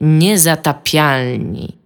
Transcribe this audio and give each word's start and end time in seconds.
Niezatapialni. 0.00 1.78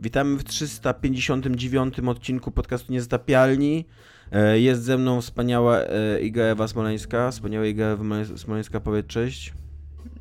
Witamy 0.00 0.38
w 0.38 0.44
359 0.44 1.98
odcinku 2.06 2.50
podcastu 2.50 2.92
Niezatapialni. 2.92 3.84
E, 4.32 4.60
jest 4.60 4.82
ze 4.82 4.98
mną 4.98 5.20
wspaniała 5.20 5.80
e, 5.80 6.20
Iga 6.20 6.42
Ewa 6.42 6.68
Smoleńska. 6.68 7.30
Wspaniała 7.30 7.66
Iga 7.66 7.84
Ewa 7.84 8.04
Smoleńska, 8.36 8.80
powiedz 8.80 9.06
cześć. 9.06 9.54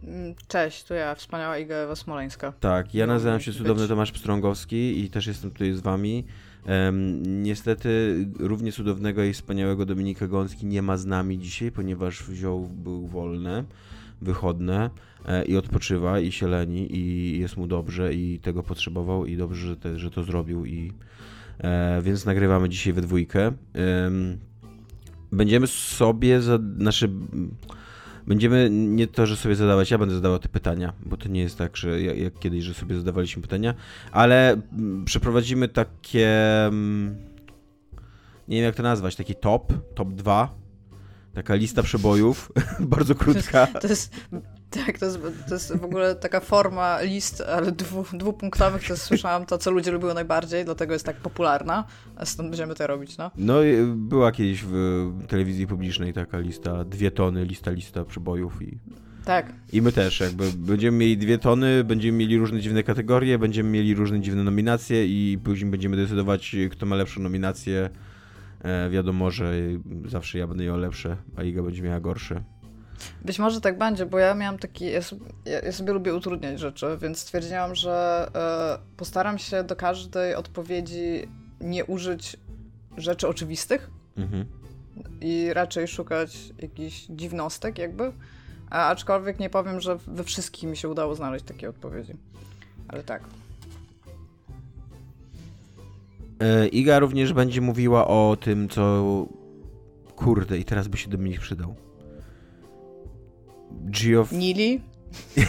Mm, 0.04 0.36
cześć, 0.48 0.84
to 0.84 0.94
ja, 0.94 1.16
wspaniała 1.16 1.58
Iga 1.58 1.76
Ewa 1.76 1.96
Smoleńska. 1.96 2.52
Tak, 2.60 2.96
ja 2.96 3.08
nazywam 3.08 3.40
się 3.40 3.54
cudowny 3.54 3.88
Tomasz 3.88 4.12
Pstrągowski 4.12 5.04
i 5.04 5.10
też 5.10 5.28
jestem 5.28 5.52
tutaj 5.52 5.74
z 5.74 5.80
wami. 5.80 6.26
Um, 6.68 7.44
niestety 7.44 8.26
równie 8.40 8.72
cudownego 8.72 9.24
i 9.24 9.34
wspaniałego 9.34 9.86
Dominika 9.86 10.28
Gąski 10.28 10.66
nie 10.66 10.82
ma 10.82 10.98
z 10.98 11.06
nami 11.06 11.40
dzisiaj, 11.40 11.72
ponieważ 11.72 12.24
wziął, 12.24 12.60
był 12.60 13.08
wolny, 13.08 13.64
wychodne 14.22 14.90
i 15.48 15.58
odpoczywa 15.58 16.20
i 16.20 16.32
się 16.32 16.48
leni 16.48 16.98
i 16.98 17.40
jest 17.40 17.58
mu 17.58 17.68
dobrze 17.68 18.14
i 18.14 18.40
tego 18.40 18.64
potrzebował 18.64 19.26
i 19.26 19.38
dobrze, 19.38 19.68
że, 19.68 19.76
te, 19.76 20.00
że 20.00 20.12
to 20.12 20.24
zrobił 20.24 20.66
i 20.66 20.92
e, 21.60 22.02
więc 22.02 22.26
nagrywamy 22.26 22.70
dzisiaj 22.70 22.94
we 22.94 23.02
dwójkę. 23.02 23.52
Będziemy 25.32 25.68
sobie 25.68 26.42
za, 26.42 26.60
nasze 26.78 27.08
Będziemy 28.28 28.70
nie 28.72 29.08
to, 29.08 29.26
że 29.26 29.36
sobie 29.36 29.56
zadawać, 29.56 29.92
ja 29.92 29.98
będę 29.98 30.16
zadawał 30.16 30.40
te 30.40 30.50
pytania, 30.50 30.94
bo 31.06 31.18
to 31.18 31.30
nie 31.30 31.42
jest 31.42 31.58
tak, 31.58 31.78
że 31.78 32.02
jak, 32.02 32.18
jak 32.18 32.40
kiedyś, 32.40 32.64
że 32.64 32.74
sobie 32.74 32.96
zadawaliśmy 32.96 33.42
pytania, 33.42 33.74
ale 34.12 34.62
przeprowadzimy 35.06 35.68
takie, 35.68 36.30
nie 38.48 38.58
wiem 38.58 38.66
jak 38.66 38.76
to 38.76 38.84
nazwać, 38.84 39.16
taki 39.16 39.36
top, 39.36 39.74
top 39.96 40.14
2, 40.14 40.56
taka 41.34 41.56
lista 41.56 41.84
przebojów, 41.84 42.52
bardzo 42.80 43.16
krótka. 43.16 43.68
To 43.68 43.88
jest, 43.88 44.16
tak, 44.70 45.00
to 45.00 45.06
jest, 45.06 45.20
to 45.48 45.54
jest 45.54 45.78
w 45.78 45.84
ogóle 45.84 46.16
taka 46.16 46.40
forma 46.40 47.02
list, 47.02 47.42
ale 47.42 47.72
dwu, 47.72 48.06
dwupunktowych, 48.14 48.88
to 48.88 48.98
słyszałam 48.98 49.46
to, 49.46 49.58
co 49.58 49.72
ludzie 49.72 49.92
lubią 49.92 50.14
najbardziej, 50.14 50.66
dlatego 50.66 50.94
jest 50.94 51.06
tak 51.06 51.16
popularna, 51.16 51.84
a 52.16 52.26
stąd 52.26 52.50
będziemy 52.50 52.76
to 52.76 52.88
robić, 52.88 53.18
no. 53.18 53.32
No, 53.38 53.56
była 53.96 54.32
kiedyś 54.32 54.64
w 54.64 55.12
telewizji 55.28 55.68
publicznej 55.68 56.14
taka 56.14 56.40
lista, 56.40 56.84
dwie 56.84 57.12
tony, 57.12 57.46
lista, 57.46 57.72
lista 57.72 58.06
przebojów 58.06 58.62
i... 58.62 58.78
Tak. 59.26 59.54
I 59.74 59.82
my 59.82 59.92
też, 59.92 60.20
jakby 60.20 60.52
będziemy 60.58 60.98
mieli 60.98 61.18
dwie 61.18 61.38
tony, 61.38 61.84
będziemy 61.84 62.18
mieli 62.18 62.38
różne 62.38 62.62
dziwne 62.62 62.84
kategorie, 62.84 63.40
będziemy 63.40 63.70
mieli 63.70 63.96
różne 63.96 64.22
dziwne 64.22 64.44
nominacje 64.44 65.08
i 65.08 65.38
później 65.44 65.72
będziemy 65.72 65.98
decydować, 65.98 66.56
kto 66.72 66.86
ma 66.86 66.96
lepszą 66.96 67.22
nominację. 67.22 67.90
E, 68.62 68.90
wiadomo, 68.90 69.32
że 69.32 69.54
zawsze 70.06 70.38
ja 70.38 70.48
będę 70.48 70.64
miał 70.64 70.78
lepsze, 70.78 71.18
a 71.36 71.44
Iga 71.44 71.62
będzie 71.62 71.82
miała 71.82 72.00
gorsze. 72.00 72.44
Być 73.26 73.40
może 73.40 73.62
tak 73.62 73.78
będzie, 73.78 74.06
bo 74.06 74.20
ja 74.20 74.34
miałam 74.34 74.58
taki. 74.58 74.92
Ja 74.92 75.02
sobie, 75.02 75.26
ja 75.64 75.72
sobie 75.72 75.94
lubię 75.94 76.16
utrudniać 76.16 76.60
rzeczy, 76.60 76.98
więc 77.02 77.20
stwierdziłam, 77.20 77.76
że 77.76 78.28
y, 78.84 78.96
postaram 78.98 79.38
się 79.38 79.64
do 79.64 79.76
każdej 79.76 80.36
odpowiedzi 80.36 81.28
nie 81.62 81.86
użyć 81.86 82.38
rzeczy 82.98 83.28
oczywistych 83.28 83.90
mhm. 84.18 84.46
i 85.22 85.54
raczej 85.54 85.88
szukać 85.88 86.38
jakichś 86.60 87.06
dziwnostek, 87.10 87.78
jakby. 87.78 88.12
A, 88.70 88.88
aczkolwiek 88.88 89.40
nie 89.40 89.50
powiem, 89.50 89.82
że 89.82 89.98
we 90.08 90.24
wszystkich 90.24 90.70
mi 90.70 90.78
się 90.78 90.90
udało 90.90 91.16
znaleźć 91.16 91.46
takie 91.46 91.70
odpowiedzi. 91.70 92.14
Ale 92.88 93.04
tak. 93.04 93.24
E, 96.40 96.68
Iga 96.68 97.00
również 97.00 97.34
będzie 97.34 97.62
mówiła 97.62 98.08
o 98.08 98.38
tym, 98.42 98.70
co. 98.70 99.04
Kurde, 100.16 100.58
i 100.58 100.66
teraz 100.66 100.88
by 100.88 100.98
się 100.98 101.10
do 101.10 101.18
mnie 101.18 101.40
przydał. 101.40 101.76
Geoff... 103.72 104.32
Nili? 104.32 104.82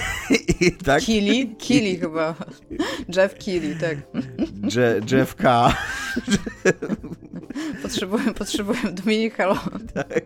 tak? 0.85 1.03
Kili? 1.03 1.57
Kili 1.59 1.97
chyba. 1.97 2.35
Jeff 3.17 3.35
Kili, 3.35 3.77
tak. 3.77 3.99
Je, 4.75 5.01
Jeff 5.13 5.35
K. 5.35 5.75
potrzebuję, 7.83 8.35
potrzebuję 8.35 8.81
Dominik, 8.93 9.37
halo. 9.37 9.59
Tak. 9.95 10.25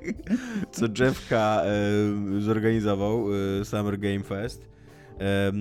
Co 0.73 0.87
Jeff 0.99 1.29
K. 1.29 1.63
E, 1.65 2.41
zorganizował 2.41 3.27
e, 3.61 3.65
Summer 3.65 3.99
Game 3.99 4.23
Fest. 4.23 4.69
E, 5.21 5.53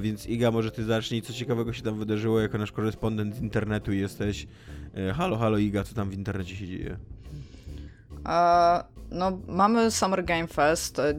więc 0.00 0.26
Iga, 0.26 0.50
może 0.50 0.70
ty 0.70 0.84
zacznij, 0.84 1.22
co 1.22 1.32
ciekawego 1.32 1.72
się 1.72 1.82
tam 1.82 1.98
wydarzyło, 1.98 2.40
jako 2.40 2.58
nasz 2.58 2.72
korespondent 2.72 3.36
z 3.36 3.40
internetu 3.40 3.92
jesteś. 3.92 4.46
Halo, 5.14 5.36
halo 5.36 5.58
Iga, 5.58 5.84
co 5.84 5.94
tam 5.94 6.10
w 6.10 6.14
internecie 6.14 6.56
się 6.56 6.66
dzieje? 6.66 6.96
No, 9.14 9.38
mamy 9.48 9.90
Summer 9.90 10.24
Game 10.24 10.46
Fest. 10.46 10.98
E, 10.98 11.14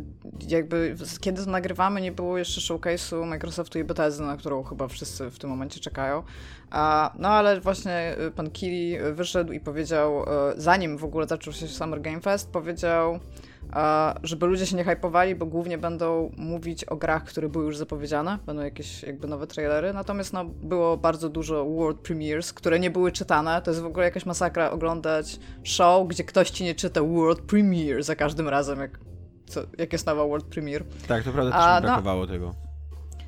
jakby 0.47 0.95
kiedy 1.19 1.45
nagrywamy, 1.45 2.01
nie 2.01 2.11
było 2.11 2.37
jeszcze 2.37 2.61
showcase'u 2.61 3.25
Microsoftu 3.25 3.79
i 3.79 3.83
Bethesdy, 3.83 4.23
na 4.23 4.37
którą 4.37 4.63
chyba 4.63 4.87
wszyscy 4.87 5.29
w 5.29 5.39
tym 5.39 5.49
momencie 5.49 5.79
czekają. 5.79 6.23
No 7.19 7.29
ale 7.29 7.61
właśnie 7.61 7.93
e, 7.93 8.31
pan 8.31 8.51
Kili 8.51 8.97
wyszedł 9.13 9.53
i 9.53 9.59
powiedział, 9.59 10.23
e, 10.23 10.53
zanim 10.57 10.97
w 10.97 11.03
ogóle 11.03 11.27
zaczął 11.27 11.53
się 11.53 11.67
Summer 11.67 12.01
Game 12.01 12.21
Fest, 12.21 12.51
powiedział 12.51 13.19
żeby 14.23 14.45
ludzie 14.45 14.65
się 14.65 14.75
nie 14.75 14.83
hypowali, 14.83 15.35
bo 15.35 15.45
głównie 15.45 15.77
będą 15.77 16.31
mówić 16.37 16.85
o 16.85 16.95
grach, 16.95 17.23
które 17.23 17.49
były 17.49 17.65
już 17.65 17.77
zapowiedziane, 17.77 18.39
będą 18.45 18.63
jakieś 18.63 19.03
jakby 19.03 19.27
nowe 19.27 19.47
trailery, 19.47 19.93
natomiast 19.93 20.33
no, 20.33 20.45
było 20.45 20.97
bardzo 20.97 21.29
dużo 21.29 21.65
world 21.65 21.99
premieres, 21.99 22.53
które 22.53 22.79
nie 22.79 22.89
były 22.89 23.11
czytane, 23.11 23.61
to 23.61 23.71
jest 23.71 23.81
w 23.81 23.85
ogóle 23.85 24.05
jakaś 24.05 24.25
masakra 24.25 24.71
oglądać 24.71 25.39
show, 25.63 26.07
gdzie 26.07 26.23
ktoś 26.23 26.49
ci 26.49 26.63
nie 26.63 26.75
czyta 26.75 27.01
world 27.01 27.41
premiere 27.41 28.03
za 28.03 28.15
każdym 28.15 28.49
razem, 28.49 28.79
jak, 28.79 28.99
co, 29.47 29.61
jak 29.77 29.93
jest 29.93 30.05
nowa 30.05 30.27
world 30.27 30.45
premiere. 30.45 30.85
Tak, 31.07 31.23
to 31.23 31.31
prawda, 31.31 31.51
też 31.51 31.61
A, 31.61 31.75
mi 31.79 31.81
no 31.81 31.87
brakowało 31.87 32.21
no, 32.21 32.27
tego. 32.27 32.53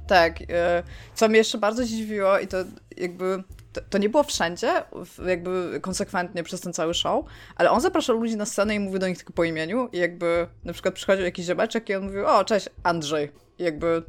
Tak, 0.07 0.41
e, 0.50 0.84
co 1.16 1.28
mnie 1.28 1.38
jeszcze 1.38 1.57
bardzo 1.57 1.84
zdziwiło 1.84 2.39
i 2.39 2.47
to 2.47 2.57
jakby 2.97 3.44
to, 3.75 3.81
to, 3.89 3.97
nie 3.97 4.09
było 4.09 4.23
wszędzie, 4.23 4.83
jakby 5.27 5.79
konsekwentnie 5.81 6.43
przez 6.43 6.61
ten 6.61 6.73
cały 6.73 6.93
show, 6.93 7.25
ale 7.55 7.71
on 7.71 7.81
zapraszał 7.81 8.19
ludzi 8.19 8.37
na 8.37 8.45
scenę 8.45 8.75
i 8.75 8.79
mówił 8.79 8.99
do 8.99 9.07
nich 9.07 9.17
tylko 9.17 9.33
po 9.33 9.43
imieniu 9.43 9.89
i 9.91 9.97
jakby 9.97 10.47
na 10.63 10.73
przykład 10.73 10.95
przychodził 10.95 11.25
jakiś 11.25 11.45
ziomeczek 11.45 11.89
i 11.89 11.95
on 11.95 12.03
mówił, 12.03 12.25
o, 12.25 12.45
cześć, 12.45 12.69
Andrzej. 12.83 13.31
I 13.59 13.63
jakby 13.63 14.03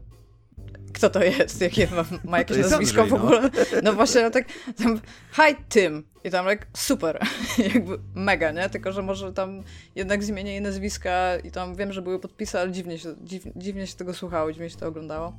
kto 0.95 1.11
to 1.11 1.25
jest, 1.25 1.61
jakie 1.61 1.89
ma, 1.91 2.05
ma 2.25 2.39
jakieś 2.39 2.59
nazwisko 2.59 3.03
Andrzej, 3.03 3.19
w 3.19 3.23
ogóle. 3.23 3.43
No, 3.43 3.51
no 3.83 3.93
właśnie, 3.93 4.23
no 4.23 4.31
tak, 4.31 4.45
tam, 4.77 5.01
hi 5.33 5.57
Tim. 5.69 6.05
I 6.25 6.31
tam 6.31 6.49
like, 6.49 6.67
super, 6.77 7.27
jakby 7.75 7.99
mega, 8.15 8.51
nie? 8.51 8.71
Tylko, 8.71 8.93
że 8.93 9.03
może 9.03 9.33
tam 9.33 9.63
jednak 9.95 10.25
zmienię 10.25 10.51
jej 10.51 10.61
nazwiska 10.61 11.37
i 11.37 11.51
tam 11.51 11.75
wiem, 11.75 11.93
że 11.93 12.03
były 12.03 12.19
podpisy, 12.19 12.59
ale 12.59 12.73
dziwnie 12.73 12.99
się, 12.99 13.15
dziw, 13.25 13.43
dziwnie 13.57 13.87
się 13.87 13.97
tego 13.97 14.15
słuchało, 14.15 14.53
dziwnie 14.53 14.71
się 14.71 14.77
to 14.77 14.87
oglądało. 14.87 15.33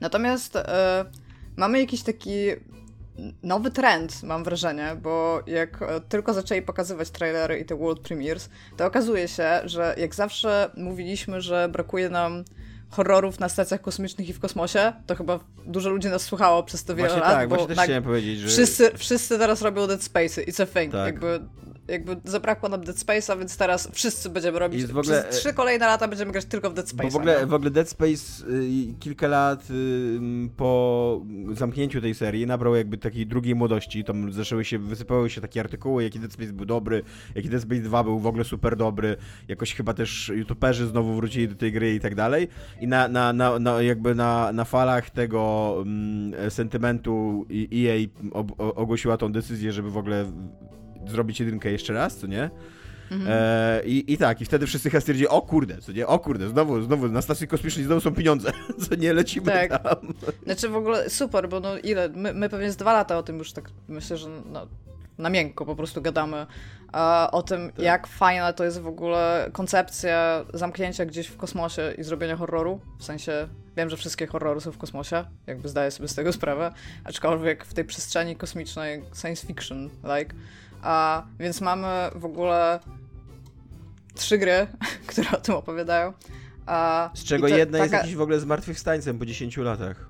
Natomiast 0.00 0.56
e, 0.56 1.04
mamy 1.56 1.80
jakiś 1.80 2.02
taki 2.02 2.32
nowy 3.42 3.70
trend, 3.70 4.22
mam 4.22 4.44
wrażenie, 4.44 4.96
bo 5.02 5.42
jak 5.46 5.82
e, 5.82 6.00
tylko 6.00 6.34
zaczęli 6.34 6.62
pokazywać 6.62 7.10
trailery 7.10 7.58
i 7.58 7.64
te 7.64 7.76
world 7.76 8.00
premieres, 8.00 8.50
to 8.76 8.86
okazuje 8.86 9.28
się, 9.28 9.60
że 9.64 9.94
jak 9.98 10.14
zawsze 10.14 10.70
mówiliśmy, 10.76 11.40
że 11.40 11.68
brakuje 11.68 12.08
nam 12.08 12.44
horrorów 12.90 13.40
na 13.40 13.48
stacjach 13.48 13.80
kosmicznych 13.80 14.28
i 14.28 14.32
w 14.32 14.40
kosmosie, 14.40 14.92
to 15.06 15.14
chyba 15.14 15.40
dużo 15.66 15.90
ludzi 15.90 16.08
nas 16.08 16.22
słuchało 16.22 16.62
przez 16.62 16.84
to 16.84 16.94
wiele 16.94 17.08
właśnie 17.08 17.24
lat, 17.24 17.34
tak, 17.34 17.48
bo 17.48 17.66
też 17.66 17.78
chciałem 17.78 18.02
powiedzieć, 18.02 18.38
że... 18.38 18.48
wszyscy, 18.48 18.90
wszyscy 18.96 19.38
teraz 19.38 19.62
robią 19.62 19.86
Dead 19.86 20.02
Space, 20.02 20.42
it's 20.42 20.62
a 20.62 20.66
thing, 20.66 20.92
tak. 20.92 21.06
jakby 21.06 21.40
jakby 21.88 22.16
zabrakło 22.24 22.68
nam 22.68 22.84
Dead 22.84 22.96
Space'a, 22.96 23.38
więc 23.38 23.56
teraz 23.56 23.88
wszyscy 23.92 24.30
będziemy 24.30 24.58
robić. 24.58 24.86
w 24.86 24.98
ogóle, 24.98 25.22
przez 25.22 25.40
trzy 25.40 25.54
kolejne 25.54 25.86
lata 25.86 26.08
będziemy 26.08 26.32
grać 26.32 26.44
tylko 26.44 26.70
w 26.70 26.74
Dead 26.74 26.88
Space. 26.88 27.10
w 27.10 27.16
ogóle, 27.16 27.46
w 27.46 27.54
ogóle 27.54 27.70
Dead 27.70 27.88
Space 27.88 28.46
y, 28.50 28.94
kilka 29.00 29.28
lat 29.28 29.70
y, 29.70 30.20
po 30.56 31.22
zamknięciu 31.52 32.00
tej 32.00 32.14
serii 32.14 32.46
nabrał 32.46 32.74
jakby 32.74 32.98
takiej 32.98 33.26
drugiej 33.26 33.54
młodości. 33.54 34.04
Tam 34.04 34.32
zaczęły 34.32 34.64
się, 34.64 34.78
wysypały 34.78 35.30
się 35.30 35.40
takie 35.40 35.60
artykuły, 35.60 36.02
jaki 36.02 36.20
Dead 36.20 36.32
Space 36.32 36.52
był 36.52 36.66
dobry, 36.66 37.02
jaki 37.34 37.48
Dead 37.48 37.62
Space 37.62 37.80
2 37.80 38.04
był 38.04 38.18
w 38.18 38.26
ogóle 38.26 38.44
super 38.44 38.76
dobry. 38.76 39.16
Jakoś 39.48 39.74
chyba 39.74 39.94
też 39.94 40.32
youtuberzy 40.34 40.86
znowu 40.86 41.14
wrócili 41.14 41.48
do 41.48 41.54
tej 41.54 41.72
gry 41.72 41.94
i 41.94 42.00
tak 42.00 42.14
dalej. 42.14 42.48
I 42.80 42.86
na, 42.86 43.08
na, 43.08 43.32
na, 43.32 43.58
na 43.58 43.82
jakby 43.82 44.14
na, 44.14 44.52
na 44.52 44.64
falach 44.64 45.10
tego 45.10 45.74
mm, 45.82 46.50
sentymentu 46.50 47.46
EA 47.74 48.06
ogłosiła 48.58 49.16
tą 49.16 49.32
decyzję, 49.32 49.72
żeby 49.72 49.90
w 49.90 49.96
ogóle 49.96 50.32
zrobić 51.10 51.40
jedynkę 51.40 51.70
jeszcze 51.70 51.92
raz, 51.92 52.16
co 52.16 52.26
nie? 52.26 52.50
Mhm. 53.10 53.30
E, 53.32 53.82
i, 53.84 54.12
I 54.12 54.18
tak, 54.18 54.40
i 54.40 54.44
wtedy 54.44 54.66
wszyscy 54.66 54.90
chyba 54.90 55.00
stwierdzili, 55.00 55.28
o 55.28 55.42
kurde, 55.42 55.78
co 55.78 55.92
nie, 55.92 56.06
o 56.06 56.18
kurde, 56.18 56.48
znowu, 56.48 56.82
znowu 56.82 57.08
na 57.08 57.22
stacji 57.22 57.48
kosmicznej 57.48 57.84
znowu 57.84 58.00
są 58.00 58.14
pieniądze, 58.14 58.52
co 58.88 58.94
nie, 58.94 59.12
lecimy 59.12 59.46
tak. 59.46 59.82
tam. 59.82 60.14
Znaczy 60.44 60.68
w 60.68 60.76
ogóle 60.76 61.10
super, 61.10 61.48
bo 61.48 61.60
no 61.60 61.78
ile, 61.78 62.08
my, 62.08 62.34
my 62.34 62.48
pewnie 62.48 62.72
z 62.72 62.76
dwa 62.76 62.92
lata 62.92 63.18
o 63.18 63.22
tym 63.22 63.38
już 63.38 63.52
tak, 63.52 63.70
myślę, 63.88 64.16
że 64.16 64.28
no, 64.52 64.66
na 65.18 65.30
miękko 65.30 65.66
po 65.66 65.76
prostu 65.76 66.02
gadamy 66.02 66.46
a, 66.92 67.28
o 67.32 67.42
tym, 67.42 67.70
tak. 67.70 67.84
jak 67.84 68.06
fajna 68.06 68.52
to 68.52 68.64
jest 68.64 68.80
w 68.80 68.86
ogóle 68.86 69.50
koncepcja 69.52 70.44
zamknięcia 70.54 71.04
gdzieś 71.06 71.26
w 71.26 71.36
kosmosie 71.36 71.94
i 71.98 72.02
zrobienia 72.02 72.36
horroru, 72.36 72.80
w 72.98 73.04
sensie 73.04 73.48
Wiem, 73.76 73.90
że 73.90 73.96
wszystkie 73.96 74.26
horrory 74.26 74.60
są 74.60 74.72
w 74.72 74.78
kosmosie, 74.78 75.24
jakby 75.46 75.68
zdaję 75.68 75.90
sobie 75.90 76.08
z 76.08 76.14
tego 76.14 76.32
sprawę, 76.32 76.72
aczkolwiek 77.04 77.64
w 77.64 77.74
tej 77.74 77.84
przestrzeni 77.84 78.36
kosmicznej 78.36 79.02
science 79.20 79.46
fiction, 79.46 79.90
like, 80.18 80.34
a, 80.86 81.26
więc 81.38 81.60
mamy 81.60 81.88
w 82.14 82.24
ogóle 82.24 82.80
trzy 84.14 84.38
gry, 84.38 84.66
które 85.06 85.30
o 85.30 85.36
tym 85.36 85.54
opowiadają. 85.54 86.12
A, 86.66 87.10
Z 87.14 87.24
czego 87.24 87.48
jedna 87.48 87.78
jest 87.78 87.90
taka- 87.90 88.02
jakiś 88.02 88.16
w 88.16 88.20
ogóle 88.20 88.40
zmartwychwstańcem 88.40 89.18
po 89.18 89.26
10 89.26 89.56
latach. 89.56 90.08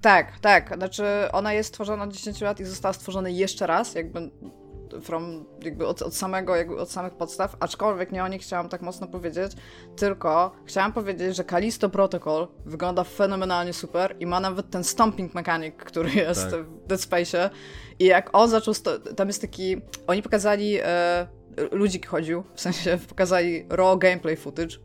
Tak, 0.00 0.38
tak. 0.40 0.74
Znaczy, 0.76 1.04
ona 1.32 1.52
jest 1.52 1.68
stworzona 1.68 2.04
od 2.04 2.12
10 2.12 2.40
lat 2.40 2.60
i 2.60 2.64
została 2.64 2.92
stworzona 2.92 3.28
jeszcze 3.28 3.66
raz, 3.66 3.94
jakby 3.94 4.30
from, 5.02 5.44
jakby 5.62 5.86
od, 5.86 6.02
od, 6.02 6.14
samego, 6.16 6.56
jakby 6.56 6.80
od 6.80 6.90
samych 6.90 7.14
podstaw, 7.14 7.56
aczkolwiek 7.60 8.12
nie 8.12 8.24
o 8.24 8.28
niej 8.28 8.38
chciałam 8.38 8.68
tak 8.68 8.82
mocno 8.82 9.06
powiedzieć, 9.06 9.52
tylko 9.96 10.52
chciałam 10.64 10.92
powiedzieć, 10.92 11.36
że 11.36 11.44
Callisto 11.44 11.88
Protocol 11.88 12.48
wygląda 12.66 13.04
fenomenalnie 13.04 13.72
super 13.72 14.16
i 14.20 14.26
ma 14.26 14.40
nawet 14.40 14.70
ten 14.70 14.84
stomping 14.84 15.34
mechanic, 15.34 15.74
który 15.76 16.10
jest 16.10 16.50
Tak. 16.50 16.60
w 16.64 16.86
Dead 16.86 17.00
Space'ie 17.00 17.50
i 18.02 18.06
jak 18.06 18.30
on 18.32 18.48
zaczął, 18.50 18.74
tam 19.16 19.28
jest 19.28 19.40
taki, 19.40 19.76
oni 20.06 20.22
pokazali, 20.22 20.78
e, 20.82 21.26
ludzik 21.72 22.06
chodził, 22.06 22.44
w 22.54 22.60
sensie 22.60 22.98
pokazali 23.08 23.66
raw 23.68 23.98
gameplay 23.98 24.36
footage, 24.36 24.76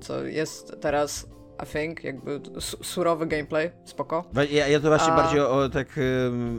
co 0.00 0.24
jest 0.24 0.76
teraz 0.80 1.26
I 1.62 1.66
think, 1.66 2.04
jakby 2.04 2.40
su- 2.60 2.84
surowy 2.84 3.26
gameplay, 3.26 3.70
spoko. 3.84 4.24
Ja, 4.50 4.68
ja 4.68 4.80
to 4.80 4.88
właśnie 4.88 5.12
A- 5.12 5.16
bardziej 5.16 5.40
o, 5.40 5.68
tak 5.68 5.88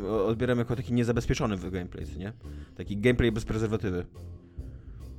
o- 0.10 0.26
odbieram 0.26 0.58
jako 0.60 0.76
taki 0.76 0.94
niezabezpieczony 0.94 1.58
w 1.58 1.72
gameplay, 1.72 2.06
nie? 2.18 2.34
Taki 2.78 2.98
gameplay 2.98 3.32
bez 3.32 3.46
prezerwatywy. 3.46 4.06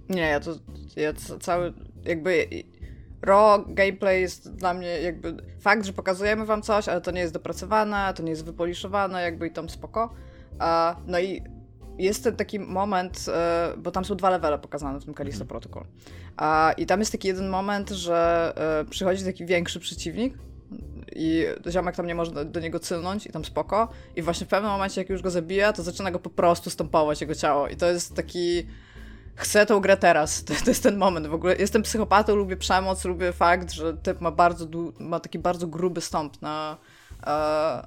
Nie, 0.09 0.23
ja 0.23 0.41
to 0.41 0.51
ja 0.97 1.13
ca- 1.13 1.39
cały 1.39 1.73
jakby 2.05 2.47
raw 3.23 3.61
gameplay 3.69 4.21
jest 4.21 4.55
dla 4.55 4.75
mnie 4.75 5.01
jakby 5.01 5.37
fakt, 5.61 5.87
że 5.87 5.93
pokazujemy 5.93 6.47
wam 6.47 6.63
coś, 6.63 6.89
ale 6.89 7.01
to 7.01 7.11
nie 7.11 7.21
jest 7.21 7.33
dopracowane, 7.35 8.13
to 8.17 8.23
nie 8.23 8.31
jest 8.31 8.45
wypoliszowane, 8.45 9.23
jakby 9.23 9.47
i 9.47 9.51
tam 9.51 9.69
spoko. 9.69 10.15
No 11.07 11.21
i 11.21 11.43
jest 11.99 12.25
ten 12.25 12.37
taki 12.37 12.59
moment, 12.59 13.27
e, 13.29 13.75
bo 13.79 13.91
tam 13.91 14.05
są 14.05 14.15
dwa 14.15 14.31
levele 14.31 14.59
pokazane 14.59 15.01
w 15.01 15.05
tym 15.05 15.15
Callisto 15.15 15.45
Protocol. 15.45 15.85
A, 16.37 16.75
I 16.77 16.87
tam 16.87 17.01
jest 17.01 17.13
taki 17.13 17.29
jeden 17.29 17.49
moment, 17.49 17.91
że 17.91 18.53
e, 18.81 18.91
przychodzi 18.91 19.25
taki 19.25 19.47
większy 19.47 19.81
przeciwnik 19.81 20.35
i 21.17 21.47
ziomek 21.71 21.97
tam 21.97 22.07
nie 22.07 22.15
może 22.15 22.31
do, 22.31 22.45
do 22.45 22.61
niego 22.61 22.79
cylnąć 22.79 23.27
i 23.27 23.33
tam 23.33 23.45
spoko. 23.45 23.89
I 24.17 24.23
właśnie 24.23 24.47
w 24.47 24.51
pewnym 24.51 24.73
momencie, 24.73 25.01
jak 25.01 25.11
już 25.11 25.23
go 25.23 25.31
zabija, 25.31 25.73
to 25.73 25.83
zaczyna 25.83 26.11
go 26.11 26.19
po 26.19 26.31
prostu 26.31 26.71
stąpować 26.71 27.21
jego 27.21 27.35
ciało. 27.35 27.69
I 27.69 27.77
to 27.77 27.87
jest 27.87 28.15
taki 28.17 28.67
chcę 29.35 29.67
tą 29.67 29.81
grę 29.81 29.97
teraz. 29.97 30.45
To, 30.45 30.55
to 30.65 30.71
jest 30.71 30.83
ten 30.83 30.97
moment 30.97 31.27
w 31.27 31.35
ogóle. 31.35 31.57
Jestem 31.57 31.83
psychopatą, 31.83 32.37
lubię 32.37 32.57
przemoc, 32.57 33.05
lubię 33.05 33.33
fakt, 33.33 33.73
że 33.73 33.97
typ 33.97 34.21
ma 34.21 34.31
bardzo 34.31 34.67
ma 34.99 35.21
taki 35.21 35.39
bardzo 35.39 35.67
gruby 35.67 36.01
stąp 36.01 36.43
na, 36.43 36.77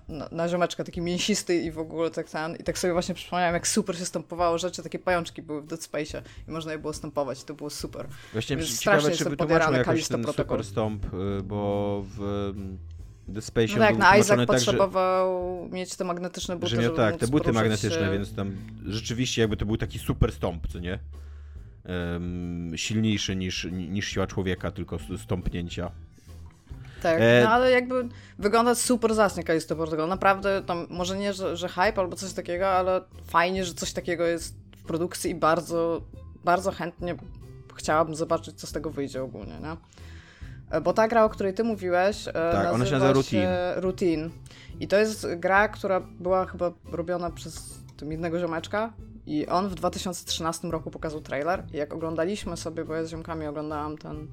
na, 0.08 0.30
na 0.32 0.50
ziomeczka, 0.50 0.84
taki 0.84 1.02
mięsisty 1.02 1.56
i 1.56 1.72
w 1.72 1.80
ogóle 1.80 2.12
tak 2.12 2.30
ten. 2.30 2.56
I 2.56 2.64
tak 2.64 2.78
sobie 2.78 2.94
właśnie 2.94 3.16
przypomniałem, 3.16 3.54
jak 3.54 3.68
super 3.68 3.98
się 3.98 4.06
stąpowało 4.06 4.58
rzeczy, 4.58 4.84
takie 4.84 5.00
pajączki 5.00 5.42
były 5.42 5.62
w 5.62 5.68
Dead 5.68 5.82
Space'ie 5.82 6.22
i 6.48 6.52
można 6.52 6.72
je 6.72 6.80
było 6.80 6.94
stąpować, 6.94 7.44
to 7.44 7.54
było 7.54 7.70
super. 7.70 8.08
Właśnie 8.34 8.58
Więc 8.58 8.80
ciekawe, 8.80 9.12
czy 9.12 9.30
wytłumaczmy 9.30 9.78
jakoś 9.78 10.08
ten 10.08 10.24
Protocol. 10.24 10.46
super 10.46 10.66
stomp, 10.66 11.06
y, 11.14 11.44
bo 11.44 12.04
w 12.08 12.22
ym, 12.58 12.78
The 13.34 13.42
Space 13.42 13.74
No 13.74 13.80
tak, 13.80 13.98
na 13.98 14.18
Isaac 14.18 14.28
tłumaczony 14.28 14.48
tak, 14.48 14.60
że, 14.60 14.66
potrzebował 14.66 15.70
mieć 15.72 15.96
te 15.96 16.04
magnetyczne 16.04 16.56
buty, 16.56 16.76
że 16.76 16.82
miał 16.82 16.96
tak, 16.96 17.18
te 17.18 17.28
buty 17.28 17.54
magnetyczne, 17.54 18.06
się. 18.06 18.12
więc 18.12 18.36
tam 18.36 18.56
rzeczywiście 18.86 19.42
jakby 19.42 19.58
to 19.58 19.66
był 19.66 19.78
taki 19.78 20.00
super 20.00 20.32
stomp, 20.32 20.68
co 20.68 20.80
nie? 20.80 21.00
Ym, 22.16 22.72
silniejszy 22.76 23.36
niż, 23.36 23.68
niż 23.72 24.08
siła 24.08 24.28
człowieka, 24.28 24.72
tylko 24.72 24.98
stąpnięcia. 25.18 25.92
Tak, 27.06 27.22
E, 27.22 27.44
no 27.44 27.50
ale 27.50 27.72
jakby 27.72 28.08
wygląda 28.40 28.76
super 28.76 29.14
zacnie 29.14 29.44
Callisto 29.44 29.76
Protocol. 29.76 30.10
Naprawdę 30.10 30.62
tam, 30.62 30.88
może 30.90 31.18
nie, 31.18 31.34
że, 31.34 31.58
że 31.58 31.70
hype 31.70 31.96
albo 31.96 32.16
coś 32.16 32.34
takiego, 32.34 32.68
ale 32.68 33.02
fajnie, 33.28 33.66
że 33.66 33.74
coś 33.74 33.94
takiego 33.94 34.26
jest 34.26 34.56
w 34.78 34.84
produkcji 34.84 35.32
i 35.32 35.36
bardzo, 35.36 36.02
bardzo 36.44 36.72
chętnie 36.72 37.16
chciałabym 37.76 38.16
zobaczyć, 38.16 38.60
co 38.60 38.68
z 38.68 38.72
tego 38.72 38.90
wyjdzie 38.90 39.24
ogólnie, 39.24 39.60
nie? 39.60 39.78
E, 40.70 40.82
Bo 40.82 40.94
ta 40.94 41.08
gra, 41.08 41.26
o 41.26 41.30
której 41.30 41.54
ty 41.54 41.64
mówiłeś, 41.64 42.24
tak, 42.24 42.74
ona 42.74 42.86
się 42.86 42.92
nazywa 42.92 43.14
Routine. 43.14 43.74
Routine. 43.76 44.30
I 44.80 44.88
to 44.88 44.98
jest 44.98 45.28
gra, 45.36 45.68
która 45.68 46.00
była 46.00 46.46
chyba 46.46 46.72
robiona 46.92 47.30
przez 47.30 47.80
tym 47.98 48.12
jednego 48.12 48.40
ziomeczka 48.40 48.94
i 49.26 49.48
on 49.48 49.70
w 49.70 49.76
2013 49.76 50.68
roku 50.68 50.92
pokazał 50.92 51.22
trailer 51.22 51.64
i 51.74 51.78
jak 51.78 51.94
oglądaliśmy 51.94 52.58
sobie, 52.58 52.86
bo 52.86 52.96
ja 52.96 53.04
z 53.04 53.10
ziomkami 53.10 53.48
oglądałam 53.48 53.98
ten 53.98 54.28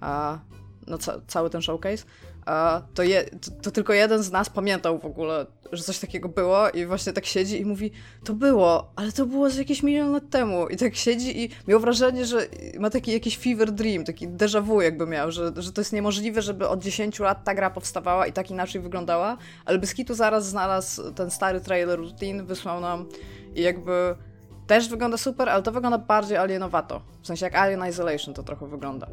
a, 0.00 0.38
no 0.86 0.98
ca- 0.98 1.20
cały 1.26 1.50
ten 1.50 1.62
showcase, 1.62 2.04
to, 2.94 3.02
je, 3.02 3.24
to, 3.24 3.50
to 3.62 3.70
tylko 3.70 3.92
jeden 3.92 4.22
z 4.22 4.30
nas 4.32 4.50
pamiętał 4.50 4.98
w 4.98 5.04
ogóle, 5.04 5.46
że 5.72 5.82
coś 5.82 5.98
takiego 5.98 6.28
było 6.28 6.70
i 6.70 6.86
właśnie 6.86 7.12
tak 7.12 7.26
siedzi 7.26 7.60
i 7.60 7.64
mówi, 7.64 7.90
to 8.24 8.32
było, 8.32 8.92
ale 8.96 9.12
to 9.12 9.26
było 9.26 9.50
z 9.50 9.56
jakieś 9.56 9.82
milion 9.82 10.12
lat 10.12 10.30
temu 10.30 10.68
i 10.68 10.76
tak 10.76 10.96
siedzi 10.96 11.44
i 11.44 11.48
miał 11.68 11.80
wrażenie, 11.80 12.26
że 12.26 12.46
ma 12.78 12.90
taki 12.90 13.12
jakiś 13.12 13.38
fever 13.38 13.72
dream, 13.72 14.04
taki 14.04 14.28
déjà 14.28 14.62
vu 14.62 14.80
jakby 14.80 15.06
miał, 15.06 15.32
że, 15.32 15.52
że 15.56 15.72
to 15.72 15.80
jest 15.80 15.92
niemożliwe, 15.92 16.42
żeby 16.42 16.68
od 16.68 16.82
10 16.82 17.20
lat 17.20 17.44
ta 17.44 17.54
gra 17.54 17.70
powstawała 17.70 18.26
i 18.26 18.32
tak 18.32 18.50
inaczej 18.50 18.80
wyglądała, 18.80 19.36
ale 19.64 19.78
bez 19.78 19.94
kitu 19.94 20.14
zaraz 20.14 20.48
znalazł 20.48 21.12
ten 21.12 21.30
stary 21.30 21.60
trailer 21.60 21.98
Routine, 21.98 22.44
wysłał 22.44 22.80
nam 22.80 23.08
i 23.54 23.62
jakby 23.62 24.14
też 24.66 24.88
wygląda 24.88 25.16
super, 25.16 25.48
ale 25.48 25.62
to 25.62 25.72
wygląda 25.72 25.98
bardziej 25.98 26.36
alienowato. 26.36 27.00
W 27.22 27.26
sensie 27.26 27.46
jak 27.46 27.54
Alien 27.54 27.88
Isolation 27.88 28.34
to 28.34 28.42
trochę 28.42 28.66
wygląda. 28.66 29.06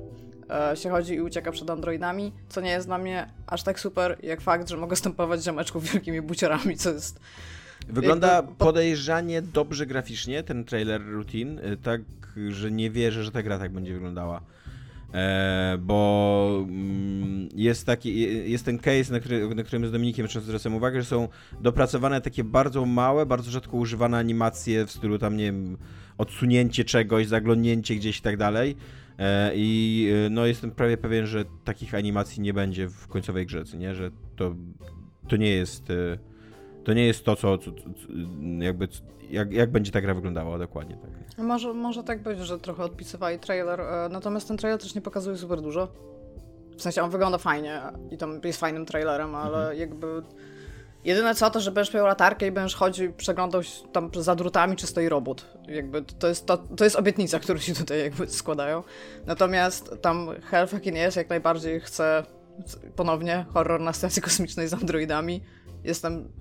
E, 0.51 0.77
się 0.77 0.89
chodzi 0.89 1.13
i 1.13 1.21
ucieka 1.21 1.51
przed 1.51 1.69
androidami, 1.69 2.31
co 2.49 2.61
nie 2.61 2.69
jest 2.69 2.87
dla 2.87 2.97
mnie 2.97 3.29
aż 3.47 3.63
tak 3.63 3.79
super, 3.79 4.17
jak 4.23 4.41
fakt, 4.41 4.69
że 4.69 4.77
mogę 4.77 4.95
stępować 4.95 5.43
ziomeczków 5.43 5.91
wielkimi 5.91 6.21
buciorami, 6.21 6.77
co 6.77 6.89
jest... 6.91 7.19
Wygląda 7.89 8.43
podejrzanie 8.43 9.41
dobrze 9.41 9.85
graficznie, 9.85 10.43
ten 10.43 10.63
trailer 10.63 11.01
Routine, 11.05 11.61
tak, 11.83 12.01
że 12.49 12.71
nie 12.71 12.91
wierzę, 12.91 13.23
że 13.23 13.31
ta 13.31 13.43
gra 13.43 13.59
tak 13.59 13.71
będzie 13.71 13.93
wyglądała. 13.93 14.41
E, 15.13 15.77
bo 15.79 16.65
mm, 16.67 17.49
jest 17.55 17.85
taki, 17.85 18.19
jest 18.51 18.65
ten 18.65 18.77
case, 18.77 19.13
na, 19.13 19.19
który, 19.19 19.55
na 19.55 19.63
którym 19.63 19.87
z 19.87 19.91
Dominikiem 19.91 20.27
często 20.27 20.47
zwracam 20.47 20.75
uwagę, 20.75 21.01
że 21.01 21.07
są 21.07 21.27
dopracowane 21.61 22.21
takie 22.21 22.43
bardzo 22.43 22.85
małe, 22.85 23.25
bardzo 23.25 23.51
rzadko 23.51 23.77
używane 23.77 24.17
animacje 24.17 24.85
w 24.85 24.91
stylu 24.91 25.19
tam, 25.19 25.37
nie 25.37 25.43
wiem, 25.43 25.77
odsunięcie 26.17 26.85
czegoś, 26.85 27.27
zaglądnięcie 27.27 27.95
gdzieś 27.95 28.19
i 28.19 28.21
tak 28.21 28.37
dalej. 28.37 28.75
E, 29.21 29.51
I 29.55 30.07
y, 30.25 30.29
no 30.29 30.45
jestem 30.45 30.71
prawie 30.71 30.97
pewien, 30.97 31.25
że 31.25 31.45
takich 31.63 31.95
animacji 31.95 32.41
nie 32.41 32.53
będzie 32.53 32.87
w 32.89 33.07
końcowej 33.07 33.45
grze, 33.45 33.63
nie? 33.77 33.95
Że 33.95 34.11
to, 34.35 34.55
to 35.27 35.35
nie 35.37 35.49
jest 35.49 35.89
y, 35.89 36.19
to 36.83 36.93
nie 36.93 37.05
jest 37.05 37.25
to, 37.25 37.35
co, 37.35 37.57
co, 37.57 37.71
co 37.71 37.81
jakby, 38.59 38.87
jak, 39.29 39.53
jak 39.53 39.71
będzie 39.71 39.91
ta 39.91 40.01
gra 40.01 40.13
wyglądała 40.13 40.57
dokładnie. 40.57 40.97
Tak. 40.97 41.45
Może, 41.45 41.73
może 41.73 42.03
tak 42.03 42.23
być, 42.23 42.39
że 42.39 42.59
trochę 42.59 42.83
odpisywali 42.83 43.39
trailer, 43.39 43.81
e, 43.81 44.09
natomiast 44.11 44.47
ten 44.47 44.57
trailer 44.57 44.81
też 44.81 44.95
nie 44.95 45.01
pokazuje 45.01 45.37
super 45.37 45.61
dużo. 45.61 45.87
W 46.77 46.81
sensie 46.81 47.03
on 47.03 47.09
wygląda 47.09 47.37
fajnie 47.37 47.81
i 48.11 48.17
tam 48.17 48.39
jest 48.43 48.59
fajnym 48.59 48.85
trailerem, 48.85 49.35
ale 49.35 49.57
Mhm. 49.59 49.77
jakby... 49.79 50.07
Jedyne 51.05 51.35
co, 51.35 51.49
to 51.49 51.59
że 51.59 51.71
będziesz 51.71 51.93
miał 51.93 52.07
latarkę 52.07 52.47
i 52.47 52.51
będziesz 52.51 52.75
chodził 52.75 53.09
i 53.09 53.13
przeglądał 53.13 53.63
się 53.63 53.87
tam 53.87 54.09
za 54.15 54.35
drutami, 54.35 54.75
czy 54.75 54.87
stoi 54.87 55.09
robot. 55.09 55.45
Jakby 55.67 56.01
to 56.01 56.27
jest, 56.27 56.45
to, 56.45 56.57
to 56.57 56.83
jest 56.83 56.95
obietnica, 56.95 57.39
którą 57.39 57.59
ci 57.59 57.75
tutaj 57.75 57.99
jakby 57.99 58.27
składają. 58.27 58.83
Natomiast 59.25 59.95
tam 60.01 60.29
Hellfacking 60.41 60.95
jest, 60.95 61.17
jak 61.17 61.29
najbardziej 61.29 61.79
chcę 61.79 62.23
ponownie 62.95 63.45
horror 63.53 63.81
na 63.81 63.93
stacji 63.93 64.21
kosmicznej 64.21 64.67
z 64.67 64.73
androidami. 64.73 65.41
Jestem 65.83 66.31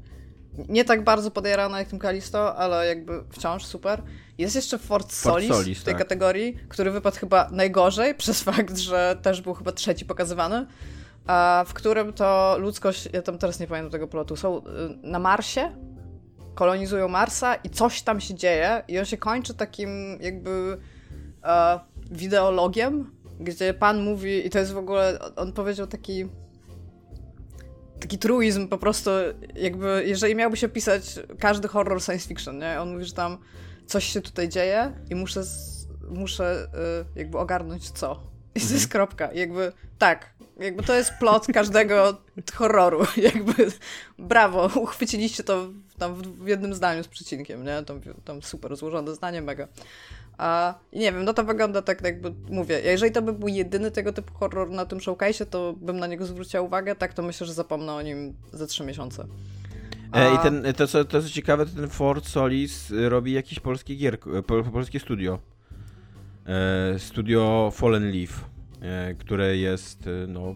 nie 0.69 0.85
tak 0.85 1.05
bardzo 1.05 1.31
podjarana 1.31 1.79
jak 1.79 1.89
tym 1.89 1.99
Kalisto, 1.99 2.57
ale 2.57 2.87
jakby 2.87 3.25
wciąż 3.31 3.65
super. 3.65 4.03
Jest 4.39 4.55
jeszcze 4.55 4.79
Fort 4.79 5.13
Solis, 5.13 5.49
Solis, 5.49 5.81
w 5.81 5.85
tej 5.85 5.95
tak. 5.95 6.03
kategorii, 6.03 6.59
który 6.69 6.91
wypadł 6.91 7.17
chyba 7.17 7.49
najgorzej 7.51 8.15
przez 8.15 8.43
fakt, 8.43 8.79
że 8.79 9.17
też 9.23 9.41
był 9.41 9.55
chyba 9.55 9.73
trzeci 9.73 10.05
pokazywany, 10.05 10.67
w 11.67 11.75
którym 11.75 12.13
to 12.13 12.57
ludzkość, 12.59 13.09
ja 13.13 13.23
tam 13.23 13.39
teraz 13.39 13.61
nie 13.61 13.67
pamiętam 13.67 13.91
tego 13.91 14.09
plotu, 14.09 14.37
są 14.37 14.59
y, 14.59 14.63
na 15.03 15.19
Marsie, 15.19 15.77
kolonizują 16.55 17.09
Marsa 17.09 17.55
i 17.55 17.71
coś 17.71 18.03
tam 18.03 18.21
się 18.21 18.35
dzieje 18.35 18.83
i 18.89 18.99
on 18.99 19.05
się 19.05 19.17
kończy 19.17 19.55
takim 19.55 20.19
jakby 20.21 20.79
e, 21.45 21.81
wideologiem, 22.11 23.11
gdzie 23.41 23.75
pan 23.75 24.05
mówi, 24.05 24.47
i 24.47 24.51
to 24.51 24.59
jest 24.59 24.73
w 24.73 24.77
ogóle, 24.77 25.19
on 25.37 25.53
powiedział 25.53 25.87
taki 25.87 26.29
taki 28.01 28.19
truizm 28.19 28.69
po 28.69 28.79
prostu, 28.79 29.11
jakby, 29.55 30.03
jeżeli 30.07 30.35
miałby 30.35 30.57
się 30.57 30.69
pisać 30.69 31.19
każdy 31.39 31.69
horror 31.69 32.03
science 32.03 32.29
fiction, 32.29 32.59
nie? 32.59 32.81
On 32.81 32.93
mówi, 32.93 33.05
że 33.05 33.13
tam 33.13 33.39
coś 33.87 34.05
się 34.05 34.21
tutaj 34.21 34.49
dzieje 34.49 34.93
i 35.11 35.15
muszę, 35.15 35.43
muszę 36.11 36.69
y, 37.15 37.19
jakby 37.19 37.39
ogarnąć 37.39 37.91
co. 37.91 38.23
I 38.55 38.61
to 38.61 38.75
jest 38.75 38.89
kropka. 38.89 39.33
I 39.33 39.39
jakby, 39.39 39.73
tak, 39.99 40.35
jakby 40.61 40.83
to 40.83 40.95
jest 40.95 41.13
plot 41.19 41.47
każdego 41.55 42.17
horroru. 42.55 43.01
Jakby, 43.33 43.53
brawo, 44.19 44.71
uchwyciliście 44.81 45.43
to 45.45 45.67
w- 45.67 45.95
tam 45.99 46.15
w, 46.15 46.47
jednym 46.49 46.75
zdaniu 46.75 47.05
z 47.05 47.09
przecinkiem, 47.09 47.65
nie? 47.65 47.83
Tam, 47.83 48.01
tam 48.25 48.43
super 48.43 48.77
złożone 48.77 49.15
zdanie, 49.15 49.43
mega. 49.43 49.69
A, 50.39 50.75
I 50.93 50.99
nie 50.99 51.13
wiem, 51.13 51.25
no 51.25 51.35
to 51.35 51.45
wygląda 51.45 51.83
tak, 51.83 52.05
jakby 52.05 52.33
mówię, 52.51 52.81
jeżeli 52.85 53.13
to 53.13 53.23
by 53.23 53.33
był 53.33 53.49
jedyny 53.49 53.91
tego 53.91 54.13
typu 54.13 54.35
horror 54.35 54.71
na 54.71 54.87
tym 54.87 54.99
showcase'ie, 54.99 55.47
to 55.47 55.73
bym 55.73 55.99
na 55.99 56.07
niego 56.07 56.27
zwróciła 56.27 56.63
uwagę, 56.63 56.95
tak 56.97 57.15
to 57.15 57.23
myślę, 57.23 57.47
że 57.47 57.53
zapomnę 57.55 57.93
o 57.95 58.03
nim 58.03 58.35
za 58.53 58.67
trzy 58.67 58.85
miesiące. 58.85 59.27
E, 60.13 60.33
I 60.33 60.37
A- 60.37 60.39
ten, 60.39 60.65
to, 60.77 60.87
co, 60.87 61.05
to 61.05 61.23
co 61.23 61.29
ciekawe, 61.29 61.67
to 61.67 61.73
ten 61.77 61.89
Fort 61.89 62.27
Solis 62.29 62.91
y, 62.91 63.09
robi 63.09 63.33
jakieś 63.33 63.61
polskie 63.61 63.97
gier, 63.97 64.19
po, 64.47 64.63
polskie 64.63 65.01
studio. 65.01 65.39
E, 66.47 66.99
studio 66.99 67.71
Fallen 67.75 68.11
Leaf. 68.11 68.45
E, 68.81 69.15
które 69.15 69.57
jest, 69.57 70.07
e, 70.07 70.27
no, 70.27 70.55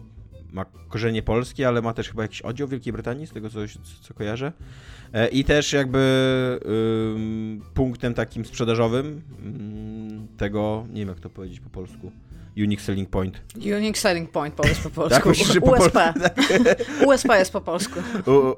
ma 0.51 0.65
korzenie 0.89 1.23
polskie, 1.23 1.67
ale 1.67 1.81
ma 1.81 1.93
też 1.93 2.09
chyba 2.09 2.21
jakiś 2.23 2.41
oddział 2.41 2.67
w 2.67 2.71
Wielkiej 2.71 2.93
Brytanii, 2.93 3.27
z 3.27 3.31
tego 3.31 3.49
co, 3.49 3.59
co 4.01 4.13
kojarzę. 4.13 4.51
E, 5.13 5.27
I 5.27 5.43
też 5.43 5.73
jakby 5.73 6.59
punktem 7.73 8.13
takim 8.13 8.45
sprzedażowym 8.45 9.21
ym, 9.45 10.27
tego, 10.37 10.85
nie 10.89 11.01
wiem 11.01 11.09
jak 11.09 11.19
to 11.19 11.29
powiedzieć 11.29 11.59
po 11.59 11.69
polsku, 11.69 12.11
Unique 12.57 12.81
Selling 12.81 13.09
Point. 13.09 13.41
Unique 13.55 13.97
Selling 13.97 14.31
Point, 14.31 14.55
powiedz 14.55 14.79
po 14.79 14.89
polsku. 15.01 15.15
Tak, 15.15 15.25
myślisz, 15.25 15.59
po 15.59 15.71
USP. 15.71 16.13
USP 17.05 17.29
jest 17.39 17.51
po 17.51 17.61
polsku. 17.61 17.99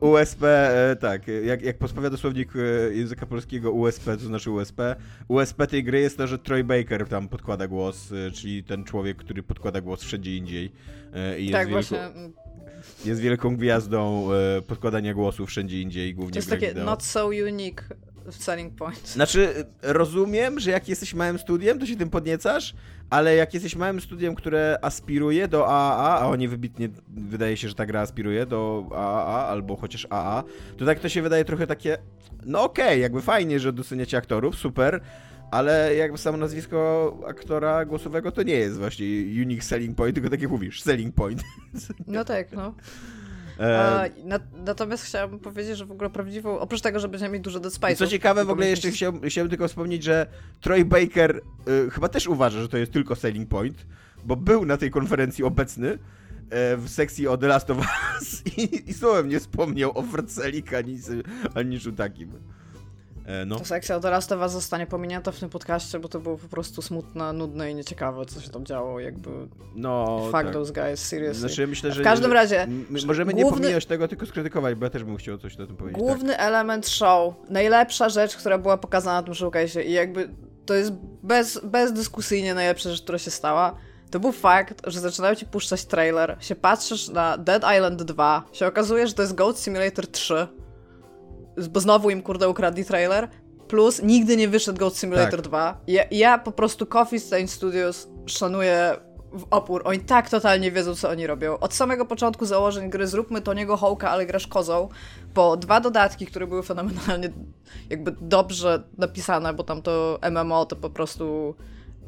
U, 0.01 0.07
USP, 0.11 0.43
e, 0.43 0.95
tak, 0.95 1.21
jak, 1.45 1.61
jak 1.61 1.77
pospowiada 1.77 2.17
słownik 2.17 2.49
e, 2.55 2.93
języka 2.93 3.25
polskiego 3.25 3.71
USP, 3.71 4.17
to 4.17 4.25
znaczy 4.25 4.51
USP. 4.51 4.79
USP 5.27 5.67
tej 5.67 5.83
gry 5.83 5.99
jest 5.99 6.17
to, 6.17 6.27
że 6.27 6.39
Troy 6.39 6.63
Baker 6.63 7.07
tam 7.07 7.27
podkłada 7.29 7.67
głos, 7.67 8.11
e, 8.11 8.31
czyli 8.31 8.63
ten 8.63 8.83
człowiek, 8.83 9.17
który 9.17 9.43
podkłada 9.43 9.81
głos 9.81 10.03
wszędzie 10.03 10.37
indziej. 10.37 10.71
I 11.37 11.41
jest 11.41 11.51
Tak, 11.53 11.67
wielką, 11.67 11.71
właśnie. 11.71 11.99
mm, 11.99 12.33
Jest 13.05 13.21
wielką 13.21 13.57
gwiazdą 13.57 14.29
podkładania 14.67 15.13
głosu 15.13 15.45
wszędzie 15.45 15.81
indziej, 15.81 16.15
głównie 16.15 16.33
To 16.33 16.39
jest 16.39 16.49
takie 16.49 16.73
not 16.73 17.03
so 17.03 17.27
unique 17.27 17.83
selling 18.35 18.75
point. 18.75 19.07
Znaczy, 19.07 19.65
rozumiem, 19.81 20.59
że 20.59 20.71
jak 20.71 20.89
jesteś 20.89 21.13
małym 21.13 21.39
studiem, 21.39 21.79
to 21.79 21.85
się 21.85 21.95
tym 21.95 22.09
podniecasz, 22.09 22.73
ale 23.09 23.35
jak 23.35 23.53
jesteś 23.53 23.75
małym 23.75 24.01
studiem, 24.01 24.35
które 24.35 24.79
aspiruje 24.81 25.47
do 25.47 25.67
AAA, 25.67 26.19
a 26.19 26.27
oni 26.27 26.47
wybitnie, 26.47 26.89
wydaje 27.07 27.57
się, 27.57 27.69
że 27.69 27.75
ta 27.75 27.85
gra 27.85 28.01
aspiruje 28.01 28.45
do 28.45 28.89
AAA 28.95 29.47
albo 29.47 29.75
chociaż 29.75 30.07
AA, 30.09 30.43
to 30.77 30.85
tak 30.85 30.99
to 30.99 31.09
się 31.09 31.21
wydaje 31.21 31.45
trochę 31.45 31.67
takie, 31.67 31.97
no 32.45 32.63
okej, 32.63 33.01
jakby 33.01 33.21
fajnie, 33.21 33.59
że 33.59 33.73
doceniacie 33.73 34.17
aktorów, 34.17 34.55
super, 34.55 35.01
ale 35.51 35.95
jakby 35.95 36.17
samo 36.17 36.37
nazwisko 36.37 37.17
aktora 37.27 37.85
głosowego 37.85 38.31
to 38.31 38.43
nie 38.43 38.53
jest 38.53 38.77
właśnie 38.77 39.07
unique 39.41 39.63
selling 39.63 39.97
point, 39.97 40.15
tylko 40.15 40.29
tak 40.29 40.41
jak 40.41 40.51
mówisz, 40.51 40.81
selling 40.81 41.15
point. 41.15 41.43
No 42.07 42.25
tak, 42.25 42.51
no. 42.51 42.73
E, 43.59 44.09
natomiast 44.65 45.03
chciałabym 45.03 45.39
powiedzieć, 45.39 45.77
że 45.77 45.85
w 45.85 45.91
ogóle 45.91 46.09
prawdziwą, 46.09 46.59
oprócz 46.59 46.81
tego, 46.81 46.99
że 46.99 47.07
będziemy 47.07 47.33
mieć 47.33 47.43
dużo 47.43 47.59
Dead 47.59 47.73
I 47.73 47.77
Space'ów... 47.77 47.95
co 47.95 48.07
ciekawe, 48.07 48.45
w 48.45 48.49
ogóle 48.49 48.69
jeszcze 48.69 48.91
chciałem, 48.91 49.21
chciałem 49.21 49.49
tylko 49.49 49.67
wspomnieć, 49.67 50.03
że 50.03 50.27
Troy 50.61 50.85
Baker 50.85 51.41
y, 51.67 51.89
chyba 51.89 52.09
też 52.09 52.27
uważa, 52.27 52.61
że 52.61 52.69
to 52.69 52.77
jest 52.77 52.91
tylko 52.91 53.15
selling 53.15 53.49
point, 53.49 53.85
bo 54.25 54.35
był 54.35 54.65
na 54.65 54.77
tej 54.77 54.91
konferencji 54.91 55.43
obecny 55.43 55.89
e, 56.49 56.77
w 56.77 56.89
sekcji 56.89 57.27
o 57.27 57.37
The 57.37 57.47
Last 57.47 57.69
of 57.69 57.77
Us 57.77 58.41
i, 58.57 58.89
i 58.89 58.93
słowem 58.93 59.29
nie 59.29 59.39
wspomniał 59.39 59.97
o 59.97 60.01
Frcellik 60.01 60.73
ani, 60.73 60.99
ani 61.55 61.69
niczym 61.69 61.95
takim. 61.95 62.31
E, 63.27 63.45
no. 63.45 63.55
To 63.59 63.65
sekcja 63.65 63.99
Last 64.03 64.31
of 64.31 64.41
Us 64.41 64.51
zostanie 64.51 64.87
pominięta 64.87 65.31
w 65.31 65.39
tym 65.39 65.49
podcaście, 65.49 65.99
bo 65.99 66.07
to 66.07 66.19
było 66.19 66.37
po 66.37 66.47
prostu 66.47 66.81
smutne, 66.81 67.33
nudne 67.33 67.71
i 67.71 67.75
nieciekawe, 67.75 68.25
co 68.25 68.41
się 68.41 68.49
tam 68.49 68.65
działo, 68.65 68.99
jakby 68.99 69.29
no 69.75 70.19
fuck 70.21 70.31
tak. 70.31 70.53
those 70.53 70.73
guys, 70.73 71.05
seriously. 71.05 71.39
Znaczy, 71.39 71.67
myślę, 71.67 71.91
że 71.91 72.01
w 72.01 72.03
każdym 72.03 72.29
że- 72.31 72.35
razie, 72.35 72.67
możemy 73.05 73.33
nie 73.33 73.41
główny- 73.43 73.61
pomijać 73.61 73.85
tego, 73.85 74.07
tylko 74.07 74.25
skrytykować, 74.25 74.75
bo 74.75 74.85
ja 74.85 74.89
też 74.89 75.03
bym 75.03 75.17
chciał 75.17 75.37
coś 75.37 75.53
o 75.59 75.67
tym 75.67 75.77
powiedzieć. 75.77 75.99
tak. 75.99 76.07
Główny 76.07 76.37
element 76.37 76.87
show, 76.89 77.33
najlepsza 77.49 78.09
rzecz, 78.09 78.35
która 78.35 78.57
była 78.57 78.77
pokazana 78.77 79.21
na 79.21 79.23
tym 79.23 79.33
showcase'ie 79.33 79.85
i 79.85 79.91
jakby 79.91 80.29
to 80.65 80.73
jest 80.73 80.91
bez, 81.23 81.59
bezdyskusyjnie 81.63 82.53
najlepsza 82.53 82.89
rzecz, 82.89 83.01
która 83.01 83.17
się 83.17 83.31
stała, 83.31 83.75
to 84.11 84.19
był 84.19 84.31
fakt, 84.31 84.81
że 84.87 84.99
zaczynają 84.99 85.35
ci 85.35 85.45
puszczać 85.45 85.85
trailer, 85.85 86.37
się 86.39 86.55
patrzysz 86.55 87.09
na 87.09 87.37
Dead 87.37 87.63
Island 87.75 88.03
2, 88.03 88.43
się 88.51 88.67
okazuje, 88.67 89.07
że 89.07 89.13
to 89.13 89.21
jest 89.21 89.35
Goat 89.35 89.59
Simulator 89.59 90.07
3, 90.07 90.47
bo 91.57 91.79
znowu 91.79 92.09
im 92.09 92.21
kurde 92.21 92.49
ukradli 92.49 92.85
trailer, 92.85 93.27
plus 93.67 94.01
nigdy 94.03 94.37
nie 94.37 94.47
wyszedł 94.47 94.79
Goat 94.79 94.97
Simulator 94.97 95.39
Tak. 95.39 95.41
2. 95.41 95.81
Ja, 95.87 96.03
ja 96.11 96.37
po 96.37 96.51
prostu 96.51 96.85
Coffee 96.85 97.19
Stain 97.19 97.47
Studios 97.47 98.07
szanuję 98.25 98.97
w 99.33 99.45
opór. 99.51 99.81
Oni 99.85 99.99
tak 99.99 100.29
totalnie 100.29 100.71
wiedzą, 100.71 100.95
co 100.95 101.09
oni 101.09 101.27
robią. 101.27 101.59
Od 101.59 101.73
samego 101.73 102.05
początku 102.05 102.45
założeń 102.45 102.89
gry 102.89 103.07
zróbmy 103.07 103.41
Toniego 103.41 103.77
Hołka, 103.77 104.09
ale 104.09 104.25
grasz 104.25 104.47
kozą, 104.47 104.89
po 105.33 105.57
dwa 105.57 105.79
dodatki, 105.81 106.25
które 106.25 106.47
były 106.47 106.63
fenomenalnie 106.63 107.29
jakby 107.89 108.15
dobrze 108.21 108.83
napisane, 108.97 109.53
bo 109.53 109.63
tam 109.63 109.81
to 109.81 110.19
MMO 110.31 110.65
to 110.65 110.75
po 110.75 110.89
prostu 110.89 111.55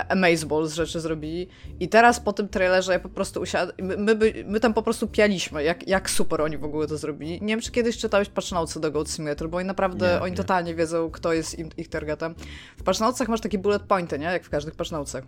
amazeball 0.07 0.67
z 0.67 0.73
rzeczy 0.73 0.99
zrobili. 0.99 1.47
I 1.79 1.89
teraz 1.89 2.19
po 2.19 2.33
tym 2.33 2.49
trailerze 2.49 2.93
ja 2.93 2.99
po 2.99 3.09
prostu 3.09 3.41
usiadłem, 3.41 3.75
my, 3.97 4.15
my, 4.15 4.33
my 4.45 4.59
tam 4.59 4.73
po 4.73 4.83
prostu 4.83 5.07
pialiśmy, 5.07 5.63
jak, 5.63 5.87
jak 5.87 6.09
super 6.09 6.41
oni 6.41 6.57
w 6.57 6.63
ogóle 6.63 6.87
to 6.87 6.97
zrobili. 6.97 7.31
Nie 7.41 7.47
wiem, 7.47 7.61
czy 7.61 7.71
kiedyś 7.71 7.97
czytałeś 7.97 8.29
patchnotesy 8.29 8.79
do 8.79 8.91
Goat 8.91 9.09
Simulator, 9.09 9.49
bo 9.49 9.57
oni 9.57 9.67
naprawdę, 9.67 10.13
Nie, 10.15 10.21
oni 10.21 10.31
nie. 10.31 10.37
totalnie 10.37 10.75
wiedzą, 10.75 11.11
kto 11.11 11.33
jest 11.33 11.59
im, 11.59 11.69
ich 11.77 11.89
targetem. 11.89 12.35
W 12.77 12.83
patchnotesach 12.83 13.27
masz 13.27 13.41
takie 13.41 13.57
bullet 13.57 13.83
pointy, 13.83 14.19
nie? 14.19 14.25
Jak 14.25 14.43
w 14.43 14.49
każdych 14.49 14.75
patchnotesach. 14.75 15.23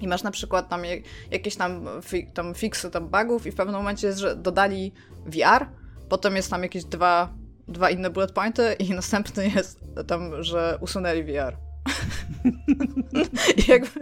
I 0.00 0.08
masz 0.08 0.22
na 0.22 0.30
przykład 0.30 0.68
tam 0.68 0.84
jak- 0.84 1.02
jakieś 1.30 1.56
tam, 1.56 1.88
fi, 2.02 2.26
tam 2.34 2.54
fixy 2.54 2.90
tam 2.90 3.08
bugów 3.08 3.46
i 3.46 3.50
w 3.50 3.54
pewnym 3.54 3.76
momencie 3.76 4.06
jest, 4.06 4.18
że 4.18 4.36
dodali 4.36 4.92
VR, 5.26 5.66
potem 6.08 6.36
jest 6.36 6.50
tam 6.50 6.62
jakieś 6.62 6.84
dwa, 6.84 7.34
dwa 7.68 7.90
inne 7.90 8.10
bullet 8.10 8.32
pointy 8.32 8.72
i 8.78 8.90
następny 9.00 9.48
jest 9.48 9.80
tam, 10.06 10.42
że 10.42 10.78
usunęli 10.80 11.22
VR. 11.24 11.65
Jakby, 13.68 14.00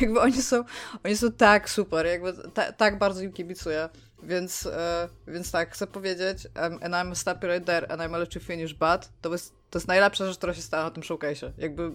jakby 0.00 0.20
oni 0.20 0.42
są, 0.42 0.64
oni 1.04 1.16
są 1.16 1.32
tak 1.32 1.70
super, 1.70 2.06
jakby 2.06 2.32
ta, 2.54 2.72
tak 2.72 2.98
bardzo 2.98 3.22
im 3.22 3.32
kibicuję. 3.32 3.88
Więc, 4.22 4.66
e, 4.66 5.08
więc 5.26 5.50
tak, 5.50 5.74
chcę 5.74 5.86
powiedzieć, 5.86 6.48
um, 6.62 6.72
and 6.72 6.94
I'm 6.94 7.12
a 7.12 7.14
step 7.14 7.44
right 7.44 7.66
there, 7.66 7.92
and 7.92 8.02
I'm 8.02 8.14
a 8.14 8.18
you 8.34 8.40
finish, 8.40 8.74
but 8.74 9.08
to 9.20 9.32
jest, 9.32 9.54
to 9.70 9.78
jest 9.78 9.88
najlepsza 9.88 10.26
rzecz, 10.26 10.38
która 10.38 10.54
się 10.54 10.62
stała 10.62 10.84
na 10.84 10.90
tym 10.90 11.02
showcase'ie. 11.02 11.50
Jakby, 11.58 11.92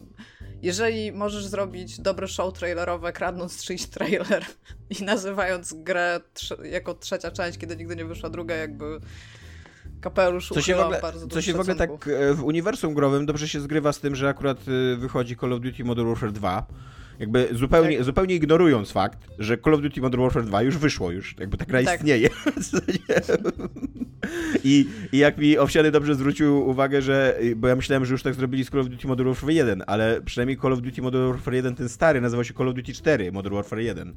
jeżeli 0.62 1.12
możesz 1.12 1.46
zrobić 1.46 2.00
dobre 2.00 2.28
show 2.28 2.54
trailerowe, 2.54 3.14
kradnąc 3.14 3.64
czyjś 3.64 3.86
trailer 3.86 4.46
i 5.00 5.04
nazywając 5.04 5.74
grę 5.74 6.20
jako 6.64 6.94
trzecia 6.94 7.32
część, 7.32 7.58
kiedy 7.58 7.78
nigdy 7.78 7.96
nie 7.96 8.06
wyszła 8.06 8.30
druga, 8.30 8.56
jakby 8.56 9.00
kapelusz 10.02 10.50
Co 10.50 10.62
się 10.62 10.76
w 10.76 10.80
ogóle, 10.80 11.02
bardzo 11.02 11.28
co 11.28 11.42
się 11.42 11.54
w 11.54 11.60
ogóle 11.60 11.76
tak 11.76 11.90
e, 12.08 12.34
w 12.34 12.44
uniwersum 12.44 12.94
growym 12.94 13.26
dobrze 13.26 13.48
się 13.48 13.60
zgrywa 13.60 13.94
z 13.94 14.00
tym, 14.00 14.16
że 14.16 14.30
akurat 14.30 14.58
e, 14.94 14.96
wychodzi 14.96 15.36
Call 15.38 15.54
of 15.54 15.62
Duty 15.62 15.84
Modern 15.84 16.08
Warfare 16.08 16.32
2. 16.32 16.66
Jakby 17.20 17.50
zupełnie, 17.52 17.96
Tak. 17.98 18.06
zupełnie 18.06 18.36
ignorując 18.36 18.92
fakt, 18.92 19.20
że 19.40 19.58
Call 19.58 19.74
of 19.74 19.82
Duty 19.82 20.02
Modern 20.02 20.24
Warfare 20.24 20.46
2 20.46 20.62
już 20.62 20.78
wyszło, 20.78 21.12
już 21.12 21.36
jakby 21.40 21.58
ta 21.58 21.66
gra 21.66 21.84
Tak. 21.84 22.00
istnieje. 22.00 22.30
I, 24.64 24.88
I 25.12 25.18
jak 25.18 25.38
mi 25.38 25.58
Owsiany 25.58 25.92
dobrze 25.92 26.16
zwrócił 26.16 26.70
uwagę, 26.70 27.02
że, 27.02 27.40
bo 27.56 27.68
ja 27.68 27.76
myślałem, 27.76 28.06
że 28.06 28.14
już 28.14 28.24
tak 28.24 28.34
zrobili 28.34 28.66
z 28.66 28.70
Call 28.70 28.82
of 28.82 28.88
Duty 28.88 29.08
Modern 29.08 29.30
Warfare 29.30 29.52
1, 29.52 29.84
ale 29.88 30.22
przynajmniej 30.26 30.58
Call 30.58 30.74
of 30.74 30.82
Duty 30.82 31.02
Modern 31.02 31.28
Warfare 31.28 31.54
1, 31.54 31.76
ten 31.76 31.90
stary, 31.90 32.22
nazywał 32.22 32.44
się 32.44 32.54
Call 32.54 32.70
of 32.70 32.76
Duty 32.76 32.94
4 32.94 33.32
Modern 33.32 33.56
Warfare 33.56 33.80
1. 33.80 34.14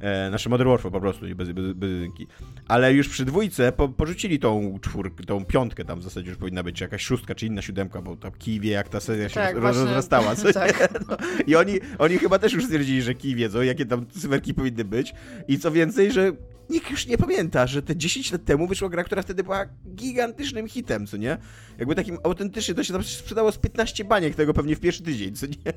E, 0.00 0.30
nasze 0.30 0.50
Modern 0.50 0.70
Warfare 0.70 0.92
po 0.92 1.00
prostu, 1.00 1.26
bez, 1.34 1.52
bez, 1.52 1.72
bez 1.72 1.90
jedynki. 1.90 2.26
Ale 2.68 2.94
już 2.94 3.08
przy 3.08 3.24
dwójce 3.24 3.72
po, 3.72 3.88
porzucili 3.88 4.38
tą 4.38 4.78
czwórkę, 4.82 5.24
tą 5.24 5.44
piątkę 5.44 5.84
tam 5.84 6.00
w 6.00 6.02
zasadzie 6.02 6.28
już 6.28 6.38
powinna 6.38 6.62
być, 6.62 6.80
jakaś 6.80 7.02
szóstka, 7.02 7.34
czy 7.34 7.46
inna 7.46 7.62
siódemka, 7.62 8.02
bo 8.02 8.16
tam 8.16 8.32
kij 8.32 8.60
wie, 8.60 8.70
jak 8.70 8.88
ta 8.88 9.00
seria 9.00 9.28
się 9.28 9.34
Tak, 9.34 9.54
roz, 9.54 9.62
właśnie. 9.62 9.82
rozrastała. 9.82 10.34
Tak. 10.54 10.88
No. 11.08 11.16
I 11.46 11.56
oni, 11.56 11.78
oni 11.98 12.18
chyba 12.18 12.38
też 12.38 12.52
już 12.52 12.64
stwierdzili, 12.64 13.02
że 13.02 13.14
kij 13.14 13.34
wiedzą, 13.34 13.62
jakie 13.62 13.86
tam 13.86 14.06
cyferki 14.06 14.54
powinny 14.54 14.84
być. 14.84 15.14
I 15.48 15.58
co 15.58 15.70
więcej, 15.70 16.12
że 16.12 16.32
nikt 16.70 16.90
już 16.90 17.06
nie 17.06 17.18
pamięta, 17.18 17.66
że 17.66 17.82
te 17.82 17.96
10 17.96 18.32
lat 18.32 18.44
temu 18.44 18.66
wyszła 18.66 18.88
gra, 18.88 19.04
która 19.04 19.22
wtedy 19.22 19.44
była 19.44 19.66
gigantycznym 19.94 20.68
hitem, 20.68 21.06
co 21.06 21.16
nie? 21.16 21.38
Jakby 21.78 21.94
takim 21.94 22.18
autentycznie, 22.24 22.74
to 22.74 22.84
się 22.84 22.92
tam 22.92 23.02
sprzedało 23.02 23.52
z 23.52 23.58
15 23.58 24.04
baniek 24.04 24.34
tego 24.34 24.54
pewnie 24.54 24.76
w 24.76 24.80
pierwszy 24.80 25.02
tydzień, 25.02 25.34
co 25.34 25.46
nie? 25.46 25.72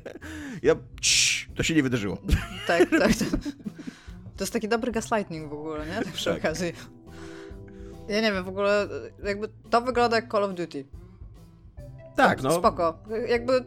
Ja, 0.62 0.74
Cii, 1.00 1.46
to 1.54 1.62
się 1.62 1.74
nie 1.74 1.82
wydarzyło. 1.82 2.18
Tak, 2.66 2.90
tak. 3.00 3.12
To, 3.14 3.24
to 4.36 4.44
jest 4.44 4.52
taki 4.52 4.68
dobry 4.68 4.92
gaslighting 4.92 5.50
w 5.50 5.52
ogóle, 5.52 5.86
nie? 5.86 5.94
Tak 5.94 6.12
przy 6.12 6.30
Tak. 6.30 6.38
okazji. 6.38 6.72
Ja 8.08 8.20
nie 8.20 8.32
wiem, 8.32 8.44
w 8.44 8.48
ogóle 8.48 8.88
jakby 9.24 9.48
to 9.70 9.80
wygląda 9.80 10.16
jak 10.16 10.32
Call 10.32 10.44
of 10.44 10.54
Duty. 10.54 10.84
Tak, 12.16 12.42
no. 12.42 12.50
Spoko. 12.50 12.98
Jakby 13.28 13.64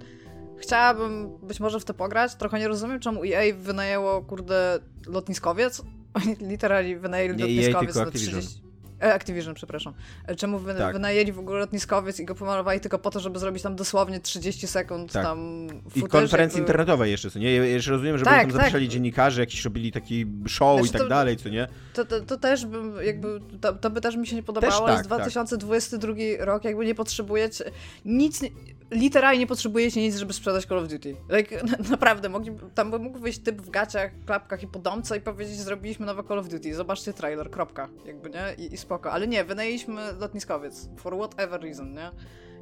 chciałabym 0.58 1.38
być 1.38 1.60
może 1.60 1.80
w 1.80 1.86
to 1.86 1.94
pograć. 1.94 2.36
Trochę 2.36 2.60
nie 2.60 2.68
rozumiem, 2.68 3.00
czemu 3.00 3.22
EA 3.24 3.56
wynajęło, 3.58 4.22
kurde, 4.22 4.80
lotniskowiec. 5.08 5.82
Oni 6.14 6.36
literalnie 6.52 7.00
wynajęli 7.00 7.38
Nie 7.38 7.44
EA, 7.44 7.48
lotniskowiec 7.48 7.94
tylko 7.94 8.00
na 8.00 8.06
Activision. 8.06 8.42
30... 8.42 8.62
E, 8.64 8.67
Activision, 9.00 9.54
przepraszam. 9.56 9.94
E, 10.28 10.36
Czemu 10.36 10.60
wy, 10.60 10.76
Tak. 10.76 10.94
wynajęli 10.94 11.32
w 11.32 11.40
ogóle 11.40 11.60
lotniskowiec 11.60 12.20
i 12.20 12.26
go 12.26 12.36
pomalowali 12.36 12.80
tylko 12.80 13.00
po 13.00 13.10
to, 13.12 13.20
żeby 13.20 13.40
zrobić 13.40 13.64
tam 13.64 13.76
dosłownie 13.76 14.20
30 14.20 14.68
sekund 14.68 15.12
Tak. 15.12 15.24
tam 15.24 15.68
I 15.96 16.00
footage, 16.00 16.08
konferencji 16.22 16.58
jakby- 16.58 16.72
internetowej 16.72 17.12
jeszcze, 17.12 17.32
co 17.32 17.40
nie? 17.40 17.56
Ja 17.56 17.66
jeszcze 17.66 17.92
rozumiem, 17.92 18.18
że 18.18 18.26
Tak, 18.26 18.42
tam 18.42 18.52
zapraszali 18.52 18.86
tak. 18.86 18.94
dziennikarzy, 18.94 19.42
jakiś 19.42 19.66
robili 19.66 19.92
taki 19.92 20.26
show 20.48 20.78
Znaczy 20.80 20.90
i 20.90 20.92
tak 20.92 21.02
to- 21.02 21.08
dalej, 21.08 21.38
co 21.38 21.50
nie? 21.50 21.68
To, 21.94 22.06
to, 22.06 22.22
to 22.22 22.38
też 22.38 22.66
bym, 22.66 22.94
jakby, 23.06 23.40
to, 23.62 23.74
to 23.74 23.90
by 23.90 24.02
też 24.02 24.16
mi 24.16 24.28
się 24.28 24.36
nie 24.36 24.44
podobało, 24.44 24.74
Też 24.74 24.82
tak, 24.82 24.98
jest 24.98 25.06
2022 25.10 26.14
rok, 26.40 26.64
jakby 26.64 26.86
nie 26.86 26.96
potrzebujecie 26.96 27.72
nic, 28.06 28.42
nie, 28.42 28.50
literalnie 28.92 29.48
potrzebujecie 29.48 30.02
nic, 30.02 30.16
żeby 30.16 30.34
sprzedać 30.34 30.66
Call 30.66 30.80
of 30.80 30.88
Duty. 30.88 31.16
Like, 31.30 31.64
naprawdę, 31.92 32.30
mogli, 32.30 32.52
tam 32.76 33.02
mógł 33.04 33.20
wyjść 33.20 33.40
typ 33.40 33.62
w 33.62 33.70
gaciach, 33.70 34.12
klapkach 34.26 34.64
i 34.64 34.68
podomce 34.68 35.18
i 35.18 35.22
powiedzieć, 35.22 35.56
zrobiliśmy 35.56 36.06
nowe 36.06 36.24
Call 36.24 36.40
of 36.40 36.48
Duty, 36.48 36.76
zobaczcie 36.76 37.14
trailer, 37.14 37.52
kropka, 37.52 37.90
jakby, 38.06 38.30
nie? 38.30 38.66
I, 38.66 38.74
i 38.74 38.78
spoko. 38.78 39.12
Ale 39.12 39.28
nie, 39.28 39.44
wynajęliśmy 39.44 40.14
lotniskowiec, 40.20 40.90
for 40.98 41.18
whatever 41.18 41.62
reason, 41.62 41.94
nie? 41.94 42.12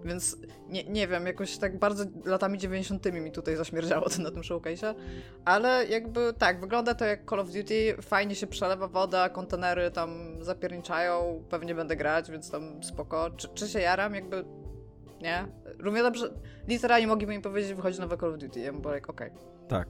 Więc 0.06 0.38
nie, 0.70 0.84
nie 0.84 1.08
wiem, 1.08 1.26
jakoś 1.26 1.58
tak 1.58 1.80
bardzo 1.80 2.06
latami 2.26 2.58
90. 2.58 3.14
mi 3.14 3.32
tutaj 3.32 3.56
zaśmierdziało 3.56 4.10
to 4.10 4.22
na 4.22 4.32
tym 4.32 4.42
showcase'ie, 4.42 4.96
ale 5.46 5.86
jakby 5.86 6.34
tak, 6.38 6.62
wygląda 6.62 6.96
to 6.96 7.06
jak 7.06 7.30
Call 7.30 7.40
of 7.40 7.52
Duty, 7.52 7.96
fajnie 8.02 8.36
się 8.36 8.48
przelewa 8.48 8.88
woda, 8.88 9.30
kontenery 9.30 9.92
tam 9.92 10.38
zapierniczają, 10.42 11.44
pewnie 11.50 11.76
będę 11.76 11.96
grać, 11.96 12.32
więc 12.32 12.52
tam 12.52 12.84
spoko. 12.84 13.32
Czy, 13.38 13.48
czy 13.48 13.68
się 13.68 13.80
jaram? 13.80 14.16
Jakby 14.16 14.46
nie? 15.26 15.46
Równie 15.80 16.04
dobrze, 16.04 16.30
literalnie 16.68 17.08
mogliby 17.08 17.38
mi 17.38 17.42
powiedzieć, 17.42 17.70
że 17.70 17.76
wychodzi 17.76 18.00
nowe 18.00 18.18
Call 18.18 18.34
of 18.34 18.40
Duty, 18.40 18.60
ja 18.60 18.74
bym 18.74 18.94
like, 18.94 19.08
okej. 19.08 19.32
Okay. 19.32 19.68
Tak. 19.68 19.88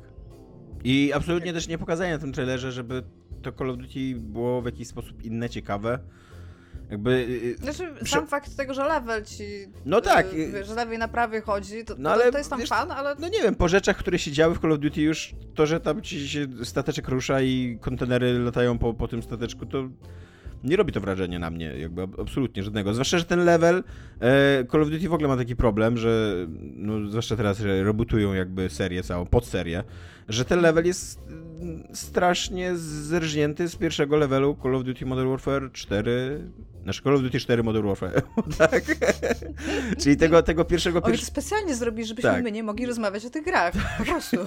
I 0.83 1.13
absolutnie 1.13 1.53
też 1.53 1.67
nie 1.67 1.77
pokazanie 1.77 2.11
na 2.11 2.19
tym 2.19 2.33
trailerze, 2.33 2.71
żeby 2.71 3.03
to 3.41 3.51
Call 3.51 3.69
of 3.69 3.77
Duty 3.77 4.15
było 4.15 4.61
w 4.61 4.65
jakiś 4.65 4.87
sposób 4.87 5.23
inne, 5.23 5.49
ciekawe. 5.49 5.99
Jakby. 6.89 7.11
Y, 7.11 7.55
y, 7.61 7.73
znaczy, 7.73 7.93
sam 8.05 8.27
fakt 8.27 8.57
tego, 8.57 8.73
że 8.73 8.85
level 8.85 9.25
ci. 9.25 9.43
No 9.85 10.01
tak. 10.01 10.33
Y, 10.33 10.63
że 10.63 10.75
lewej 10.75 10.97
na 10.97 11.07
prawie 11.07 11.41
chodzi, 11.41 11.85
to, 11.85 11.95
no, 11.97 12.11
ale, 12.11 12.25
to, 12.25 12.31
to 12.31 12.37
jest 12.37 12.49
tam 12.49 12.59
wiesz, 12.59 12.69
fan, 12.69 12.91
ale. 12.91 13.15
No 13.19 13.27
nie 13.27 13.41
wiem, 13.41 13.55
po 13.55 13.67
rzeczach, 13.67 13.97
które 13.97 14.19
się 14.19 14.31
działy 14.31 14.55
w 14.55 14.59
Call 14.59 14.71
of 14.71 14.79
Duty 14.79 15.01
już, 15.01 15.35
to, 15.55 15.65
że 15.65 15.79
tam 15.79 16.01
ci 16.01 16.29
się 16.29 16.47
stateczek 16.63 17.07
rusza 17.07 17.41
i 17.41 17.77
kontenery 17.81 18.39
latają 18.39 18.77
po, 18.77 18.93
po 18.93 19.07
tym 19.07 19.23
stateczku, 19.23 19.65
to 19.65 19.89
nie 20.65 20.75
robi 20.75 20.91
to 20.91 21.01
wrażenia 21.01 21.39
na 21.39 21.49
mnie, 21.49 21.65
jakby 21.65 22.01
absolutnie 22.21 22.63
żadnego. 22.63 22.93
Zwłaszcza, 22.93 23.17
że 23.17 23.25
ten 23.25 23.45
level 23.45 23.83
e, 24.19 24.65
Call 24.71 24.81
of 24.81 24.89
Duty 24.89 25.09
w 25.09 25.13
ogóle 25.13 25.27
ma 25.27 25.37
taki 25.37 25.55
problem, 25.55 25.97
że 25.97 26.35
no, 26.75 27.09
zwłaszcza 27.09 27.35
teraz, 27.35 27.59
że 27.59 27.83
jakby 28.33 28.69
serię 28.69 29.03
całą, 29.03 29.25
podserię, 29.25 29.83
że 30.29 30.45
ten 30.45 30.61
level 30.61 30.85
jest 30.85 31.19
mm, 31.27 31.83
strasznie 31.93 32.77
zerżnięty 32.77 33.67
z 33.67 33.75
pierwszego 33.75 34.17
levelu 34.17 34.57
Call 34.63 34.75
of 34.75 34.83
Duty 34.83 35.05
Modern 35.05 35.29
Warfare 35.29 35.71
4 35.71 36.39
Nasz 36.85 37.01
Call 37.01 37.15
of 37.15 37.21
Duty 37.21 37.39
4 37.39 37.63
Modern 37.63 37.87
Warfare, 37.87 38.21
tak? 38.57 38.83
Czyli 39.99 40.17
tego, 40.17 40.43
tego 40.43 40.65
pierwszego... 40.65 41.01
Pier... 41.01 41.11
Oni 41.11 41.17
specjalnie 41.17 41.75
zrobi, 41.75 42.05
żebyśmy 42.05 42.31
tak. 42.31 42.43
my 42.43 42.51
nie 42.51 42.63
mogli 42.63 42.85
rozmawiać 42.85 43.25
o 43.25 43.29
tych 43.29 43.45
grach, 43.45 43.73
po 43.97 44.05
prostu. 44.05 44.37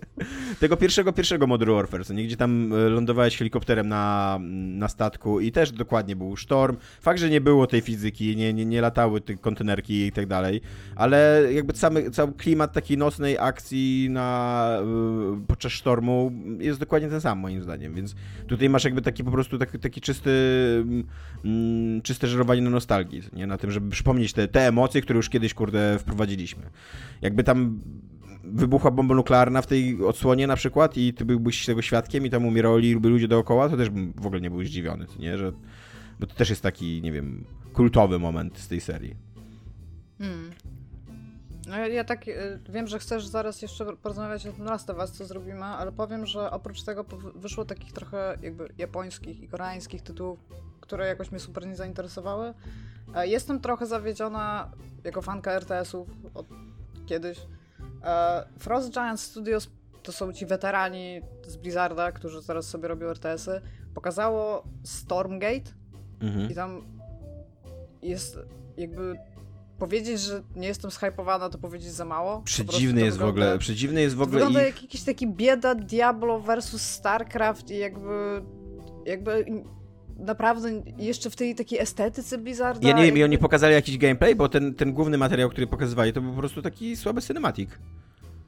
tego 0.60 0.76
pierwszego, 0.76 1.12
pierwszego 1.12 1.46
Modern 1.46 1.72
Warfare, 1.72 2.04
co 2.04 2.14
nie, 2.14 2.24
gdzie 2.24 2.36
tam 2.36 2.72
e, 2.72 2.76
lądowałeś 2.76 3.36
helikopterem 3.36 3.88
na, 3.88 4.38
na 4.50 4.88
statku 4.88 5.40
i 5.40 5.52
też 5.52 5.72
dokładnie 5.72 6.16
był 6.16 6.36
sztorm. 6.36 6.76
Fakt, 7.00 7.20
że 7.20 7.30
nie 7.30 7.40
było 7.40 7.66
tej 7.66 7.80
fizyki, 7.80 8.36
nie, 8.36 8.54
nie, 8.54 8.66
nie 8.66 8.80
latały 8.80 9.20
te 9.20 9.36
kontenerki 9.36 10.06
i 10.06 10.12
tak 10.12 10.26
dalej, 10.26 10.60
ale 10.96 11.48
jakby 11.52 11.72
cały, 11.72 12.10
cały 12.10 12.32
klimat 12.32 12.72
takiej 12.72 12.98
nocnej 12.98 13.38
akcji 13.38 14.08
na, 14.10 14.68
e, 14.80 15.44
podczas 15.46 15.72
sztormu 15.72 16.32
jest 16.58 16.80
dokładnie 16.80 17.08
ten 17.08 17.20
sam, 17.20 17.38
moim 17.38 17.62
zdaniem, 17.62 17.94
więc 17.94 18.14
tutaj 18.46 18.68
masz 18.68 18.84
jakby 18.84 19.02
taki 19.02 19.24
po 19.24 19.30
prostu 19.30 19.58
taki, 19.58 19.78
taki 19.78 20.00
czysty 20.00 20.30
Mm, 21.44 21.75
czyste 22.02 22.26
żerowanie 22.26 22.62
na 22.62 22.70
nostalgii, 22.70 23.22
nie? 23.32 23.46
Na 23.46 23.58
tym, 23.58 23.70
żeby 23.70 23.90
przypomnieć 23.90 24.32
te, 24.32 24.48
te 24.48 24.66
emocje, 24.66 25.02
które 25.02 25.16
już 25.16 25.28
kiedyś, 25.28 25.54
kurde, 25.54 25.98
wprowadziliśmy. 25.98 26.62
Jakby 27.22 27.44
tam 27.44 27.80
wybuchła 28.44 28.90
bomba 28.90 29.14
nuklearna 29.14 29.62
w 29.62 29.66
tej 29.66 30.04
odsłonie 30.04 30.46
na 30.46 30.56
przykład 30.56 30.96
i 30.96 31.14
ty 31.14 31.24
byłbyś 31.24 31.66
tego 31.66 31.82
świadkiem 31.82 32.26
i 32.26 32.30
tam 32.30 32.46
umierali 32.46 32.94
ludzie 32.94 33.28
dookoła, 33.28 33.68
to 33.68 33.76
też 33.76 33.90
bym 33.90 34.12
w 34.16 34.26
ogóle 34.26 34.40
nie 34.40 34.50
był 34.50 34.64
zdziwiony, 34.64 35.06
nie? 35.18 35.38
Że, 35.38 35.52
bo 36.20 36.26
to 36.26 36.34
też 36.34 36.50
jest 36.50 36.62
taki, 36.62 37.02
nie 37.02 37.12
wiem, 37.12 37.44
kultowy 37.72 38.18
moment 38.18 38.58
z 38.58 38.68
tej 38.68 38.80
serii. 38.80 39.16
Hmm. 40.18 40.50
No 41.66 41.78
ja, 41.78 41.88
ja 41.88 42.04
tak 42.04 42.28
y, 42.28 42.60
wiem, 42.68 42.86
że 42.86 42.98
chcesz 42.98 43.26
zaraz 43.26 43.62
jeszcze 43.62 43.96
porozmawiać 43.96 44.46
o 44.46 44.52
tym 44.52 44.64
Last 44.64 44.90
of 44.90 44.98
Us, 44.98 45.12
co 45.12 45.24
zrobimy, 45.24 45.64
ale 45.64 45.92
powiem, 45.92 46.26
że 46.26 46.50
oprócz 46.50 46.82
tego 46.82 47.04
wyszło 47.34 47.64
takich 47.64 47.92
trochę 47.92 48.38
jakby 48.42 48.68
japońskich 48.78 49.42
i 49.42 49.48
koreańskich 49.48 50.02
tytułów, 50.02 50.38
które 50.86 51.06
jakoś 51.06 51.30
mnie 51.30 51.40
super 51.40 51.66
nie 51.66 51.76
zainteresowały. 51.76 52.54
E, 53.14 53.26
jestem 53.26 53.60
trochę 53.60 53.86
zawiedziona 53.86 54.72
jako 55.04 55.22
fanka 55.22 55.52
RTS-ów 55.52 56.08
od 56.34 56.46
kiedyś. 57.06 57.38
E, 58.04 58.46
Frost 58.58 58.92
Giant 58.92 59.20
Studios 59.20 59.68
to 60.02 60.12
są 60.12 60.32
ci 60.32 60.46
weterani 60.46 61.20
z 61.46 61.56
Blizzarda, 61.56 62.12
którzy 62.12 62.42
teraz 62.42 62.66
sobie 62.66 62.88
robią 62.88 63.06
RTS-y. 63.06 63.60
Pokazało 63.94 64.64
Stormgate 64.82 65.70
mhm. 66.20 66.50
i 66.50 66.54
tam 66.54 66.82
jest 68.02 68.38
jakby 68.76 69.14
powiedzieć, 69.78 70.20
że 70.20 70.42
nie 70.56 70.68
jestem 70.68 70.90
shypowana, 70.90 71.50
to 71.50 71.58
powiedzieć 71.58 71.88
za 71.88 72.04
mało. 72.04 72.42
Przedziwny 72.42 73.00
jest 73.00 73.16
wygląda, 73.16 73.40
w 73.40 73.44
ogóle, 73.44 73.58
przedziwny 73.58 74.00
jest 74.00 74.16
w 74.16 74.22
ogóle 74.22 74.38
Wygląda 74.38 74.62
i... 74.62 74.66
jak 74.66 74.82
jakiś 74.82 75.02
taki 75.02 75.26
bieda 75.26 75.74
Diablo 75.74 76.40
versus 76.40 76.82
StarCraft 76.82 77.70
i 77.70 77.78
jakby 77.78 78.42
jakby 79.06 79.44
naprawdę 80.18 80.82
jeszcze 80.98 81.30
w 81.30 81.36
tej 81.36 81.54
takiej 81.54 81.78
estetyce 81.78 82.38
Blizzarda. 82.38 82.88
Ja 82.88 82.96
nie 82.96 83.04
wiem, 83.04 83.18
i 83.18 83.24
oni 83.24 83.38
pokazali 83.38 83.74
jakiś 83.74 83.98
gameplay, 83.98 84.34
bo 84.34 84.48
ten, 84.48 84.74
ten 84.74 84.92
główny 84.92 85.18
materiał, 85.18 85.50
który 85.50 85.66
pokazywali, 85.66 86.12
to 86.12 86.20
był 86.20 86.32
po 86.32 86.38
prostu 86.38 86.62
taki 86.62 86.96
słaby 86.96 87.22
cinematic. 87.22 87.70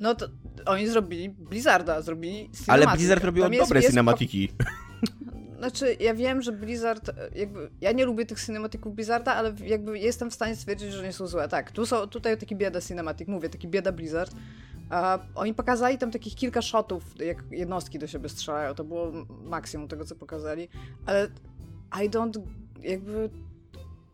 No 0.01 0.15
to 0.15 0.27
oni 0.67 0.89
zrobili 0.89 1.31
Blizzarda, 1.31 2.03
zrobili 2.03 2.37
cinematic. 2.37 2.69
Ale 2.69 2.97
Blizzard 2.97 3.25
robił 3.25 3.45
dobre 3.45 3.79
jest 3.79 3.91
cinematiki. 3.91 4.49
Znaczy, 5.59 5.97
ja 6.01 6.15
wiem, 6.15 6.43
że 6.43 6.53
Blizzard, 6.53 7.11
jakby, 7.35 7.71
ja 7.81 7.93
nie 7.93 8.05
lubię 8.05 8.27
tych 8.27 8.45
cinematików 8.45 8.95
Blizzarda, 8.95 9.35
ale 9.35 9.55
jakby 9.67 9.99
jestem 9.99 10.31
w 10.31 10.35
stanie 10.35 10.57
stwierdzić, 10.57 10.93
że 10.93 11.03
nie 11.03 11.13
są 11.13 11.27
złe. 11.27 11.49
Tak, 11.49 11.73
tu 11.73 11.87
są, 11.87 12.07
tutaj 12.07 12.39
taki 12.39 12.57
bieda 12.57 12.81
cinematic, 12.81 13.29
mówię, 13.29 13.49
taki 13.49 13.69
bieda 13.69 13.93
Blizzard. 13.93 14.33
A 14.91 15.19
oni 15.35 15.55
pokazali 15.55 15.99
tam 15.99 16.11
takich 16.11 16.35
kilka 16.35 16.63
shotów, 16.63 17.05
jak 17.21 17.45
jednostki 17.51 17.99
do 17.99 18.07
siebie 18.07 18.29
strzelają, 18.29 18.75
to 18.75 18.85
było 18.85 19.13
maksimum 19.45 19.89
tego, 19.89 20.05
co 20.05 20.17
pokazali, 20.17 20.69
ale 21.07 21.29
i 22.05 22.11
don't, 22.11 22.41
jakby 22.83 23.31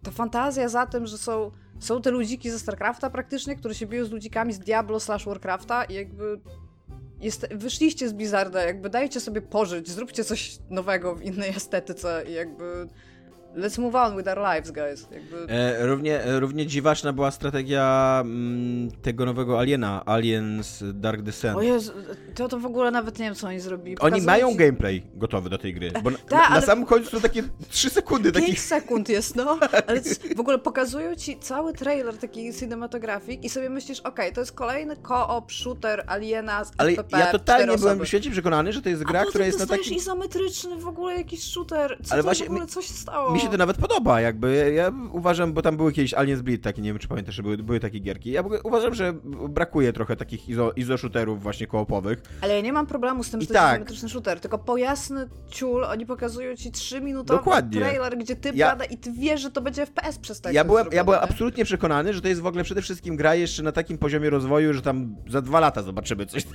ta 0.02 0.10
fantazja 0.10 0.68
za 0.68 0.87
tym, 0.87 1.06
że 1.06 1.18
są, 1.18 1.50
są 1.78 2.02
te 2.02 2.10
ludziki 2.10 2.50
ze 2.50 2.58
StarCrafta 2.58 3.10
praktycznie, 3.10 3.56
które 3.56 3.74
się 3.74 3.87
biją 3.87 4.04
z 4.04 4.10
ludzikami 4.10 4.52
z 4.52 4.58
Diablo 4.58 5.00
slash 5.00 5.24
Warcrafta 5.26 5.84
i 5.84 5.94
jakby 5.94 6.40
jest, 7.20 7.54
wyszliście 7.54 8.08
z 8.08 8.12
Blizzarda, 8.12 8.62
jakby 8.62 8.90
dajcie 8.90 9.20
sobie 9.20 9.42
pożyć, 9.42 9.90
zróbcie 9.90 10.24
coś 10.24 10.58
nowego 10.70 11.14
w 11.14 11.22
innej 11.22 11.50
estetyce 11.56 12.24
i 12.28 12.32
jakby 12.32 12.88
Let's 13.56 13.78
move 13.78 13.94
on 13.94 14.16
with 14.16 14.28
our 14.28 14.38
lives, 14.38 14.70
guys. 14.70 15.08
Jakby... 15.10 15.52
E, 15.52 15.86
równie, 15.86 16.20
równie 16.24 16.66
dziwaczna 16.66 17.12
była 17.12 17.30
strategia 17.30 18.18
mm, 18.24 18.90
tego 18.90 19.24
nowego 19.24 19.58
Aliena, 19.58 20.02
Aliens 20.06 20.84
Dark 20.94 21.22
Descent. 21.22 21.56
O 21.56 21.62
Jezu, 21.62 21.92
to, 22.34 22.48
to 22.48 22.58
w 22.58 22.66
ogóle 22.66 22.90
nawet 22.90 23.18
nie 23.18 23.24
wiem, 23.24 23.34
co 23.34 23.46
oni 23.46 23.60
zrobili. 23.60 23.98
Oni 23.98 24.20
mają 24.20 24.50
ci... 24.50 24.56
gameplay 24.56 25.02
gotowy 25.14 25.50
do 25.50 25.58
tej 25.58 25.74
gry, 25.74 25.90
bo 26.02 26.10
na, 26.10 26.18
Ta, 26.18 26.42
ale... 26.42 26.60
na 26.60 26.66
samym 26.66 26.86
końcu 26.86 27.10
są 27.10 27.20
takie 27.20 27.42
3 27.68 27.90
sekundy. 27.90 28.32
5 28.32 28.46
takich... 28.46 28.60
sekund 28.60 29.08
jest, 29.08 29.36
no. 29.36 29.58
Ale 29.86 30.00
w 30.36 30.40
ogóle 30.40 30.58
pokazują 30.58 31.14
ci 31.16 31.38
cały 31.38 31.72
trailer 31.72 32.18
taki 32.18 32.54
cinematografik 32.54 33.44
i 33.44 33.48
sobie 33.48 33.70
myślisz, 33.70 34.00
okej, 34.00 34.12
okay, 34.12 34.32
to 34.32 34.40
jest 34.40 34.52
kolejny 34.52 34.96
co-op 35.08 35.52
shooter 35.52 36.04
Aliena 36.06 36.64
z 36.64 36.72
Ale 36.78 36.92
FPP, 36.92 37.18
ja 37.18 37.32
totalnie 37.32 37.78
byłem 37.78 38.06
świecie 38.06 38.30
przekonany, 38.30 38.72
że 38.72 38.82
to 38.82 38.88
jest 38.88 39.02
gra, 39.04 39.24
która 39.24 39.46
jest 39.46 39.58
na 39.58 39.66
takim... 39.66 39.94
izometryczny 39.94 40.76
w 40.76 40.86
ogóle 40.86 41.14
jakiś 41.14 41.42
shooter. 41.42 41.98
Co 42.04 42.12
ale 42.12 42.22
to 42.22 42.26
właśnie, 42.26 42.46
w 42.46 42.50
ogóle, 42.50 42.66
co 42.66 42.82
się 42.82 42.92
stało? 42.94 43.32
Się 43.44 43.50
to 43.50 43.57
nawet 43.57 43.76
podoba, 43.76 44.20
jakby. 44.20 44.72
Ja 44.76 44.92
uważam, 45.12 45.52
bo 45.52 45.62
tam 45.62 45.76
były 45.76 45.92
kiedyś 45.92 46.14
Aliens 46.14 46.42
Bleed, 46.42 46.62
takie, 46.62 46.83
nie 46.83 46.90
wiem 46.90 46.98
czy 46.98 47.09
pamiętasz, 47.09 47.35
że 47.35 47.42
były, 47.42 47.57
były 47.57 47.80
takie 47.80 47.98
gierki. 47.98 48.30
Ja 48.30 48.42
uważam, 48.64 48.94
że 48.94 49.14
brakuje 49.48 49.92
trochę 49.92 50.16
takich 50.16 50.48
izo, 50.48 50.70
izo-shooterów 50.70 51.40
właśnie 51.40 51.66
koopowych. 51.66 52.22
Ale 52.40 52.54
ja 52.54 52.61
nie 52.61 52.72
mam 52.72 52.87
problemu 52.87 53.24
z 53.24 53.30
tym, 53.30 53.40
że 53.40 53.44
I 53.44 53.48
to 53.48 53.54
tak. 53.54 53.62
jest 53.62 53.74
izometryczny 53.74 54.09
shooter, 54.09 54.40
tylko 54.40 54.59
po 54.59 54.76
jasny 54.76 55.28
ciul 55.50 55.85
oni 55.85 56.07
pokazują 56.07 56.57
ci 56.57 56.70
3-minutowy 56.70 57.24
Dokładnie. 57.24 57.80
trailer, 57.80 58.18
gdzie 58.18 58.37
ty 58.37 58.50
ja... 58.54 58.78
i 58.90 58.98
ty 58.98 59.12
wiesz, 59.12 59.40
że 59.40 59.50
to 59.50 59.61
będzie 59.61 59.87
FPS 59.87 60.18
przez 60.18 60.40
tak. 60.40 60.54
Ja 60.54 60.64
byłem, 60.64 60.87
ja 60.92 61.04
byłem 61.04 61.20
absolutnie 61.22 61.64
przekonany, 61.64 62.14
że 62.14 62.20
to 62.20 62.28
jest 62.28 62.40
w 62.40 62.46
ogóle 62.46 62.64
przede 62.64 62.83
wszystkim 62.83 63.16
gra 63.16 63.35
jeszcze 63.35 63.62
na 63.62 63.72
takim 63.72 63.98
poziomie 63.98 64.30
rozwoju, 64.30 64.72
że 64.72 64.83
tam 64.83 65.16
za 65.28 65.42
dwa 65.42 65.61
lata 65.61 65.83
zobaczymy 65.83 66.26
coś 66.26 66.44
tam, 66.44 66.54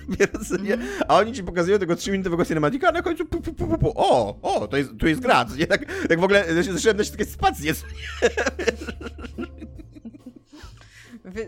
mm. 0.60 0.80
a 1.08 1.17
oni 1.17 1.34
ci 1.34 1.43
pokazują 1.43 1.80
tego 1.80 1.93
3-minutowego 1.93 2.47
cinematika, 2.47 2.89
a 2.89 2.91
na 2.91 3.02
końcu 3.02 3.25
pu, 3.25 3.41
pu, 3.41 3.54
pu, 3.54 3.78
pu, 3.78 3.93
o, 3.95 4.39
o, 4.41 4.67
to 4.67 4.78
jest, 4.78 4.89
tu 4.99 5.08
jest 5.08 5.21
gra, 5.21 5.45
nie? 5.58 5.67
Tak, 5.67 5.86
tak 6.10 6.19
w 6.19 6.23
ogóle 6.23 6.45
zacząłem 6.79 6.97
dać 6.97 7.09
takie 7.09 7.25
spacje, 7.25 7.73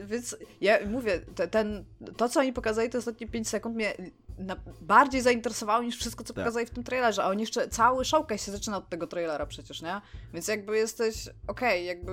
Więc 0.08 0.38
ja 0.62 0.78
mówię, 0.88 1.20
ten, 1.52 1.86
to 2.18 2.30
co 2.30 2.40
oni 2.40 2.54
pokazali 2.54 2.90
te 2.90 2.98
ostatnie 2.98 3.28
5 3.28 3.50
sekund 3.50 3.76
mnie 3.76 3.94
na, 4.38 4.56
bardziej 4.82 5.22
zainteresowało 5.22 5.84
niż 5.84 5.98
wszystko, 5.98 6.24
co 6.24 6.34
tak. 6.34 6.44
pokazali 6.44 6.66
w 6.66 6.70
tym 6.70 6.84
trailerze. 6.84 7.24
A 7.24 7.28
oni 7.28 7.42
jeszcze, 7.42 7.68
cały 7.68 8.06
showcase 8.06 8.46
się 8.46 8.52
zaczyna 8.52 8.78
od 8.78 8.90
tego 8.90 9.08
trailera 9.08 9.46
przecież, 9.46 9.82
nie? 9.82 10.02
Więc 10.34 10.48
jakby 10.48 10.78
jesteś, 10.78 11.30
okej, 11.48 11.82
okay, 11.82 11.82
jakby 11.82 12.12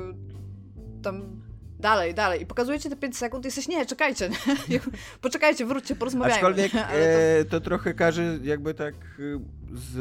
tam 1.03 1.43
dalej, 1.81 2.15
dalej. 2.15 2.43
I 2.43 2.47
pokazujecie 2.47 2.91
te 2.91 2.97
5 2.97 3.17
sekund 3.17 3.45
i 3.45 3.47
jesteś, 3.47 3.69
nie, 3.69 3.87
czekajcie, 3.87 4.31
nie? 4.69 4.81
poczekajcie, 5.21 5.67
wróćcie, 5.67 5.97
porozmawiajmy. 5.97 6.35
Aczkolwiek 6.35 6.73
to... 6.73 6.79
E, 6.79 7.45
to... 7.45 7.61
trochę 7.61 7.95
każe 7.95 8.39
jakby 8.43 8.75
tak 8.75 8.95
z... 9.75 9.95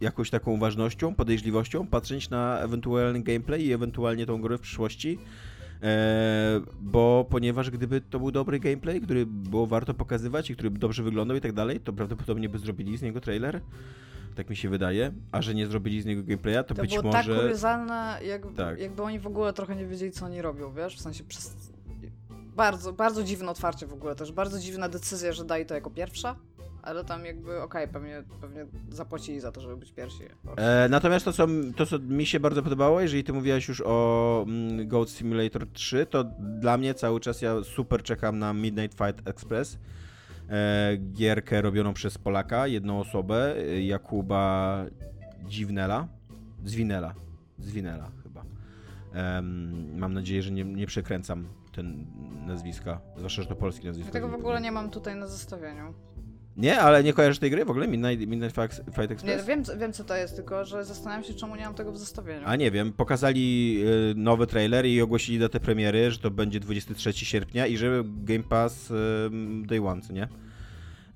Jakąś 0.00 0.30
taką 0.30 0.50
uważnością, 0.50 1.14
podejrzliwością 1.14 1.86
patrzeć 1.86 2.30
na 2.30 2.58
ewentualny 2.60 3.22
gameplay 3.22 3.66
i 3.66 3.72
ewentualnie 3.72 4.26
tą 4.26 4.40
grę 4.40 4.58
w 4.58 4.60
przyszłości. 4.60 5.18
E, 5.82 6.60
bo 6.80 7.26
ponieważ 7.30 7.70
gdyby 7.70 8.00
to 8.00 8.18
był 8.18 8.30
dobry 8.30 8.60
gameplay, 8.60 9.00
który 9.00 9.26
było 9.26 9.66
warto 9.66 9.94
pokazywać 9.94 10.50
i 10.50 10.54
który 10.54 10.70
dobrze 10.70 11.02
wyglądał 11.02 11.36
i 11.36 11.40
tak 11.40 11.52
dalej, 11.52 11.80
to 11.80 11.92
prawdopodobnie 11.92 12.48
by 12.48 12.58
zrobili 12.58 12.96
z 12.96 13.02
niego 13.02 13.20
trailer. 13.20 13.60
Tak 14.34 14.50
mi 14.50 14.56
się 14.56 14.68
wydaje. 14.68 15.12
A 15.32 15.42
że 15.42 15.54
nie 15.54 15.66
zrobili 15.66 16.02
z 16.02 16.06
niego 16.06 16.22
gameplaya, 16.22 16.64
to, 16.64 16.74
To 16.74 16.82
być 16.82 16.90
było 16.90 17.02
może. 17.02 17.28
tak 17.34 17.40
kuriozalne, 17.40 18.18
jak, 18.26 18.42
Tak. 18.56 18.78
jakby 18.78 19.02
oni 19.02 19.18
w 19.18 19.26
ogóle 19.26 19.52
trochę 19.52 19.76
nie 19.76 19.86
wiedzieli, 19.86 20.12
co 20.12 20.26
oni 20.26 20.42
robią, 20.42 20.72
wiesz? 20.72 20.96
W 20.96 21.00
sensie 21.00 21.24
przez... 21.24 21.56
Bardzo, 22.56 22.92
bardzo 22.92 23.22
dziwne 23.24 23.50
otwarcie 23.50 23.86
w 23.86 23.92
ogóle 23.92 24.14
też. 24.14 24.32
Bardzo 24.32 24.58
dziwna 24.58 24.88
decyzja, 24.88 25.32
że 25.32 25.44
dali 25.44 25.66
to 25.66 25.74
jako 25.74 25.90
pierwsza, 25.90 26.36
ale 26.82 27.04
tam 27.04 27.24
jakby, 27.24 27.62
okej, 27.62 27.88
pewnie, 27.88 28.22
pewnie 28.40 28.66
zapłacili 28.90 29.40
za 29.40 29.52
to, 29.52 29.60
żeby 29.60 29.76
być 29.76 29.92
pierwsi. 29.92 30.22
E, 30.56 30.88
natomiast 30.90 31.24
to 31.24 31.32
co, 31.32 31.46
to, 31.76 31.86
co 31.86 31.98
mi 31.98 32.26
się 32.26 32.40
bardzo 32.40 32.62
podobało, 32.62 33.00
jeżeli 33.00 33.24
ty 33.24 33.32
mówiłaś 33.32 33.68
już 33.68 33.82
o 33.86 34.44
mm, 34.48 34.88
Goat 34.88 35.10
Simulator 35.10 35.66
3, 35.72 36.06
to 36.06 36.24
dla 36.38 36.76
mnie 36.76 36.94
cały 36.94 37.20
czas 37.20 37.42
ja 37.42 37.64
super 37.64 38.02
czekam 38.02 38.38
na 38.38 38.52
Midnight 38.52 38.98
Fight 38.98 39.28
Express. 39.28 39.78
E, 40.50 40.96
gierkę 40.96 41.62
robioną 41.62 41.94
przez 41.94 42.18
Polaka, 42.18 42.66
jedną 42.66 43.00
osobę, 43.00 43.56
e, 43.56 43.82
Jakuba 43.82 44.84
Dziwnela. 45.44 46.08
Zwinela. 46.64 47.14
Zwinela 47.58 48.10
chyba. 48.22 48.44
Em, 49.12 49.98
mam 49.98 50.14
nadzieję, 50.14 50.42
że 50.42 50.50
nie, 50.50 50.64
nie 50.64 50.86
przekręcam 50.86 51.48
ten 51.72 52.06
nazwiska, 52.46 53.00
zwłaszcza, 53.16 53.42
że 53.42 53.48
to 53.48 53.56
polskie 53.56 53.86
nazwisko. 53.86 54.08
Ja 54.08 54.12
tego 54.12 54.28
w 54.28 54.40
ogóle 54.40 54.60
nie 54.60 54.72
mam 54.72 54.90
tutaj 54.90 55.16
na 55.16 55.26
zestawieniu. 55.26 55.94
Nie, 56.60 56.80
ale 56.80 57.04
nie 57.04 57.12
kojarzysz 57.12 57.38
tej 57.38 57.50
gry 57.50 57.64
w 57.64 57.70
ogóle? 57.70 57.88
Midnight, 57.88 58.26
Midnight 58.26 58.54
Fight 58.62 58.76
Fight 58.86 58.98
Nie, 58.98 59.14
Express? 59.14 59.46
wiem, 59.46 59.64
co- 59.64 59.78
wiem 59.78 59.92
co 59.92 60.04
to 60.04 60.16
jest, 60.16 60.36
tylko 60.36 60.64
że 60.64 60.84
zastanawiam 60.84 61.24
się, 61.24 61.34
czemu 61.34 61.56
nie 61.56 61.64
mam 61.64 61.74
tego 61.74 61.92
w 61.92 61.98
zestawieniu. 61.98 62.42
A 62.44 62.56
nie 62.56 62.70
wiem, 62.70 62.92
pokazali 62.92 63.76
y, 64.10 64.14
nowy 64.16 64.46
trailer 64.46 64.86
i 64.86 65.02
ogłosili 65.02 65.38
datę 65.38 65.60
premiery, 65.60 66.10
że 66.10 66.18
to 66.18 66.30
będzie 66.30 66.60
23 66.60 67.12
sierpnia 67.12 67.66
i 67.66 67.76
że 67.76 68.02
Game 68.04 68.42
Pass 68.44 68.92
Day 69.66 69.86
One, 69.86 70.02
co 70.02 70.12
nie? 70.12 70.28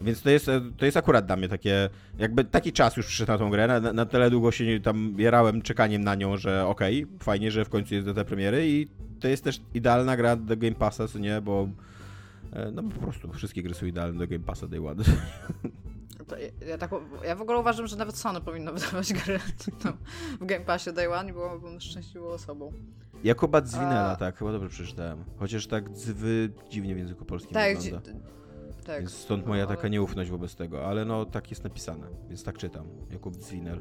Więc 0.00 0.22
to 0.22 0.30
jest, 0.30 0.50
to 0.76 0.84
jest 0.84 0.96
akurat 0.96 1.26
dla 1.26 1.36
mnie 1.36 1.48
takie, 1.48 1.90
jakby 2.18 2.44
taki 2.44 2.72
czas 2.72 2.96
już 2.96 3.06
przyszedł 3.06 3.32
na 3.32 3.38
tą 3.38 3.50
grę, 3.50 3.66
na, 3.80 3.92
na 3.92 4.06
tyle 4.06 4.30
długo 4.30 4.50
się 4.52 4.80
tam 4.80 5.14
jarałem 5.18 5.62
czekaniem 5.62 6.04
na 6.04 6.14
nią, 6.14 6.36
że 6.36 6.66
okej, 6.66 7.06
fajnie, 7.22 7.50
że 7.50 7.64
w 7.64 7.68
końcu 7.68 7.94
jest 7.94 8.06
data 8.06 8.24
premiery 8.24 8.68
i 8.68 8.88
to 9.20 9.28
jest 9.28 9.44
też 9.44 9.60
idealna 9.74 10.16
gra 10.16 10.36
do 10.36 10.56
Game 10.56 10.74
Passa, 10.74 11.08
co 11.08 11.18
nie, 11.18 11.40
bo 11.40 11.68
no 12.72 12.82
po 12.82 13.00
prostu 13.00 13.32
wszystkie 13.32 13.62
gry 13.62 13.74
są 13.74 13.86
idealne 13.86 14.18
do 14.18 14.26
Game 14.26 14.44
Passa 14.44 14.66
Day 14.68 14.86
One. 14.88 15.02
Ja, 16.60 16.66
ja, 16.68 16.78
tak, 16.78 16.90
ja 17.24 17.36
w 17.36 17.42
ogóle 17.42 17.58
uważam, 17.58 17.86
że 17.86 17.96
nawet 17.96 18.16
Sony 18.16 18.40
powinno 18.40 18.72
wydawać 18.74 19.12
gry 19.12 19.38
no, 19.84 19.92
w 20.40 20.46
Game 20.46 20.64
Passie 20.64 20.92
Day 20.92 21.12
One 21.14 21.30
i 21.30 21.32
byłabym 21.32 21.80
szczęśliwą 21.80 22.26
osobą. 22.26 22.72
Jakuba 23.24 23.60
Zwinela, 23.64 24.10
A- 24.12 24.16
tak, 24.16 24.38
chyba 24.38 24.52
dobrze 24.52 24.68
przeczytałem. 24.68 25.24
Chociaż 25.38 25.66
tak 25.66 25.90
dzwy 25.90 26.50
dziwnie 26.70 26.94
w 26.94 26.98
języku 26.98 27.24
polskim 27.24 27.54
Tak, 27.54 27.78
wygląda. 27.78 28.10
tak. 28.86 29.00
Więc 29.00 29.12
stąd 29.12 29.42
no, 29.42 29.48
moja 29.48 29.64
ale- 29.66 29.76
taka 29.76 29.88
nieufność 29.88 30.30
wobec 30.30 30.56
tego, 30.56 30.86
ale 30.86 31.04
no 31.04 31.24
tak 31.24 31.50
jest 31.50 31.64
napisane, 31.64 32.06
więc 32.28 32.44
tak 32.44 32.58
czytam. 32.58 32.86
Jakub 33.10 33.34
Zwinel. 33.34 33.80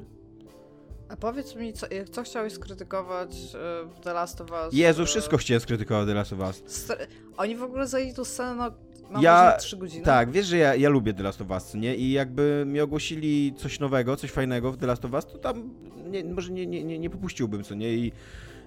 A 1.13 1.17
powiedz 1.17 1.55
mi, 1.55 1.73
co, 1.73 1.87
co 2.11 2.23
chciałeś 2.23 2.53
skrytykować 2.53 3.29
e, 3.55 3.57
w 3.85 3.99
The 4.03 4.13
Last 4.13 4.41
of 4.41 4.51
Us? 4.51 4.73
Jezu, 4.73 5.03
e, 5.03 5.05
wszystko 5.05 5.37
chciałem 5.37 5.61
skrytykować 5.61 6.07
The 6.07 6.13
Last 6.13 6.33
of 6.33 6.39
Us. 6.39 6.63
st- 6.65 7.07
Oni 7.37 7.55
w 7.55 7.63
ogóle 7.63 7.87
zajęli 7.87 8.13
tą 8.13 8.23
scenę, 8.25 8.55
no, 8.55 8.71
mam 9.11 9.21
Ja- 9.23 9.41
wrażenie, 9.41 9.59
3 9.59 9.77
godziny. 9.77 10.03
Tak, 10.05 10.31
wiesz, 10.31 10.45
że 10.45 10.57
ja, 10.57 10.75
ja 10.75 10.89
lubię 10.89 11.13
The 11.13 11.23
Last 11.23 11.41
of 11.41 11.49
Us, 11.49 11.73
nie? 11.73 11.95
I 11.95 12.11
jakby 12.11 12.63
mi 12.67 12.81
ogłosili 12.81 13.53
coś 13.57 13.79
nowego, 13.79 14.15
coś 14.15 14.31
fajnego 14.31 14.71
w 14.71 14.77
The 14.77 14.87
Last 14.87 15.05
of 15.05 15.13
Us, 15.13 15.25
to 15.25 15.37
tam 15.37 15.69
nie, 16.09 16.23
może 16.23 16.51
nie, 16.51 16.67
nie, 16.67 16.83
nie, 16.83 16.99
nie 16.99 17.09
popuściłbym, 17.09 17.63
co 17.63 17.75
nie? 17.75 17.93
I, 17.93 18.11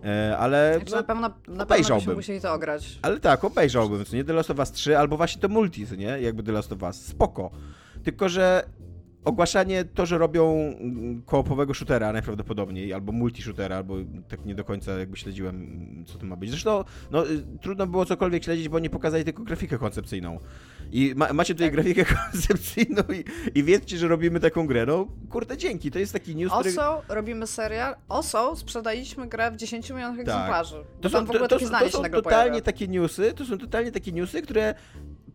e, 0.05 0.37
ale, 0.39 0.75
Znaczy, 0.77 0.91
no, 0.91 0.97
na 0.97 1.03
pewno, 1.03 1.23
na 1.23 1.31
pewno 1.31 1.63
obejrzałbym. 1.65 2.01
byśmy 2.05 2.15
musieli 2.15 2.41
to 2.41 2.53
ograć. 2.53 2.99
ale 3.03 3.21
tak, 3.21 3.45
obejrzałbym, 3.45 4.05
co 4.05 4.17
nie? 4.17 4.25
The 4.25 4.33
Last 4.33 4.51
of 4.51 4.59
Us 4.59 4.73
3 4.73 4.99
albo 4.99 5.17
właśnie 5.17 5.43
to 5.43 5.49
multi, 5.49 5.87
co 5.87 5.95
nie? 5.95 6.21
Jakby 6.21 6.43
The 6.43 6.53
Last 6.53 6.73
of 6.73 6.83
Us. 6.83 6.97
Spoko. 7.07 7.51
Tylko, 8.05 8.29
że 8.29 8.65
ogłaszanie 9.27 9.85
to, 9.85 10.07
że 10.07 10.19
robią 10.19 10.53
mm, 10.81 11.23
koopowego 11.23 11.75
shootera 11.75 12.13
najprawdopodobniej, 12.13 12.93
albo 12.93 13.13
multi-shootera, 13.13 13.73
albo 13.77 13.95
tak 14.29 14.45
nie 14.45 14.55
do 14.55 14.65
końca 14.65 14.93
jakby 14.99 15.17
śledziłem, 15.17 16.05
co 16.07 16.19
to 16.19 16.27
ma 16.27 16.37
być. 16.37 16.51
Zresztą 16.51 16.85
no, 17.11 17.27
y, 17.31 17.43
trudno 17.61 17.87
było 17.87 18.05
cokolwiek 18.05 18.45
śledzić, 18.45 18.69
bo 18.69 18.79
nie 18.79 18.91
pokazali 18.91 19.25
tylko 19.25 19.43
grafikę 19.43 19.79
koncepcyjną. 19.79 20.39
I 20.93 21.13
ma, 21.17 21.33
macie 21.33 21.55
tutaj 21.55 21.67
Tak. 21.69 21.75
grafikę 21.75 22.05
koncepcyjną 22.33 23.03
i, 23.13 23.25
i 23.59 23.63
wiedzcie, 23.65 23.97
że 23.99 24.09
robimy 24.09 24.41
taką 24.41 24.67
grę. 24.67 24.87
No, 24.87 25.07
kurde, 25.31 25.57
dzięki. 25.57 25.91
To 25.91 25.99
jest 25.99 26.13
taki 26.13 26.37
news, 26.37 26.53
który... 26.53 26.71
Oso, 26.71 27.03
robimy 27.09 27.47
serial. 27.47 27.95
Oso, 28.09 28.57
sprzedaliśmy 28.57 29.27
grę 29.29 29.51
w 29.51 29.57
10 29.57 29.91
milionach 29.91 30.19
egzemplarzy. 30.19 30.77
To 30.77 30.85
To 31.01 31.09
są, 31.09 31.17
tam 31.19 31.27
w 31.27 31.31
ogóle 31.31 31.49
to, 31.49 31.59
to, 31.59 31.69
to 31.71 31.85
się 31.85 31.91
są 31.91 31.99
totalnie 32.03 32.23
pojawia. 32.23 32.61
takie 32.61 32.89
newsy, 32.89 33.33
to 33.33 33.45
są 33.45 33.59
totalnie 33.59 33.93
takie 33.93 34.13
newsy, 34.13 34.43
które 34.43 34.75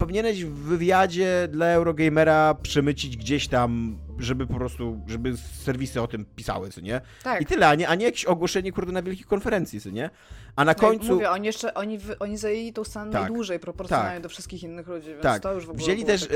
powinieneś 0.06 0.46
w 0.46 0.54
wywiadzie 0.54 1.48
dla 1.52 1.66
Eurogamera 1.66 2.54
przemycić 2.62 3.18
gdzieś 3.18 3.48
tam, 3.48 3.98
żeby 4.20 4.48
po 4.48 4.54
prostu, 4.54 5.02
żeby 5.08 5.38
serwisy 5.38 6.02
o 6.02 6.08
tym 6.08 6.26
pisały, 6.36 6.70
co 6.70 6.82
nie? 6.82 7.02
Tak. 7.24 7.42
I 7.42 7.46
tyle, 7.46 7.68
a 7.68 7.76
nie, 7.76 7.88
a 7.88 7.96
nie 7.96 8.06
jakieś 8.06 8.26
ogłoszenie, 8.26 8.72
kurde, 8.72 8.92
na 8.92 9.02
wielkiej 9.02 9.26
konferencji, 9.26 9.82
co 9.82 9.90
nie? 9.90 10.10
A 10.56 10.66
na 10.66 10.72
No 10.72 10.80
końcu... 10.80 11.14
Mówię, 11.14 11.30
oni 11.32 11.46
jeszcze, 11.46 11.74
oni, 11.74 12.00
oni 12.20 12.38
zajęli 12.38 12.74
tą 12.74 12.84
scenę 12.84 13.12
Tak. 13.12 13.22
najdłużej 13.22 13.60
proporcjonalnie 13.60 14.14
Tak. 14.14 14.24
do 14.24 14.30
wszystkich 14.30 14.64
innych 14.64 14.88
ludzi, 14.88 15.08
więc 15.08 15.22
Tak, 15.22 15.42
to 15.44 15.54
już 15.54 15.66
w 15.66 15.70
ogóle 15.70 15.84
wzięli 15.86 16.04
też, 16.06 16.24
e, 16.24 16.28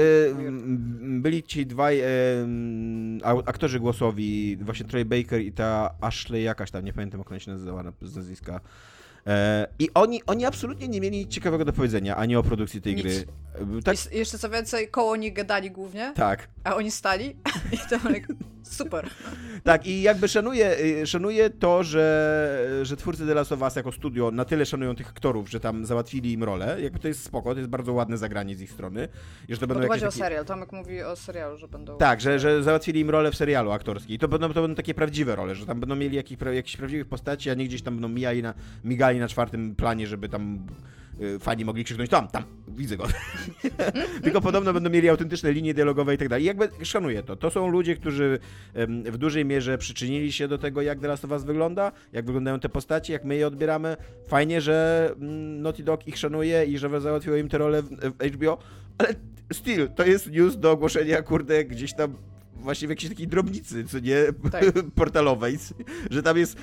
byli 1.00 1.44
ci 1.44 1.66
dwaj 1.66 2.00
e, 2.00 2.06
aktorzy 3.46 3.80
głosowi, 3.80 4.58
właśnie 4.62 4.86
Troy 4.86 5.06
Baker 5.06 5.42
i 5.42 5.52
ta 5.52 5.96
Ashley 6.02 6.44
jakaś 6.44 6.72
tam, 6.72 6.86
nie 6.86 6.94
pamiętam 6.94 7.20
jak 7.20 7.32
ona 7.32 7.40
się 7.40 7.52
nazywała 7.52 7.84
na- 7.84 7.94
z 8.02 8.16
nazwiska. 8.16 8.60
E, 9.28 9.68
I 9.80 9.90
oni, 9.94 10.22
oni 10.28 10.46
absolutnie 10.46 10.88
nie 10.88 11.02
mieli 11.02 11.18
nic 11.18 11.32
ciekawego 11.32 11.66
do 11.66 11.74
powiedzenia, 11.74 12.16
ani 12.16 12.36
o 12.36 12.44
produkcji 12.44 12.82
tej 12.82 12.96
Nic. 12.96 13.04
gry. 13.04 13.26
E, 13.78 13.82
Tak, 13.82 13.96
I 14.14 14.18
jeszcze 14.18 14.38
co 14.38 14.50
więcej, 14.50 14.88
koło 14.88 15.16
nich 15.16 15.34
gadali 15.34 15.72
głównie, 15.72 16.14
tak, 16.16 16.48
a 16.64 16.76
oni 16.76 16.92
stali 16.92 17.36
i 17.74 17.78
to 17.90 18.10
like, 18.10 18.28
super. 18.64 19.10
tak. 19.64 19.88
I 19.88 20.02
jakby 20.02 20.28
szanuję, 20.28 20.80
y, 20.80 21.08
szanuję 21.08 21.50
to, 21.50 21.84
że, 21.84 22.80
że 22.82 22.98
twórcy 22.98 23.28
The 23.28 23.34
Last 23.34 23.52
of 23.52 23.62
Us 23.62 23.76
jako 23.76 23.92
studio 23.92 24.32
na 24.32 24.46
tyle 24.46 24.66
szanują 24.66 24.96
tych 24.96 25.10
aktorów, 25.10 25.50
że 25.50 25.60
tam 25.60 25.86
załatwili 25.86 26.32
im 26.32 26.44
rolę. 26.44 26.78
Jakby 26.82 27.00
to 27.00 27.08
jest 27.08 27.24
spoko, 27.24 27.54
to 27.54 27.60
jest 27.60 27.70
bardzo 27.70 27.94
ładne 27.94 28.18
zagranie 28.18 28.56
z 28.56 28.62
ich 28.62 28.72
strony. 28.72 29.08
I 29.48 29.54
że 29.54 29.60
to 29.60 29.68
Bo 29.68 29.74
będą 29.74 29.90
chodzi 29.90 30.06
o 30.06 30.12
serial, 30.12 30.46
Tomek 30.46 30.72
mówi 30.72 31.04
o 31.04 31.16
serialu, 31.16 31.58
że 31.58 31.68
będą... 31.68 31.98
Tak, 31.98 32.22
że, 32.22 32.40
że 32.40 32.64
załatwili 32.64 33.00
im 33.00 33.10
rolę 33.10 33.32
w 33.32 33.36
serialu 33.36 33.72
aktorskiej. 33.72 34.20
To 34.20 34.28
będą, 34.28 34.54
to 34.54 34.62
będą 34.62 34.76
takie 34.76 34.94
prawdziwe 34.94 35.36
role, 35.36 35.56
że 35.56 35.66
tam 35.66 35.80
będą 35.80 35.96
mieli 35.96 36.16
jakich, 36.16 36.38
jakichś 36.54 36.78
prawdziwych 36.78 37.08
postaci, 37.08 37.50
a 37.50 37.54
nie 37.54 37.66
gdzieś 37.66 37.82
tam 37.82 37.94
będą 37.94 38.10
mijali 38.10 38.42
na, 38.42 38.54
migali 38.84 39.15
na 39.20 39.28
czwartym 39.28 39.76
planie, 39.76 40.08
żeby 40.08 40.30
tam 40.30 40.68
y, 41.22 41.40
fani 41.40 41.66
mogli 41.66 41.84
krzyknąć 41.84 42.10
tam, 42.10 42.28
tam, 42.28 42.44
widzę 42.68 42.98
go. 42.98 43.08
Tylko 44.24 44.42
podobno 44.42 44.74
będą 44.74 44.90
mieli 44.90 45.10
autentyczne 45.10 45.52
linie 45.52 45.74
dialogowe 45.74 46.16
i 46.16 46.18
tak 46.18 46.30
dalej. 46.30 46.46
Jakby 46.46 46.70
szanuję 46.86 47.24
to. 47.24 47.36
To 47.36 47.50
są 47.50 47.68
ludzie, 47.68 47.96
którzy 47.96 48.40
w 49.06 49.18
dużej 49.18 49.46
mierze 49.46 49.78
przyczynili 49.78 50.32
się 50.32 50.48
do 50.48 50.58
tego, 50.58 50.82
jak 50.82 51.00
The 51.00 51.08
Last 51.08 51.26
of 51.26 51.32
Us 51.32 51.44
wygląda, 51.44 51.92
jak 52.14 52.26
wyglądają 52.26 52.60
te 52.60 52.70
postaci, 52.70 53.12
jak 53.12 53.26
my 53.26 53.36
je 53.36 53.48
odbieramy. 53.48 53.98
Fajnie, 54.28 54.62
że 54.62 55.10
mm, 55.22 55.62
Naughty 55.62 55.84
Dog 55.84 56.08
ich 56.08 56.18
szanuje 56.18 56.66
i 56.66 56.78
że 56.78 57.02
załatwiło 57.02 57.36
im 57.36 57.50
te 57.50 57.58
role 57.58 57.82
w 57.82 58.34
HBO, 58.34 58.58
ale 58.98 59.10
still, 59.54 59.90
to 59.96 60.06
jest 60.06 60.32
news 60.32 60.58
do 60.58 60.72
ogłoszenia, 60.72 61.22
kurde, 61.22 61.66
gdzieś 61.66 61.94
tam 61.94 62.16
właśnie 62.66 62.88
w 62.88 62.90
jakiejś 62.90 63.12
takiej 63.12 63.28
drobnicy, 63.28 63.84
co 63.84 64.00
nie, 64.00 64.16
Tak. 64.52 64.66
portalowej, 64.96 65.58
że 66.10 66.24
tam 66.24 66.38
jest 66.38 66.58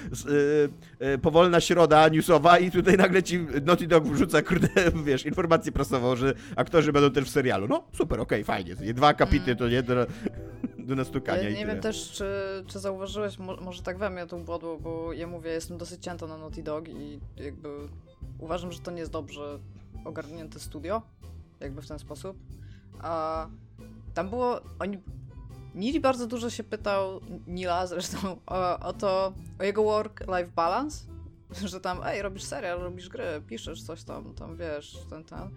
e, 1.00 1.12
e, 1.12 1.18
powolna 1.18 1.60
środa 1.60 2.08
newsowa 2.08 2.58
i 2.58 2.70
tutaj 2.70 2.96
nagle 2.96 3.22
ci 3.22 3.38
Naughty 3.64 3.86
Dog 3.86 4.08
wrzuca, 4.08 4.42
kurde, 4.42 4.68
wiesz, 5.04 5.26
informację 5.26 5.72
prasową, 5.72 6.16
że 6.16 6.34
aktorzy 6.56 6.92
będą 6.92 7.10
też 7.10 7.24
w 7.24 7.30
serialu. 7.30 7.68
No, 7.68 7.84
super, 7.92 8.20
okej, 8.20 8.44
fajnie. 8.44 8.76
Nie, 8.80 8.94
Dwa 8.94 9.08
akapity 9.08 9.56
to 9.56 9.68
nie 9.68 9.82
do, 9.82 10.06
do 10.78 10.94
nastukania 10.94 11.42
Ja 11.42 11.58
nie 11.58 11.66
wiem 11.66 11.80
też, 11.80 12.10
czy, 12.10 12.24
czy 12.66 12.78
zauważyłeś, 12.78 13.38
mo, 13.38 13.56
może 13.56 13.82
tak 13.82 13.98
we 13.98 14.10
mnie 14.10 14.26
tą 14.26 14.44
błodło, 14.44 14.78
bo 14.78 15.12
ja 15.12 15.26
mówię, 15.26 15.50
jestem 15.50 15.78
dosyć 15.78 16.02
cięta 16.02 16.26
na 16.26 16.38
Naughty 16.38 16.62
Dog 16.62 16.88
i 16.88 17.20
jakby 17.36 17.68
uważam, 18.38 18.72
że 18.72 18.78
to 18.78 18.90
nie 18.90 19.00
jest 19.00 19.12
dobrze 19.12 19.58
ogarnięte 20.04 20.58
studio, 20.58 21.02
jakby 21.60 21.82
w 21.82 21.88
ten 21.88 21.98
sposób. 21.98 22.36
A 22.98 23.46
tam 24.14 24.28
było, 24.28 24.60
oni, 24.78 24.98
Nili 25.74 26.00
bardzo 26.00 26.26
dużo 26.26 26.50
się 26.50 26.64
pytał, 26.64 27.20
Nila 27.46 27.87
zresztą, 27.87 28.37
o, 28.46 28.78
o 28.78 28.92
to, 28.92 29.32
o 29.61 29.64
jego 29.64 29.82
work-life 29.82 30.50
balance, 30.56 31.04
że 31.64 31.80
tam, 31.80 32.00
ej, 32.04 32.22
robisz 32.22 32.42
serial, 32.44 32.78
robisz 32.78 33.08
gry, 33.08 33.42
piszesz 33.46 33.82
coś 33.82 34.04
tam, 34.04 34.35
tam 34.35 34.56
wiesz, 34.56 34.98
ten, 35.11 35.24
ten. 35.24 35.50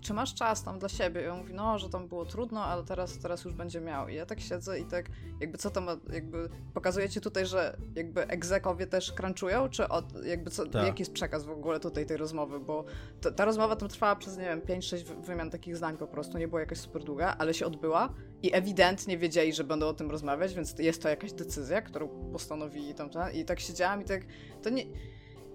Czy 0.00 0.14
masz 0.14 0.34
czas 0.34 0.62
tam 0.62 0.78
dla 0.78 0.88
siebie? 0.88 1.22
I 1.22 1.26
on 1.26 1.38
mówi, 1.38 1.54
no, 1.54 1.78
że 1.78 1.90
tam 1.90 2.08
było 2.08 2.24
trudno, 2.24 2.64
ale 2.64 2.84
teraz, 2.84 3.18
teraz 3.18 3.44
już 3.44 3.54
będzie 3.54 3.80
miał. 3.80 4.08
I 4.08 4.14
ja 4.14 4.26
tak 4.26 4.40
siedzę 4.40 4.80
i 4.80 4.84
tak, 4.84 5.06
jakby 5.40 5.58
co 5.58 5.70
to 5.70 5.80
ma, 5.80 5.96
jakby 6.12 6.48
pokazujecie 6.74 7.20
tutaj, 7.20 7.46
że 7.46 7.76
jakby 7.96 8.26
egzekowie 8.26 8.86
też 8.86 9.12
crunchują, 9.12 9.68
czy 9.68 9.88
od, 9.88 10.24
jakby 10.24 10.50
co, 10.50 10.66
tak. 10.66 10.86
jaki 10.86 11.02
jest 11.02 11.12
przekaz 11.12 11.44
w 11.44 11.50
ogóle 11.50 11.80
tutaj 11.80 12.06
tej 12.06 12.16
rozmowy, 12.16 12.60
bo 12.60 12.84
to, 13.20 13.32
ta 13.32 13.44
rozmowa 13.44 13.76
tam 13.76 13.88
trwała 13.88 14.16
przez, 14.16 14.38
nie 14.38 14.44
wiem, 14.44 14.60
5-6 14.60 15.04
wymian 15.22 15.50
takich 15.50 15.76
zdań 15.76 15.96
po 15.96 16.06
prostu, 16.06 16.38
nie 16.38 16.48
była 16.48 16.60
jakaś 16.60 16.78
super 16.78 17.04
długa, 17.04 17.36
ale 17.38 17.54
się 17.54 17.66
odbyła 17.66 18.14
i 18.42 18.54
ewidentnie 18.54 19.18
wiedzieli, 19.18 19.52
że 19.52 19.64
będą 19.64 19.86
o 19.86 19.94
tym 19.94 20.10
rozmawiać, 20.10 20.54
więc 20.54 20.78
jest 20.78 21.02
to 21.02 21.08
jakaś 21.08 21.32
decyzja, 21.32 21.82
którą 21.82 22.08
postanowili 22.32 22.94
tam, 22.94 23.10
tam 23.10 23.32
i 23.32 23.44
tak 23.44 23.60
siedziałam 23.60 24.02
i 24.02 24.04
tak, 24.04 24.22
to 24.62 24.70
nie 24.70 24.84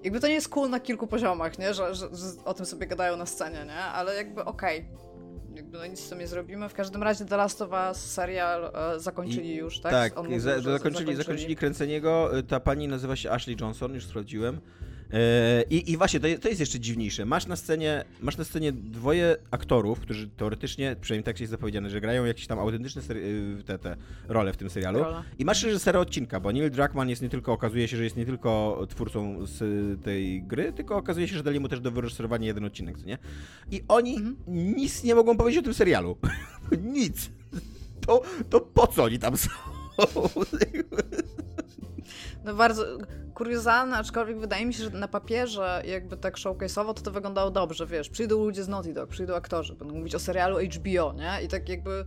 jakby 0.03 0.19
to 0.19 0.27
nie 0.27 0.33
jest 0.33 0.49
cool 0.49 0.69
na 0.69 0.79
kilku 0.79 1.07
poziomach, 1.07 1.59
nie? 1.59 1.73
Że, 1.73 1.95
że, 1.95 2.15
że 2.15 2.25
o 2.45 2.53
tym 2.53 2.65
sobie 2.65 2.87
gadają 2.87 3.17
na 3.17 3.25
scenie, 3.25 3.65
nie? 3.65 3.75
Ale 3.75 4.15
jakby 4.15 4.45
okej. 4.45 4.79
Okay. 4.79 5.03
Jakby 5.55 5.77
no 5.77 5.87
nic 5.87 5.99
z 5.99 6.09
tym 6.09 6.19
nie 6.19 6.27
zrobimy. 6.27 6.69
W 6.69 6.73
każdym 6.73 7.03
razie 7.03 7.25
The 7.25 7.37
Last 7.37 7.61
of 7.61 7.69
Us 7.89 7.97
serial 7.97 8.71
e, 8.75 8.99
zakończyli 8.99 9.49
I, 9.49 9.55
już, 9.55 9.79
tak? 9.79 9.91
Tak, 9.91 10.17
mówił, 10.17 10.39
za, 10.39 10.49
zakończyli, 10.49 10.77
zakończyli, 10.77 11.15
zakończyli 11.15 11.55
kręcenie 11.55 12.01
go. 12.01 12.31
Ta 12.47 12.59
pani 12.59 12.87
nazywa 12.87 13.15
się 13.15 13.31
Ashley 13.31 13.57
Johnson, 13.61 13.93
już 13.93 14.05
sprawdziłem. 14.05 14.61
E, 15.13 15.63
I, 15.69 15.91
I 15.91 15.97
właśnie, 15.97 16.19
to, 16.19 16.27
to 16.41 16.47
jest 16.47 16.59
jeszcze 16.59 16.79
dziwniejsze. 16.79 17.25
Masz 17.25 17.47
na 17.47 17.55
scenie, 17.55 18.05
masz 18.21 18.37
na 18.37 18.43
scenie 18.43 18.71
dwoje 18.71 19.35
aktorów, 19.51 19.99
którzy 19.99 20.27
teoretycznie, 20.27 20.95
przynajmniej 21.01 21.23
tak 21.23 21.37
się 21.37 21.43
jest 21.43 21.51
zapowiedziane, 21.51 21.89
że 21.89 22.01
grają 22.01 22.25
jakieś 22.25 22.47
tam 22.47 22.59
autentyczne 22.59 23.01
y, 23.15 23.63
te, 23.65 23.79
te 23.79 23.95
role 24.27 24.53
w 24.53 24.57
tym 24.57 24.69
serialu. 24.69 24.99
Rola. 24.99 25.23
I 25.39 25.45
masz 25.45 25.63
reżysera 25.63 25.99
odcinka, 25.99 26.39
bo 26.39 26.51
Neil 26.51 26.71
Druckmann 26.71 27.09
jest 27.09 27.21
nie 27.21 27.29
tylko, 27.29 27.53
okazuje 27.53 27.87
się, 27.87 27.97
że 27.97 28.03
jest 28.03 28.17
nie 28.17 28.25
tylko 28.25 28.81
twórcą 28.89 29.45
z 29.45 29.61
tej 30.03 30.43
gry, 30.43 30.73
tylko 30.73 30.95
okazuje 30.95 31.27
się, 31.27 31.35
że 31.35 31.43
dali 31.43 31.59
mu 31.59 31.69
też 31.69 31.79
do 31.79 31.91
wyreżyserowania 31.91 32.47
jeden 32.47 32.65
odcinek, 32.65 32.97
co 32.97 33.05
nie? 33.05 33.17
I 33.71 33.83
oni 33.87 34.15
mhm. 34.15 34.35
nic 34.47 35.03
nie 35.03 35.15
mogą 35.15 35.37
powiedzieć 35.37 35.59
o 35.59 35.63
tym 35.63 35.73
serialu. 35.73 36.17
nic. 36.93 37.31
To, 38.05 38.21
to 38.49 38.61
po 38.61 38.87
co 38.87 39.03
oni 39.03 39.19
tam 39.19 39.37
są? 39.37 39.49
No 42.43 42.53
bardzo 42.53 42.85
kuriozalne, 43.33 43.97
aczkolwiek 43.97 44.39
wydaje 44.39 44.65
mi 44.65 44.73
się, 44.73 44.83
że 44.83 44.89
na 44.89 45.07
papierze 45.07 45.83
jakby 45.85 46.17
tak 46.17 46.37
showcase'owo 46.37 46.93
to 46.93 47.01
to 47.01 47.11
wyglądało 47.11 47.51
dobrze, 47.51 47.87
wiesz, 47.87 48.09
przyjdą 48.09 48.45
ludzie 48.45 48.63
z 48.63 48.67
Naughty 48.67 48.93
Dog, 48.93 49.09
przyjdą 49.09 49.35
aktorzy, 49.35 49.75
będą 49.75 49.95
mówić 49.95 50.15
o 50.15 50.19
serialu 50.19 50.57
HBO, 50.59 51.13
nie? 51.13 51.45
I 51.45 51.47
tak 51.47 51.69
jakby... 51.69 52.05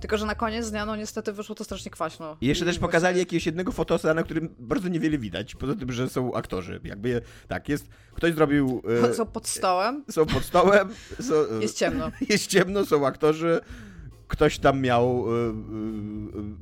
Tylko, 0.00 0.18
że 0.18 0.26
na 0.26 0.34
koniec 0.34 0.70
dnia, 0.70 0.86
no 0.86 0.96
niestety 0.96 1.32
wyszło 1.32 1.54
to 1.54 1.64
strasznie 1.64 1.90
kwaśno. 1.90 2.36
I 2.40 2.46
jeszcze 2.46 2.64
I 2.64 2.68
też 2.68 2.78
pokazali 2.78 3.14
właśnie... 3.14 3.20
jakiegoś 3.20 3.46
jednego 3.46 3.72
fotosa, 3.72 4.14
na 4.14 4.22
którym 4.22 4.54
bardzo 4.58 4.88
niewiele 4.88 5.18
widać, 5.18 5.54
poza 5.54 5.74
tym, 5.74 5.92
że 5.92 6.08
są 6.08 6.34
aktorzy. 6.34 6.80
Jakby, 6.84 7.22
tak, 7.48 7.68
jest, 7.68 7.88
ktoś 8.14 8.34
zrobił... 8.34 8.82
E, 9.08 9.14
są 9.14 9.26
pod 9.26 9.48
stołem. 9.48 10.04
Są 10.10 10.26
pod 10.26 10.44
stołem. 10.44 10.88
Są, 11.20 11.34
e, 11.34 11.62
jest 11.62 11.78
ciemno. 11.78 12.10
Jest 12.28 12.46
ciemno, 12.46 12.86
są 12.86 13.06
aktorzy 13.06 13.60
ktoś 14.28 14.58
tam 14.58 14.80
miał 14.80 15.24
y, 15.28 15.50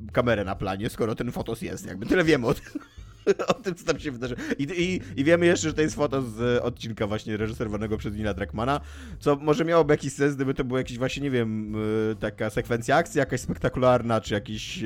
y, 0.09 0.11
kamerę 0.11 0.45
na 0.45 0.55
planie, 0.55 0.89
skoro 0.89 1.15
ten 1.15 1.31
fotos 1.31 1.61
jest. 1.61 1.85
Jakby 1.85 2.05
tyle 2.05 2.23
wiemy 2.23 2.47
o 2.47 2.53
tym. 2.53 2.81
o 3.47 3.53
tym, 3.53 3.75
co 3.75 3.85
tam 3.85 3.99
się 3.99 4.11
wydarzy. 4.11 4.35
I, 4.59 4.63
i, 4.63 5.19
I, 5.19 5.23
wiemy 5.23 5.45
jeszcze, 5.45 5.67
że 5.67 5.73
to 5.73 5.81
jest 5.81 5.95
foto 5.95 6.21
z 6.21 6.63
odcinka 6.63 7.07
właśnie 7.07 7.37
reżyserowanego 7.37 7.97
przez 7.97 8.15
Nila 8.15 8.33
Druckmana, 8.33 8.81
co 9.19 9.35
może 9.35 9.65
miałoby 9.65 9.93
jakiś 9.93 10.13
sens, 10.13 10.35
gdyby 10.35 10.53
to 10.53 10.63
była 10.63 10.79
jakiś 10.79 10.97
właśnie, 10.97 11.23
nie 11.23 11.31
wiem, 11.31 11.75
y, 12.11 12.15
taka 12.19 12.49
sekwencja 12.49 12.95
akcji, 12.95 13.19
jakaś 13.19 13.41
spektakularna, 13.41 14.21
czy 14.21 14.33
jakiś, 14.33 14.83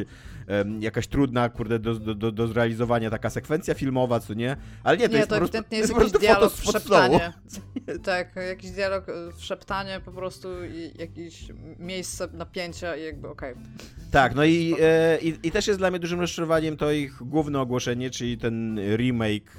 jakaś 0.79 1.07
trudna, 1.07 1.49
kurde, 1.49 1.79
do, 1.79 1.95
do, 1.95 2.31
do 2.31 2.47
zrealizowania 2.47 3.09
taka 3.09 3.29
sekwencja 3.29 3.73
filmowa, 3.73 4.19
co 4.19 4.33
nie? 4.33 4.57
Ale 4.83 4.97
nie, 4.97 5.07
to 5.07 5.11
nie, 5.11 5.17
jest 5.17 5.29
to 5.29 5.35
po 5.35 5.39
prostu, 5.39 5.57
ewidentnie 5.57 5.77
jest, 5.77 5.89
jest 5.89 6.01
jakiś 6.01 6.19
dialog 6.19 6.53
w 6.53 6.71
szeptanie. 6.71 7.33
tak, 8.03 8.35
jakiś 8.35 8.71
dialog 8.71 9.05
w 9.37 9.43
szeptanie 9.43 10.01
po 10.05 10.11
prostu 10.11 10.65
i 10.65 10.91
jakieś 10.99 11.47
miejsce 11.79 12.27
napięcia 12.33 12.95
i 12.95 13.03
jakby 13.03 13.29
okej. 13.29 13.51
Okay. 13.51 13.63
Tak, 14.11 14.35
no 14.35 14.43
i, 14.43 14.75
e, 14.81 15.17
i, 15.21 15.47
i, 15.47 15.51
też 15.51 15.67
jest 15.67 15.79
dla 15.79 15.89
mnie 15.89 15.99
dużym 15.99 16.19
rozczarowaniem 16.19 16.77
to 16.77 16.91
ich 16.91 17.23
główne 17.23 17.59
ogłoszenie, 17.59 18.09
czyli 18.09 18.30
ten 18.37 18.79
remake 18.95 19.57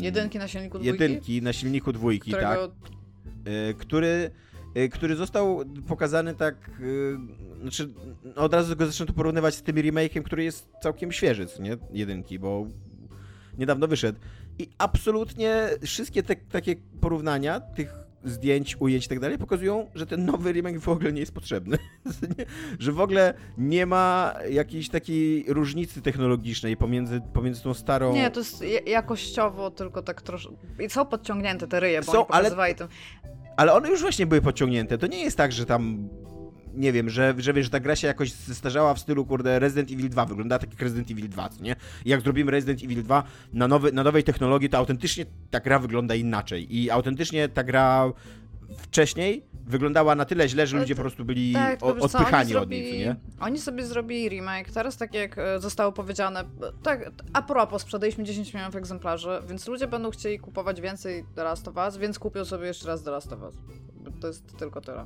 jedynki 0.00 0.38
na 0.38 0.48
silniku 0.48 0.78
dwójki? 0.78 1.02
Jedynki 1.02 1.42
na 1.42 1.52
silniku 1.52 1.92
dwójki, 1.92 2.30
Którego... 2.30 2.68
tak. 2.68 2.90
E, 3.44 3.74
który, 3.74 4.30
e, 4.74 4.88
który 4.88 5.16
został 5.16 5.64
pokazany 5.88 6.34
tak, 6.34 6.54
e, 6.68 7.60
znaczy 7.60 7.88
no 8.24 8.42
od 8.42 8.54
razu 8.54 8.76
go 8.76 8.86
zaczęto 8.86 9.12
porównywać 9.12 9.54
z 9.54 9.62
tym 9.62 9.76
remake'iem, 9.76 10.22
który 10.22 10.44
jest 10.44 10.68
całkiem 10.82 11.12
świeży, 11.12 11.46
nie? 11.60 11.76
Jedynki, 11.92 12.38
bo 12.38 12.66
niedawno 13.58 13.88
wyszedł. 13.88 14.18
I 14.58 14.68
absolutnie 14.78 15.68
wszystkie 15.82 16.22
te 16.22 16.36
takie 16.36 16.76
porównania 17.00 17.60
tych 17.60 18.03
zdjęć, 18.24 18.76
ujęć 18.80 19.06
i 19.06 19.08
tak 19.08 19.20
dalej 19.20 19.38
pokazują, 19.38 19.90
że 19.94 20.06
ten 20.06 20.24
nowy 20.24 20.52
remake 20.52 20.80
w 20.80 20.88
ogóle 20.88 21.12
nie 21.12 21.20
jest 21.20 21.32
potrzebny. 21.32 21.78
że 22.78 22.92
w 22.92 23.00
ogóle 23.00 23.34
nie 23.58 23.86
ma 23.86 24.34
jakiejś 24.50 24.88
takiej 24.88 25.44
różnicy 25.48 26.02
technologicznej 26.02 26.76
pomiędzy, 26.76 27.20
pomiędzy 27.32 27.62
tą 27.62 27.74
starą... 27.74 28.12
Nie, 28.12 28.30
to 28.30 28.40
jest 28.40 28.64
jakościowo 28.86 29.70
tylko 29.70 30.02
tak 30.02 30.22
troszkę... 30.22 30.52
Są 30.88 31.06
podciągnięte 31.06 31.66
te 31.66 31.80
ryje, 31.80 32.00
bo 32.00 32.12
Są, 32.12 32.26
ale... 32.26 32.74
Tym... 32.74 32.88
Ale 33.56 33.72
one 33.72 33.90
już 33.90 34.00
właśnie 34.00 34.26
były 34.26 34.40
podciągnięte. 34.40 34.98
To 34.98 35.06
nie 35.06 35.24
jest 35.24 35.36
tak, 35.36 35.52
że 35.52 35.66
tam 35.66 36.08
nie 36.76 36.92
wiem, 36.92 37.10
że, 37.10 37.34
że 37.38 37.52
wiesz, 37.52 37.66
że 37.66 37.70
ta 37.70 37.80
gra 37.80 37.96
się 37.96 38.06
jakoś 38.06 38.32
zestarzała 38.32 38.94
w 38.94 38.98
stylu, 38.98 39.26
kurde, 39.26 39.58
Resident 39.58 39.90
Evil 39.90 40.08
2, 40.08 40.26
wygląda 40.26 40.58
tak 40.58 40.70
jak 40.70 40.82
Resident 40.82 41.10
Evil 41.10 41.28
2, 41.28 41.48
co 41.48 41.62
nie? 41.62 41.76
I 42.04 42.10
jak 42.10 42.20
zrobimy 42.20 42.50
Resident 42.50 42.82
Evil 42.82 43.02
2 43.02 43.22
na, 43.52 43.68
nowy, 43.68 43.92
na 43.92 44.02
nowej 44.02 44.24
technologii, 44.24 44.68
to 44.68 44.78
autentycznie 44.78 45.26
ta 45.50 45.60
gra 45.60 45.78
wygląda 45.78 46.14
inaczej 46.14 46.76
i 46.76 46.90
autentycznie 46.90 47.48
ta 47.48 47.64
gra 47.64 48.12
wcześniej 48.78 49.44
wyglądała 49.66 50.14
na 50.14 50.24
tyle 50.24 50.48
źle, 50.48 50.66
że 50.66 50.76
ludzie 50.76 50.94
po 50.94 51.00
prostu 51.00 51.24
byli 51.24 51.52
tak, 51.52 51.82
o, 51.82 51.86
odpychani 51.86 52.52
co, 52.52 52.60
od 52.60 52.70
niej, 52.70 52.98
nie? 52.98 53.16
Oni 53.40 53.60
sobie 53.60 53.86
zrobili 53.86 54.28
remake, 54.28 54.70
teraz 54.70 54.96
tak 54.96 55.14
jak 55.14 55.38
e, 55.38 55.60
zostało 55.60 55.92
powiedziane, 55.92 56.44
tak, 56.82 57.10
a 57.32 57.42
propos, 57.42 57.82
sprzedaliśmy 57.82 58.24
10 58.24 58.54
milionów 58.54 58.76
egzemplarzy, 58.76 59.28
więc 59.48 59.68
ludzie 59.68 59.86
będą 59.86 60.10
chcieli 60.10 60.38
kupować 60.38 60.80
więcej 60.80 61.24
The 61.34 61.44
Last 61.44 61.68
of 61.68 61.76
Us, 61.76 61.96
więc 61.96 62.18
kupią 62.18 62.44
sobie 62.44 62.66
jeszcze 62.66 62.86
raz 62.86 63.02
The 63.02 63.10
Last 63.10 63.32
of 63.32 63.42
Us. 63.42 63.54
To 64.20 64.26
jest 64.26 64.56
tylko 64.56 64.80
tyle. 64.80 65.04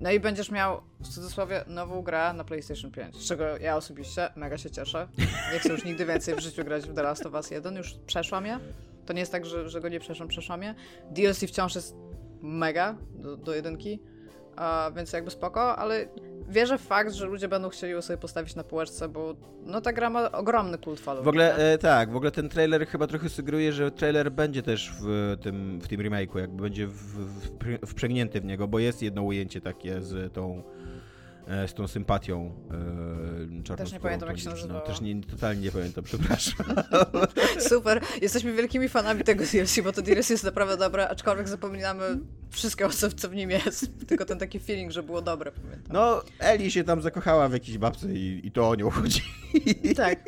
No 0.00 0.10
i 0.10 0.20
będziesz 0.20 0.50
miał 0.50 0.80
w 1.00 1.08
cudzysłowie 1.08 1.64
nową 1.66 2.02
grę 2.02 2.32
na 2.32 2.44
PlayStation 2.44 2.90
5, 2.90 3.16
z 3.16 3.28
czego 3.28 3.44
ja 3.44 3.76
osobiście 3.76 4.28
mega 4.36 4.58
się 4.58 4.70
cieszę. 4.70 5.08
Nie 5.52 5.58
chcę 5.58 5.68
już 5.68 5.84
nigdy 5.84 6.06
więcej 6.06 6.34
w 6.34 6.38
życiu 6.38 6.64
grać 6.64 6.88
w 6.88 6.94
The 6.94 7.02
Last 7.02 7.26
of 7.26 7.32
Us 7.32 7.50
1, 7.50 7.76
już 7.76 7.94
przeszłam 8.06 8.46
je. 8.46 8.58
To 9.06 9.12
nie 9.12 9.20
jest 9.20 9.32
tak, 9.32 9.46
że, 9.46 9.68
że 9.68 9.80
go 9.80 9.88
nie 9.88 10.00
przeszłam, 10.00 10.28
przeszłam 10.28 10.62
je. 10.62 10.74
DLC 11.10 11.40
wciąż 11.40 11.74
jest 11.74 11.96
mega 12.42 12.96
do, 13.14 13.36
do 13.36 13.54
jedynki, 13.54 14.02
a, 14.56 14.90
więc 14.96 15.12
jakby 15.12 15.30
spoko, 15.30 15.76
ale 15.76 16.08
wierzę 16.48 16.78
w 16.78 16.82
fakt, 16.82 17.12
że 17.12 17.26
ludzie 17.26 17.48
będą 17.48 17.68
chcieli 17.68 17.92
ją 17.92 18.02
sobie 18.02 18.16
postawić 18.16 18.54
na 18.54 18.64
półeczce, 18.64 19.08
bo 19.08 19.36
no 19.64 19.80
ta 19.80 19.92
gra 19.92 20.10
ma 20.10 20.32
ogromny 20.32 20.78
kult 20.78 21.00
following. 21.00 21.24
W 21.24 21.28
ogóle 21.28 21.72
e, 21.72 21.78
tak, 21.78 22.10
w 22.10 22.16
ogóle 22.16 22.30
ten 22.30 22.48
trailer 22.48 22.86
chyba 22.86 23.06
trochę 23.06 23.28
sugeruje, 23.28 23.72
że 23.72 23.90
trailer 23.90 24.32
będzie 24.32 24.62
też 24.62 24.92
w 25.00 25.36
tym, 25.42 25.80
w 25.80 25.88
tym 25.88 26.00
remake'u, 26.00 26.38
jakby 26.38 26.62
będzie 26.62 26.86
w, 26.86 26.92
w, 26.92 27.86
wprzęgnięty 27.86 28.40
w 28.40 28.44
niego, 28.44 28.68
bo 28.68 28.78
jest 28.78 29.02
jedno 29.02 29.22
ujęcie 29.22 29.60
takie 29.60 30.02
z 30.02 30.32
tą 30.32 30.62
z 31.66 31.74
tą 31.74 31.88
sympatią 31.88 32.52
e, 33.60 33.62
czarną 33.62 33.84
Też 33.84 33.92
nie 33.92 34.00
pamiętam, 34.00 34.28
jak 34.28 34.38
się. 34.38 34.50
No, 34.68 34.80
też 34.80 35.00
nie, 35.00 35.22
totalnie 35.22 35.62
nie 35.62 35.72
pamiętam, 35.72 36.04
przepraszam. 36.04 36.66
Super, 37.70 38.00
jesteśmy 38.22 38.52
wielkimi 38.52 38.88
fanami 38.88 39.24
tego 39.24 39.44
DLC, 39.44 39.80
bo 39.84 39.92
to 39.92 40.02
DLC 40.02 40.30
jest 40.30 40.44
naprawdę 40.44 40.76
dobre, 40.76 41.08
aczkolwiek 41.08 41.48
zapominamy 41.48 42.18
wszystko, 42.50 42.88
co, 42.88 43.10
co 43.10 43.28
w 43.28 43.34
nim 43.34 43.50
jest. 43.50 43.90
Tylko 44.06 44.24
ten 44.24 44.38
taki 44.38 44.60
feeling, 44.60 44.92
że 44.92 45.02
było 45.02 45.22
dobre, 45.22 45.52
pamiętam. 45.52 45.92
No, 45.92 46.22
Eli 46.38 46.70
się 46.70 46.84
tam 46.84 47.02
zakochała 47.02 47.48
w 47.48 47.52
jakiejś 47.52 47.78
babce 47.78 48.12
i, 48.12 48.46
i 48.46 48.52
to 48.52 48.68
o 48.68 48.74
nią 48.74 48.90
chodzi. 48.90 49.22
Tak, 49.96 50.18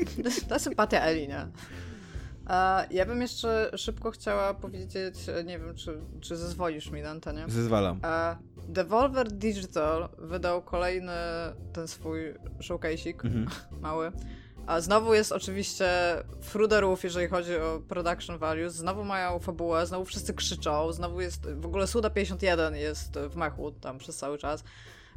ta 0.48 0.58
sympatia 0.58 1.00
Eli, 1.00 1.28
nie? 1.28 1.46
Ja 2.90 3.06
bym 3.06 3.20
jeszcze 3.22 3.70
szybko 3.76 4.10
chciała 4.10 4.54
powiedzieć, 4.54 5.14
nie 5.44 5.58
wiem, 5.58 5.74
czy, 5.74 5.98
czy 6.20 6.36
zezwolisz 6.36 6.90
mi 6.90 7.02
na 7.02 7.10
antenie. 7.10 7.44
Zezwalam. 7.48 8.00
Devolver 8.68 9.32
Digital 9.32 10.08
wydał 10.18 10.62
kolejny 10.62 11.12
ten 11.72 11.88
swój 11.88 12.34
showcase'ik, 12.60 13.24
mhm. 13.24 13.46
mały. 13.80 14.12
A 14.66 14.80
znowu 14.80 15.14
jest 15.14 15.32
oczywiście 15.32 15.88
fruderów, 16.40 17.04
jeżeli 17.04 17.28
chodzi 17.28 17.56
o 17.56 17.82
production 17.88 18.38
values. 18.38 18.74
Znowu 18.74 19.04
mają 19.04 19.38
fabułę, 19.38 19.86
znowu 19.86 20.04
wszyscy 20.04 20.34
krzyczą, 20.34 20.92
znowu 20.92 21.20
jest, 21.20 21.50
w 21.52 21.66
ogóle 21.66 21.86
Suda 21.86 22.10
51 22.10 22.76
jest 22.76 23.18
w 23.30 23.36
mechu 23.36 23.72
tam 23.72 23.98
przez 23.98 24.16
cały 24.16 24.38
czas. 24.38 24.64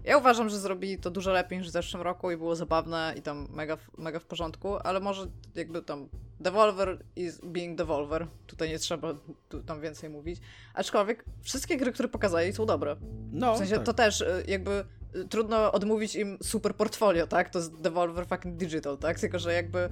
Ja 0.03 0.17
uważam, 0.17 0.49
że 0.49 0.59
zrobili 0.59 0.97
to 0.97 1.11
dużo 1.11 1.31
lepiej 1.31 1.59
niż 1.59 1.67
w 1.67 1.71
zeszłym 1.71 2.03
roku 2.03 2.31
i 2.31 2.37
było 2.37 2.55
zabawne 2.55 3.13
i 3.17 3.21
tam 3.21 3.47
mega, 3.51 3.77
mega 3.97 4.19
w 4.19 4.25
porządku, 4.25 4.77
ale 4.77 4.99
może 4.99 5.27
jakby 5.55 5.81
tam 5.81 6.09
Devolver 6.39 7.03
is 7.15 7.41
being 7.43 7.77
Devolver. 7.77 8.27
Tutaj 8.47 8.69
nie 8.69 8.79
trzeba 8.79 9.13
tu, 9.49 9.63
tam 9.63 9.81
więcej 9.81 10.09
mówić. 10.09 10.39
Aczkolwiek 10.73 11.25
wszystkie 11.41 11.77
gry, 11.77 11.91
które 11.91 12.09
pokazali 12.09 12.53
są 12.53 12.65
dobre. 12.65 12.95
No, 13.31 13.55
w 13.55 13.57
sensie 13.57 13.75
tak. 13.75 13.85
to 13.85 13.93
też 13.93 14.21
y, 14.21 14.43
jakby 14.47 14.85
y, 15.15 15.25
trudno 15.27 15.71
odmówić 15.71 16.15
im 16.15 16.37
super 16.43 16.75
portfolio, 16.75 17.27
tak? 17.27 17.49
To 17.49 17.59
jest 17.59 17.75
Devolver 17.75 18.27
fucking 18.27 18.57
digital, 18.57 18.97
tak? 18.97 19.19
Tylko, 19.19 19.39
że 19.39 19.53
jakby 19.53 19.89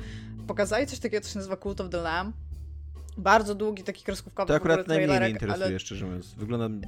pokazali 0.47 0.87
coś 0.87 0.99
takiego, 0.99 1.25
co 1.25 1.31
się 1.31 1.39
nazywa 1.39 1.57
Cult 1.57 1.81
of 1.81 1.89
the 1.89 2.01
Lamb 2.01 2.35
bardzo 3.17 3.55
długi, 3.55 3.83
taki 3.83 4.03
kreskówkowy 4.03 4.47
To 4.47 4.55
akurat 4.55 4.87
najmniej 4.87 5.19
mnie 5.19 5.29
interesuje, 5.29 5.65
ale 5.65 5.79
szczerze 5.79 6.05
mówiąc. 6.05 6.33
Wygląda 6.33 6.87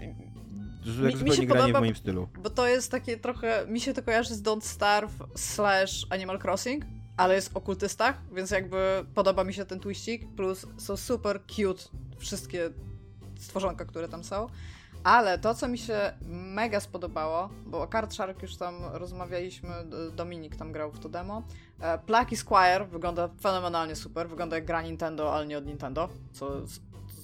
jak 0.85 0.95
mi 1.05 1.11
zupełnie 1.11 1.35
się 1.35 1.45
granie 1.45 1.61
podoba- 1.73 1.79
w 1.79 1.81
moim 1.81 1.95
stylu. 1.95 2.27
Bo 2.43 2.49
to 2.49 2.67
jest 2.67 2.91
takie 2.91 3.17
trochę, 3.17 3.65
mi 3.67 3.79
się 3.79 3.93
to 3.93 4.03
kojarzy 4.03 4.35
z 4.35 4.41
Don't 4.43 4.61
Starve 4.61 5.13
slash 5.35 6.05
Animal 6.09 6.39
Crossing, 6.39 6.85
ale 7.17 7.35
jest 7.35 7.53
w 7.53 7.57
okultystach, 7.57 8.21
więc 8.33 8.51
jakby 8.51 9.05
podoba 9.15 9.43
mi 9.43 9.53
się 9.53 9.65
ten 9.65 9.79
twistik, 9.79 10.27
plus 10.35 10.65
są 10.77 10.97
super 10.97 11.41
cute 11.47 11.83
wszystkie 12.17 12.69
stworzonka, 13.39 13.85
które 13.85 14.07
tam 14.07 14.23
są. 14.23 14.47
Ale 15.03 15.39
to, 15.39 15.55
co 15.55 15.67
mi 15.67 15.77
się 15.77 16.13
mega 16.29 16.79
spodobało, 16.79 17.49
bo 17.65 17.81
o 17.81 17.87
Card 17.87 18.13
Shark 18.13 18.41
już 18.41 18.55
tam 18.55 18.75
rozmawialiśmy, 18.93 19.69
Dominik 20.15 20.55
tam 20.55 20.71
grał 20.71 20.91
w 20.91 20.99
to 20.99 21.09
demo. 21.09 21.43
E, 21.79 21.97
Plucky 21.97 22.37
Squire 22.37 22.85
wygląda 22.85 23.29
fenomenalnie 23.41 23.95
super, 23.95 24.29
wygląda 24.29 24.55
jak 24.55 24.65
gra 24.65 24.81
Nintendo, 24.81 25.33
ale 25.33 25.47
nie 25.47 25.57
od 25.57 25.65
Nintendo, 25.65 26.09
co, 26.31 26.51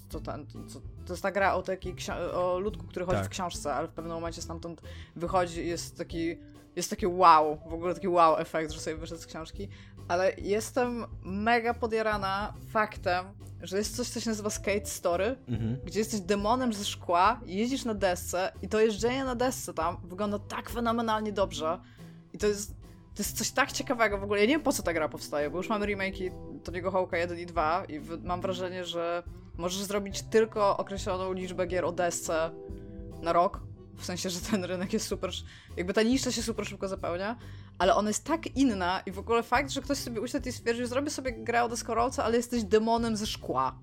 co, 0.10 0.20
ten, 0.20 0.46
co 0.67 0.82
to 1.08 1.13
jest 1.13 1.24
ta 1.24 1.32
gra 1.32 1.54
o, 1.54 1.62
ksi- 1.62 2.34
o 2.34 2.60
ludku, 2.60 2.84
który 2.88 3.06
chodzi 3.06 3.17
Tak. 3.17 3.26
w 3.28 3.30
książce, 3.30 3.74
ale 3.74 3.88
w 3.88 3.91
pewnym 3.91 4.13
momencie 4.13 4.41
stamtąd 4.41 4.82
wychodzi 5.15 5.62
i 5.62 5.67
jest 5.67 5.98
taki, 5.98 6.38
jest 6.76 6.89
taki 6.89 7.08
wow, 7.08 7.58
w 7.70 7.74
ogóle 7.74 7.93
taki 7.93 8.08
wow 8.08 8.38
efekt, 8.39 8.72
że 8.72 8.80
sobie 8.80 8.96
wyszedł 8.98 9.22
z 9.22 9.26
książki. 9.26 9.67
Ale 10.08 10.34
jestem 10.38 11.06
mega 11.24 11.74
podjarana 11.74 12.54
faktem, 12.70 13.26
że 13.62 13.78
jest 13.78 13.96
coś, 13.96 14.10
co 14.10 14.20
się 14.20 14.30
nazywa 14.30 14.50
Skate 14.50 14.86
Story, 14.86 15.36
Mhm. 15.48 15.78
gdzie 15.86 16.00
jesteś 16.00 16.20
demonem 16.20 16.74
ze 16.74 16.86
szkła, 16.86 17.39
jeździsz 17.46 17.86
na 17.86 17.93
desce 17.93 18.52
i 18.62 18.67
to 18.70 18.80
jeżdżenie 18.80 19.24
na 19.26 19.36
desce 19.36 19.74
tam 19.74 19.98
wygląda 20.04 20.39
tak 20.39 20.70
fenomenalnie 20.70 21.32
dobrze. 21.32 21.80
I 22.34 22.38
to 22.38 22.48
jest, 22.48 22.70
to 23.15 23.24
jest 23.24 23.38
coś 23.38 23.52
tak 23.52 23.72
ciekawego 23.72 24.17
w 24.17 24.24
ogóle. 24.24 24.39
Ja 24.39 24.46
nie 24.46 24.54
wiem 24.54 24.62
po 24.63 24.74
co 24.74 24.84
ta 24.84 24.93
gra 24.93 25.10
powstaje, 25.10 25.50
bo 25.50 25.58
już 25.58 25.70
mamy 25.70 25.86
remake'i 25.86 26.32
Tony'ego 26.63 26.91
Hawk'a 26.91 27.15
1 27.15 27.39
i 27.39 27.46
2 27.46 27.86
i 27.86 28.02
mam 28.24 28.41
wrażenie, 28.41 28.86
że 28.86 29.24
możesz 29.58 29.84
zrobić 29.84 30.22
tylko 30.22 30.78
określoną 30.78 31.34
liczbę 31.34 31.67
gier 31.67 31.86
o 31.86 31.91
desce 31.91 32.52
na 33.22 33.34
rok. 33.34 33.60
W 33.98 34.06
sensie, 34.06 34.30
że 34.30 34.39
ten 34.39 34.63
rynek 34.63 34.93
jest 34.93 35.08
super, 35.08 35.32
jakby 35.78 35.93
ta 35.93 36.04
nisza 36.04 36.32
się 36.32 36.43
super 36.43 36.67
szybko 36.67 36.88
zapełnia, 36.88 37.36
ale 37.78 37.96
ona 37.96 38.10
jest 38.10 38.24
tak 38.24 38.48
inna 38.58 39.02
i 39.06 39.12
w 39.12 39.20
ogóle 39.20 39.43
fakt, 39.43 39.72
że 39.72 39.82
ktoś 39.82 39.98
sobie 39.98 40.22
usiadł 40.22 40.50
i 40.50 40.52
stwierdził, 40.52 40.88
zrobię 40.88 41.10
sobie 41.10 41.32
grę 41.32 41.63
o 41.63 41.70
deskorolce, 41.70 42.24
ale 42.24 42.38
jesteś 42.38 42.63
demonem 42.63 43.17
ze 43.17 43.28
szkła. 43.28 43.80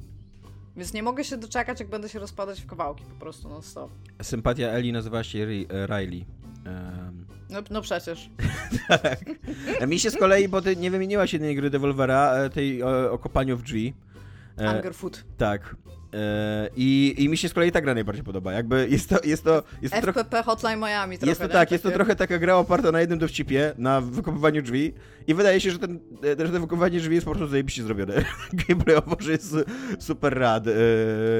Więc 0.76 0.92
nie 0.92 1.02
mogę 1.02 1.24
się 1.24 1.36
doczekać, 1.36 1.80
jak 1.80 1.88
będę 1.88 2.08
się 2.08 2.18
rozpadać 2.18 2.60
w 2.60 2.66
kawałki 2.66 3.04
po 3.04 3.20
prostu 3.20 3.48
non 3.48 3.62
stop. 3.62 3.90
Sympatia 4.22 4.68
Eli 4.68 4.92
nazywała 4.92 5.24
się 5.24 5.38
e, 5.38 5.86
Riley. 5.86 6.26
Em, 6.66 7.26
No, 7.50 7.58
no 7.70 7.82
przecież. 7.82 8.30
A 9.80 9.86
mi 9.86 9.98
się 9.98 10.10
z 10.10 10.16
kolei, 10.16 10.48
bo 10.48 10.62
ty 10.62 10.76
nie 10.76 10.90
wymieniłaś 10.90 11.32
jednej 11.32 11.56
gry 11.56 11.70
Devolvera, 11.70 12.32
e, 12.34 12.50
tej 12.50 12.82
o, 12.82 13.12
o 13.12 13.18
kopaniu 13.18 13.56
w 13.56 13.62
drzwi. 13.62 13.94
E, 14.58 14.68
Angerfoot. 14.68 15.24
tak. 15.36 15.76
E, 16.14 16.68
i, 16.76 17.14
I 17.18 17.28
mi 17.28 17.36
się 17.36 17.48
z 17.48 17.54
kolei 17.54 17.72
ta 17.72 17.80
gra 17.80 17.94
najbardziej 17.94 18.24
podoba. 18.24 18.52
Jakby 18.52 18.88
jest 18.90 19.08
to, 19.08 19.16
jest 19.24 19.44
to, 19.44 19.62
jest 19.82 19.94
to 19.94 20.00
trochę... 20.02 20.20
FPP 20.20 20.42
Hotline 20.42 20.80
Miami 20.80 21.18
trochę, 21.18 21.30
Jest 21.30 21.40
to 21.40 21.48
tak, 21.48 21.70
jest 21.70 21.84
to 21.84 21.90
trochę 21.90 22.16
taka 22.16 22.38
gra 22.38 22.56
oparta 22.56 22.92
na 22.92 23.00
jednym 23.00 23.18
dowcipie, 23.18 23.72
na 23.78 24.00
wykopywaniu 24.00 24.62
drzwi 24.62 24.94
i 25.26 25.34
wydaje 25.34 25.60
się, 25.60 25.70
że, 25.70 25.78
ten, 25.78 26.00
e, 26.24 26.46
że 26.46 26.52
to 26.52 26.60
wykopywanie 26.60 26.98
drzwi 27.00 27.14
jest 27.14 27.24
po 27.24 27.30
prostu 27.32 27.48
zajebiście 27.48 27.82
zrobione. 27.82 28.24
Gameplayowo, 28.68 29.16
że 29.20 29.32
jest 29.32 29.50
su- 29.50 29.64
super 29.98 30.38
rad 30.38 30.64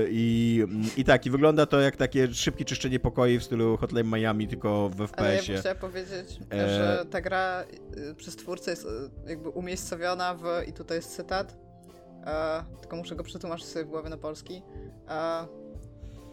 i, 0.09 0.65
i 0.97 1.05
tak, 1.05 1.27
i 1.27 1.31
wygląda 1.31 1.67
to 1.67 1.81
jak 1.81 1.97
takie 1.97 2.35
szybkie 2.35 2.65
czyszczenie 2.65 3.01
pokoi 3.01 3.39
w 3.39 3.45
stylu 3.45 3.77
Hotline 3.77 4.11
Miami, 4.11 4.49
tylko 4.49 4.89
w 4.89 4.99
ja 5.01 5.07
FPS-ie. 5.07 5.53
bym 5.53 5.61
chciała 5.61 5.75
powiedzieć, 5.75 6.39
E, 6.53 6.69
że 6.69 7.05
ta 7.11 7.21
gra 7.21 7.65
y, 8.11 8.15
przez 8.15 8.37
twórcę 8.37 8.71
jest 8.71 8.85
y, 8.85 8.89
jakby 9.31 9.49
umiejscowiona 9.49 10.35
w, 10.35 10.45
i 10.69 10.73
tutaj 10.73 10.97
jest 10.99 11.17
cytat, 11.17 11.57
e, 12.27 12.65
tylko 12.81 12.97
muszę 12.97 13.17
go 13.17 13.25
przetłumaczyć 13.25 13.67
sobie 13.67 13.85
w 13.85 13.89
głowie 13.89 14.09
na 14.11 14.17
polski, 14.17 14.63
e, 15.09 15.47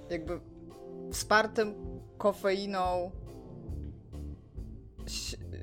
jakby 0.10 0.40
wspartym 1.12 1.76
kofeiną 2.18 3.12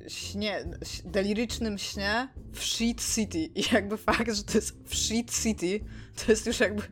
śnie, 0.07 0.65
delirycznym 1.05 1.77
śnie 1.77 2.27
w 2.51 2.63
Shit 2.63 3.15
City. 3.15 3.39
I 3.39 3.63
jakby 3.73 3.97
fakt, 3.97 4.33
że 4.33 4.43
to 4.43 4.53
jest 4.57 4.89
w 4.89 4.95
Shit 4.95 5.31
City, 5.43 5.79
to 6.15 6.31
jest 6.31 6.47
już 6.47 6.59
jakby 6.59 6.83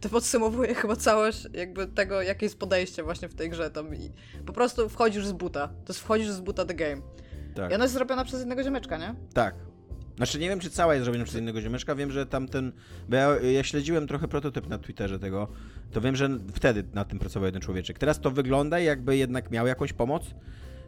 to 0.00 0.08
podsumowuje 0.08 0.74
chyba 0.74 0.96
całość 0.96 1.46
jakby 1.52 1.86
tego, 1.86 2.22
jakie 2.22 2.46
jest 2.46 2.58
podejście 2.58 3.02
właśnie 3.02 3.28
w 3.28 3.34
tej 3.34 3.50
grze. 3.50 3.70
Tam 3.70 3.94
i 3.94 4.12
po 4.46 4.52
prostu 4.52 4.88
wchodzisz 4.88 5.26
z 5.26 5.32
buta. 5.32 5.68
To 5.68 5.92
jest 5.92 6.00
wchodzisz 6.00 6.28
z 6.28 6.40
buta 6.40 6.64
the 6.64 6.74
game. 6.74 7.02
Tak. 7.54 7.70
I 7.70 7.74
ona 7.74 7.84
jest 7.84 7.94
zrobiona 7.94 8.24
przez 8.24 8.38
jednego 8.38 8.62
ziomeczka, 8.62 8.98
nie? 8.98 9.14
Tak. 9.34 9.54
Znaczy 10.20 10.38
nie 10.38 10.48
wiem, 10.48 10.60
czy 10.60 10.70
cała 10.70 10.94
jest 10.94 11.04
zrobiona 11.04 11.24
przez 11.24 11.40
innego 11.40 11.60
ziomeczka, 11.60 11.94
wiem, 11.94 12.10
że 12.10 12.26
tamten, 12.26 12.72
bo 13.08 13.16
ja, 13.16 13.40
ja 13.40 13.64
śledziłem 13.64 14.06
trochę 14.06 14.28
prototyp 14.28 14.68
na 14.68 14.78
Twitterze 14.78 15.18
tego, 15.18 15.48
to 15.92 16.00
wiem, 16.00 16.16
że 16.16 16.28
wtedy 16.54 16.84
nad 16.94 17.08
tym 17.08 17.18
pracował 17.18 17.46
jeden 17.46 17.62
człowieczek. 17.62 17.98
Teraz 17.98 18.20
to 18.20 18.30
wygląda 18.30 18.78
jakby 18.78 19.16
jednak 19.16 19.50
miał 19.50 19.66
jakąś 19.66 19.92
pomoc, 19.92 20.34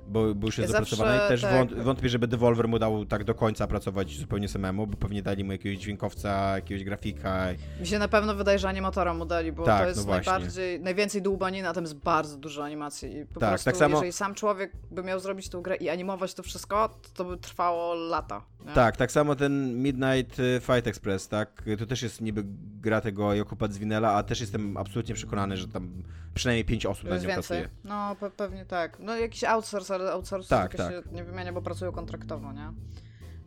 bo, 0.08 0.34
bo 0.34 0.46
już 0.46 0.58
jest 0.58 0.72
Ja 0.72 0.78
zawsze 0.78 0.96
zapracowany 0.96 1.26
i 1.26 1.28
też 1.28 1.40
tak. 1.42 1.52
wąt, 1.52 1.74
wątpię, 1.82 2.08
żeby 2.08 2.28
Devolver 2.28 2.68
mu 2.68 2.78
dał 2.78 3.06
tak 3.06 3.24
do 3.24 3.34
końca 3.34 3.66
pracować 3.66 4.16
zupełnie 4.16 4.48
samemu, 4.48 4.86
bo 4.86 4.96
pewnie 4.96 5.22
dali 5.22 5.44
mu 5.44 5.52
jakiegoś 5.52 5.78
dźwiękowca, 5.78 6.54
jakiegoś 6.56 6.84
grafika. 6.84 7.46
Mi 7.80 7.86
się 7.86 7.98
na 7.98 8.08
pewno 8.08 8.34
wydaje, 8.34 8.58
że 8.58 8.68
animatora 8.68 9.14
mu 9.14 9.24
dali, 9.26 9.52
bo 9.52 9.64
Tak, 9.64 9.78
to 9.78 9.82
no 9.82 9.88
jest 9.88 10.04
właśnie. 10.04 10.32
najbardziej, 10.32 10.80
najwięcej 10.80 11.22
dłubaniny, 11.22 11.68
a 11.68 11.72
tam 11.72 11.84
jest 11.84 11.96
bardzo 11.96 12.36
dużo 12.36 12.64
animacji. 12.64 13.16
I 13.16 13.26
po 13.26 13.40
Tak, 13.40 13.48
prostu, 13.50 13.64
tak 13.64 13.76
samo- 13.76 13.94
jeżeli 13.96 14.12
sam 14.12 14.34
człowiek 14.34 14.72
by 14.90 15.02
miał 15.02 15.20
zrobić 15.20 15.48
tą 15.48 15.62
grę 15.62 15.76
i 15.76 15.88
animować 15.88 16.34
to 16.34 16.42
wszystko, 16.42 16.88
to, 16.88 17.08
to 17.14 17.24
by 17.24 17.36
trwało 17.36 17.94
lata. 17.94 18.42
Nie? 18.66 18.72
Tak, 18.72 18.96
tak 18.96 19.12
samo 19.12 19.34
ten 19.36 19.82
Midnight 19.82 20.38
y, 20.38 20.60
Fight 20.60 20.86
Express, 20.86 21.28
tak? 21.28 21.62
To 21.78 21.86
też 21.86 22.02
jest 22.02 22.20
niby 22.20 22.42
gra 22.80 23.00
tego 23.00 23.34
Jokupa 23.34 23.68
Zwinela, 23.68 24.12
a 24.12 24.22
też 24.22 24.40
jestem 24.40 24.76
absolutnie 24.76 25.14
przekonany, 25.14 25.56
że 25.56 25.68
tam 25.68 26.02
przynajmniej 26.34 26.64
pięć 26.64 26.86
osób 26.86 27.04
na 27.08 27.10
nią 27.16 27.20
więcej. 27.22 27.34
pracuje. 27.34 27.68
No, 27.84 28.16
pe 28.20 28.30
pewnie 28.30 28.64
tak. 28.64 28.96
No, 29.00 29.16
jakiś 29.16 29.44
outsource, 29.44 29.91
ale 29.94 30.12
outsource 30.12 30.48
Tak, 30.48 30.76
tak, 30.76 30.92
się 30.92 31.02
nie 31.12 31.24
wymienia, 31.24 31.52
bo 31.52 31.62
pracują 31.62 31.92
kontraktowo, 31.92 32.52
nie? 32.52 32.72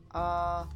A... 0.10 0.68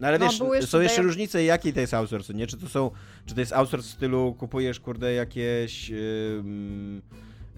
No 0.00 0.06
ale 0.08 0.18
No, 0.18 0.24
wiesz, 0.26 0.40
jeszcze 0.40 0.66
są 0.66 0.80
jeszcze 0.80 1.00
of- 1.00 1.06
różnice, 1.06 1.44
jaki 1.44 1.72
to 1.72 1.80
jest 1.80 1.94
outsource, 1.94 2.34
nie? 2.34 2.46
Czy 2.46 2.56
to 2.56 2.68
są, 2.68 2.90
czy 3.26 3.34
to 3.34 3.40
jest 3.40 3.52
outsource 3.52 3.88
w 3.88 3.90
stylu 3.92 4.34
kupujesz, 4.38 4.80
kurde, 4.80 5.12
jakieś 5.12 5.90
ym, 5.90 7.02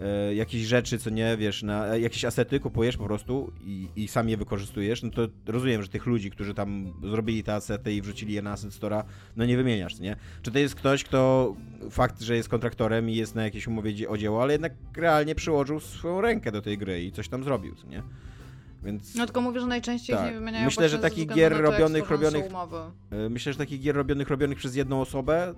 e, 0.00 0.34
jakieś 0.34 0.62
rzeczy, 0.62 0.98
co 0.98 1.10
nie, 1.10 1.36
wiesz, 1.36 1.62
na, 1.62 1.86
e, 1.94 2.00
jakieś 2.00 2.24
asety 2.24 2.60
kupujesz 2.60 2.96
po 2.96 3.04
prostu 3.04 3.52
i, 3.64 3.88
i 3.96 4.08
sam 4.08 4.28
je 4.28 4.36
wykorzystujesz, 4.36 5.02
no 5.02 5.10
to 5.10 5.28
rozumiem, 5.46 5.82
że 5.82 5.88
tych 5.88 6.06
ludzi, 6.06 6.30
którzy 6.30 6.54
tam 6.54 6.92
zrobili 7.02 7.42
te 7.42 7.54
asety 7.54 7.92
i 7.94 8.02
wrzucili 8.02 8.34
je 8.34 8.42
na 8.42 8.50
asset 8.52 8.70
store'a, 8.72 9.04
no 9.36 9.44
nie 9.46 9.56
wymieniasz, 9.56 9.98
nie? 9.98 10.16
Czy 10.42 10.50
to 10.50 10.58
jest 10.58 10.74
ktoś, 10.74 11.04
kto 11.04 11.54
fakt, 11.90 12.20
że 12.20 12.36
jest 12.36 12.48
kontraktorem 12.48 13.10
i 13.10 13.16
jest 13.16 13.34
na 13.34 13.44
jakiejś 13.44 13.66
umowie 13.66 14.08
o 14.08 14.18
dzieło, 14.18 14.42
ale 14.42 14.52
jednak 14.52 14.72
realnie 14.96 15.34
przyłożył 15.34 15.80
swoją 15.80 16.20
rękę 16.20 16.52
do 16.52 16.62
tej 16.62 16.78
gry 16.78 17.04
i 17.04 17.12
coś 17.12 17.28
tam 17.28 17.44
zrobił, 17.44 17.74
nie? 17.90 18.02
Więc... 18.84 19.14
No 19.14 19.24
tylko 19.26 19.40
mówię, 19.40 19.60
że 19.60 19.66
najczęściej 19.66 20.16
Tak. 20.16 20.26
nie 20.26 20.38
wymieniają 20.38 20.64
Myślę, 20.64 20.88
że 20.88 20.98
takich 20.98 21.26
gier 21.28 21.52
robionych- 21.52 22.08
robionych- 22.10 22.46
Umowy. 22.46 22.76
E, 23.10 23.28
Myślę, 23.28 23.52
że 23.52 23.58
takich 23.58 23.80
gier 23.80 23.96
robionych, 23.96 24.28
robionych 24.28 24.58
przez 24.58 24.74
jedną 24.76 25.00
osobę 25.00 25.54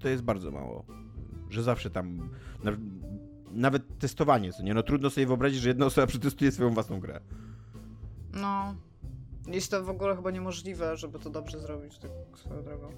to 0.00 0.08
jest 0.08 0.22
bardzo 0.22 0.50
mało. 0.50 0.84
Że 1.50 1.62
zawsze 1.62 1.90
tam. 1.90 2.28
Na, 3.54 3.60
nawet 3.60 3.98
testowanie, 3.98 4.52
co 4.52 4.62
nie? 4.62 4.74
No 4.74 4.82
trudno 4.82 5.10
sobie 5.10 5.26
wyobrazić, 5.26 5.60
że 5.60 5.68
jedna 5.68 5.86
osoba 5.86 6.06
przetestuje 6.14 6.52
swoją 6.52 6.70
własną 6.70 7.00
grę. 7.00 7.20
No. 8.32 8.74
Jest 9.46 9.70
to 9.70 9.84
w 9.84 9.88
ogóle 9.90 10.16
chyba 10.16 10.30
niemożliwe, 10.30 10.96
żeby 10.96 11.18
to 11.18 11.30
dobrze 11.30 11.58
zrobić, 11.60 11.98
tak 11.98 12.10
swoją 12.38 12.62
drogą. 12.62 12.88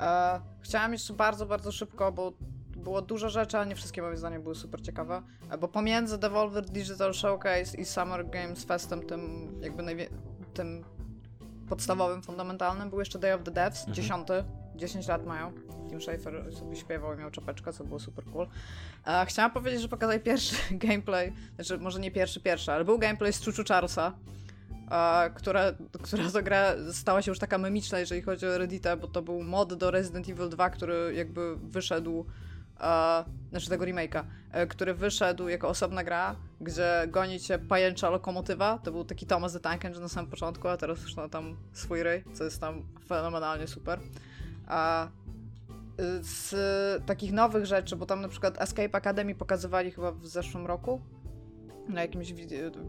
E, 0.00 0.40
chciałam 0.60 0.92
jeszcze 0.92 1.12
bardzo, 1.14 1.46
bardzo 1.46 1.72
szybko, 1.72 2.12
bo 2.12 2.32
było 2.76 3.02
dużo 3.02 3.28
rzeczy, 3.28 3.56
ale 3.56 3.66
nie 3.66 3.74
wszystkie 3.76 4.02
moim 4.02 4.16
zdaniem 4.16 4.42
były 4.42 4.54
super 4.54 4.82
ciekawe. 4.82 5.22
E, 5.50 5.58
bo 5.58 5.68
pomiędzy 5.68 6.18
Devolver 6.18 6.64
Digital 6.66 7.14
Showcase 7.14 7.76
i 7.78 7.84
Summer 7.84 8.30
Games 8.30 8.64
Festem, 8.64 9.02
tym 9.02 9.48
jakby 9.60 9.82
najwie- 9.82 10.08
tym 10.54 10.84
podstawowym, 11.68 12.22
fundamentalnym, 12.22 12.90
był 12.90 12.98
jeszcze 12.98 13.18
Day 13.18 13.34
of 13.34 13.42
the 13.42 13.50
Devs, 13.50 13.78
Mhm. 13.80 13.94
dziesiąty. 13.94 14.44
10 14.76 15.08
lat 15.08 15.26
mają. 15.26 15.52
Tim 15.88 16.00
Schafer 16.00 16.54
sobie 16.54 16.76
śpiewał 16.76 17.14
i 17.14 17.16
miał 17.16 17.30
czapeczkę, 17.30 17.72
co 17.72 17.84
było 17.84 18.00
super 18.00 18.24
cool. 18.24 18.46
E, 19.06 19.26
chciałam 19.26 19.50
powiedzieć, 19.50 19.80
że 19.80 19.88
pokazali 19.88 20.20
pierwszy 20.20 20.56
gameplay, 20.86 21.32
znaczy 21.54 21.78
może 21.78 22.00
nie 22.00 22.10
pierwszy, 22.10 22.40
pierwszy, 22.40 22.72
ale 22.72 22.84
był 22.84 22.98
gameplay 22.98 23.32
z 23.32 23.44
Chuchu 23.44 23.62
Charlesa, 23.68 24.12
e, 24.90 25.30
która, 25.30 25.62
która 26.02 26.30
to 26.32 26.42
gra 26.42 26.74
stała 26.92 27.22
się 27.22 27.30
już 27.30 27.38
taka 27.38 27.58
memiczna, 27.58 27.98
jeżeli 27.98 28.22
chodzi 28.22 28.46
o 28.46 28.58
Reddita, 28.58 28.96
bo 28.96 29.08
to 29.08 29.22
był 29.22 29.42
mod 29.42 29.74
do 29.74 29.90
Resident 29.90 30.28
Evil 30.28 30.48
2, 30.48 30.70
który 30.70 31.14
jakby 31.14 31.56
wyszedł, 31.56 32.26
e, 32.80 33.24
znaczy 33.50 33.68
tego 33.68 33.84
remake'a, 33.84 34.24
e, 34.52 34.66
który 34.66 34.94
wyszedł 34.94 35.48
jako 35.48 35.68
osobna 35.68 36.04
gra, 36.04 36.36
gdzie 36.60 37.06
goni 37.08 37.40
cię 37.40 37.58
pajęcza 37.58 38.10
lokomotywa, 38.10 38.78
to 38.78 38.92
był 38.92 39.04
taki 39.04 39.26
Thomas 39.26 39.52
the 39.52 39.60
Tank 39.60 39.84
Engine 39.84 40.02
na 40.02 40.08
samym 40.08 40.30
początku, 40.30 40.68
a 40.68 40.76
teraz 40.76 41.02
już 41.02 41.16
ma 41.16 41.28
tam 41.28 41.56
swój 41.72 42.02
rej, 42.02 42.24
co 42.34 42.44
jest 42.44 42.60
tam 42.60 42.82
fenomenalnie 43.08 43.66
super. 43.66 44.00
A 44.66 45.08
z 46.20 46.54
takich 47.06 47.32
nowych 47.32 47.66
rzeczy, 47.66 47.96
bo 47.96 48.06
tam 48.06 48.20
na 48.20 48.28
przykład 48.28 48.62
Escape 48.62 48.98
Academy 48.98 49.34
pokazywali 49.34 49.90
chyba 49.90 50.12
w 50.12 50.26
zeszłym 50.26 50.66
roku 50.66 51.00
na 51.88 52.02
jakimś 52.02 52.32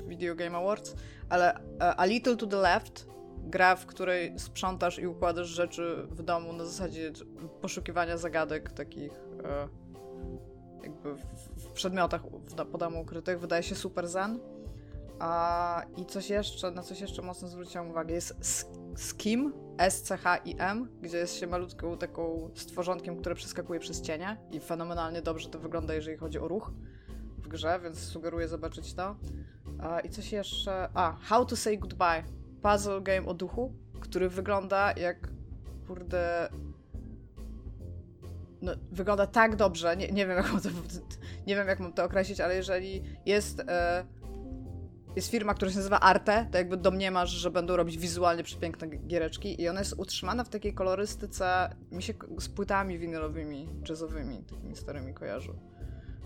video, 0.08 0.36
Game 0.36 0.58
Awards, 0.58 0.96
ale 1.30 1.56
e, 1.56 1.96
A 1.96 2.06
Little 2.06 2.36
to 2.36 2.48
the 2.48 2.58
Left 2.58 3.08
gra, 3.38 3.76
w 3.76 3.86
której 3.86 4.40
sprzątasz 4.40 5.00
i 5.00 5.08
układasz 5.08 5.48
rzeczy 5.48 6.08
w 6.10 6.24
domu 6.24 6.54
na 6.54 6.66
zasadzie 6.66 7.12
poszukiwania 7.62 8.18
zagadek 8.18 8.72
takich 8.72 9.12
e, 9.44 9.68
jakby 10.84 11.16
w, 11.16 11.72
przedmiotach 11.74 12.22
po 12.72 12.78
domu 12.78 13.02
ukrytych. 13.02 13.40
Wydaje 13.40 13.64
się 13.64 13.76
super 13.76 14.08
zen. 14.08 14.40
A, 15.20 15.84
I 15.98 16.06
coś 16.06 16.30
jeszcze, 16.30 16.72
na 16.72 16.84
coś 16.84 17.02
jeszcze 17.02 17.22
mocno 17.22 17.48
zwróciłam 17.48 17.90
uwagę, 17.90 18.14
jest 18.16 18.36
Skim, 18.98 19.54
S-C-H-I-M, 19.78 20.90
gdzie 21.02 21.18
jest 21.18 21.36
się 21.36 21.48
malutką 21.48 21.98
taką 21.98 22.50
stworzonkiem, 22.56 23.18
które 23.18 23.36
przeskakuje 23.36 23.80
przez 23.80 24.02
cienie 24.02 24.38
i 24.52 24.60
fenomenalnie 24.60 25.22
dobrze 25.22 25.50
to 25.50 25.60
wygląda, 25.60 25.94
jeżeli 25.94 26.18
chodzi 26.18 26.40
o 26.40 26.48
ruch 26.48 26.72
w 27.38 27.48
grze, 27.48 27.80
więc 27.84 28.00
sugeruję 28.00 28.48
zobaczyć 28.48 28.94
to. 28.94 29.16
I 30.04 30.10
coś 30.10 30.32
jeszcze... 30.32 30.90
A, 30.94 31.12
How 31.22 31.46
to 31.46 31.56
Say 31.56 31.78
Goodbye. 31.78 32.24
Puzzle 32.62 33.02
game 33.02 33.26
o 33.26 33.34
duchu, 33.34 33.74
który 34.00 34.30
wygląda 34.30 34.92
jak, 34.92 35.30
kurde... 35.88 36.50
No, 38.62 38.72
wygląda 38.92 39.28
tak 39.28 39.56
dobrze, 39.56 39.98
nie, 39.98 40.12
nie 40.12 40.28
wiem 40.28 40.38
jak 40.38 40.52
mam 40.52 40.62
to, 40.62 40.70
nie 41.48 41.56
wiem 41.56 41.68
jak 41.68 41.80
mam 41.80 41.94
to 41.94 42.04
określić, 42.04 42.42
ale 42.42 42.56
jeżeli 42.56 43.04
jest... 43.26 43.60
E, 43.60 44.06
jest 45.18 45.32
firma, 45.32 45.54
która 45.54 45.72
się 45.72 45.78
nazywa 45.78 46.00
Arte, 46.00 46.48
to 46.52 46.58
jakby 46.58 46.78
domniemasz, 46.78 47.30
że 47.30 47.52
będą 47.52 47.76
robić 47.76 47.98
wizualnie 47.98 48.44
przepiękne 48.44 48.88
giereczki 48.88 49.62
i 49.62 49.70
ona 49.70 49.80
jest 49.80 49.94
utrzymana 49.98 50.44
w 50.44 50.50
takiej 50.50 50.74
kolorystyce, 50.74 51.76
mi 51.92 52.04
się 52.04 52.14
z 52.40 52.50
płytami 52.50 53.00
winylowymi, 53.00 53.70
jazzowymi, 53.90 54.44
takimi 54.44 54.76
starymi 54.76 55.14
kojarzy. 55.14 55.54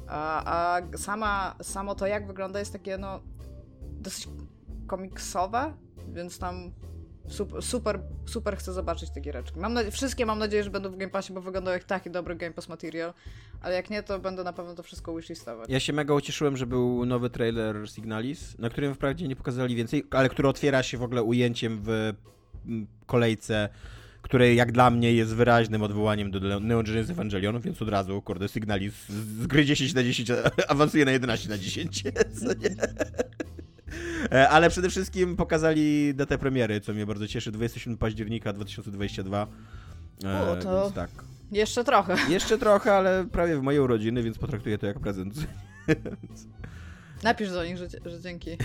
A, 0.07 0.43
a 0.45 0.97
sama, 0.97 1.55
samo 1.61 1.95
to, 1.95 2.07
jak 2.07 2.27
wygląda, 2.27 2.59
jest 2.59 2.73
takie, 2.73 2.97
no, 2.97 3.21
dosyć 3.81 4.27
komiksowe, 4.87 5.73
więc 6.13 6.39
tam 6.39 6.71
super, 7.27 7.63
super, 7.63 8.01
super 8.25 8.57
chcę 8.57 8.73
zobaczyć 8.73 9.09
te 9.09 9.21
giereczki. 9.21 9.59
Mam 9.59 9.73
nadzieję, 9.73 9.91
wszystkie 9.91 10.25
mam 10.25 10.39
nadzieję, 10.39 10.63
że 10.63 10.69
będą 10.69 10.89
w 10.89 10.97
Game 10.97 11.11
Passie, 11.11 11.33
bo 11.33 11.41
wyglądają 11.41 11.77
jak 11.77 11.83
taki 11.83 12.11
dobry 12.11 12.35
Game 12.35 12.53
Pass 12.53 12.69
material, 12.69 13.13
ale 13.61 13.75
jak 13.75 13.89
nie, 13.89 14.03
to 14.03 14.19
będę 14.19 14.43
na 14.43 14.53
pewno 14.53 14.75
to 14.75 14.83
wszystko 14.83 15.15
wishlistować. 15.15 15.69
Ja 15.69 15.79
się 15.79 15.93
mega 15.93 16.13
ucieszyłem, 16.13 16.57
że 16.57 16.65
był 16.65 17.05
nowy 17.05 17.29
trailer 17.29 17.89
Signalis, 17.89 18.57
na 18.59 18.69
którym 18.69 18.95
wprawdzie 18.95 19.27
nie 19.27 19.35
pokazali 19.35 19.75
więcej, 19.75 20.03
ale 20.11 20.29
który 20.29 20.47
otwiera 20.47 20.83
się 20.83 20.97
w 20.97 21.03
ogóle 21.03 21.23
ujęciem 21.23 21.81
w 21.83 22.13
kolejce 23.05 23.69
które 24.21 24.53
jak 24.53 24.71
dla 24.71 24.89
mnie 24.89 25.13
jest 25.13 25.35
wyraźnym 25.35 25.83
odwołaniem 25.83 26.31
do 26.31 26.59
Neon 26.59 26.85
Genesis 26.85 27.11
Evangelion, 27.11 27.59
więc 27.59 27.81
od 27.81 27.89
razu, 27.89 28.21
kurde, 28.21 28.47
Signalis 28.47 28.93
z 29.09 29.47
10 29.65 29.93
na 29.93 30.03
10 30.03 30.31
awansuje 30.67 31.05
na 31.05 31.11
11 31.11 31.49
na 31.49 31.57
10, 31.57 32.03
co 32.39 32.53
nie? 32.53 32.75
E, 34.31 34.49
ale 34.49 34.69
przede 34.69 34.89
wszystkim 34.89 35.35
pokazali 35.35 36.15
datę 36.15 36.37
premiery, 36.37 36.81
co 36.81 36.93
mnie 36.93 37.05
bardzo 37.05 37.27
cieszy, 37.27 37.51
27 37.51 37.97
października 37.97 38.53
2022. 38.53 39.47
E, 40.23 40.51
o, 40.51 40.55
to 40.55 40.91
tak. 40.95 41.09
Jeszcze 41.51 41.83
trochę. 41.83 42.15
Jeszcze 42.29 42.57
trochę, 42.57 42.93
ale 42.93 43.25
prawie 43.25 43.57
w 43.57 43.61
moje 43.61 43.83
urodziny, 43.83 44.23
więc 44.23 44.37
potraktuję 44.37 44.77
to 44.77 44.85
jak 44.85 44.99
prezent. 44.99 45.33
Napisz 47.23 47.49
do 47.49 47.65
nich, 47.65 47.77
że, 47.77 47.87
że 48.05 48.21
dzięki. 48.21 48.57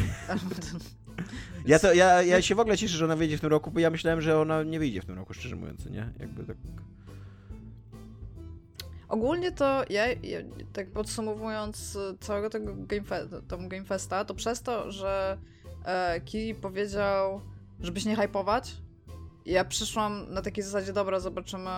Ja, 1.67 1.79
to, 1.79 1.95
ja, 1.95 2.23
ja 2.23 2.43
się 2.43 2.55
w 2.55 2.61
ogóle 2.61 2.77
cieszę, 2.77 2.97
że 2.97 3.05
ona 3.05 3.17
wyjdzie 3.17 3.39
w 3.39 3.41
tym 3.41 3.51
roku, 3.51 3.71
bo 3.71 3.81
ja 3.81 3.91
myślałem, 3.91 4.21
że 4.21 4.41
ona 4.41 4.63
nie 4.63 4.79
wyjdzie 4.79 5.03
w 5.03 5.05
tym 5.05 5.17
roku, 5.17 5.35
szczerze 5.35 5.57
mówiąc, 5.57 5.87
nie? 5.87 6.13
Jakby 6.21 6.45
tak... 6.45 6.57
Ogólnie 9.09 9.53
to 9.53 9.85
ja, 9.91 10.07
ja, 10.13 10.39
tak 10.73 10.91
podsumowując 10.91 11.99
całego 12.21 12.51
tego 12.51 12.75
Game, 12.77 13.03
Fe 13.03 13.29
Game 13.69 13.85
Festa, 13.85 14.25
to 14.25 14.35
przez 14.35 14.63
to, 14.63 14.93
że 14.93 15.39
e, 15.85 16.21
Kiri 16.21 16.55
powiedział, 16.55 17.41
żeby 17.81 18.01
się 18.01 18.09
nie 18.09 18.17
hypować, 18.17 18.77
ja 19.47 19.65
przyszłam 19.65 20.27
na 20.35 20.43
takiej 20.43 20.65
zasadzie, 20.65 20.93
dobra, 20.93 21.21
zobaczymy 21.21 21.71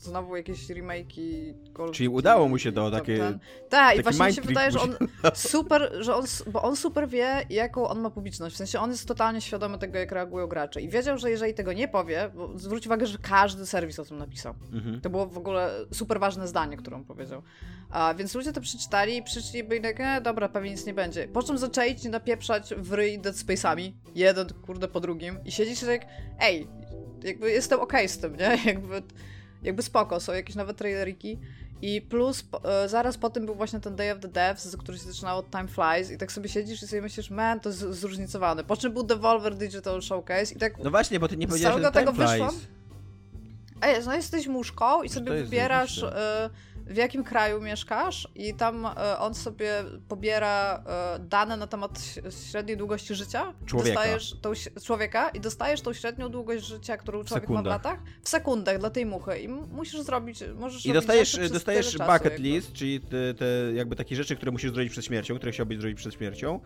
znowu 0.00 0.36
jakieś 0.36 0.68
remake'i 0.68 1.54
Call 1.76 1.90
Czyli 1.90 2.08
udało 2.08 2.48
mu 2.48 2.58
się 2.58 2.72
to 2.72 2.90
takie. 2.90 3.38
Tak, 3.68 3.98
i 3.98 4.02
właśnie 4.02 4.26
mi 4.26 4.32
się 4.32 4.42
wydaje, 4.42 4.70
że 4.70 4.80
on 4.80 4.96
super, 5.34 5.92
że 6.00 6.14
on, 6.14 6.24
bo 6.52 6.62
on 6.62 6.76
super 6.76 7.08
wie, 7.08 7.46
jaką 7.50 7.88
on 7.88 8.00
ma 8.00 8.10
publiczność. 8.10 8.54
W 8.54 8.58
sensie 8.58 8.80
on 8.80 8.90
jest 8.90 9.08
totalnie 9.08 9.40
świadomy 9.40 9.78
tego, 9.78 9.98
jak 9.98 10.12
reagują 10.12 10.46
gracze. 10.46 10.80
I 10.80 10.88
wiedział, 10.88 11.18
że 11.18 11.30
jeżeli 11.30 11.54
tego 11.54 11.72
nie 11.72 11.88
powie, 11.88 12.30
bo 12.34 12.58
zwróć 12.58 12.86
uwagę, 12.86 13.06
że 13.06 13.18
każdy 13.18 13.66
serwis 13.66 13.98
o 13.98 14.04
tym 14.04 14.18
napisał. 14.18 14.54
Mhm. 14.72 15.00
To 15.00 15.10
było 15.10 15.26
w 15.26 15.38
ogóle 15.38 15.70
super 15.92 16.20
ważne 16.20 16.48
zdanie, 16.48 16.76
które 16.76 16.96
on 16.96 17.04
powiedział. 17.04 17.42
A, 17.90 18.14
więc 18.14 18.34
ludzie 18.34 18.52
to 18.52 18.60
przeczytali 18.60 19.16
i 19.16 19.22
przyszliby 19.22 19.76
i 19.76 19.80
tak, 19.80 20.00
e, 20.00 20.20
dobra, 20.20 20.48
pewnie 20.48 20.70
nic 20.70 20.86
nie 20.86 20.94
będzie. 20.94 21.28
Po 21.28 21.42
czym 21.42 21.58
zaczęli 21.58 21.96
ci 21.96 22.08
napieprzać 22.08 22.74
w 22.76 22.92
ryj 22.92 23.18
Dead 23.18 23.36
Space'ami, 23.36 23.92
jeden 24.14 24.48
kurde 24.66 24.88
po 24.88 25.00
drugim 25.00 25.38
i 25.44 25.52
siedzisz 25.52 25.80
tak, 25.80 26.06
ej, 26.40 26.66
jakby 27.24 27.50
jestem 27.50 27.80
okej 27.80 28.06
okay 28.06 28.08
z 28.08 28.18
tym, 28.18 28.36
nie? 28.36 28.58
Jakby 28.72 29.02
jakby 29.62 29.82
spoko, 29.82 30.20
są 30.20 30.32
jakieś 30.32 30.56
nowe 30.56 30.74
traileriki. 30.74 31.38
I 31.82 32.02
plus 32.02 32.44
e, 32.64 32.88
zaraz 32.88 33.18
po 33.18 33.30
tym 33.30 33.46
był 33.46 33.54
właśnie 33.54 33.80
ten 33.80 33.96
Day 33.96 34.12
of 34.12 34.20
the 34.20 34.28
Devs, 34.28 34.76
który 34.76 34.98
się 34.98 35.04
zaczynał 35.04 35.38
od 35.38 35.50
Time 35.50 35.68
Flies 35.68 36.10
i 36.10 36.18
tak 36.18 36.32
sobie 36.32 36.48
siedzisz 36.48 36.82
i 36.82 36.86
sobie 36.86 37.02
myślisz, 37.02 37.30
man, 37.30 37.60
to 37.60 37.68
jest 37.68 37.80
zróżnicowane. 37.80 38.64
Po 38.64 38.76
czym 38.76 38.92
był 38.92 39.02
Devolver 39.02 39.54
Digital 39.54 40.02
Showcase 40.02 40.54
i 40.54 40.58
tak... 40.58 40.78
No 40.78 40.90
właśnie, 40.90 41.20
bo 41.20 41.28
ty 41.28 41.36
nie 41.36 41.48
powiedziałeś, 41.48 41.82
że 41.82 41.92
tego 41.92 42.12
Time 42.12 42.26
Flies. 42.26 42.30
Wyszłam. 42.30 42.54
Ej, 43.82 44.04
no 44.06 44.14
jesteś 44.14 44.46
muszką 44.46 45.02
i 45.02 45.08
sobie 45.08 45.32
wybierasz 45.32 46.04
w 46.90 46.96
jakim 46.96 47.24
kraju 47.24 47.60
mieszkasz 47.60 48.28
i 48.34 48.54
tam 48.54 48.86
e, 48.86 49.18
on 49.18 49.34
sobie 49.34 49.72
pobiera 50.08 50.84
e, 50.86 51.18
dane 51.18 51.56
na 51.56 51.66
temat 51.66 52.00
średniej 52.50 52.76
długości 52.76 53.14
życia. 53.14 53.54
Człowieka. 53.66 53.94
Dostajesz 53.94 54.36
tą, 54.40 54.52
człowieka 54.84 55.28
i 55.28 55.40
dostajesz 55.40 55.80
tą 55.80 55.92
średnią 55.92 56.28
długość 56.28 56.64
życia, 56.64 56.96
którą 56.96 57.24
człowiek 57.24 57.48
ma 57.48 57.62
w 57.62 57.66
latach, 57.66 57.98
w 58.22 58.28
sekundach 58.28 58.78
dla 58.78 58.90
tej 58.90 59.06
muchy 59.06 59.38
i 59.38 59.48
musisz 59.48 60.00
zrobić, 60.00 60.44
możesz 60.54 60.86
I 60.86 60.92
dostajesz, 60.92 61.50
dostajesz 61.50 61.98
bucket 61.98 62.24
jakby. 62.24 62.38
list, 62.38 62.72
czyli 62.72 63.00
te, 63.00 63.34
te, 63.34 63.72
jakby 63.74 63.96
takie 63.96 64.16
rzeczy, 64.16 64.36
które 64.36 64.52
musisz 64.52 64.72
zrobić 64.72 64.92
przed 64.92 65.04
śmiercią, 65.04 65.36
które 65.36 65.52
chciałbyś 65.52 65.78
zrobić 65.78 65.98
przed 65.98 66.14
śmiercią. 66.14 66.60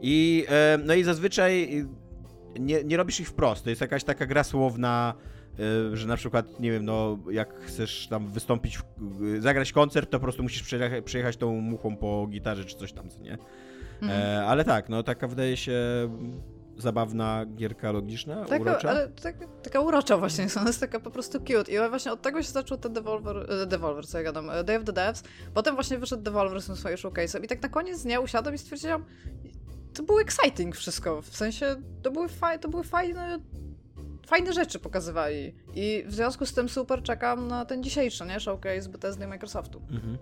I, 0.00 0.46
e, 0.48 0.78
no 0.84 0.94
i 0.94 1.04
zazwyczaj 1.04 1.84
nie, 2.58 2.84
nie 2.84 2.96
robisz 2.96 3.20
ich 3.20 3.28
wprost, 3.28 3.64
to 3.64 3.70
jest 3.70 3.80
jakaś 3.80 4.04
taka 4.04 4.26
gra 4.26 4.44
słowna, 4.44 5.14
że 5.92 6.06
na 6.06 6.16
przykład, 6.16 6.60
nie 6.60 6.72
wiem, 6.72 6.84
no 6.84 7.18
jak 7.30 7.60
chcesz 7.60 8.06
tam 8.08 8.28
wystąpić, 8.28 8.78
zagrać 9.38 9.72
koncert, 9.72 10.10
to 10.10 10.18
po 10.18 10.22
prostu 10.22 10.42
musisz 10.42 10.74
przejechać, 11.04 11.36
tą 11.36 11.60
muchą 11.60 11.96
po 11.96 12.26
gitarze 12.30 12.64
czy 12.64 12.76
coś 12.76 12.92
tam, 12.92 13.08
co 13.10 13.22
nie? 13.22 13.38
Mhm. 14.02 14.22
E, 14.22 14.46
ale 14.46 14.64
tak, 14.64 14.88
no 14.88 15.02
taka 15.02 15.28
wydaje 15.28 15.56
się 15.56 15.74
zabawna 16.76 17.46
gierka 17.56 17.92
logiczna, 17.92 18.44
taka, 18.44 18.62
urocza. 18.62 18.90
Ale 18.90 19.08
taka, 19.08 19.46
taka 19.62 19.80
urocza 19.80 20.16
właśnie, 20.16 20.46
ona 20.56 20.66
jest 20.72 20.80
taka 20.80 21.00
po 21.00 21.10
prostu 21.10 21.38
cute. 21.40 21.72
I 21.72 21.88
właśnie 21.88 22.12
od 22.12 22.22
tego 22.22 22.42
się 22.42 22.48
zaczął 22.48 22.78
ten 22.78 22.92
Devolver, 22.92 23.46
e, 23.62 23.66
Devolver, 23.66 24.06
co 24.06 24.18
ja 24.18 24.24
gadam, 24.24 24.50
e, 24.50 24.64
Day 24.64 24.76
of 24.76 24.84
the 24.84 24.92
Devs. 24.92 25.22
Potem 25.54 25.74
właśnie 25.74 25.98
wyszedł 25.98 26.22
Devolver 26.22 26.62
z 26.62 26.66
tym 26.66 26.76
swoim 26.76 26.96
showcase'em 26.96 27.44
i 27.44 27.48
tak 27.48 27.62
na 27.62 27.68
koniec 27.68 28.02
dnia 28.02 28.20
usiadłem 28.20 28.54
i 28.54 28.58
stwierdziłam, 28.58 29.04
to 29.94 30.02
było 30.02 30.20
exciting 30.20 30.76
wszystko, 30.76 31.22
w 31.22 31.36
sensie 31.36 31.76
to 32.02 32.10
były, 32.10 32.28
faj, 32.28 32.58
to 32.58 32.68
były 32.68 32.84
fajne 32.84 33.38
fajne 34.28 34.52
rzeczy 34.52 34.78
pokazywali. 34.78 35.54
I 35.74 36.04
w 36.06 36.14
związku 36.14 36.46
z 36.46 36.54
tym 36.54 36.68
super 36.68 37.02
czekam 37.02 37.48
na 37.48 37.64
ten 37.64 37.82
dzisiejszy, 37.82 38.26
nie? 38.26 38.40
Showcase 38.40 38.88
Bethesdy 38.88 39.24
i 39.24 39.28
Microsoftu. 39.28 39.82
Mhm. 39.90 40.18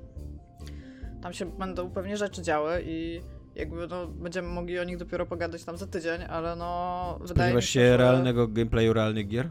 Tam 1.22 1.32
się 1.32 1.46
będą 1.46 1.90
pewnie 1.90 2.16
rzeczy 2.16 2.42
działy 2.42 2.82
i 2.84 3.20
jakby 3.54 3.86
no, 3.86 4.07
będziemy 4.07 4.48
mogli 4.48 4.78
o 4.78 4.84
nich 4.84 4.96
dopiero 4.96 5.26
pogadać 5.26 5.64
tam 5.64 5.76
za 5.76 5.86
tydzień, 5.86 6.22
ale 6.28 6.57
no 6.57 7.18
wydaje 7.22 7.54
mi 7.54 7.62
się, 7.62 7.68
się 7.68 7.80
że... 7.80 7.96
realnego 7.96 8.48
gameplayu 8.48 8.92
realnych 8.92 9.28
gier? 9.28 9.50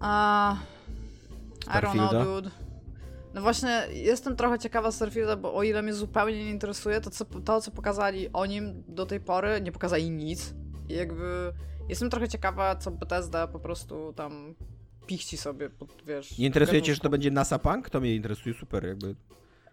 A... 0.00 0.56
I 1.66 1.70
don't 1.70 1.92
know, 1.92 2.24
dude. 2.24 2.50
No 3.34 3.42
właśnie, 3.42 3.82
jestem 3.92 4.36
trochę 4.36 4.58
ciekawa 4.58 4.92
Starfielda, 4.92 5.36
bo 5.36 5.54
o 5.54 5.62
ile 5.62 5.82
mnie 5.82 5.94
zupełnie 5.94 6.44
nie 6.44 6.50
interesuje, 6.50 7.00
to 7.00 7.10
co, 7.10 7.24
to 7.24 7.60
co 7.60 7.70
pokazali 7.70 8.28
o 8.32 8.46
nim 8.46 8.82
do 8.88 9.06
tej 9.06 9.20
pory, 9.20 9.60
nie 9.60 9.72
pokazali 9.72 10.10
nic. 10.10 10.54
I 10.88 10.94
jakby 10.94 11.52
Jestem 11.88 12.10
trochę 12.10 12.28
ciekawa, 12.28 12.76
co 12.76 12.90
Bethesda 12.90 13.46
po 13.46 13.58
prostu 13.58 14.12
tam 14.16 14.54
pichci 15.06 15.36
sobie, 15.36 15.70
pod, 15.70 16.02
wiesz... 16.06 16.38
Nie 16.38 16.46
interesuje 16.46 16.82
cię, 16.82 16.94
że 16.94 17.00
to 17.00 17.08
będzie 17.08 17.30
NASA 17.30 17.58
Punk? 17.58 17.90
To 17.90 18.00
mnie 18.00 18.14
interesuje 18.14 18.54
super, 18.54 18.86
jakby... 18.86 19.14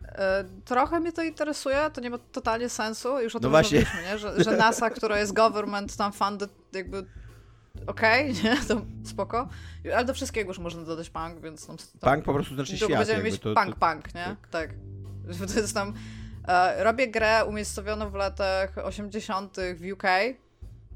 E, 0.03 0.45
trochę 0.65 0.99
mnie 0.99 1.11
to 1.11 1.23
interesuje, 1.23 1.89
to 1.93 2.01
nie 2.01 2.09
ma 2.09 2.17
totalnie 2.17 2.69
sensu, 2.69 3.19
już 3.19 3.35
o 3.35 3.39
no 3.39 3.41
tym 3.41 3.49
właśnie. 3.49 3.85
nie? 4.11 4.17
Że, 4.17 4.43
że 4.43 4.57
NASA, 4.57 4.89
która 4.97 5.19
jest 5.19 5.33
government 5.33 5.95
tam 5.95 6.13
funded, 6.13 6.51
jakby 6.73 7.05
okej, 7.87 8.31
okay, 8.31 8.43
nie? 8.43 8.57
To 8.67 8.81
spoko. 9.03 9.49
Ale 9.95 10.05
do 10.05 10.13
wszystkiego 10.13 10.49
już 10.49 10.59
można 10.59 10.83
dodać 10.83 11.09
punk, 11.09 11.41
więc 11.41 11.67
tam... 11.67 11.77
tam 11.77 12.13
punk 12.13 12.25
po 12.25 12.33
prostu 12.33 12.55
znaczy 12.55 12.77
świat. 12.77 12.89
Będziemy 12.89 13.23
mieć 13.23 13.39
to, 13.39 13.53
punk, 13.53 13.75
to... 13.75 13.87
punk, 13.87 14.15
nie? 14.15 14.23
Tak. 14.23 14.47
tak. 14.51 14.69
To 15.53 15.59
jest 15.59 15.73
tam... 15.73 15.93
E, 16.47 16.83
robię 16.83 17.07
grę 17.07 17.45
umiejscowioną 17.45 18.09
w 18.09 18.13
latach 18.13 18.77
80. 18.77 19.57
w 19.75 19.93
UK, 19.93 20.03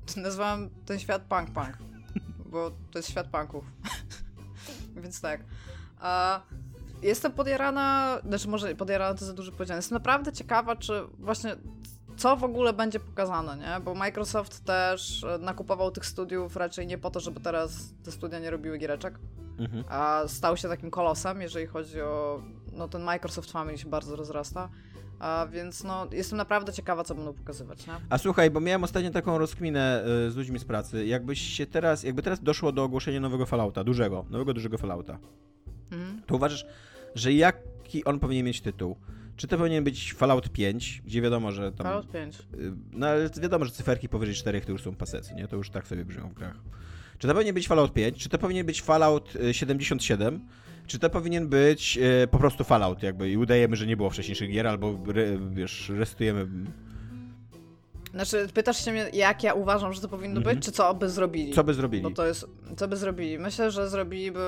nazwałam 0.18 0.70
ten 0.86 0.99
świat 0.99 1.22
punk 1.22 1.51
punk, 1.51 1.78
bo 2.45 2.72
to 2.91 2.99
jest 2.99 3.10
świat 3.10 3.28
punków. 3.28 3.66
Więc 5.04 5.22
tak. 5.22 5.43
A 5.99 6.41
jestem 7.01 7.32
podjarana, 7.32 8.18
znaczy 8.28 8.47
może 8.47 8.76
podjarana 8.76 9.18
to 9.18 9.26
za 9.26 9.34
dużo 9.34 9.51
powiedziane. 9.51 9.78
Jestem 9.78 9.95
naprawdę 9.95 10.34
ciekawa, 10.34 10.76
czy 10.76 11.01
właśnie 11.20 11.56
co 12.18 12.38
w 12.38 12.43
ogóle 12.43 12.74
będzie 12.74 12.99
pokazane, 12.99 13.58
nie? 13.58 13.80
Bo 13.86 13.95
Microsoft 13.95 14.64
też 14.64 15.24
e, 15.24 15.38
nakupował 15.38 15.91
tych 15.91 16.06
studiów 16.06 16.56
raczej 16.56 16.88
nie 16.88 16.97
po 16.97 17.12
to, 17.12 17.20
żeby 17.20 17.39
teraz 17.39 17.93
te 18.04 18.12
studia 18.12 18.39
nie 18.39 18.49
robiły 18.51 18.78
giereczek, 18.78 19.20
Mhm. 19.60 19.84
a 19.89 20.24
stał 20.28 20.58
się 20.58 20.68
takim 20.68 20.91
kolosem, 20.91 21.41
jeżeli 21.41 21.68
chodzi 21.68 22.01
o... 22.01 22.41
No 22.72 22.88
ten 22.88 23.04
Microsoft 23.04 23.51
Family 23.51 23.78
się 23.78 23.89
bardzo 23.89 24.16
rozrasta, 24.16 24.70
a 25.24 25.47
więc 25.51 25.84
no 25.84 26.07
jestem 26.11 26.38
naprawdę 26.38 26.74
ciekawa, 26.74 27.03
co 27.03 27.15
będą 27.15 27.34
pokazywać, 27.34 27.88
nie? 27.88 27.93
A 28.09 28.17
słuchaj, 28.17 28.51
bo 28.51 28.59
miałem 28.59 28.84
ostatnio 28.84 29.11
taką 29.11 29.38
rozkminę 29.38 30.03
y, 30.28 30.32
z 30.32 30.36
ludźmi 30.36 30.59
z 30.59 30.65
pracy. 30.65 31.05
Jakbyś 31.05 31.41
się 31.41 31.65
teraz, 31.65 32.03
jakby 32.03 32.21
teraz 32.24 32.43
doszło 32.43 32.71
do 32.71 32.84
ogłoszenia 32.84 33.19
nowego 33.19 33.45
Fallouta, 33.45 33.84
dużego, 33.84 34.26
nowego 34.30 34.53
dużego 34.53 34.78
Fallouta, 34.78 35.17
Mhm. 35.91 36.21
to 36.28 36.36
uważasz, 36.36 36.65
że 37.15 37.34
jaki 37.34 38.03
on 38.05 38.19
powinien 38.19 38.45
mieć 38.45 38.61
tytuł? 38.61 38.95
Czy 39.36 39.47
to 39.47 39.57
powinien 39.57 39.84
być 39.84 40.13
Fallout 40.13 40.49
5, 40.49 41.01
gdzie 41.05 41.21
wiadomo, 41.21 41.51
że 41.51 41.71
tam... 41.71 41.84
Fallout 41.88 42.11
5. 42.11 42.36
y, 42.39 42.71
No 42.91 43.07
ale 43.07 43.30
wiadomo, 43.41 43.65
że 43.65 43.71
cyferki 43.71 44.09
powyżej 44.09 44.36
4 44.36 44.61
to 44.61 44.71
już 44.71 44.82
są 44.84 44.95
pasecy, 44.95 45.36
nie? 45.36 45.47
To 45.47 45.55
już 45.55 45.69
tak 45.69 45.88
sobie 45.88 46.05
brzmią 46.05 46.30
w 46.30 46.34
grach. 46.34 46.55
Czy 47.17 47.28
to 47.28 47.34
powinien 47.34 47.55
być 47.55 47.67
Fallout 47.67 47.93
5? 47.93 48.17
Czy 48.24 48.30
to 48.30 48.38
powinien 48.38 48.65
być 48.65 48.82
Fallout 48.82 49.36
y, 49.36 49.53
77? 49.53 50.47
Czy 50.88 50.99
to 50.99 51.09
powinien 51.09 51.47
być 51.47 51.97
y, 52.23 52.27
po 52.27 52.38
prostu 52.38 52.63
Fallout 52.63 53.03
jakby 53.03 53.29
i 53.29 53.38
udajemy, 53.38 53.75
że 53.75 53.88
nie 53.88 53.97
było 53.97 54.09
wcześniejszych 54.09 54.51
gier, 54.51 54.67
albo 54.67 54.97
re, 55.07 55.25
wiesz, 55.51 55.89
restujemy... 55.89 56.47
Znaczy, 58.13 58.47
pytasz 58.53 58.86
się 58.86 58.91
mnie, 58.91 59.09
jak 59.13 59.43
ja 59.43 59.53
uważam, 59.53 59.93
że 59.93 60.01
to 60.01 60.07
powinno 60.09 60.38
Mhm. 60.38 60.55
być, 60.55 60.65
czy 60.65 60.71
co 60.71 60.93
by 60.93 61.09
zrobili? 61.09 61.53
Co 61.53 61.63
by 61.63 61.73
zrobili? 61.73 62.03
Bo 62.03 62.11
to 62.11 62.25
jest, 62.25 62.45
co 62.77 62.88
by 62.88 62.97
zrobili? 62.97 63.39
Myślę, 63.39 63.71
że 63.71 63.89
zrobiliby, 63.89 64.39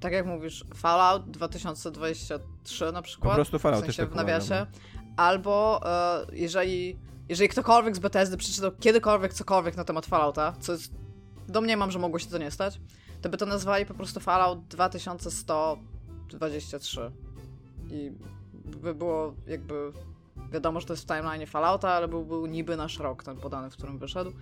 tak 0.00 0.12
jak 0.12 0.26
mówisz, 0.26 0.64
Fallout 0.74 1.30
2023 1.30 2.92
na 2.92 3.02
przykład. 3.02 3.30
Po 3.32 3.34
prostu 3.34 3.58
Fallout, 3.58 3.84
w 3.84 3.86
też 3.86 3.96
sensie 3.96 4.06
tak 4.10 4.12
w 4.12 4.16
nawiasie. 4.16 4.46
uważam, 4.46 4.66
Albo 5.16 5.80
e, 5.86 6.26
jeżeli, 6.32 6.96
jeżeli 7.28 7.48
ktokolwiek 7.48 7.96
z 7.96 7.98
Bethesdy 7.98 8.36
przeczytał 8.36 8.70
kiedykolwiek 8.80 9.34
cokolwiek 9.34 9.76
na 9.76 9.84
temat 9.84 10.06
Fallouta, 10.06 10.52
co 10.60 10.72
jest, 10.72 10.92
domniemam, 11.48 11.90
że 11.90 11.98
mogło 11.98 12.18
się 12.18 12.26
to 12.26 12.38
nie 12.38 12.50
stać, 12.50 12.80
to 13.22 13.28
by 13.28 13.36
to 13.36 13.46
nazwali 13.46 13.86
po 13.86 13.94
prostu 13.94 14.20
Fallout 14.20 14.58
2123. 14.68 17.10
I 17.90 18.12
by 18.64 18.94
było 18.94 19.34
jakby, 19.46 19.92
wiadomo, 20.52 20.80
że 20.80 20.86
to 20.86 20.92
jest 20.92 21.02
w 21.02 21.06
timeline 21.06 21.46
Fallouta, 21.46 21.90
ale 21.90 22.08
był, 22.08 22.24
był 22.24 22.46
niby 22.46 22.76
nasz 22.76 22.98
rok 22.98 23.22
ten 23.22 23.36
podany, 23.36 23.70
w 23.70 23.72
którym 23.72 23.98
wyszedł. 23.98 24.32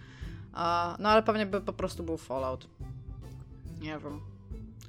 A, 0.52 0.96
no 0.98 1.08
ale 1.08 1.22
pewnie 1.22 1.46
by 1.46 1.60
po 1.60 1.72
prostu 1.72 2.02
był 2.02 2.16
Fallout. 2.16 2.66
Nie 3.80 3.98
wiem. 3.98 4.20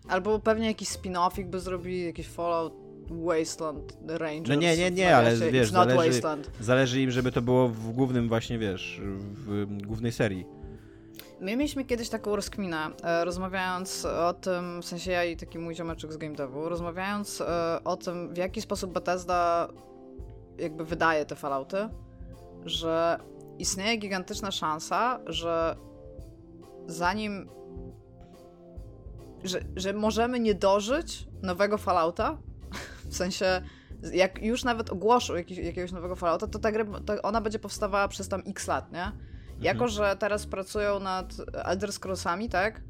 Albo 0.08 0.40
pewnie 0.40 0.68
jakiś 0.68 0.90
spin-offik 0.90 1.46
by 1.46 1.60
zrobili, 1.60 2.06
jakiś 2.06 2.28
Fallout 2.28 2.74
Wasteland 3.10 3.98
Rangers. 4.08 4.50
No 4.50 4.56
nie, 4.56 4.78
nie, 4.78 4.92
nie, 4.92 5.18
ale 5.18 5.52
wiesz, 5.52 5.72
zależy-. 5.72 6.22
Zależy 6.60 7.02
im, 7.02 7.12
żeby 7.12 7.32
to 7.32 7.42
było 7.42 7.68
w 7.68 7.92
głównym 7.92 8.28
właśnie, 8.28 8.60
wiesz, 8.60 9.02
w 9.34 9.68
głównej 9.86 10.12
serii. 10.12 10.46
My 11.42 11.58
mieliśmy 11.58 11.86
kiedyś 11.86 12.10
taką 12.10 12.36
rozkminę, 12.36 12.90
e, 13.04 13.26
rozmawiając 13.26 14.06
o 14.06 14.34
tym, 14.34 14.82
w 14.82 14.86
sensie 14.86 15.12
ja 15.12 15.24
i 15.24 15.38
taki 15.38 15.60
mój 15.60 15.76
ziomeczek 15.76 16.14
z 16.14 16.18
game 16.18 16.36
devu, 16.36 16.70
rozmawiając 16.70 17.42
e, 17.42 17.80
o 17.84 17.98
tym, 17.98 18.34
w 18.34 18.38
jaki 18.38 18.62
sposób 18.62 18.94
Bethesda 18.94 19.68
jakby 20.58 20.86
wydaje 20.86 21.26
te 21.26 21.36
Fallouty, 21.36 21.90
że 22.66 23.20
istnieje 23.60 23.98
gigantyczna 23.98 24.52
szansa, 24.52 25.20
że 25.26 25.76
zanim 26.88 27.50
że, 29.44 29.60
że 29.76 29.94
możemy 29.94 30.40
nie 30.40 30.56
dożyć 30.56 31.28
nowego 31.42 31.78
Fallouta, 31.78 32.38
w 33.12 33.16
sensie 33.16 33.62
jak 34.14 34.44
już 34.44 34.64
nawet 34.64 34.90
ogłoszą 34.90 35.36
jakiegoś 35.36 35.92
nowego 35.92 36.16
Fallouta, 36.16 36.48
to 36.48 36.60
ta 36.60 36.72
gra, 36.72 36.86
to 37.06 37.22
ona 37.22 37.42
będzie 37.42 37.60
powstawała 37.60 38.08
przez 38.08 38.28
tam 38.28 38.44
x 38.48 38.68
lat, 38.68 38.92
nie? 38.92 39.31
Jako, 39.62 39.88
że 39.88 40.16
teraz 40.20 40.46
pracują 40.46 41.00
nad 41.00 41.34
Elder 41.54 41.94
Scrollsami, 41.94 42.50
tak? 42.50 42.82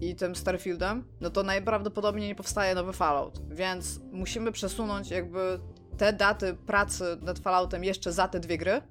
I 0.00 0.14
tym 0.14 0.36
Starfieldem, 0.36 1.04
no 1.20 1.30
to 1.30 1.42
najprawdopodobniej 1.42 2.28
nie 2.28 2.34
powstaje 2.34 2.74
nowy 2.74 2.92
Fallout. 2.92 3.40
Więc 3.48 4.00
musimy 4.12 4.52
przesunąć 4.52 5.10
jakby 5.10 5.60
te 5.98 6.12
daty 6.12 6.54
pracy 6.54 7.04
nad 7.22 7.38
Falloutem 7.38 7.84
jeszcze 7.84 8.12
za 8.12 8.28
te 8.28 8.40
dwie 8.40 8.58
gry. 8.58 8.82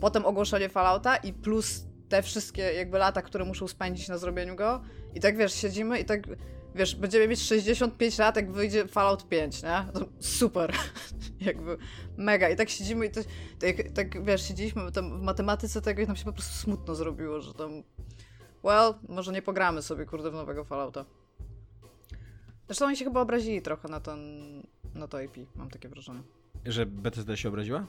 Potem 0.00 0.26
ogłoszenie 0.26 0.68
Fallouta 0.68 1.16
i 1.16 1.32
plus 1.32 1.86
te 2.08 2.22
wszystkie 2.22 2.62
jakby 2.62 2.98
lata, 2.98 3.22
które 3.22 3.44
muszą 3.44 3.68
spędzić 3.68 4.08
na 4.08 4.18
zrobieniu 4.18 4.56
go. 4.56 4.82
I 5.14 5.20
tak 5.20 5.36
wiesz, 5.36 5.54
siedzimy 5.54 5.98
i 5.98 6.04
tak 6.04 6.20
wiesz, 6.74 6.94
będziemy 6.94 7.28
mieć 7.28 7.42
65 7.42 8.18
lat, 8.18 8.36
jak 8.36 8.52
wyjdzie 8.52 8.86
Fallout 8.88 9.28
5, 9.28 9.62
nie? 9.62 9.84
To 9.92 10.00
super. 10.20 10.72
Jakby 11.40 11.76
mega. 12.16 12.48
I 12.48 12.56
tak 12.56 12.68
siedzimy 12.68 13.06
i 13.06 13.10
to, 13.10 13.20
tak, 13.58 13.76
tak 13.94 14.24
wiesz, 14.24 14.48
siedzieliśmy 14.48 14.92
tam 14.92 15.20
w 15.20 15.22
matematyce 15.22 15.82
tego 15.82 16.02
i 16.02 16.06
nam 16.06 16.16
się 16.16 16.24
po 16.24 16.32
prostu 16.32 16.54
smutno 16.54 16.94
zrobiło, 16.94 17.40
że 17.40 17.54
tam 17.54 17.82
well, 18.64 18.94
może 19.08 19.32
nie 19.32 19.42
pogramy 19.42 19.82
sobie, 19.82 20.06
kurde, 20.06 20.30
w 20.30 20.34
nowego 20.34 20.64
Fallouta. 20.64 21.04
Zresztą 22.66 22.86
oni 22.86 22.96
się 22.96 23.04
chyba 23.04 23.20
obrazili 23.20 23.62
trochę 23.62 23.88
na 23.88 24.00
ten, 24.00 24.18
na 24.94 25.08
to 25.08 25.20
IP, 25.20 25.36
mam 25.56 25.70
takie 25.70 25.88
wrażenie. 25.88 26.22
Że 26.64 26.86
Bethesda 26.86 27.36
się 27.36 27.48
obraziła? 27.48 27.86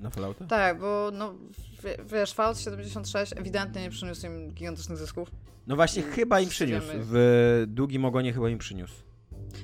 Na 0.00 0.10
Fallouta? 0.10 0.46
Tak, 0.46 0.80
bo 0.80 1.10
no, 1.12 1.34
wie, 1.82 1.96
wiesz, 2.12 2.32
Fallout 2.32 2.58
76 2.58 3.32
ewidentnie 3.36 3.82
nie 3.82 3.90
przyniósł 3.90 4.26
im 4.26 4.50
gigantycznych 4.52 4.98
zysków. 4.98 5.30
No 5.66 5.76
właśnie, 5.76 6.02
I 6.02 6.04
chyba 6.04 6.40
im 6.40 6.48
przyniósł. 6.48 6.86
W 6.94 7.64
długim 7.66 8.04
ogonie 8.04 8.32
chyba 8.32 8.48
im 8.48 8.58
przyniósł. 8.58 9.05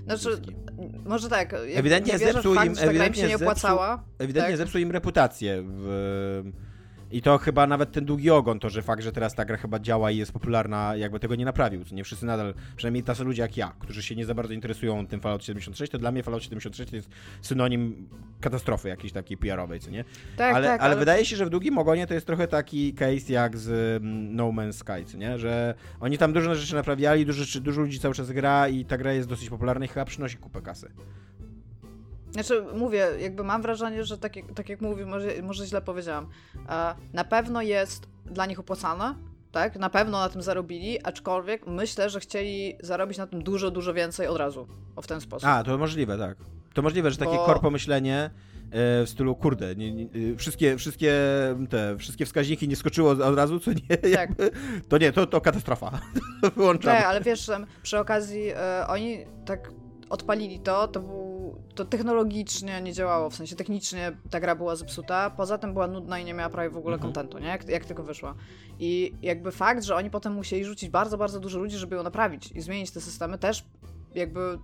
Znaczy, 0.05 0.41
może 1.07 1.29
tak, 1.29 1.55
Ewidentnie 1.55 2.19
zepsuł 2.19 2.55
fakt, 2.55 2.67
im- 2.67 3.29
nie 3.29 3.37
opłacała. 3.37 4.05
Ewidentnie 4.19 4.51
Tak. 4.53 4.57
zepsuł 4.59 4.81
im 4.81 4.91
reputację. 4.91 5.63
W... 5.67 6.43
I 7.13 7.23
to 7.23 7.39
chyba 7.39 7.67
nawet 7.67 7.93
ten 7.93 8.05
długi 8.05 8.31
ogon, 8.31 8.59
to 8.59 8.71
że 8.71 8.83
fakt, 8.83 9.03
że 9.03 9.13
teraz 9.13 9.35
ta 9.35 9.45
gra 9.45 9.57
chyba 9.57 9.79
działa 9.79 10.11
i 10.11 10.17
jest 10.17 10.33
popularna, 10.33 10.97
jakby 10.97 11.21
tego 11.21 11.35
nie 11.35 11.45
naprawił. 11.45 11.83
Nie 11.93 12.05
wszyscy 12.05 12.27
nadal, 12.27 12.55
przynajmniej 12.77 13.03
tacy 13.03 13.25
ludzie 13.25 13.43
jak 13.43 13.57
ja, 13.57 13.73
którzy 13.79 14.03
się 14.03 14.17
nie 14.17 14.27
za 14.27 14.35
bardzo 14.35 14.55
interesują 14.55 15.07
tym 15.07 15.21
Fallout 15.21 15.45
76, 15.45 15.93
to 15.93 15.99
dla 15.99 16.13
mnie 16.13 16.23
Fallout 16.23 16.43
76 16.43 16.91
to 16.91 16.97
jest 16.97 17.09
synonim 17.43 18.09
katastrofy 18.41 18.89
jakiejś 18.89 19.13
takiej 19.13 19.37
PR-owej, 19.37 19.81
co 19.81 19.91
nie? 19.91 20.05
Tak, 20.37 20.55
ale, 20.55 20.67
tak, 20.67 20.81
ale 20.81 20.97
wydaje 20.97 21.25
się, 21.25 21.37
że 21.37 21.47
w 21.47 21.51
długim 21.51 21.79
ogonie 21.79 22.07
to 22.07 22.15
jest 22.15 22.27
trochę 22.27 22.49
taki 22.49 22.95
case 22.95 23.33
jak 23.33 23.57
z 23.57 23.69
mm, 24.03 24.37
No 24.37 24.49
Man's 24.49 24.73
Sky, 24.73 25.05
co 25.13 25.19
nie? 25.19 25.39
Że 25.39 25.75
oni 26.01 26.19
tam 26.19 26.33
dużo 26.33 26.55
rzeczy 26.55 26.75
naprawiali, 26.75 27.27
dużo, 27.27 27.61
dużo 27.61 27.81
ludzi 27.81 28.01
cały 28.01 28.15
czas 28.15 28.33
gra 28.33 28.69
i 28.69 28.85
ta 28.85 28.99
gra 28.99 29.13
jest 29.13 29.29
dosyć 29.29 29.51
popularna 29.51 29.85
i 29.85 29.89
chyba 29.89 30.05
przynosi 30.05 30.37
kupę 30.37 30.63
kasy. 30.63 30.91
Znaczy, 32.33 32.65
mówię, 32.75 33.09
jakby 33.19 33.45
mam 33.45 33.63
wrażenie, 33.63 34.05
że 34.05 34.19
tak, 34.19 34.37
jak- 34.37 34.53
tak 34.55 34.69
jak 34.69 34.81
mówię, 34.81 35.07
może, 35.07 35.29
może 35.43 35.67
źle 35.67 35.83
powiedziałam. 35.83 36.29
E, 36.69 36.95
na 37.13 37.25
pewno 37.25 37.63
jest 37.63 38.07
dla 38.27 38.47
nich 38.47 38.61
opłacane, 38.61 39.15
tak? 39.53 39.77
Na 39.79 39.91
pewno 39.91 40.19
na 40.19 40.29
tym 40.29 40.43
zarobili, 40.43 41.03
aczkolwiek 41.05 41.67
myślę, 41.67 42.11
że 42.11 42.21
chcieli 42.21 42.75
zarobić 42.81 43.19
na 43.19 43.27
tym 43.27 43.43
dużo, 43.43 43.71
dużo 43.71 43.95
więcej 43.95 44.27
od 44.27 44.37
razu. 44.37 44.67
O 44.97 45.03
w 45.03 45.07
ten 45.07 45.21
sposób. 45.21 45.49
A, 45.49 45.65
to 45.65 45.79
możliwe, 45.79 46.19
tak. 46.19 46.37
To 46.75 46.83
możliwe, 46.83 47.11
że 47.11 47.17
takie 47.17 47.37
Bo- 47.37 47.47
korpo 47.47 47.71
myślenie 47.71 48.31
e, 48.71 49.05
w 49.05 49.09
stylu, 49.09 49.35
kurde, 49.35 49.77
nie, 49.77 49.93
nie, 49.93 50.05
e, 50.33 50.37
wszystkie, 50.37 50.77
wszystkie 50.77 51.15
te, 51.71 51.97
wszystkie 51.99 52.27
wskaźniki 52.27 52.69
nie 52.69 52.77
skoczyło 52.77 53.11
od 53.11 53.37
razu, 53.37 53.61
co 53.61 53.73
nie, 53.73 53.81
Tak. 53.97 54.11
jakby, 54.21 54.51
to 54.89 54.99
nie, 54.99 55.13
to, 55.13 55.27
to 55.27 55.41
katastrofa. 55.41 56.01
Wyłączamy. 56.57 56.97
Tak, 56.99 57.07
ale 57.07 57.21
wiesz, 57.21 57.51
przy 57.83 57.99
okazji 57.99 58.43
oni 58.89 59.19
tak 59.47 59.71
odpalili 60.11 60.61
to, 60.61 60.89
to 60.89 61.01
był, 61.01 61.32
to 61.75 61.85
technologicznie 61.85 62.81
nie 62.83 62.93
działało, 62.93 63.31
w 63.31 63.35
sensie 63.35 63.57
technicznie 63.57 64.13
ta 64.31 64.41
gra 64.41 64.55
była 64.57 64.77
zepsuta, 64.77 65.31
poza 65.31 65.59
tym 65.59 65.73
była 65.73 65.87
nudna 65.87 66.19
i 66.19 66.25
nie 66.25 66.35
miała 66.35 66.51
prawie 66.51 66.71
w 66.71 66.77
ogóle 66.77 66.95
Mhm. 66.95 67.13
kontentu, 67.13 67.39
nie? 67.39 67.47
Jak, 67.49 67.69
jak 67.69 67.85
tylko 67.85 68.03
wyszła. 68.03 68.35
I 68.79 69.13
jakby 69.23 69.53
fakt, 69.53 69.85
że 69.85 69.97
oni 69.97 70.11
potem 70.11 70.33
musieli 70.33 70.65
rzucić 70.65 70.91
bardzo, 70.91 71.19
bardzo 71.19 71.41
dużo 71.41 71.59
ludzi, 71.59 71.77
żeby 71.77 71.97
ją 71.97 72.03
naprawić 72.03 72.53
i 72.53 72.61
zmienić 72.61 72.91
te 72.91 73.01
systemy, 73.01 73.39
też 73.39 73.65
jakby 74.15 74.59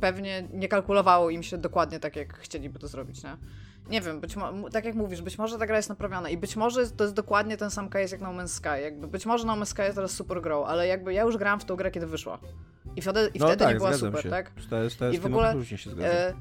pewnie 0.00 0.48
nie 0.52 0.68
kalkulowało 0.68 1.30
im 1.30 1.42
się 1.42 1.58
dokładnie 1.58 2.00
tak, 2.00 2.16
jak 2.16 2.38
chcieliby 2.38 2.78
to 2.78 2.88
zrobić, 2.88 3.22
nie? 3.24 3.36
Nie 3.90 4.00
wiem, 4.00 4.20
być 4.20 4.34
tak 4.72 4.84
jak 4.84 4.94
mówisz, 4.94 5.22
być 5.22 5.38
może 5.38 5.58
ta 5.58 5.66
gra 5.66 5.76
jest 5.76 5.88
naprawiona 5.88 6.30
i 6.30 6.36
być 6.36 6.56
może 6.56 6.90
to 6.90 7.04
jest 7.04 7.16
dokładnie 7.16 7.56
ten 7.56 7.70
sam 7.70 7.88
case 7.88 8.14
jak 8.14 8.20
No 8.20 8.28
Man's 8.28 8.48
Sky. 8.48 8.82
Jakby 8.82 9.06
być 9.06 9.26
może 9.26 9.46
No 9.46 9.52
Man's 9.52 9.66
Sky 9.66 9.82
jest 9.82 9.94
teraz 9.94 10.10
super 10.10 10.42
grą, 10.42 10.64
ale 10.64 10.86
jakby 10.86 11.14
ja 11.14 11.22
już 11.22 11.36
grałam 11.36 11.60
w 11.60 11.64
tą 11.64 11.76
grę, 11.76 11.90
kiedy 11.90 12.06
wyszła. 12.06 12.38
I 12.96 13.02
wtedy, 13.02 13.30
i 13.34 13.38
no 13.38 13.46
wtedy 13.46 13.64
tak, 13.64 13.74
nie 13.74 13.78
była 13.78 13.92
super, 13.92 14.22
się. 14.22 14.30
tak? 14.30 14.52
Z, 14.58 14.92
z, 14.92 14.98
z, 14.98 15.14
I 15.14 15.16
z 15.16 15.20
w 15.20 15.26
ogóle, 15.26 15.64
się 15.64 15.90
zgadzam. 15.90 16.16
E, 16.16 16.34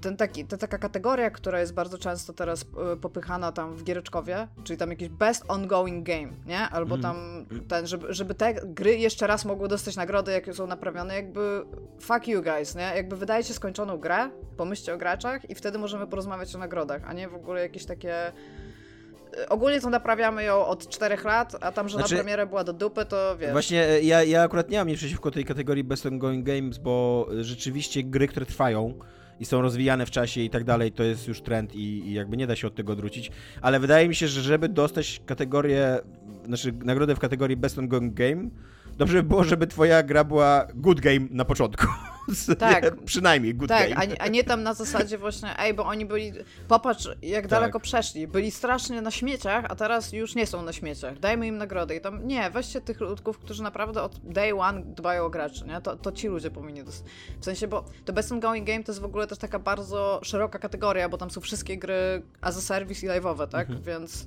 ten 0.00 0.16
taki, 0.16 0.44
ta 0.44 0.56
taka 0.56 0.78
kategoria, 0.78 1.30
która 1.30 1.60
jest 1.60 1.74
bardzo 1.74 1.98
często 1.98 2.32
teraz 2.32 2.64
e, 2.92 2.96
popychana 2.96 3.52
tam 3.52 3.74
w 3.76 3.84
Giereczkowie, 3.84 4.48
czyli 4.64 4.76
tam 4.76 4.90
jakiś 4.90 5.08
best 5.08 5.44
ongoing 5.48 6.06
game, 6.06 6.28
nie? 6.46 6.58
Albo 6.58 6.94
Mhm. 6.94 7.02
tam 7.14 7.46
ten, 7.68 7.86
żeby, 7.86 8.14
żeby 8.14 8.34
te 8.34 8.54
gry 8.54 8.96
jeszcze 8.96 9.26
raz 9.26 9.44
mogły 9.44 9.68
dostać 9.68 9.96
nagrody, 9.96 10.32
jak 10.32 10.54
są 10.54 10.66
naprawione, 10.66 11.14
jakby 11.14 11.64
fuck 12.00 12.28
you 12.28 12.42
guys, 12.42 12.74
nie? 12.74 12.92
Jakby 12.96 13.16
wydajecie 13.16 13.54
skończoną 13.54 13.98
grę, 13.98 14.30
pomyślcie 14.56 14.94
o 14.94 14.98
graczach 14.98 15.50
i 15.50 15.54
wtedy 15.54 15.78
możemy 15.78 16.06
porozmawiać 16.06 16.54
o 16.54 16.58
nagrodach, 16.58 17.02
a 17.06 17.12
nie 17.12 17.28
w 17.28 17.34
ogóle 17.34 17.60
jakieś 17.62 17.84
takie... 17.84 18.14
e, 19.38 19.48
Ogólnie 19.48 19.80
to 19.80 19.90
naprawiamy 19.90 20.44
ją 20.44 20.66
od 20.66 20.88
czterech 20.88 21.24
lat, 21.24 21.56
a 21.60 21.72
tam, 21.72 21.88
że 21.88 21.98
Znaczy- 21.98 22.14
na 22.14 22.18
premierę 22.20 22.46
była 22.46 22.64
do 22.64 22.72
dupy, 22.72 23.04
to 23.04 23.36
wiesz. 23.38 23.52
Właśnie 23.52 23.84
e, 23.88 24.02
ja, 24.02 24.22
ja 24.22 24.42
akurat 24.42 24.70
nie 24.70 24.78
mam 24.78 24.88
nic 24.88 24.98
przeciwko 24.98 25.30
tej 25.30 25.44
kategorii 25.44 25.84
Best 25.84 26.06
Ongoing 26.06 26.46
Games, 26.46 26.78
bo 26.78 27.26
rzeczywiście 27.40 28.02
gry, 28.02 28.28
które 28.28 28.46
trwają 28.46 28.94
i 29.42 29.44
są 29.44 29.62
rozwijane 29.62 30.06
w 30.06 30.10
czasie 30.10 30.40
i 30.40 30.50
tak 30.50 30.64
dalej, 30.64 30.92
to 30.92 31.02
jest 31.02 31.28
już 31.28 31.40
trend 31.40 31.74
i, 31.74 32.08
i 32.08 32.12
jakby 32.12 32.36
nie 32.36 32.46
da 32.46 32.56
się 32.56 32.66
od 32.66 32.74
tego 32.74 32.92
odwrócić, 32.92 33.30
ale 33.62 33.80
wydaje 33.80 34.08
mi 34.08 34.14
się, 34.14 34.28
że 34.28 34.42
żeby 34.42 34.68
dostać 34.68 35.22
kategorię, 35.26 35.98
znaczy 36.46 36.72
nagrodę 36.84 37.14
w 37.14 37.18
kategorii 37.18 37.56
Best 37.56 37.78
Ongoing 37.78 38.14
Game, 38.14 38.48
dobrze 38.98 39.22
by 39.22 39.28
było, 39.28 39.44
żeby 39.44 39.66
twoja 39.66 40.02
gra 40.02 40.24
była 40.24 40.66
good 40.74 41.00
game 41.00 41.26
na 41.30 41.44
początku. 41.44 41.86
Tak. 42.58 42.96
Przynajmniej 43.04 43.54
good 43.54 43.68
tak, 43.68 43.88
game. 43.88 44.00
a 44.00 44.04
nie, 44.04 44.22
a 44.22 44.28
nie 44.28 44.44
tam 44.44 44.62
na 44.62 44.74
zasadzie 44.74 45.18
właśnie, 45.18 45.58
ej, 45.58 45.74
bo 45.74 45.84
oni 45.84 46.06
byli, 46.06 46.32
popatrz 46.68 47.08
jak 47.22 47.42
Tak. 47.42 47.50
daleko 47.50 47.80
przeszli, 47.80 48.28
byli 48.28 48.50
strasznie 48.50 49.02
na 49.02 49.10
śmieciach, 49.10 49.64
a 49.68 49.74
teraz 49.76 50.12
już 50.12 50.34
nie 50.34 50.46
są 50.46 50.62
na 50.62 50.72
śmieciach, 50.72 51.18
dajmy 51.18 51.46
im 51.46 51.56
nagrodę 51.58 51.96
i 51.96 52.00
tam, 52.00 52.26
nie, 52.26 52.50
weźcie 52.50 52.80
tych 52.80 53.00
ludków, 53.00 53.38
którzy 53.38 53.62
naprawdę 53.62 54.02
od 54.02 54.18
day 54.18 54.54
one 54.58 54.82
dbają 54.82 55.24
o 55.24 55.30
graczy, 55.30 55.64
nie, 55.66 55.80
to, 55.80 55.96
to 55.96 56.12
ci 56.12 56.28
ludzie 56.28 56.50
powinni, 56.50 56.84
dos- 56.84 57.04
w 57.40 57.44
sensie, 57.44 57.68
bo 57.68 57.84
to 58.04 58.12
Best 58.12 58.32
Ongoing 58.32 58.66
Game 58.66 58.84
to 58.84 58.92
jest 58.92 59.00
w 59.00 59.04
ogóle 59.04 59.26
też 59.26 59.38
taka 59.38 59.58
bardzo 59.58 60.20
szeroka 60.24 60.58
kategoria, 60.58 61.08
bo 61.08 61.18
tam 61.18 61.30
są 61.30 61.40
wszystkie 61.40 61.78
gry 61.78 62.22
as 62.40 62.56
a 62.58 62.60
service 62.60 63.06
i 63.06 63.08
live'owe, 63.08 63.48
tak, 63.48 63.70
Mhm. 63.70 63.82
więc... 63.84 64.26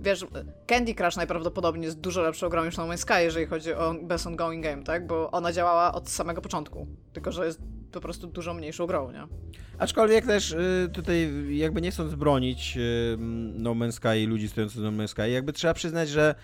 Wiesz, 0.00 0.26
Candy 0.66 0.94
Crush 0.94 1.16
najprawdopodobniej 1.16 1.84
jest 1.84 2.00
dużo 2.00 2.22
lepszą 2.22 2.48
grą 2.48 2.64
niż 2.64 2.76
No 2.76 2.88
Man's 2.88 2.96
Sky, 2.96 3.22
jeżeli 3.22 3.46
chodzi 3.46 3.74
o 3.74 3.94
Best 4.02 4.26
Ongoing 4.26 4.64
Game, 4.64 4.82
tak? 4.82 5.06
Bo 5.06 5.30
ona 5.30 5.52
działała 5.52 5.94
od 5.94 6.08
samego 6.08 6.42
początku. 6.42 6.86
Tylko, 7.12 7.32
że 7.32 7.46
jest 7.46 7.60
po 7.92 8.00
prostu 8.00 8.26
dużo 8.26 8.54
mniejszą 8.54 8.86
grą, 8.86 9.10
nie? 9.12 9.26
Aczkolwiek 9.78 10.26
też 10.26 10.50
y, 10.50 10.90
tutaj 10.92 11.30
jakby 11.56 11.80
nie 11.80 11.90
chcąc 11.90 12.14
bronić 12.14 12.76
y, 12.76 13.16
No 13.54 13.70
Man's 13.70 13.92
Sky 13.92 14.22
i 14.22 14.26
ludzi 14.26 14.48
stojących 14.48 14.82
No 14.82 14.90
Man's 14.90 15.08
Sky, 15.08 15.30
jakby 15.30 15.52
trzeba 15.52 15.74
przyznać, 15.74 16.08
że 16.08 16.34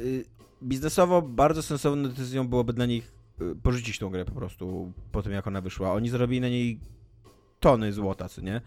y, 0.00 0.24
biznesowo 0.62 1.22
bardzo 1.22 1.62
sensowną 1.62 2.08
decyzją 2.08 2.48
byłoby 2.48 2.72
dla 2.72 2.86
nich 2.86 3.14
porzucić 3.62 3.98
tą 3.98 4.10
grę 4.10 4.24
po 4.24 4.32
prostu 4.32 4.92
po 5.12 5.22
tym 5.22 5.32
jak 5.32 5.46
ona 5.46 5.60
wyszła. 5.60 5.92
Oni 5.92 6.08
zarobili 6.08 6.40
na 6.40 6.48
niej 6.48 6.80
tony 7.60 7.92
złota, 7.92 8.28
co 8.28 8.40
nie? 8.40 8.60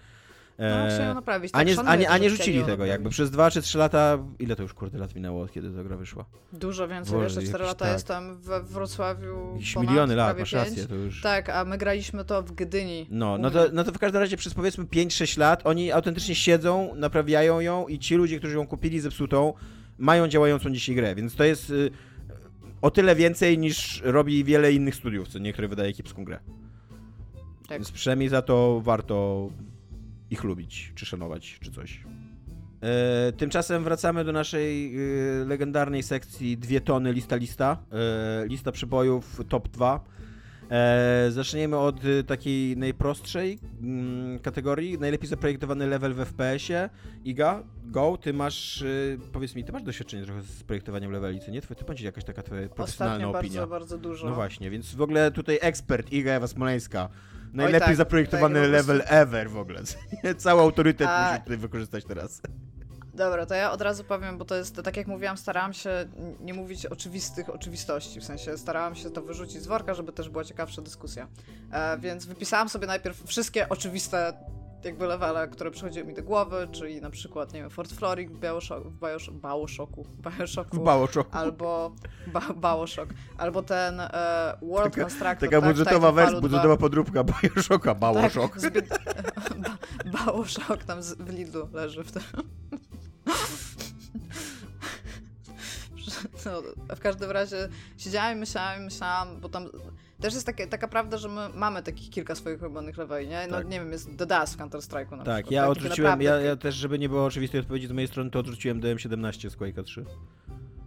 No, 0.60 0.66
E, 0.66 1.14
naprawić. 1.14 1.51
a 1.53 1.58
tak 1.58 1.68
nie, 1.68 1.76
szanuję 1.76 1.93
a 1.93 1.95
nie, 1.95 2.10
a 2.10 2.18
nie 2.18 2.30
rzucili 2.30 2.64
tego, 2.64 2.86
jakby 2.86 3.10
przez 3.10 3.32
2 3.32 3.51
czy 3.51 3.62
3 3.62 3.78
lata, 3.78 4.18
ile 4.39 4.55
to 4.55 4.64
już 4.64 4.74
kurde 4.74 4.97
lat 4.97 5.16
minęło 5.16 5.41
od 5.41 5.51
kiedy 5.51 5.72
ta 5.72 5.84
gra 5.84 5.97
wyszła? 5.97 6.26
Dużo 6.53 6.88
więcej, 6.88 7.14
Boże, 7.14 7.30
że 7.30 7.41
4 7.41 7.51
jakiś 7.51 7.68
lata 7.68 7.86
tak. 7.86 7.93
jestem 7.93 8.38
we 8.38 8.64
Wrocławiu 8.64 9.53
Jakieś 9.53 9.74
ponad 9.74 9.89
miliony 9.89 10.16
lat, 10.16 10.39
masz 10.39 10.53
rację, 10.53 10.86
to 10.86 10.95
już... 10.95 11.22
Tak, 11.22 11.49
a 11.49 11.66
my 11.66 11.78
graliśmy 11.78 12.26
to 12.26 12.43
w 12.43 12.51
Gdyni. 12.51 13.08
No, 13.10 13.38
no 13.38 13.51
to, 13.51 13.66
no 13.74 13.84
to 13.84 13.91
w 13.91 13.99
każdym 13.99 14.22
razie 14.22 14.38
przez 14.38 14.53
powiedzmy 14.53 14.86
5-6 14.86 15.39
lat 15.39 15.62
oni 15.64 15.91
autentycznie 15.91 16.36
siedzą, 16.36 16.95
naprawiają 16.95 17.60
ją 17.60 17.88
i 17.88 17.99
ci 17.99 18.16
ludzie, 18.16 18.38
którzy 18.38 18.55
ją 18.55 18.68
kupili 18.68 18.99
zepsutą, 18.99 19.53
mają 19.97 20.28
działającą 20.28 20.70
dzisiaj 20.70 20.95
grę, 20.95 21.16
więc 21.16 21.36
to 21.36 21.43
jest 21.43 21.70
y, 21.70 21.91
o 22.82 22.91
tyle 22.91 23.16
więcej 23.16 23.58
niż 23.58 24.01
robi 24.05 24.43
wiele 24.43 24.74
innych 24.74 24.95
studiów, 24.95 25.28
co 25.28 25.39
niektóre 25.39 25.68
wydaje 25.68 25.93
kiepską 25.93 26.26
grę. 26.26 26.39
Tak. 27.68 27.78
Więc 27.78 27.91
przynajmniej 27.91 28.30
za 28.30 28.41
to 28.41 28.82
warto 28.84 29.49
ich 30.30 30.44
lubić, 30.44 30.92
czy 30.96 31.06
szanować, 31.06 31.60
czy 31.62 31.72
coś. 31.72 32.04
E, 32.82 33.32
tymczasem 33.32 33.84
wracamy 33.84 34.24
do 34.26 34.32
naszej 34.32 34.96
e, 34.96 35.00
legendarnej 35.46 36.04
sekcji 36.04 36.58
dwie 36.58 36.82
tony 36.82 37.14
lista 37.14 37.36
lista. 37.36 37.78
E, 38.44 38.48
lista 38.48 38.72
przybojów 38.72 39.42
top 39.50 39.68
2. 39.68 40.04
E, 40.72 41.28
zaczniemy 41.32 41.78
od 41.78 42.06
e, 42.06 42.24
takiej 42.24 42.78
najprostszej 42.78 43.60
mm, 43.82 44.40
kategorii. 44.40 45.00
Najlepiej 45.00 45.30
zaprojektowany 45.30 45.88
level 45.88 46.14
w 46.14 46.18
FPS-ie. 46.18 46.90
Iga, 47.26 47.64
go, 47.86 48.18
ty 48.22 48.34
masz, 48.34 48.82
e, 48.82 48.86
powiedz 49.34 49.56
mi, 49.56 49.64
ty 49.64 49.72
masz 49.72 49.84
doświadczenie 49.84 50.24
trochę 50.24 50.42
z 50.42 50.64
projektowaniem 50.64 51.12
leveli, 51.12 51.40
co 51.40 51.52
nie? 51.52 51.62
Ty 51.62 51.86
bądź 51.86 52.02
jakaś 52.02 52.24
taka 52.24 52.44
twoja 52.44 52.70
profesjonalna 52.70 53.28
Ostatnio 53.28 53.40
opinia. 53.40 53.60
bardzo, 53.60 53.72
bardzo 53.72 53.98
dużo. 53.98 54.30
No 54.30 54.36
właśnie, 54.36 54.70
więc 54.70 54.96
w 54.96 55.02
ogóle 55.02 55.32
tutaj 55.32 55.60
ekspert 55.62 56.12
Iga 56.12 56.32
Ewa 56.32 56.48
Smoleńska. 56.48 57.10
Najlepiej 57.54 57.88
tak, 57.88 57.95
zaprojektowany 57.95 58.62
tak, 58.62 58.70
level 58.72 59.04
ever 59.06 59.50
w 59.50 59.58
ogóle. 59.58 59.82
Cały 60.38 60.62
autorytet 60.62 61.08
A- 61.08 61.30
musi 61.30 61.41
tutaj 61.41 61.58
wykorzystać 61.58 62.06
teraz. 62.06 62.41
Dobra, 63.18 63.45
to 63.45 63.56
ja 63.56 63.72
od 63.72 63.82
razu 63.82 64.04
powiem, 64.04 64.38
bo 64.38 64.45
to 64.45 64.56
jest, 64.56 64.82
tak 64.84 64.98
jak 64.98 65.08
mówiłam, 65.08 65.38
starałam 65.38 65.74
się 65.74 65.89
nie 66.39 66.54
mówić 66.54 66.86
oczywistych 66.86 67.50
oczywistości, 67.50 68.20
w 68.20 68.24
sensie 68.24 68.58
starałam 68.58 68.95
się 68.95 69.10
to 69.10 69.22
wyrzucić 69.22 69.62
z 69.62 69.68
worka, 69.68 69.93
żeby 69.93 70.12
też 70.12 70.30
była 70.30 70.43
ciekawsza 70.43 70.82
dyskusja. 70.82 71.28
E, 71.72 71.98
więc 71.98 72.26
wypisałam 72.26 72.70
sobie 72.70 72.88
najpierw 72.88 73.24
wszystkie 73.26 73.70
oczywiste 73.70 74.34
jakby 74.84 75.08
levele, 75.08 75.48
które 75.48 75.72
przychodziły 75.72 76.06
mi 76.08 76.14
do 76.14 76.24
głowy, 76.24 76.68
czyli 76.72 77.02
na 77.02 77.10
przykład, 77.10 77.54
nie 77.54 77.62
wiem, 77.62 77.70
Fort 77.70 77.92
Florik 77.94 78.32
w, 78.32 78.40
Bioshock, 78.40 78.88
w 78.88 79.00
Bioshock, 79.00 79.38
Bioshoku, 79.38 80.06
Bioshoku, 80.38 80.78
W 80.78 80.84
Bioshock. 80.84 81.36
albo 81.36 81.92
ba, 82.28 82.42
Bioshock, 82.76 83.10
albo 83.38 83.64
ten 83.64 84.00
e, 84.00 84.58
World 84.62 84.94
Taka- 84.94 85.02
Constructor, 85.02 85.50
Taka 85.50 85.62
tak, 85.62 85.70
budżetowa 85.70 85.96
Titanfalu 86.12 86.16
wersja, 86.16 86.32
2. 86.40 86.42
budżetowa 86.42 86.78
podróbka 86.78 87.24
Bioshocka, 87.44 87.96
Bioshock. 87.96 88.54
Tak, 88.54 88.62
zbyt... 88.62 88.90
ba, 90.14 90.26
Bioshock 90.34 90.84
tam 90.84 91.02
z, 91.04 91.14
w 91.14 91.30
Lidlu 91.30 91.70
leży 91.74 92.04
w 92.04 92.12
tym. 92.12 92.24
No, 96.46 96.62
w 96.96 97.00
każdym 97.00 97.32
razie 97.32 97.70
siedziałam 97.98 98.38
i 98.38 98.40
myślałam, 98.40 98.82
i 98.82 98.86
myślałam, 98.86 99.40
bo 99.40 99.50
tam 99.50 99.70
też 100.22 100.34
jest 100.34 100.45
takie, 100.45 100.68
taka 100.68 100.88
prawda, 100.88 101.18
że 101.18 101.30
my 101.30 101.49
mamy 101.55 101.84
takich 101.84 102.09
kilka 102.09 102.36
swoich 102.36 102.61
ulubionych 102.61 102.97
leveli, 102.97 103.28
nie? 103.28 103.47
No 103.49 103.57
Tak. 103.57 103.68
nie 103.70 103.80
wiem, 103.80 103.91
jest 103.91 104.09
The 104.18 104.26
Dust 104.26 104.53
w 104.53 104.57
Counter-Strike'u 104.57 105.18
na 105.18 105.24
Tak, 105.24 105.36
przykład. 105.45 105.51
ja 105.51 105.61
Takie 105.61 105.72
odrzuciłem, 105.72 106.11
naprawdę 106.11 106.24
ja, 106.24 106.39
ja 106.39 106.55
też, 106.55 106.76
żeby 106.76 106.99
nie 106.99 107.09
było 107.09 107.26
oczywistej 107.26 107.59
odpowiedzi 107.59 107.88
z 107.88 107.91
mojej 107.91 108.07
strony, 108.07 108.30
to 108.32 108.39
odrzuciłem 108.39 108.82
DM17 108.82 109.49
z 109.49 109.57
Quake'a 109.57 109.84
3. 109.84 110.05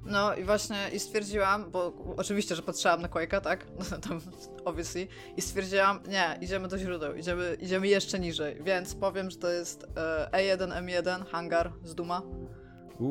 No 0.04 0.34
i 0.34 0.44
właśnie 0.44 0.76
i 0.94 1.00
stwierdziłam, 1.00 1.70
bo 1.70 1.92
oczywiście, 2.16 2.56
że 2.56 2.62
patrzyłam 2.62 3.02
na 3.02 3.08
Quake'a, 3.08 3.40
tak? 3.40 3.66
No, 3.90 3.98
tam, 3.98 4.20
obviously. 4.64 5.06
I 5.36 5.42
stwierdziłam, 5.42 6.00
nie, 6.08 6.38
idziemy 6.40 6.68
do 6.68 6.78
źródeł, 6.78 7.14
idziemy, 7.14 7.56
idziemy 7.60 7.88
jeszcze 7.88 8.18
niżej. 8.18 8.62
Więc 8.62 8.94
powiem, 8.94 9.30
że 9.30 9.36
to 9.36 9.48
jest 9.48 9.86
e, 10.32 10.56
E1M1 10.56 11.26
Hangar 11.26 11.72
z 11.84 11.94
Duma, 11.94 12.22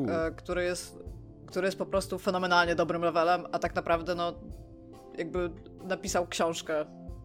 e, 0.08 0.30
który 0.30 0.64
jest 0.64 0.98
który 1.46 1.66
jest 1.66 1.78
po 1.78 1.86
prostu 1.86 2.18
fenomenalnie 2.18 2.74
dobrym 2.74 3.02
levelem, 3.02 3.46
a 3.52 3.58
tak 3.58 3.74
naprawdę 3.74 4.14
no 4.14 4.34
jakby 5.18 5.50
napisał 5.84 6.26
książkę 6.26 6.84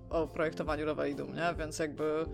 o 0.09 0.27
projektowaniu 0.27 0.85
leveli 0.85 1.15
Doom, 1.15 1.35
nie? 1.35 1.53
Więc 1.59 1.79
jakby 1.79 2.25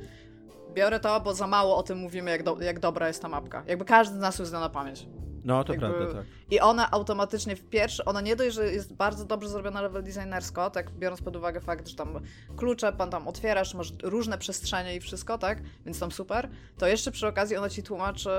biorę 0.73 0.99
to, 0.99 1.21
bo 1.21 1.33
za 1.33 1.47
mało 1.47 1.77
o 1.77 1.83
tym 1.83 1.97
mówimy, 1.97 2.31
jak, 2.31 2.43
do, 2.43 2.57
jak 2.61 2.79
dobra 2.79 3.07
jest 3.07 3.21
ta 3.21 3.27
mapka. 3.27 3.63
Jakby 3.67 3.85
każdy 3.85 4.15
z 4.15 4.19
nas 4.19 4.39
ją 4.39 4.45
zna 4.45 4.59
na 4.59 4.69
pamięć. 4.69 5.07
No, 5.43 5.63
to 5.63 5.73
jakby- 5.73 5.89
prawda, 5.89 6.13
tak. 6.13 6.25
I 6.51 6.59
ona 6.59 6.91
automatycznie 6.91 7.55
w 7.55 7.69
pierwszy, 7.69 8.05
ona 8.05 8.21
nie 8.21 8.35
dość, 8.35 8.55
że 8.55 8.73
jest 8.73 8.93
bardzo 8.93 9.25
dobrze 9.25 9.49
zrobiona 9.49 9.81
level 9.81 10.03
designersko, 10.03 10.69
tak 10.69 10.91
biorąc 10.91 11.21
pod 11.21 11.35
uwagę 11.35 11.61
fakt, 11.61 11.87
że 11.87 11.95
tam 11.95 12.19
klucze 12.57 12.93
pan 12.93 13.09
tam 13.09 13.27
otwierasz, 13.27 13.73
masz 13.73 13.93
różne 14.03 14.37
przestrzenie 14.37 14.95
i 14.95 14.99
wszystko, 14.99 15.37
tak? 15.37 15.61
Więc 15.85 15.99
tam 15.99 16.11
super. 16.11 16.49
To 16.77 16.87
jeszcze 16.87 17.11
przy 17.11 17.27
okazji 17.27 17.57
ona 17.57 17.69
ci 17.69 17.83
tłumaczy 17.83 18.29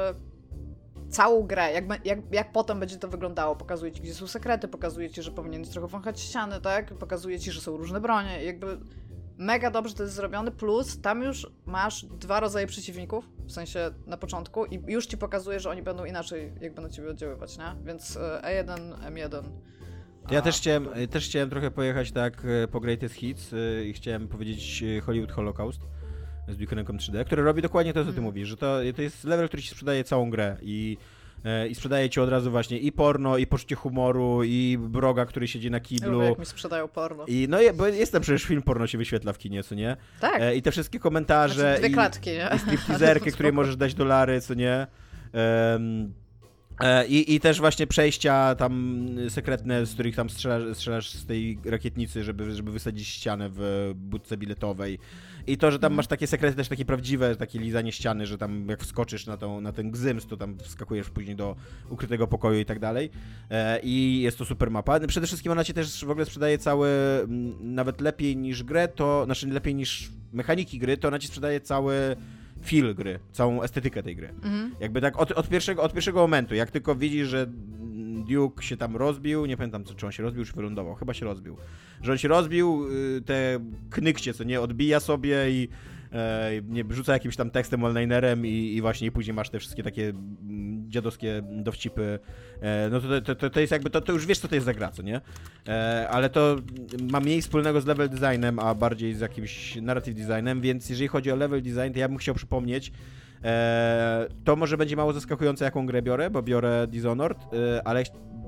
całą 1.12 1.42
grę, 1.46 1.72
jak, 1.72 1.84
jak, 2.04 2.18
jak 2.32 2.52
potem 2.52 2.80
będzie 2.80 2.96
to 2.96 3.08
wyglądało. 3.08 3.56
Pokazuje 3.56 3.92
ci, 3.92 4.02
gdzie 4.02 4.14
są 4.14 4.26
sekrety, 4.26 4.68
pokazuje 4.68 5.10
ci, 5.10 5.22
że 5.22 5.30
powinieneś 5.30 5.68
trochę 5.68 5.88
wąchać 5.88 6.20
ściany, 6.20 6.60
tak? 6.60 6.94
Pokazuje 6.94 7.40
ci, 7.40 7.52
że 7.52 7.60
są 7.60 7.76
różne 7.76 8.00
bronie. 8.00 8.44
Jakby 8.44 8.78
mega 9.38 9.70
dobrze 9.70 9.94
to 9.94 10.02
jest 10.02 10.14
zrobione, 10.14 10.50
plus 10.50 11.00
tam 11.00 11.22
już 11.22 11.50
masz 11.66 12.04
dwa 12.04 12.40
rodzaje 12.40 12.66
przeciwników, 12.66 13.28
w 13.46 13.52
sensie 13.52 13.90
na 14.06 14.16
początku 14.16 14.64
i 14.64 14.82
już 14.86 15.06
ci 15.06 15.16
pokazuje, 15.16 15.60
że 15.60 15.70
oni 15.70 15.82
będą 15.82 16.04
inaczej 16.04 16.52
jakby 16.60 16.82
na 16.82 16.88
ciebie 16.88 17.10
oddziaływać, 17.10 17.58
nie? 17.58 17.74
Więc 17.84 18.16
e, 18.16 18.64
E1, 18.64 18.96
M1. 19.12 19.42
Ja 20.30 20.38
a- 20.38 20.42
też 20.42 20.56
chciałem, 20.56 20.88
też 21.10 21.24
chciałem 21.24 21.50
trochę 21.50 21.70
pojechać 21.70 22.12
tak 22.12 22.42
e, 22.44 22.68
po 22.68 22.80
Greatest 22.80 23.14
Hits 23.14 23.52
e, 23.52 23.84
i 23.84 23.92
chciałem 23.92 24.28
powiedzieć 24.28 24.82
e, 24.82 25.00
Hollywood 25.00 25.32
Holocaust 25.32 25.80
z 26.48 26.56
Duke 26.56 26.76
Nukem 26.76 26.98
3D, 26.98 27.24
który 27.24 27.42
robi 27.42 27.62
dokładnie 27.62 27.92
to, 27.92 28.00
co 28.00 28.04
ty 28.04 28.08
Mhm. 28.10 28.24
mówisz, 28.24 28.48
że 28.48 28.56
to, 28.56 28.78
to 28.96 29.02
jest 29.02 29.24
level, 29.24 29.48
który 29.48 29.62
ci 29.62 29.68
sprzedaje 29.68 30.04
całą 30.04 30.30
grę 30.30 30.56
i, 30.62 30.96
e, 31.44 31.68
i 31.68 31.74
sprzedaje 31.74 32.10
ci 32.10 32.20
od 32.20 32.28
razu 32.28 32.50
właśnie 32.50 32.78
i 32.78 32.92
porno, 32.92 33.38
i 33.38 33.46
poczucie 33.46 33.74
humoru, 33.76 34.44
i 34.44 34.78
broga, 34.80 35.26
który 35.26 35.48
siedzi 35.48 35.70
na 35.70 35.76
Lubię, 35.78 35.88
kiblu. 35.88 36.22
jak 36.22 36.38
mi 36.38 36.46
sprzedają 36.46 36.88
porno. 36.88 37.24
I 37.26 37.46
no, 37.50 37.58
bo 37.74 37.86
jest 37.86 38.12
tam 38.12 38.22
przecież 38.22 38.42
film 38.44 38.62
porno 38.62 38.86
się 38.86 38.98
wyświetla 38.98 39.32
w 39.32 39.38
kinie, 39.38 39.62
co 39.62 39.74
nie? 39.74 39.96
Tak, 40.20 40.40
E, 40.42 40.56
I 40.56 40.62
te 40.62 40.70
wszystkie 40.70 40.98
komentarze 40.98 41.54
znaczy 41.54 41.78
dwie 41.78 41.88
i, 41.88 41.92
klatki, 41.92 42.30
nie? 42.30 42.48
i 42.56 42.58
stripteaserki, 42.58 43.32
której 43.34 43.52
możesz 43.52 43.76
dać 43.76 43.94
dolary, 43.94 44.40
co 44.40 44.54
nie? 44.54 44.86
E, 45.34 45.78
I, 47.08 47.34
I 47.34 47.40
też 47.40 47.60
właśnie 47.60 47.86
przejścia 47.86 48.54
tam 48.54 49.06
sekretne, 49.28 49.86
z 49.86 49.94
których 49.94 50.16
tam 50.16 50.30
strzelasz, 50.30 50.76
strzelasz 50.76 51.10
z 51.10 51.26
tej 51.26 51.58
rakietnicy, 51.64 52.24
żeby, 52.24 52.54
żeby 52.54 52.72
wysadzić 52.72 53.08
ścianę 53.08 53.50
w 53.52 53.92
budce 53.96 54.36
biletowej. 54.36 54.98
I 55.46 55.58
to, 55.58 55.70
że 55.70 55.78
tam 55.78 55.86
Mhm. 55.92 55.96
masz 55.96 56.06
takie 56.06 56.26
sekrety 56.26 56.56
też 56.56 56.68
takie 56.68 56.84
prawdziwe, 56.84 57.36
takie 57.36 57.58
lizanie 57.58 57.92
ściany, 57.92 58.26
że 58.26 58.38
tam 58.38 58.68
jak 58.68 58.82
wskoczysz 58.82 59.26
na, 59.26 59.36
tą, 59.36 59.60
na 59.60 59.72
ten 59.72 59.90
gzyms, 59.90 60.26
to 60.26 60.36
tam 60.36 60.58
wskakujesz 60.58 61.10
później 61.10 61.36
do 61.36 61.56
ukrytego 61.90 62.26
pokoju 62.26 62.60
i 62.60 62.64
tak 62.64 62.78
dalej. 62.78 63.10
E, 63.50 63.80
I 63.82 64.20
jest 64.20 64.38
to 64.38 64.44
super 64.44 64.70
mapa. 64.70 65.00
Przede 65.00 65.26
wszystkim 65.26 65.52
ona 65.52 65.64
ci 65.64 65.74
też 65.74 66.04
w 66.04 66.10
ogóle 66.10 66.26
sprzedaje 66.26 66.58
cały, 66.58 66.88
nawet 67.60 68.00
lepiej 68.00 68.36
niż 68.36 68.62
grę, 68.62 68.88
to, 68.88 69.24
znaczy 69.24 69.46
lepiej 69.46 69.74
niż 69.74 70.10
mechaniki 70.32 70.78
gry, 70.78 70.96
to 70.96 71.08
ona 71.08 71.18
ci 71.18 71.28
sprzedaje 71.28 71.60
cały 71.60 72.16
feel 72.64 72.94
gry, 72.94 73.18
całą 73.32 73.62
estetykę 73.62 74.02
tej 74.02 74.16
gry. 74.16 74.28
Mhm. 74.28 74.74
Jakby 74.80 75.00
tak 75.00 75.20
od, 75.20 75.32
od, 75.32 75.48
pierwszego, 75.48 75.82
od 75.82 75.92
pierwszego 75.92 76.20
momentu, 76.20 76.54
jak 76.54 76.70
tylko 76.70 76.94
widzisz, 76.94 77.28
że 77.28 77.46
Duke 78.28 78.62
się 78.62 78.76
tam 78.76 78.96
rozbił, 78.96 79.46
nie 79.46 79.56
pamiętam 79.56 79.84
czy 79.96 80.06
on 80.06 80.12
się 80.12 80.22
rozbił, 80.22 80.44
czy 80.44 80.52
wylądował, 80.52 80.94
chyba 80.94 81.14
się 81.14 81.24
rozbił, 81.24 81.56
że 82.02 82.12
on 82.12 82.18
się 82.18 82.28
rozbił, 82.28 82.86
y, 83.16 83.22
te 83.22 83.58
knykcie, 83.90 84.34
co 84.34 84.44
nie, 84.44 84.60
odbija 84.60 85.00
sobie 85.00 85.50
i 85.50 85.68
nie, 86.68 86.84
rzuca 86.90 87.12
jakimś 87.12 87.36
tam 87.36 87.50
tekstem 87.50 87.84
one-linerem 87.84 88.46
i, 88.46 88.76
i 88.76 88.80
właśnie 88.80 89.12
później 89.12 89.34
masz 89.34 89.50
te 89.50 89.58
wszystkie 89.58 89.82
takie 89.82 90.08
mm, 90.08 90.90
dziadowskie 90.90 91.42
dowcipy. 91.50 92.18
E, 92.60 92.88
no 92.90 93.00
to, 93.00 93.20
to, 93.20 93.34
to, 93.34 93.50
to 93.50 93.60
jest 93.60 93.72
jakby, 93.72 93.90
to, 93.90 94.00
to 94.00 94.12
już 94.12 94.26
wiesz 94.26 94.38
co 94.38 94.48
to 94.48 94.54
jest 94.54 94.64
za 94.64 94.74
gra, 94.74 94.90
co 94.90 95.02
nie? 95.02 95.20
E, 95.68 96.08
ale 96.10 96.30
to 96.30 96.56
ma 97.10 97.20
mniej 97.20 97.42
wspólnego 97.42 97.80
z 97.80 97.86
level 97.86 98.08
designem, 98.08 98.58
a 98.58 98.74
bardziej 98.74 99.14
z 99.14 99.20
jakimś 99.20 99.76
narrative 99.76 100.14
designem, 100.14 100.60
więc 100.60 100.90
jeżeli 100.90 101.08
chodzi 101.08 101.30
o 101.32 101.36
level 101.36 101.62
design, 101.62 101.92
to 101.92 101.98
ja 101.98 102.08
bym 102.08 102.18
chciał 102.18 102.34
przypomnieć, 102.34 102.92
e, 103.44 104.26
to 104.44 104.56
może 104.56 104.76
będzie 104.76 104.96
mało 104.96 105.12
zaskakujące, 105.12 105.64
jaką 105.64 105.86
grę 105.86 106.02
biorę, 106.02 106.30
bo 106.30 106.42
biorę 106.42 106.86
Dishonored, 106.86 107.38
ale 107.84 108.04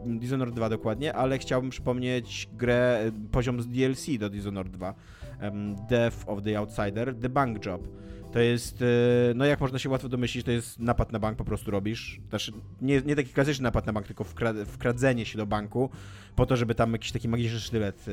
Dishonored 0.06 0.54
2 0.54 0.68
dokładnie, 0.68 1.12
ale 1.12 1.38
chciałbym 1.38 1.70
przypomnieć 1.70 2.48
grę, 2.52 3.10
poziom 3.30 3.62
z 3.62 3.68
DLC 3.68 4.06
do 4.18 4.30
Dishonored 4.30 4.72
2, 4.72 4.94
um, 5.42 5.76
Death 5.88 6.16
of 6.26 6.42
the 6.42 6.58
Outsider, 6.58 7.14
The 7.20 7.28
Bank 7.28 7.66
Job. 7.66 7.88
To 8.32 8.38
jest, 8.40 8.82
e, 8.82 8.86
no 9.34 9.44
jak 9.44 9.60
można 9.60 9.78
się 9.78 9.88
łatwo 9.88 10.08
domyślić, 10.08 10.44
to 10.44 10.50
jest 10.50 10.78
napad 10.78 11.12
na 11.12 11.18
bank 11.18 11.38
po 11.38 11.44
prostu 11.44 11.70
robisz. 11.70 12.20
Znaczy, 12.28 12.52
nie, 12.82 13.00
nie 13.00 13.16
taki 13.16 13.30
klasyczny 13.32 13.62
napad 13.62 13.86
na 13.86 13.92
bank, 13.92 14.06
tylko 14.06 14.24
wkra- 14.24 14.66
wkradzenie 14.66 15.26
się 15.26 15.38
do 15.38 15.46
banku 15.46 15.90
po 16.36 16.46
to, 16.46 16.56
żeby 16.56 16.74
tam 16.74 16.92
jakiś 16.92 17.12
taki 17.12 17.28
magiczny 17.28 17.60
sztylet, 17.60 18.04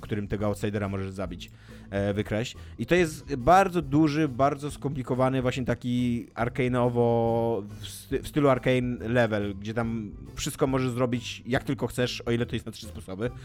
którym 0.00 0.28
tego 0.28 0.46
outsidera 0.46 0.88
możesz 0.88 1.10
zabić, 1.10 1.50
e, 1.90 2.14
wykraść. 2.14 2.56
I 2.78 2.86
to 2.86 2.94
jest 2.94 3.34
bardzo 3.34 3.82
duży, 3.82 4.28
bardzo 4.28 4.70
skomplikowany, 4.70 5.42
właśnie 5.42 5.64
taki 5.64 6.26
arcane'owo, 6.34 7.62
w, 7.80 7.88
sty- 7.88 8.22
w 8.22 8.28
stylu 8.28 8.48
arcane 8.48 9.08
level, 9.08 9.54
gdzie 9.60 9.74
tam 9.74 10.12
wszystko 10.34 10.66
możesz 10.66 10.90
zrobić 10.90 11.42
jak 11.46 11.64
tylko 11.64 11.86
chcesz, 11.86 12.20
o 12.26 12.30
ile 12.30 12.46
to 12.46 12.56
jest 12.56 12.66
na 12.66 12.72
trzy 12.72 12.86
sposoby. 12.86 13.30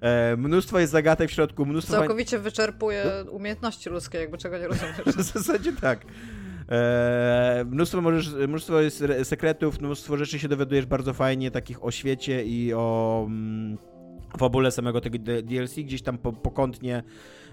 E, 0.00 0.36
mnóstwo 0.36 0.78
jest 0.78 0.92
zagatek 0.92 1.30
w 1.30 1.32
środku, 1.32 1.66
mnóstwo... 1.66 1.92
Całkowicie 1.92 2.38
wyczerpuje 2.38 3.04
umiejętności 3.30 3.90
ludzkie, 3.90 4.18
jakby 4.18 4.38
czego 4.38 4.58
nie 4.58 4.68
rozumiesz. 4.68 4.98
w 5.16 5.32
zasadzie 5.32 5.72
tak. 5.72 6.06
Eee, 6.68 7.64
mnóstwo, 7.64 8.00
możesz, 8.00 8.34
mnóstwo 8.48 8.80
jest 8.80 9.04
sekretów, 9.22 9.80
mnóstwo 9.80 10.16
rzeczy 10.16 10.38
się 10.38 10.48
dowiadujesz 10.48 10.86
bardzo 10.86 11.12
fajnie, 11.12 11.50
takich 11.50 11.84
o 11.84 11.90
świecie 11.90 12.44
i 12.44 12.74
o 12.74 13.24
mm, 13.26 13.78
fabule 14.38 14.70
samego 14.70 15.00
tego 15.00 15.18
DLC, 15.42 15.74
gdzieś 15.74 16.02
tam 16.02 16.18
po, 16.18 16.32
pokątnie. 16.32 17.02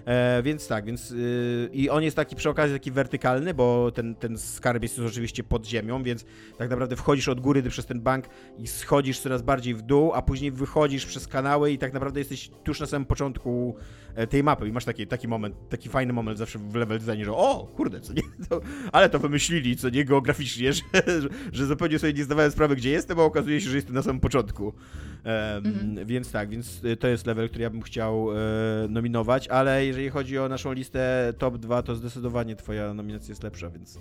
E, 0.06 0.42
więc 0.42 0.68
tak, 0.68 0.84
więc 0.84 1.10
yy, 1.10 1.70
i 1.72 1.90
on 1.90 2.02
jest 2.02 2.16
taki 2.16 2.36
przy 2.36 2.50
okazji 2.50 2.74
taki 2.76 2.90
wertykalny, 2.90 3.54
bo 3.54 3.90
ten, 3.90 4.14
ten 4.14 4.38
skarb 4.38 4.82
jest 4.82 4.98
oczywiście 4.98 5.44
pod 5.44 5.66
ziemią, 5.66 6.02
więc 6.02 6.24
tak 6.58 6.70
naprawdę 6.70 6.96
wchodzisz 6.96 7.28
od 7.28 7.40
góry 7.40 7.62
przez 7.62 7.86
ten 7.86 8.00
bank 8.00 8.24
i 8.58 8.66
schodzisz 8.66 9.20
coraz 9.20 9.42
bardziej 9.42 9.74
w 9.74 9.82
dół, 9.82 10.12
a 10.14 10.22
później 10.22 10.52
wychodzisz 10.52 11.06
przez 11.06 11.28
kanały 11.28 11.72
i 11.72 11.78
tak 11.78 11.92
naprawdę 11.92 12.20
jesteś 12.20 12.50
tuż 12.64 12.80
na 12.80 12.86
samym 12.86 13.06
początku 13.06 13.76
e, 14.05 14.05
tej 14.30 14.42
mapy 14.42 14.68
i 14.68 14.72
masz 14.72 14.84
taki, 14.84 15.06
taki 15.06 15.28
moment, 15.28 15.68
taki 15.68 15.88
fajny 15.88 16.12
moment 16.12 16.38
zawsze 16.38 16.58
w 16.58 16.74
level 16.74 16.98
designie, 16.98 17.24
że 17.24 17.32
o, 17.32 17.72
kurde, 17.76 18.00
co 18.00 18.12
nie, 18.12 18.22
to, 18.48 18.60
ale 18.92 19.08
to 19.08 19.18
wymyślili, 19.18 19.76
co 19.76 19.88
nie, 19.88 20.04
geograficznie, 20.04 20.72
że, 20.72 20.82
że, 21.22 21.28
że 21.52 21.66
zupełnie 21.66 21.98
sobie 21.98 22.12
nie 22.12 22.24
zdawałem 22.24 22.50
sprawy, 22.50 22.76
gdzie 22.76 22.90
jestem, 22.90 23.16
bo 23.16 23.24
okazuje 23.24 23.60
się, 23.60 23.70
że 23.70 23.76
jestem 23.76 23.94
na 23.94 24.02
samym 24.02 24.20
początku. 24.20 24.72
mhm. 25.24 26.06
Więc 26.06 26.32
tak, 26.32 26.48
więc 26.48 26.82
to 27.00 27.08
jest 27.08 27.26
level, 27.26 27.48
który 27.48 27.62
ja 27.62 27.70
bym 27.70 27.82
chciał 27.82 28.28
e, 28.32 28.36
nominować, 28.88 29.48
ale 29.48 29.86
jeżeli 29.86 30.10
chodzi 30.10 30.38
o 30.38 30.48
naszą 30.48 30.72
listę 30.72 31.32
top 31.38 31.58
2, 31.58 31.82
to 31.82 31.94
zdecydowanie 31.94 32.56
twoja 32.56 32.94
nominacja 32.94 33.32
jest 33.32 33.42
lepsza, 33.42 33.70
więc... 33.70 33.98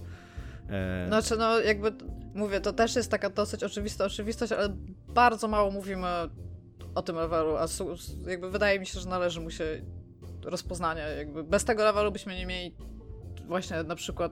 E... 0.69 1.05
Znaczy, 1.07 1.35
no 1.37 1.59
jakby, 1.59 1.91
mówię, 2.33 2.61
to 2.61 2.73
też 2.73 2.95
jest 2.95 3.11
taka 3.11 3.29
dosyć 3.29 3.63
oczywista 3.63 4.05
oczywistość, 4.05 4.51
ale 4.51 4.75
bardzo 5.07 5.47
mało 5.47 5.71
mówimy 5.71 6.07
o 6.95 7.01
tym 7.01 7.15
levelu, 7.15 7.57
a 7.57 7.67
jakby 8.29 8.51
wydaje 8.51 8.79
mi 8.79 8.85
się, 8.85 8.99
że 8.99 9.09
należy 9.09 9.41
mu 9.41 9.51
się 9.51 9.81
rozpoznania, 10.45 11.07
jakby 11.07 11.43
bez 11.43 11.65
tego 11.65 11.83
levelu 11.83 12.11
byśmy 12.11 12.35
nie 12.35 12.45
mieli 12.45 12.75
właśnie 13.47 13.83
na 13.83 13.95
przykład 13.95 14.31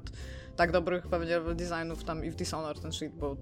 tak 0.55 0.71
dobrych 0.71 1.07
pewnie 1.07 1.29
level 1.29 1.55
designów 1.55 2.03
tam 2.03 2.25
i 2.25 2.29
w 2.29 2.35
Dishonored 2.35 2.81
ten 2.81 2.91
shit, 2.91 3.13
bo 3.15 3.37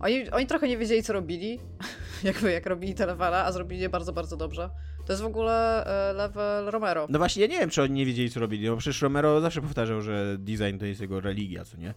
oni, 0.00 0.30
oni 0.30 0.46
trochę 0.46 0.68
nie 0.68 0.78
wiedzieli 0.78 1.02
co 1.02 1.12
robili, 1.12 1.60
jakby 2.22 2.52
jak 2.52 2.66
robili 2.66 2.94
te 2.94 3.06
levela, 3.06 3.44
a 3.44 3.52
zrobili 3.52 3.80
je 3.80 3.88
bardzo, 3.88 4.12
bardzo 4.12 4.36
dobrze. 4.36 4.70
To 5.06 5.12
jest 5.12 5.22
w 5.22 5.26
ogóle 5.26 5.84
e, 6.10 6.12
level 6.12 6.66
Romero. 6.66 7.06
No 7.10 7.18
właśnie, 7.18 7.42
ja 7.42 7.48
nie 7.48 7.58
wiem, 7.58 7.70
czy 7.70 7.82
oni 7.82 7.92
nie 7.92 8.06
wiedzieli, 8.06 8.30
co 8.30 8.40
robili, 8.40 8.68
bo 8.68 8.76
przecież 8.76 9.02
Romero 9.02 9.40
zawsze 9.40 9.60
powtarzał, 9.60 10.00
że 10.00 10.36
design 10.38 10.78
to 10.78 10.86
jest 10.86 11.00
jego 11.00 11.20
religia, 11.20 11.64
co 11.64 11.76
nie? 11.76 11.94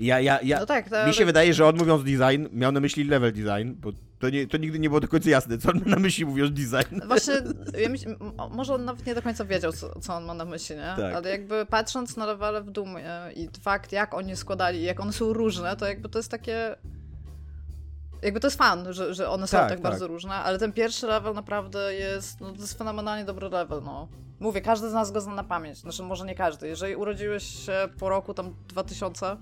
Ja, 0.00 0.20
ja, 0.20 0.40
ja, 0.42 0.60
no 0.60 0.66
tak. 0.66 0.90
Mi 1.06 1.14
się 1.14 1.24
wydaje, 1.24 1.54
że 1.54 1.66
on 1.66 1.76
mówiąc 1.76 2.04
design, 2.04 2.46
miał 2.52 2.72
na 2.72 2.80
myśli 2.80 3.04
level 3.04 3.32
design, 3.32 3.72
bo 3.76 3.92
to, 4.18 4.30
nie, 4.30 4.46
to 4.46 4.56
nigdy 4.56 4.78
nie 4.78 4.88
było 4.88 5.00
do 5.00 5.08
końca 5.08 5.30
jasne, 5.30 5.58
co 5.58 5.70
on 5.70 5.78
ma 5.78 5.90
na 5.90 5.96
myśli 5.96 6.26
mówiąc 6.26 6.52
design. 6.52 7.00
Właśnie, 7.06 7.34
ja 7.82 7.88
myśl, 7.88 8.16
może 8.50 8.74
on 8.74 8.84
nawet 8.84 9.06
nie 9.06 9.14
do 9.14 9.22
końca 9.22 9.44
wiedział, 9.44 9.72
co, 9.72 10.00
co 10.00 10.14
on 10.14 10.24
ma 10.24 10.34
na 10.34 10.44
myśli, 10.44 10.76
nie? 10.76 10.94
Tak. 10.96 11.14
Ale 11.14 11.30
jakby 11.30 11.66
patrząc 11.66 12.16
na 12.16 12.26
levele 12.26 12.62
w 12.62 12.70
Dumie 12.70 13.10
i 13.36 13.48
fakt, 13.60 13.92
jak 13.92 14.14
oni 14.14 14.36
składali, 14.36 14.82
jak 14.82 15.00
one 15.00 15.12
są 15.12 15.32
różne, 15.32 15.76
to 15.76 15.86
jakby 15.86 16.08
to 16.08 16.18
jest 16.18 16.30
takie 16.30 16.76
jakby 18.22 18.40
to 18.40 18.46
jest 18.46 18.58
fan, 18.58 18.92
że, 18.92 19.14
że 19.14 19.30
one 19.30 19.46
są 19.46 19.56
tak, 19.56 19.68
tak, 19.68 19.78
tak, 19.78 19.82
bardzo 19.82 20.06
różne, 20.06 20.34
ale 20.34 20.58
ten 20.58 20.72
pierwszy 20.72 21.06
level 21.06 21.34
naprawdę 21.34 21.94
jest, 21.94 22.40
no 22.40 22.52
to 22.52 22.60
jest 22.60 22.78
fenomenalnie 22.78 23.24
dobry 23.24 23.48
level, 23.48 23.82
no. 23.84 24.08
Mówię, 24.40 24.60
każdy 24.60 24.90
z 24.90 24.92
nas 24.92 25.10
go 25.10 25.20
zna 25.20 25.34
na 25.34 25.44
pamięć, 25.44 25.78
znaczy 25.78 26.02
może 26.02 26.24
nie 26.24 26.34
każdy. 26.34 26.68
Jeżeli 26.68 26.96
urodziłeś 26.96 27.66
się 27.66 27.88
po 27.98 28.08
roku 28.08 28.34
tam 28.34 28.54
2000, 28.68 29.36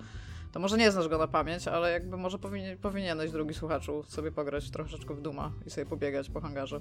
to 0.52 0.60
może 0.60 0.78
nie 0.78 0.90
znasz 0.90 1.08
go 1.08 1.18
na 1.18 1.26
pamięć, 1.26 1.68
ale 1.68 1.92
jakby 1.92 2.16
może 2.16 2.38
powinien, 2.38 2.78
powinieneś, 2.78 3.30
drugi 3.30 3.54
słuchaczu, 3.54 4.02
sobie 4.02 4.32
pograć 4.32 4.70
troszeczkę 4.70 5.14
w 5.14 5.22
Duma 5.22 5.52
i 5.66 5.70
sobie 5.70 5.86
pobiegać 5.86 6.30
po 6.30 6.40
hangarze. 6.40 6.80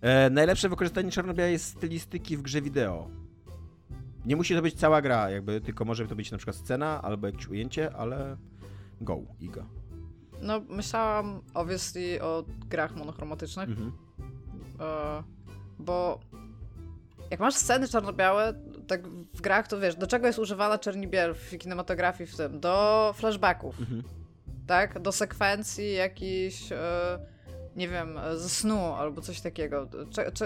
E, 0.00 0.30
najlepsze 0.30 0.68
wykorzystanie 0.68 1.10
czarno-białej 1.10 1.58
stylistyki 1.58 2.36
w 2.36 2.42
grze 2.42 2.62
wideo. 2.62 3.10
Nie 4.24 4.36
musi 4.36 4.54
to 4.54 4.62
być 4.62 4.74
cała 4.74 5.02
gra, 5.02 5.30
jakby, 5.30 5.60
tylko 5.60 5.84
może 5.84 6.06
to 6.06 6.16
być 6.16 6.30
na 6.30 6.38
przykład 6.38 6.56
scena 6.56 7.02
albo 7.02 7.26
jakieś 7.26 7.48
ujęcie, 7.48 7.96
ale 7.96 8.36
go, 9.00 9.20
Iga. 9.40 9.66
No, 10.40 10.60
myślałam 10.68 11.40
obviously 11.54 12.22
o 12.22 12.44
grach 12.68 12.96
monochromatycznych, 12.96 13.68
mhm. 13.68 13.92
e, 14.80 15.22
bo 15.78 16.20
jak 17.30 17.40
masz 17.40 17.54
sceny 17.54 17.88
czarno-białe, 17.88 18.54
tak 18.84 19.08
w 19.08 19.40
grach, 19.40 19.68
to 19.68 19.80
wiesz, 19.80 19.96
do 19.96 20.06
czego 20.06 20.26
jest 20.26 20.38
używana 20.38 20.78
czerni-biel 20.78 21.34
w 21.34 21.58
kinematografii 21.58 22.30
w 22.30 22.36
tym? 22.36 22.60
Do 22.60 23.12
flashbacków, 23.16 23.80
mhm. 23.80 24.02
tak? 24.66 24.98
Do 24.98 25.12
sekwencji 25.12 25.94
jakichś, 25.94 26.72
e, 26.72 27.18
nie 27.76 27.88
wiem, 27.88 28.18
ze 28.36 28.48
snu 28.48 28.94
albo 28.94 29.20
coś 29.20 29.40
takiego. 29.40 29.88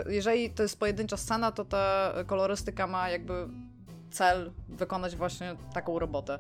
Jeżeli 0.09 0.51
to 0.51 0.63
jest 0.63 0.79
pojedyncza 0.79 1.17
scena, 1.17 1.53
to 1.53 1.65
ta 1.65 2.15
kolorystyka 2.27 2.87
ma 2.87 3.11
jakby 3.11 3.49
cel 4.11 4.53
wykonać 4.69 5.17
właśnie 5.17 5.57
taką 5.75 5.99
robotę. 5.99 6.39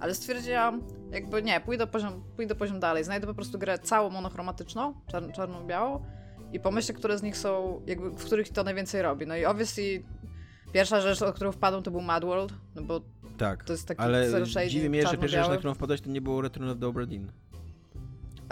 Ale 0.00 0.14
stwierdziłam, 0.14 0.82
jakby 1.10 1.42
nie, 1.42 1.60
pójdę 1.60 1.86
poziom, 1.86 2.24
pójdę 2.36 2.54
poziom 2.54 2.80
dalej. 2.80 3.04
Znajdę 3.04 3.26
po 3.26 3.34
prostu 3.34 3.58
grę 3.58 3.78
całą 3.78 4.10
monochromatyczną, 4.10 4.94
czar 5.06 5.32
czarną-białą 5.32 6.02
i 6.52 6.60
pomyślę, 6.60 6.94
które 6.94 7.18
z 7.18 7.22
nich 7.22 7.36
są, 7.36 7.82
jakby, 7.86 8.10
w 8.10 8.24
których 8.24 8.48
to 8.48 8.64
najwięcej 8.64 9.02
robi. 9.02 9.26
No 9.26 9.36
i 9.36 9.44
obviously 9.44 10.02
pierwsza 10.76 11.00
rzecz, 11.00 11.22
o 11.22 11.32
którą 11.32 11.52
wpadłem, 11.52 11.82
to 11.82 11.90
był 11.90 12.00
Mad 12.00 12.24
World, 12.24 12.52
no 12.74 12.82
bo 12.82 13.00
tak, 13.38 13.64
to 13.64 13.72
jest 13.72 13.88
taki 13.88 14.00
ale 14.00 14.44
dziwi 14.68 14.90
mnie, 14.90 15.06
że 15.06 15.16
pierwsza 15.16 15.42
rzecz, 15.42 15.48
na 15.48 15.56
którą 15.56 15.74
wpadłeś, 15.74 16.00
to 16.00 16.10
nie 16.10 16.20
było 16.20 16.40
Return 16.40 16.68
of 16.68 16.78
the 16.80 16.86
Obra 16.86 17.06
Dinn. 17.06 17.30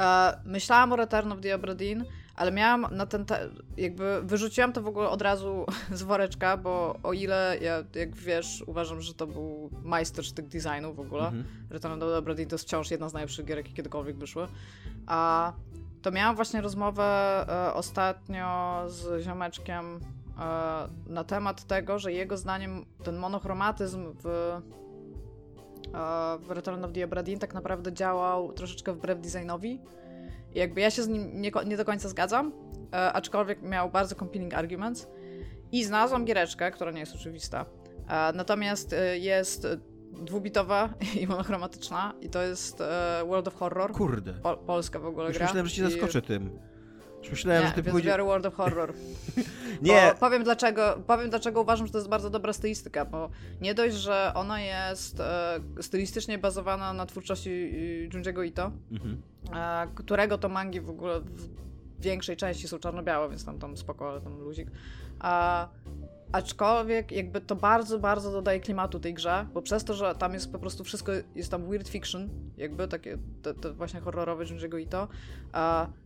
E, 0.01 0.39
myślałam 0.45 0.93
o 0.93 0.97
Return 0.97 1.33
of 1.33 1.41
the 1.41 1.55
Obra 1.55 1.75
Dinn, 1.75 2.05
ale 2.37 2.53
miałam 2.53 2.87
na 2.91 3.07
ten, 3.07 3.25
te, 3.25 3.49
jakby 3.77 4.22
wyrzuciłam 4.22 4.72
to 4.72 4.83
w 4.83 4.87
ogóle 4.87 5.09
od 5.09 5.22
razu 5.22 5.66
z 5.93 6.03
woreczka, 6.03 6.57
bo 6.57 6.99
o 7.03 7.12
ile 7.12 7.59
ja, 7.61 7.85
jak 7.95 8.16
wiesz, 8.16 8.64
uważam, 8.66 9.01
że 9.01 9.14
to 9.14 9.27
był 9.27 9.70
majstersztyk 9.83 10.47
designu 10.49 10.95
w 10.95 11.01
ogóle, 11.01 11.29
mm 11.29 11.43
-hmm. 11.43 11.72
Return 11.72 12.03
of 12.03 12.11
the 12.14 12.22
Brady 12.22 12.47
to 12.47 12.55
jest 12.55 12.64
wciąż 12.64 12.91
jedna 12.91 13.09
z 13.09 13.12
najlepszych 13.12 13.47
gier, 13.47 13.57
jakie 13.57 13.72
kiedykolwiek 13.72 14.16
wyszły, 14.16 14.47
a 15.07 15.53
to 16.03 16.11
miałam 16.11 16.37
właśnie 16.37 16.61
rozmowę 16.61 17.05
e, 17.49 17.75
ostatnio 17.75 18.83
z 18.89 19.25
ziomeczkiem 19.25 20.01
na 21.07 21.24
temat 21.24 21.64
tego, 21.64 21.99
że 21.99 22.12
jego 22.12 22.37
zdaniem 22.37 22.85
ten 23.05 23.16
monochromatyzm 23.16 24.14
w, 24.22 24.26
e, 24.26 24.61
w 26.39 26.51
Return 26.51 26.85
of 26.85 26.93
the 26.93 27.05
Obra 27.05 27.22
Dinn 27.22 27.39
tak 27.39 27.55
naprawdę 27.55 27.93
działał 27.93 28.53
troszeczkę 28.53 28.93
wbrew 28.93 29.20
designowi, 29.20 29.80
jakby 30.55 30.80
ja 30.80 30.91
się 30.91 31.03
z 31.03 31.09
nim 31.09 31.41
nie, 31.41 31.51
nie 31.66 31.76
do 31.76 31.85
końca 31.85 32.09
zgadzam, 32.09 32.53
e, 32.93 33.12
aczkolwiek 33.12 33.62
miał 33.62 33.91
bardzo 33.91 34.14
compelling 34.14 34.55
arguments. 34.55 35.09
I 35.72 35.85
znalazłam 35.85 36.24
giereczkę, 36.24 36.70
która 36.70 36.91
nie 36.91 37.01
jest 37.01 37.14
oczywista. 37.14 37.66
E, 38.09 38.32
natomiast 38.32 38.93
e, 38.93 39.18
jest 39.18 39.66
dwubitowa 40.12 40.89
i 41.20 41.26
monochromatyczna 41.26 42.14
i 42.20 42.28
to 42.28 42.43
jest 42.43 42.80
e, 42.80 43.22
World 43.26 43.49
of 43.49 43.55
Horror. 43.55 43.93
Kurde. 43.93 44.32
Po, 44.32 44.57
polska 44.57 44.99
w 44.99 45.07
ogóle 45.07 45.28
Już 45.28 45.37
gra. 45.37 45.47
myślałem, 45.47 45.66
że 45.66 45.74
cię 45.74 45.91
zaskoczę 45.91 46.22
tym. 46.22 46.59
Myślałem, 47.31 47.62
nie, 47.62 47.68
że 47.68 47.75
ty 47.75 47.83
więc 47.83 47.93
pójdzie... 47.93 48.09
biorę 48.09 48.25
World 48.25 48.47
of 48.47 48.55
Horror. 48.55 48.95
nie. 49.83 50.11
Bo 50.12 50.18
powiem 50.20 50.45
dlaczego, 50.45 51.03
powiem 51.07 51.31
dlaczego 51.31 51.61
uważam, 51.61 51.87
że 51.87 51.93
to 51.93 51.99
jest 51.99 52.11
bardzo 52.11 52.31
dobra 52.31 52.53
stylistyka, 52.53 53.05
bo 53.05 53.31
nie 53.61 53.75
dość, 53.75 53.97
że 53.97 54.33
ona 54.35 54.61
jest 54.61 55.20
e, 55.20 55.61
stylistycznie 55.81 56.39
bazowana 56.39 56.93
na 56.93 57.07
twórczości 57.07 57.51
e, 57.51 58.09
Junji'ego 58.09 58.45
Ito, 58.45 58.72
mhm. 58.93 59.22
e, 59.55 59.95
którego 59.95 60.39
to 60.39 60.49
mangi 60.49 60.81
w 60.81 60.91
ogóle 60.91 61.20
w 61.20 61.49
większej 62.01 62.37
części 62.37 62.68
są 62.68 62.79
czarno-białe, 62.79 63.29
więc 63.29 63.45
tam, 63.45 63.59
tam 63.59 63.77
spoko, 63.77 64.11
ale 64.11 64.20
tam 64.20 64.41
luzik. 64.41 64.68
A 65.18 65.68
Aczkolwiek 66.35 67.12
jakby 67.12 67.41
to 67.41 67.57
bardzo, 67.57 67.99
bardzo 67.99 68.32
dodaje 68.32 68.61
klimatu 68.61 69.01
tej 69.01 69.14
grze, 69.14 69.47
bo 69.53 69.62
przez 69.62 69.85
to, 69.85 69.95
że 69.95 70.14
tam 70.14 70.35
jest 70.35 70.53
po 70.53 70.59
prostu 70.59 70.85
wszystko, 70.85 71.12
jest 71.35 71.51
tam 71.51 71.70
weird 71.70 71.89
fiction, 71.89 72.28
jakby 72.57 72.89
takie, 72.89 73.18
te, 73.43 73.55
te 73.55 73.72
właśnie 73.72 74.01
horrorowe 74.01 74.45
Junji'ego 74.45 74.80
Ito, 74.80 75.09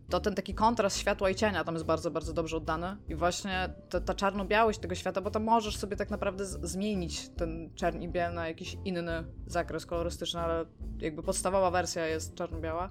to 0.09 0.19
ten 0.19 0.35
taki 0.35 0.53
kontrast 0.53 0.97
światła 0.97 1.29
i 1.29 1.35
cienia 1.35 1.63
tam 1.63 1.75
jest 1.75 1.85
bardzo, 1.85 2.11
bardzo 2.11 2.33
dobrze 2.33 2.57
oddany. 2.57 2.97
I 3.07 3.15
właśnie 3.15 3.69
ta, 3.89 4.01
ta 4.01 4.13
czarno-białość 4.13 4.79
tego 4.79 4.95
świata, 4.95 5.21
bo 5.21 5.31
tam 5.31 5.43
możesz 5.43 5.77
sobie 5.77 5.97
tak 5.97 6.09
naprawdę 6.09 6.45
zmienić 6.45 7.29
ten 7.29 7.69
czerń 7.75 8.03
i 8.03 8.09
biel 8.09 8.33
na 8.33 8.47
jakiś 8.47 8.77
inny 8.85 9.23
zakres 9.47 9.85
kolorystyczny, 9.85 10.39
ale 10.39 10.65
jakby 10.99 11.23
podstawowa 11.23 11.71
wersja 11.71 12.07
jest 12.07 12.35
czarno-biała, 12.35 12.89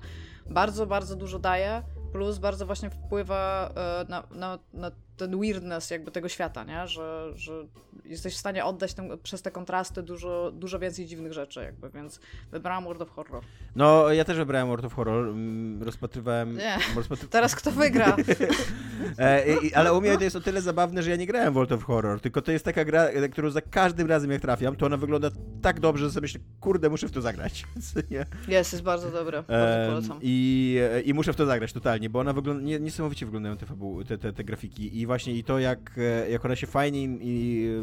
bardzo, 0.50 0.86
bardzo 0.86 1.16
dużo 1.16 1.38
daje, 1.38 1.82
plus 2.12 2.38
bardzo 2.38 2.66
właśnie 2.66 2.90
wpływa 2.90 3.72
e, 3.76 4.06
na, 4.08 4.22
na, 4.30 4.58
na 4.72 4.90
ten 5.18 5.40
weirdness 5.40 5.90
jakby 5.90 6.10
tego 6.10 6.28
świata, 6.28 6.64
nie? 6.64 6.88
Że, 6.88 7.32
że 7.34 7.64
jesteś 8.04 8.34
w 8.34 8.38
stanie 8.38 8.64
oddać 8.64 8.94
ten, 8.94 9.18
przez 9.22 9.42
te 9.42 9.50
kontrasty 9.50 10.02
dużo, 10.02 10.52
dużo 10.52 10.78
więcej 10.78 11.06
dziwnych 11.06 11.32
rzeczy 11.32 11.60
jakby, 11.60 11.90
więc 11.90 12.20
wybrałam 12.50 12.84
World 12.84 13.02
of 13.02 13.10
Horror. 13.10 13.42
No, 13.76 14.12
ja 14.12 14.24
też 14.24 14.36
wybrałem 14.36 14.68
World 14.68 14.84
of 14.84 14.94
Horror, 14.94 15.28
mm, 15.28 15.82
rozpatrywałem... 15.82 16.56
Nie, 16.56 16.78
rozpatry... 16.96 17.28
teraz 17.28 17.54
kto 17.54 17.70
wygra? 17.70 18.16
e, 19.18 19.56
i, 19.56 19.74
ale 19.74 19.94
u 19.94 20.00
mnie 20.00 20.16
to 20.16 20.24
jest 20.24 20.36
o 20.36 20.40
tyle 20.40 20.62
zabawne, 20.62 21.02
że 21.02 21.10
ja 21.10 21.16
nie 21.16 21.26
grałem 21.26 21.54
World 21.54 21.72
of 21.72 21.82
Horror, 21.82 22.20
tylko 22.20 22.42
to 22.42 22.52
jest 22.52 22.64
taka 22.64 22.84
gra, 22.84 23.08
którą 23.32 23.50
za 23.50 23.60
każdym 23.60 24.08
razem 24.08 24.30
jak 24.30 24.40
trafiam, 24.42 24.76
to 24.76 24.86
ona 24.86 24.96
wygląda 24.96 25.30
tak 25.62 25.80
dobrze, 25.80 26.04
że 26.04 26.10
sobie 26.10 26.24
myślę, 26.24 26.40
kurde, 26.60 26.90
muszę 26.90 27.08
w 27.08 27.12
to 27.12 27.20
zagrać. 27.20 27.64
Jest, 28.48 28.72
jest 28.72 28.82
bardzo 28.82 29.10
dobre, 29.10 29.42
bardzo 29.42 29.90
polecam. 29.90 30.18
I, 30.22 30.78
I 31.04 31.14
muszę 31.14 31.32
w 31.32 31.36
to 31.36 31.46
zagrać 31.46 31.72
totalnie, 31.72 32.10
bo 32.10 32.18
ona 32.18 32.32
wygląda, 32.32 32.78
niesamowicie 32.78 33.26
wyglądają 33.26 33.56
te, 33.56 33.66
fabuły, 33.66 34.04
te, 34.04 34.18
te, 34.18 34.32
te 34.32 34.44
grafiki 34.44 35.00
i 35.00 35.06
właśnie 35.08 35.34
i 35.34 35.44
to, 35.44 35.58
jak, 35.58 35.98
e, 35.98 36.30
jak 36.30 36.44
ona 36.44 36.56
się 36.56 36.66
fajnie 36.66 37.02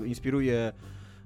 inspiruje 0.05 0.73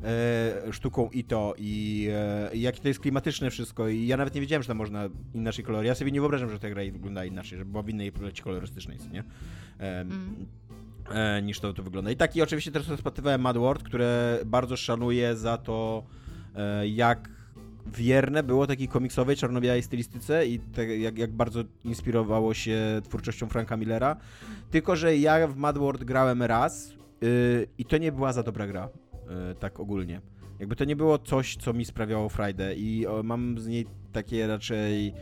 e, 0.03 0.73
sztuką 0.73 1.09
i 1.13 1.23
to 1.23 1.53
i 1.57 2.07
e, 2.11 2.49
jakie 2.57 2.81
to 2.81 2.87
jest 2.87 2.99
klimatyczne 2.99 3.49
wszystko 3.49 3.87
i 3.87 4.07
ja 4.07 4.17
nawet 4.17 4.35
nie 4.35 4.41
wiedziałem, 4.41 4.63
że 4.63 4.67
tam 4.67 4.77
można 4.77 5.09
inaczej 5.33 5.65
kolory. 5.65 5.87
Ja 5.87 5.95
sobie 5.95 6.11
nie 6.11 6.19
wyobrażam, 6.19 6.49
że 6.49 6.59
ta 6.59 6.69
gra 6.69 6.81
wygląda 6.91 7.25
inaczej, 7.25 7.57
że 7.57 7.65
była 7.65 7.83
w 7.83 7.89
innej 7.89 8.11
palecie 8.11 8.43
kolorystycznej, 8.43 8.97
nie? 9.11 9.23
E, 9.79 10.01
mm. 10.01 10.45
e, 11.11 11.41
niż 11.41 11.59
to, 11.59 11.73
to 11.73 11.83
wygląda. 11.83 12.11
I 12.11 12.15
taki 12.15 12.41
oczywiście 12.41 12.71
też 12.71 12.87
rozpatrywałem 12.87 13.41
Mad 13.41 13.57
World, 13.57 13.83
które 13.83 14.39
bardzo 14.45 14.77
szanuję 14.77 15.35
za 15.35 15.57
to, 15.57 16.03
e, 16.55 16.87
jak 16.87 17.38
wierne 17.93 18.43
było 18.43 18.67
takiej 18.67 18.87
komiksowej, 18.87 19.35
czarno-białej 19.35 19.83
stylistyce 19.83 20.47
i 20.47 20.59
te, 20.59 20.97
jak, 20.97 21.17
jak 21.17 21.31
bardzo 21.31 21.63
inspirowało 21.83 22.53
się 22.53 23.01
twórczością 23.03 23.47
Franka 23.47 23.77
Millera. 23.77 24.17
Tylko, 24.71 24.95
że 24.95 25.17
ja 25.17 25.47
w 25.47 25.55
Mad 25.55 25.77
World 25.77 26.03
grałem 26.03 26.43
raz 26.43 26.93
yy, 27.21 27.67
i 27.77 27.85
to 27.85 27.97
nie 27.97 28.11
była 28.11 28.33
za 28.33 28.43
dobra 28.43 28.67
gra, 28.67 28.89
yy, 29.13 29.55
tak 29.59 29.79
ogólnie. 29.79 30.21
Jakby 30.59 30.75
to 30.75 30.85
nie 30.85 30.95
było 30.95 31.19
coś, 31.19 31.55
co 31.55 31.73
mi 31.73 31.85
sprawiało 31.85 32.29
Friday 32.29 32.75
i 32.75 33.07
o, 33.07 33.23
mam 33.23 33.59
z 33.59 33.67
niej 33.67 33.85
takie 34.11 34.47
raczej 34.47 35.13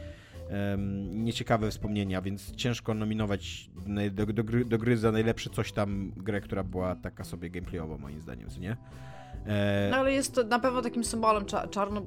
nieciekawe 1.14 1.72
wspomnienia, 1.72 2.22
więc 2.22 2.56
ciężko 2.56 2.94
nominować 2.94 3.70
do, 4.12 4.26
do, 4.26 4.44
gry, 4.44 4.66
do 4.66 4.78
gry 4.78 4.98
za 4.98 5.12
najlepsze 5.12 5.50
coś 5.50 5.72
tam 5.72 6.12
grę, 6.18 6.42
która 6.42 6.64
była 6.64 6.96
taka 6.96 7.24
sobie 7.24 7.50
gameplayowo 7.50 7.98
moim 7.98 8.22
zdaniem, 8.22 8.50
nie? 8.60 8.78
E... 9.48 9.88
No 9.92 9.98
ale 9.98 10.14
jest 10.14 10.36
to 10.36 10.44
na 10.44 10.60
pewno 10.60 10.82
takim 10.82 11.04
symbolem 11.04 11.46
cza 11.46 11.68
czarno 11.68 12.02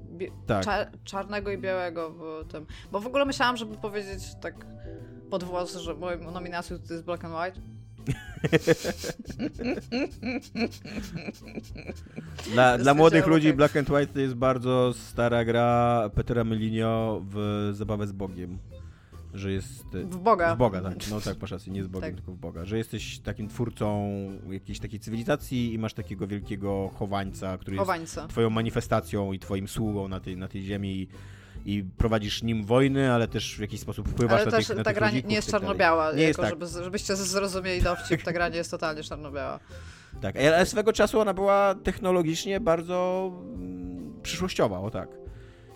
tak. 0.47 0.64
Cza 0.64 0.86
czarnego 1.05 1.51
i 1.51 1.59
białego 1.59 2.11
w 2.11 2.45
tym. 2.53 2.66
Bo 2.93 3.01
w 3.01 3.07
ogóle 3.07 3.24
myślałam, 3.24 3.57
żeby 3.57 3.76
powiedzieć 3.76 4.22
tak 4.41 4.55
pod 5.30 5.45
włos, 5.45 5.76
że 5.76 5.95
moją 5.95 6.30
nominacją 6.30 6.78
to 6.78 6.93
jest 6.93 7.05
Black 7.05 7.24
and 7.24 7.34
White. 7.34 7.61
dla, 12.53 12.78
dla 12.78 12.95
młodych 12.95 13.26
ludzi 13.26 13.53
Black 13.53 13.76
and 13.76 13.91
White 13.91 14.12
to 14.12 14.20
jest 14.20 14.34
bardzo 14.34 14.93
stara 14.93 15.45
gra 15.45 16.11
Petera 16.14 16.45
Melinio 16.45 17.22
w 17.30 17.68
Zabawę 17.72 18.07
z 18.07 18.12
Bogiem 18.12 18.59
że 19.35 19.53
jest... 19.53 19.85
W 19.93 20.16
Boga. 20.16 20.55
W 20.55 20.59
Boga, 20.59 20.81
tak. 20.81 20.95
No 21.11 21.20
tak, 21.20 21.37
masz 21.43 21.51
rację, 21.51 21.72
nie 21.72 21.85
z 21.85 21.87
Bogiem, 21.87 22.11
tak. 22.11 22.16
tylko 22.16 22.33
w 22.33 22.37
Boga. 22.37 22.64
Że 22.64 22.78
jesteś 22.78 23.18
takim 23.18 23.49
twórcą 23.49 24.11
jakiejś 24.51 24.81
takiej 24.81 25.01
cywilizacji 25.01 25.74
i 25.74 25.78
masz 25.78 25.95
takiego 25.95 26.26
wielkiego 26.26 26.91
chowańca, 26.99 27.59
który 27.59 27.76
chowańca. 27.76 28.20
jest 28.20 28.33
twoją 28.33 28.51
manifestacją 28.51 29.33
i 29.33 29.39
twoim 29.39 29.68
sługą 29.68 30.09
na 30.09 30.20
tej, 30.20 30.37
na 30.37 30.49
tej 30.49 30.62
ziemi 30.62 31.09
i 31.64 31.85
prowadzisz 31.99 32.43
nim 32.43 32.64
wojny, 32.64 33.12
ale 33.12 33.28
też 33.28 33.57
w 33.57 33.61
jakiś 33.61 33.81
sposób 33.81 34.09
wpływasz 34.09 34.41
ale 34.41 34.51
na 34.51 34.59
tych 34.59 34.70
Ale 34.70 34.76
też 34.76 34.85
ta 34.85 34.93
gra 34.93 35.11
nie 35.11 35.35
jest 35.35 35.51
czarno-biała, 35.51 36.12
nie 36.12 36.22
jako, 36.22 36.26
jest 36.26 36.41
tak. 36.41 36.51
żeby, 36.51 36.85
żebyście 36.85 37.16
zrozumieli 37.16 37.83
dowcip, 37.83 38.22
ta 38.22 38.33
gra 38.33 38.49
nie 38.49 38.57
jest 38.57 38.70
totalnie 38.70 39.03
czarno-biała. 39.03 39.61
Tak, 40.20 40.37
ale 40.37 40.66
swego 40.66 40.93
czasu 40.93 41.20
ona 41.20 41.35
była 41.35 41.74
technologicznie 41.74 42.61
bardzo 42.61 43.31
mm, 43.55 44.20
przyszłościowa, 44.22 44.81
o 44.81 44.91
tak. 44.91 45.09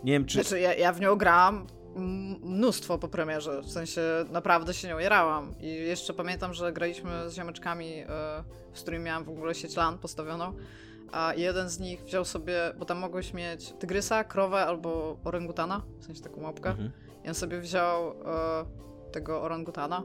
Nie 0.04 0.12
wiem, 0.12 0.24
czy... 0.24 0.42
Znaczy, 0.42 0.60
ja, 0.60 0.74
ja 0.74 0.92
w 0.92 1.00
nią 1.00 1.16
grałam 1.16 1.66
mnóstwo 1.94 2.98
po 2.98 3.08
premierze, 3.08 3.62
w 3.62 3.70
sensie 3.70 4.02
naprawdę 4.30 4.74
się 4.74 4.88
nią 4.88 4.98
jarałam 4.98 5.54
i 5.60 5.66
jeszcze 5.66 6.14
pamiętam, 6.14 6.54
że 6.54 6.72
graliśmy 6.72 7.30
z 7.30 7.34
ziomeczkami, 7.34 7.92
e, 7.98 8.06
z 8.72 8.82
którymi 8.82 9.04
miałam 9.04 9.24
w 9.24 9.28
ogóle 9.28 9.54
sieć 9.54 9.76
LAN 9.76 9.98
postawioną, 9.98 10.52
a 11.12 11.34
jeden 11.34 11.68
z 11.68 11.80
nich 11.80 12.04
wziął 12.04 12.24
sobie, 12.24 12.72
bo 12.78 12.84
tam 12.84 12.98
mogłeś 12.98 13.34
mieć 13.34 13.72
tygrysa, 13.78 14.24
krowę 14.24 14.66
albo 14.66 15.18
orangutana, 15.24 15.82
w 15.98 16.04
sensie 16.04 16.22
taką 16.22 16.40
małpkę, 16.40 16.70
mhm. 16.70 16.90
i 17.24 17.28
on 17.28 17.34
sobie 17.34 17.60
wziął 17.60 18.10
e, 18.10 18.14
tego 19.12 19.42
orangutana 19.42 20.02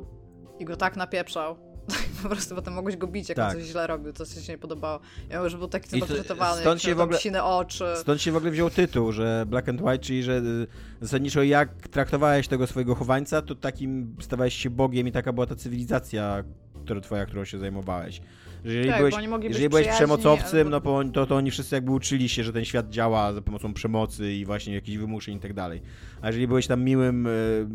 i 0.59 0.65
go 0.65 0.77
tak 0.77 0.95
napieprzał, 0.95 1.57
po 2.23 2.29
prostu 2.29 2.55
potem 2.55 2.73
mogłeś 2.73 2.97
go 2.97 3.07
bić, 3.07 3.29
jak 3.29 3.35
tak. 3.35 3.49
on 3.49 3.61
coś 3.61 3.69
źle 3.69 3.87
robił, 3.87 4.13
co 4.13 4.25
ci 4.25 4.41
się 4.41 4.51
nie 4.51 4.57
podobało. 4.57 4.99
Ja 5.29 5.39
już 5.39 5.55
był 5.55 5.67
taki 5.67 5.89
zapotretowany, 5.89 6.61
stąd 6.61 6.81
się 6.81 6.95
w 6.95 7.01
ogóle 7.01 7.19
sine 7.19 7.43
oczy. 7.43 7.85
Stąd 7.95 8.21
się 8.21 8.31
w 8.31 8.35
ogóle 8.35 8.51
wziął 8.51 8.69
tytuł, 8.69 9.11
że 9.11 9.45
Black 9.47 9.69
and 9.69 9.81
White, 9.81 9.99
czyli 9.99 10.23
że 10.23 10.37
y, 10.37 10.67
zasadniczo 11.01 11.43
jak 11.43 11.87
traktowałeś 11.87 12.47
tego 12.47 12.67
swojego 12.67 12.95
chowańca, 12.95 13.41
to 13.41 13.55
takim 13.55 14.15
stawałeś 14.19 14.53
się 14.53 14.69
Bogiem 14.69 15.07
i 15.07 15.11
taka 15.11 15.33
była 15.33 15.45
ta 15.45 15.55
cywilizacja, 15.55 16.43
która, 16.83 17.01
twoja, 17.01 17.25
którą 17.25 17.45
się 17.45 17.59
zajmowałeś. 17.59 18.21
Że 18.65 18.73
jeżeli 18.73 18.89
tak, 18.89 18.99
byłeś, 18.99 19.15
jeżeli 19.43 19.69
byłeś 19.69 19.87
przemocowcem, 19.87 20.69
no 20.69 20.81
to, 21.13 21.25
to 21.25 21.35
oni 21.35 21.51
wszyscy 21.51 21.75
jakby 21.75 21.91
uczyli 21.91 22.29
się, 22.29 22.43
że 22.43 22.53
ten 22.53 22.65
świat 22.65 22.89
działa 22.89 23.33
za 23.33 23.41
pomocą 23.41 23.73
przemocy 23.73 24.33
i 24.33 24.45
właśnie 24.45 24.73
jakichś 24.73 24.97
wymuszeń 24.97 25.37
i 25.37 25.39
tak 25.39 25.53
dalej. 25.53 25.81
A 26.21 26.27
jeżeli 26.27 26.47
byłeś 26.47 26.67
tam 26.67 26.83
miłym 26.83 27.27
y, 27.27 27.65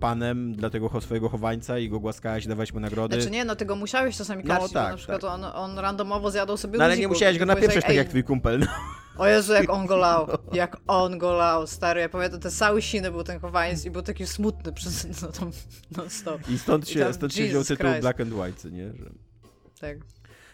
panem 0.00 0.54
dla 0.54 0.70
tego 0.70 1.00
swojego 1.00 1.28
chowańca 1.28 1.78
i 1.78 1.88
go 1.88 2.00
głaskałeś, 2.00 2.46
dawałeś 2.46 2.72
mu 2.72 2.80
nagrody... 2.80 3.14
Znaczy 3.14 3.30
nie, 3.30 3.44
no 3.44 3.56
ty 3.56 3.64
go 3.64 3.76
musiałeś 3.76 4.16
czasami 4.16 4.44
karcić, 4.44 4.72
no, 4.72 4.80
tak, 4.80 4.90
na 4.90 4.96
przykład 4.96 5.20
tak. 5.20 5.30
on, 5.30 5.44
on 5.44 5.78
randomowo 5.78 6.30
zjadał 6.30 6.56
sobie 6.56 6.78
No 6.78 6.84
ale 6.84 6.96
nie 6.96 7.08
musiałeś 7.08 7.38
go 7.38 7.46
napieprzeć 7.46 7.84
tak 7.84 7.96
jak 7.96 8.08
twój 8.08 8.24
kumpel, 8.24 8.58
no. 8.58 8.66
O 9.18 9.26
Jezu, 9.26 9.52
jak 9.52 9.70
on 9.70 9.86
go 9.86 9.96
lał. 9.96 10.28
Jak 10.52 10.76
on 10.86 11.18
go 11.18 11.32
lał, 11.32 11.66
stary. 11.66 12.00
Ja 12.00 12.08
pamiętam, 12.08 12.40
ten 12.40 12.50
cały 12.50 12.82
siny 12.82 13.10
był 13.10 13.24
ten 13.24 13.40
chowańc 13.40 13.84
i 13.84 13.90
był 13.90 14.02
taki 14.02 14.26
smutny 14.26 14.72
przez 14.72 15.06
no, 15.22 15.28
tam 15.28 15.50
non 15.96 16.10
stop. 16.10 16.50
I 16.50 16.58
stąd 16.58 16.88
się, 16.88 17.00
I 17.00 17.02
tam, 17.02 17.14
stąd 17.14 17.34
się 17.34 17.48
wziął 17.48 17.64
tytuł 17.64 17.86
Christ. 17.86 18.00
Black 18.00 18.20
and 18.20 18.32
White, 18.32 18.70
nie? 18.70 18.92
Że... 18.92 19.10
Tak. 19.80 19.96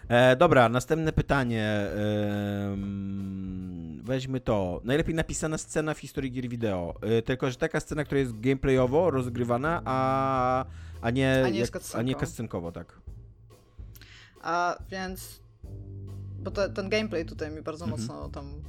E, 0.09 0.37
dobra, 0.37 0.69
następne 0.69 1.13
pytanie. 1.13 1.63
E, 1.63 2.77
weźmy 4.03 4.41
to. 4.41 4.81
Najlepiej 4.85 5.15
napisana 5.15 5.59
scena 5.59 5.95
w 5.95 5.99
historii 5.99 6.33
gier 6.33 6.49
wideo. 6.49 6.95
E, 7.03 7.23
tylko, 7.23 7.51
że 7.51 7.57
taka 7.57 7.81
scena, 7.81 8.05
która 8.05 8.21
jest 8.21 8.41
gameplayowo 8.41 9.11
rozgrywana, 9.11 9.83
a, 9.85 10.65
a 11.01 11.11
nie, 11.11 11.43
a 11.47 11.49
nie, 11.49 11.61
jak, 11.61 11.71
a 11.95 12.03
nie 12.03 12.15
cutscenkowo, 12.15 12.73
tak. 12.73 13.01
A 14.43 14.79
więc. 14.91 15.41
Bo 16.39 16.51
te, 16.51 16.71
ten 16.71 16.89
gameplay 16.89 17.25
tutaj 17.25 17.51
mi 17.51 17.63
bardzo 17.63 17.85
mhm. 17.85 18.01
mocno 18.01 18.29
tam 18.29 18.63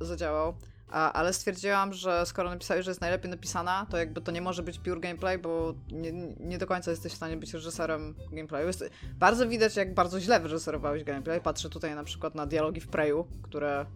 zadziałał. 0.00 0.54
A, 0.90 1.12
ale 1.12 1.32
stwierdziłam, 1.32 1.92
że 1.92 2.26
skoro 2.26 2.50
napisałeś, 2.50 2.84
że 2.84 2.90
jest 2.90 3.00
najlepiej 3.00 3.30
napisana, 3.30 3.86
to 3.90 3.96
jakby 3.96 4.20
to 4.20 4.32
nie 4.32 4.40
może 4.40 4.62
być 4.62 4.78
pure 4.78 5.00
gameplay, 5.00 5.38
bo 5.38 5.74
nie, 5.92 6.12
nie 6.40 6.58
do 6.58 6.66
końca 6.66 6.90
jesteś 6.90 7.12
w 7.12 7.16
stanie 7.16 7.36
być 7.36 7.54
reżyserem 7.54 8.14
gameplayu. 8.32 8.66
Jest, 8.66 8.90
bardzo 9.18 9.48
widać, 9.48 9.76
jak 9.76 9.94
bardzo 9.94 10.20
źle 10.20 10.40
wyreżyserowałeś 10.40 11.04
gameplay. 11.04 11.40
Patrzę 11.40 11.70
tutaj 11.70 11.94
na 11.94 12.04
przykład 12.04 12.34
na 12.34 12.46
dialogi 12.46 12.80
w 12.80 12.88
Preyu, 12.88 13.26
które... 13.42 13.86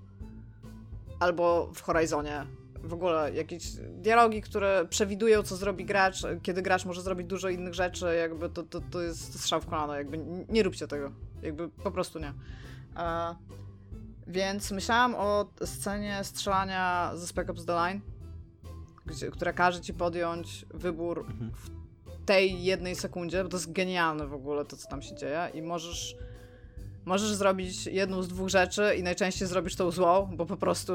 Albo 1.20 1.70
w 1.74 1.80
Horizonie. 1.80 2.46
W 2.84 2.92
ogóle 2.92 3.34
jakieś 3.34 3.70
dialogi, 3.88 4.42
które 4.42 4.86
przewidują, 4.90 5.42
co 5.42 5.56
zrobi 5.56 5.84
gracz, 5.84 6.22
kiedy 6.42 6.62
gracz 6.62 6.84
może 6.84 7.02
zrobić 7.02 7.26
dużo 7.26 7.48
innych 7.48 7.74
rzeczy, 7.74 8.16
jakby 8.16 8.48
to, 8.48 8.62
to, 8.62 8.80
to 8.80 9.02
jest 9.02 9.40
strzał 9.40 9.60
w 9.60 9.66
kolano, 9.66 9.94
jakby 9.94 10.18
nie 10.48 10.62
róbcie 10.62 10.88
tego. 10.88 11.12
Jakby 11.42 11.68
po 11.68 11.90
prostu 11.90 12.18
nie. 12.18 12.32
Więc 14.26 14.70
myślałam 14.70 15.14
o 15.14 15.46
scenie 15.64 16.24
strzelania 16.24 17.12
ze 17.14 17.26
Spec 17.26 17.50
Ops 17.50 17.64
The 17.64 17.72
Line, 17.72 18.00
gdzie, 19.06 19.30
która 19.30 19.52
każe 19.52 19.80
ci 19.80 19.94
podjąć 19.94 20.66
wybór 20.74 21.26
mhm. 21.30 21.50
w 21.54 22.24
tej 22.26 22.64
jednej 22.64 22.96
sekundzie, 22.96 23.42
bo 23.42 23.48
to 23.48 23.56
jest 23.56 23.72
genialne 23.72 24.26
w 24.26 24.34
ogóle 24.34 24.64
to, 24.64 24.76
co 24.76 24.88
tam 24.88 25.02
się 25.02 25.14
dzieje 25.14 25.50
i 25.54 25.62
możesz 25.62 26.16
możesz 27.04 27.34
zrobić 27.34 27.86
jedną 27.86 28.22
z 28.22 28.28
dwóch 28.28 28.48
rzeczy 28.48 28.94
i 28.98 29.02
najczęściej 29.02 29.48
zrobisz 29.48 29.76
tą 29.76 29.90
złą, 29.90 30.30
bo 30.36 30.46
po 30.46 30.56
prostu... 30.56 30.92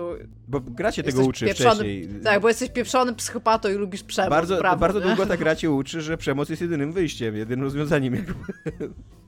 Bo 0.47 0.59
gra 0.59 0.91
cię 0.91 1.03
tego 1.03 1.23
uczy 1.23 1.45
pieprzony- 1.45 1.75
wcześniej. 1.75 2.09
Tak, 2.23 2.41
bo 2.41 2.47
jesteś 2.47 2.69
pieprzonym 2.69 3.15
psychopatą 3.15 3.69
i 3.69 3.73
lubisz 3.73 4.03
przemoc. 4.03 4.29
Bardzo, 4.29 4.57
brawo, 4.57 4.77
bardzo 4.77 4.99
nie? 4.99 5.05
długo 5.05 5.25
ta 5.31 5.37
gra 5.37 5.55
cię 5.55 5.71
uczy, 5.71 6.01
że 6.01 6.17
przemoc 6.17 6.49
jest 6.49 6.61
jedynym 6.61 6.91
wyjściem, 6.91 7.35
jedynym 7.35 7.63
rozwiązaniem. 7.63 8.15
jakby. 8.15 8.33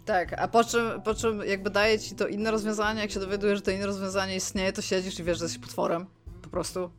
Tak, 0.05 0.33
a 0.33 0.47
po 0.47 0.63
czym, 0.63 1.01
po 1.03 1.13
czym 1.13 1.39
jakby 1.45 1.69
daje 1.69 1.99
ci 1.99 2.15
to 2.15 2.27
inne 2.27 2.51
rozwiązanie, 2.51 3.01
jak 3.01 3.11
się 3.11 3.19
dowiadujesz, 3.19 3.57
że 3.57 3.61
to 3.61 3.71
inne 3.71 3.85
rozwiązanie 3.85 4.35
istnieje, 4.35 4.73
to 4.73 4.81
siedzisz 4.81 5.19
i 5.19 5.23
wiesz, 5.23 5.37
że 5.37 5.45
jesteś 5.45 5.61
potworem. 5.61 6.05
Po 6.41 6.49
prostu. 6.49 6.91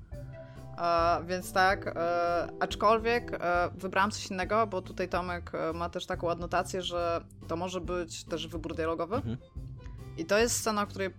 E, 0.78 1.24
więc 1.26 1.52
tak, 1.52 1.86
e, 1.86 2.48
aczkolwiek 2.60 3.32
e, 3.40 3.70
wybrałam 3.74 4.10
coś 4.10 4.30
innego, 4.30 4.66
bo 4.66 4.82
tutaj 4.82 5.08
Tomek 5.08 5.52
e, 5.54 5.72
ma 5.72 5.88
też 5.88 6.06
taką 6.06 6.30
adnotację, 6.30 6.82
że 6.82 7.20
to 7.48 7.56
może 7.56 7.80
być 7.80 8.24
też 8.24 8.48
wybór 8.48 8.74
dialogowy. 8.74 9.16
Mhm. 9.16 9.36
I 10.16 10.24
to 10.24 10.38
jest 10.38 10.56
scena, 10.56 10.82
o 10.82 10.86
której 10.86 11.10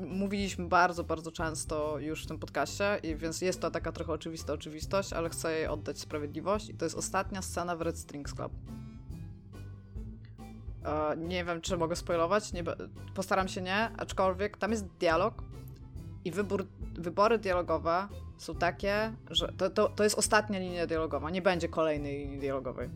mówiliśmy 0.00 0.68
bardzo, 0.68 1.04
bardzo 1.04 1.32
często 1.32 1.98
już 1.98 2.24
w 2.24 2.26
tym 2.26 2.38
podcaście, 2.38 3.00
i 3.02 3.16
więc 3.16 3.40
jest 3.40 3.60
to 3.60 3.70
taka 3.70 3.92
trochę 3.92 4.12
oczywista 4.12 4.52
oczywistość, 4.52 5.12
ale 5.12 5.30
chcę 5.30 5.52
jej 5.52 5.66
oddać 5.66 5.98
sprawiedliwość. 5.98 6.68
I 6.68 6.74
to 6.74 6.84
jest 6.84 6.96
ostatnia 6.96 7.42
scena 7.42 7.76
w 7.76 7.82
Red 7.82 7.98
Strings 7.98 8.34
Club. 8.34 8.52
E, 10.84 11.16
nie 11.16 11.44
wiem, 11.44 11.60
czy 11.60 11.76
mogę 11.76 11.96
spoilować, 11.96 12.52
nie, 12.52 12.64
postaram 13.14 13.48
się 13.48 13.62
nie, 13.62 13.90
aczkolwiek 13.98 14.56
tam 14.56 14.70
jest 14.70 14.86
dialog 14.86 15.42
i 16.24 16.30
wybór, 16.30 16.66
wybory 16.94 17.38
dialogowe 17.38 18.08
są 18.38 18.54
takie, 18.54 19.12
że 19.30 19.52
to, 19.52 19.70
to, 19.70 19.88
to 19.88 20.04
jest 20.04 20.18
ostatnia 20.18 20.58
linia 20.58 20.86
dialogowa, 20.86 21.30
nie 21.30 21.42
będzie 21.42 21.68
kolejnej 21.68 22.18
linii 22.18 22.38
dialogowej. 22.38 22.90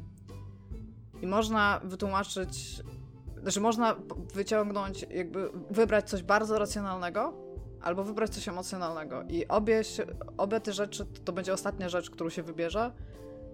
I 1.23 1.27
można 1.27 1.81
wytłumaczyć, 1.85 2.83
znaczy 3.47 3.61
można 3.61 3.97
wyciągnąć, 4.35 5.07
jakby 5.11 5.51
wybrać 5.71 6.11
coś 6.11 6.23
bardzo 6.23 6.59
racjonalnego, 6.59 7.33
albo 7.81 8.05
wybrać 8.05 8.31
coś 8.31 8.49
emocjonalnego. 8.49 9.23
I 9.29 9.49
obie, 9.49 9.83
obie 10.37 10.61
te 10.61 10.73
rzeczy 10.73 11.07
to 11.25 11.33
będzie 11.33 11.53
ostatnia 11.53 11.89
rzecz, 11.89 12.11
którą 12.11 12.31
się 12.31 12.43
wybierze, 12.43 12.93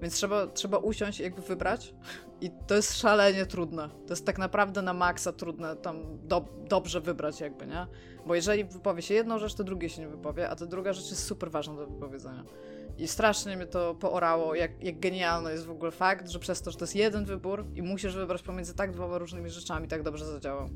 więc 0.03 0.15
trzeba, 0.15 0.47
trzeba 0.47 0.79
usiąść 0.79 1.21
i 1.21 1.23
jakby 1.23 1.43
wybrać. 1.43 1.95
I 2.41 2.51
to 2.67 2.75
jest 2.75 2.99
szalenie 2.99 3.47
trudne. 3.47 3.89
To 3.89 4.13
jest 4.13 4.27
tak 4.27 4.39
naprawdę 4.39 4.83
na 4.83 4.93
maksa 4.93 5.33
trudne 5.33 5.77
tam 5.77 6.19
do, 6.23 6.45
dobrze 6.69 7.01
wybrać 7.01 7.41
jakby, 7.41 7.67
nie? 7.67 7.87
Bo 8.27 8.35
jeżeli 8.35 8.65
wypowie 8.65 9.03
się 9.03 9.15
jedną 9.15 9.39
rzecz, 9.39 9.55
to 9.55 9.65
drugiej 9.65 9.91
się 9.91 10.03
nie 10.03 10.09
wypowie, 10.09 10.51
a 10.51 10.57
ta 10.57 10.67
druga 10.67 10.93
rzecz 10.93 11.11
jest 11.11 11.25
super 11.25 11.51
ważna 11.51 11.75
do 11.75 11.87
wypowiedzenia. 11.87 12.45
I 12.99 13.09
strasznie 13.09 13.57
mnie 13.57 13.67
to 13.67 13.95
poorało, 13.95 14.55
jak, 14.55 14.85
jak 14.85 15.01
genialny 15.01 15.53
jest 15.53 15.67
w 15.67 15.71
ogóle 15.71 15.91
fakt, 15.91 16.29
że 16.29 16.39
przez 16.39 16.63
to, 16.63 16.71
że 16.71 16.79
to 16.79 16.85
jest 16.85 16.97
jeden 16.97 17.25
wybór 17.25 17.65
i 17.75 17.83
musisz 17.83 18.15
wybrać 18.17 18.43
pomiędzy 18.43 18.75
tak 18.75 18.93
dwoma 18.93 19.19
różnymi 19.19 19.51
rzeczami, 19.51 19.89
tak 19.89 20.03
dobrze 20.03 20.27
zadziałał. 20.27 20.69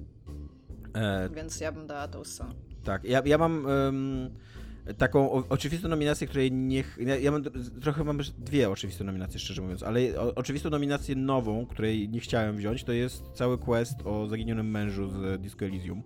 E, 0.94 1.28
Więc 1.34 1.60
ja 1.60 1.72
bym 1.72 1.86
dała 1.86 2.08
tą 2.08 2.24
scenę. 2.24 2.54
Tak, 2.84 3.04
ja, 3.04 3.22
ja 3.24 3.38
mam 3.38 3.66
taką 4.98 5.32
o, 5.32 5.44
oczywistą 5.48 5.88
nominację, 5.88 6.26
której 6.26 6.52
niech. 6.52 6.98
Ja, 7.00 7.16
ja 7.16 7.30
mam 7.30 7.42
trochę 7.82 8.04
mam 8.04 8.18
dwie 8.38 8.70
oczywiste 8.70 9.04
nominacje, 9.04 9.40
szczerze 9.40 9.62
mówiąc, 9.62 9.82
ale 9.82 10.00
o, 10.20 10.34
oczywistą 10.34 10.70
nominację 10.70 11.16
nową, 11.16 11.66
której 11.66 12.08
nie 12.08 12.20
chciałem 12.20 12.56
wziąć, 12.56 12.84
to 12.84 12.92
jest 12.92 13.24
cały 13.34 13.58
quest 13.58 13.96
o 14.04 14.26
zaginionym 14.26 14.70
mężu 14.70 15.08
z 15.08 15.40
Disco 15.40 15.64
Elysium. 15.64 16.02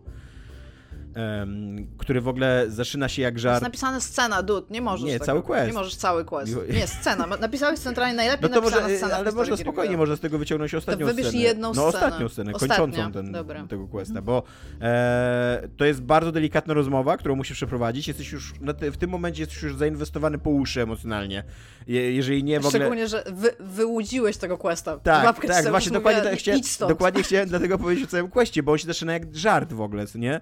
Em, 1.15 1.87
który 1.99 2.21
w 2.21 2.29
ogóle 2.29 2.65
zaczyna 2.69 3.09
się 3.09 3.23
jak 3.23 3.35
Jest 3.35 3.43
żart. 3.43 3.63
napisana 3.63 4.01
scena, 4.01 4.43
dud, 4.43 4.71
nie 4.71 4.81
możesz 4.81 5.07
Nie, 5.07 5.13
tego, 5.13 5.25
cały 5.25 5.43
quest. 5.43 5.67
Nie 5.67 5.73
możesz 5.73 5.95
cały 5.97 6.25
quest. 6.25 6.57
Nie, 6.73 6.87
scena. 6.87 7.27
Napisałeś 7.27 7.79
centralnie 7.79 8.15
najlepiej 8.15 8.51
No 8.51 8.57
to 8.57 8.63
może, 8.63 8.97
scena 8.97 9.17
ale 9.17 9.33
można 9.33 9.57
spokojnie, 9.57 9.97
można 9.97 10.17
z 10.17 10.21
tego 10.21 10.39
wyciągnąć 10.39 10.75
ostatnią 10.75 11.07
wybierz 11.07 11.27
scenę. 11.27 11.43
jedną 11.43 11.69
no 11.69 11.91
scenę. 11.91 12.07
ostatnią 12.07 12.29
scenę, 12.29 12.53
Ostatnia, 12.53 12.77
kończącą 12.77 13.13
ten, 13.13 13.33
dobra. 13.33 13.67
tego 13.67 13.89
questa, 13.89 14.23
bo 14.23 14.43
e, 14.81 15.69
to 15.77 15.85
jest 15.85 16.03
bardzo 16.03 16.33
delikatna 16.33 16.75
rozmowa, 16.75 17.17
którą 17.17 17.37
musisz 17.37 17.57
przeprowadzić. 17.57 18.09
Jesteś 18.09 18.33
już, 18.33 18.55
w 18.81 18.97
tym 18.97 19.11
momencie 19.11 19.43
jesteś 19.43 19.63
już 19.63 19.77
zainwestowany 19.77 20.39
po 20.39 20.51
uszy 20.51 20.83
emocjonalnie. 20.83 21.45
Je, 21.87 22.13
jeżeli 22.13 22.45
nie 22.45 22.61
w 22.61 22.67
ogóle... 22.67 22.81
Szczególnie, 22.81 23.09
że 23.09 23.25
wy, 23.33 23.51
wyłudziłeś 23.61 24.37
tego 24.37 24.59
questa. 24.59 24.99
Tak, 24.99 25.47
tak, 25.47 25.71
właśnie 25.71 25.93
dokładnie, 25.93 26.23
tak, 26.23 26.39
chciałem, 26.39 26.61
dokładnie 26.89 27.23
chciałem 27.23 27.49
dlatego 27.49 27.79
powiedzieć 27.79 28.05
o 28.05 28.09
całym 28.09 28.29
questie, 28.29 28.63
bo 28.63 28.73
on 28.73 28.79
się 28.79 28.87
zaczyna 28.87 29.13
jak 29.13 29.37
żart 29.37 29.73
w 29.73 29.81
ogóle, 29.81 30.07
co 30.07 30.19
nie? 30.19 30.41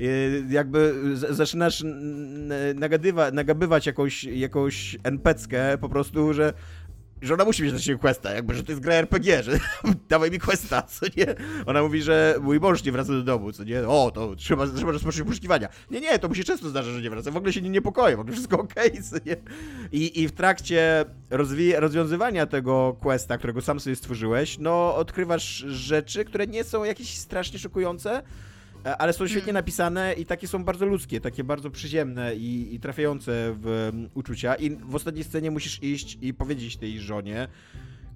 Y, 0.00 0.44
Jakby 0.50 0.94
zaczynasz 1.30 1.84
nagadywa, 2.74 3.30
nagabywać 3.30 3.86
jakąś, 3.86 4.24
jakąś 4.24 4.96
NPC-kę 5.02 5.78
po 5.78 5.88
prostu, 5.88 6.32
że 6.34 6.52
że 7.22 7.34
ona 7.34 7.44
musi 7.44 7.62
mieć 7.62 7.72
na 7.72 7.78
siebie 7.78 7.98
questa, 7.98 8.32
jakby, 8.34 8.54
że 8.54 8.62
to 8.62 8.72
jest 8.72 8.82
gra 8.82 8.94
RPG, 8.94 9.42
że 9.42 9.58
dawaj 10.08 10.30
mi 10.30 10.38
questa, 10.38 10.82
co 10.82 11.06
nie? 11.16 11.26
Ona 11.66 11.82
mówi, 11.82 12.02
że 12.02 12.34
mój 12.40 12.60
mąż 12.60 12.84
nie 12.84 12.92
wraca 12.92 13.12
do 13.12 13.22
domu, 13.22 13.52
co 13.52 13.64
nie? 13.64 13.88
O, 13.88 14.10
to 14.14 14.36
trzeba, 14.36 14.66
trzeba 14.66 14.92
rozpocząć 14.92 15.28
poszukiwania. 15.28 15.68
Nie, 15.90 16.00
nie, 16.00 16.18
to 16.18 16.28
mu 16.28 16.34
się 16.34 16.44
często 16.44 16.68
zdarza, 16.68 16.90
że 16.90 17.02
nie 17.02 17.10
wraca, 17.10 17.30
w 17.30 17.36
ogóle 17.36 17.52
się 17.52 17.62
nie 17.62 17.70
niepokoję, 17.70 18.16
w 18.16 18.20
ogóle 18.20 18.32
wszystko 18.32 18.60
okej, 18.60 19.02
co 19.10 19.16
nie? 19.26 19.36
I, 19.92 20.22
I 20.22 20.28
w 20.28 20.32
trakcie 20.32 21.04
rozwi- 21.30 21.78
rozwiązywania 21.78 22.46
tego 22.46 22.96
questa, 23.00 23.38
którego 23.38 23.60
sam 23.60 23.80
sobie 23.80 23.96
stworzyłeś, 23.96 24.58
no 24.58 24.96
odkrywasz 24.96 25.56
rzeczy, 25.68 26.24
które 26.24 26.46
nie 26.46 26.64
są 26.64 26.84
jakieś 26.84 27.18
strasznie 27.18 27.58
szokujące, 27.58 28.22
ale 28.98 29.12
są 29.12 29.28
świetnie 29.28 29.52
napisane 29.52 30.12
i 30.12 30.26
takie 30.26 30.48
są 30.48 30.64
bardzo 30.64 30.86
ludzkie, 30.86 31.20
takie 31.20 31.44
bardzo 31.44 31.70
przyziemne 31.70 32.36
i, 32.36 32.74
i 32.74 32.80
trafiające 32.80 33.56
w 33.60 33.90
um, 33.92 34.08
uczucia. 34.14 34.54
I 34.54 34.70
w 34.70 34.94
ostatniej 34.94 35.24
scenie 35.24 35.50
musisz 35.50 35.82
iść 35.82 36.18
i 36.20 36.34
powiedzieć 36.34 36.76
tej 36.76 37.00
żonie, 37.00 37.48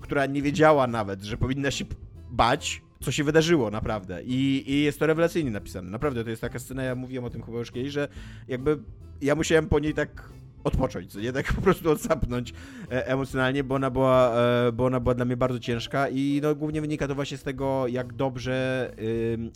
która 0.00 0.26
nie 0.26 0.42
wiedziała 0.42 0.86
nawet, 0.86 1.22
że 1.22 1.36
powinna 1.36 1.70
się 1.70 1.84
bać, 2.30 2.82
co 3.00 3.12
się 3.12 3.24
wydarzyło 3.24 3.70
naprawdę. 3.70 4.22
I, 4.22 4.64
I 4.72 4.82
jest 4.82 4.98
to 4.98 5.06
rewelacyjnie 5.06 5.50
napisane. 5.50 5.90
Naprawdę, 5.90 6.24
to 6.24 6.30
jest 6.30 6.42
taka 6.42 6.58
scena, 6.58 6.82
ja 6.82 6.94
mówiłem 6.94 7.24
o 7.24 7.30
tym 7.30 7.42
chyba 7.42 7.58
już 7.58 7.70
kiedyś, 7.70 7.92
że 7.92 8.08
jakby 8.48 8.78
ja 9.22 9.34
musiałem 9.34 9.68
po 9.68 9.78
niej 9.78 9.94
tak 9.94 10.30
odpocząć, 10.64 11.14
nie? 11.14 11.32
Tak 11.32 11.52
po 11.52 11.62
prostu 11.62 11.90
odsapnąć 11.90 12.52
e, 12.90 13.06
emocjonalnie, 13.06 13.64
bo 13.64 13.74
ona 13.74 13.90
była, 13.90 14.34
e, 14.40 14.72
bo 14.72 14.84
ona 14.84 15.00
była 15.00 15.14
dla 15.14 15.24
mnie 15.24 15.36
bardzo 15.36 15.58
ciężka 15.58 16.08
i 16.08 16.40
no 16.42 16.54
głównie 16.54 16.80
wynika 16.80 17.08
to 17.08 17.14
właśnie 17.14 17.36
z 17.36 17.42
tego, 17.42 17.86
jak 17.86 18.12
dobrze 18.12 18.90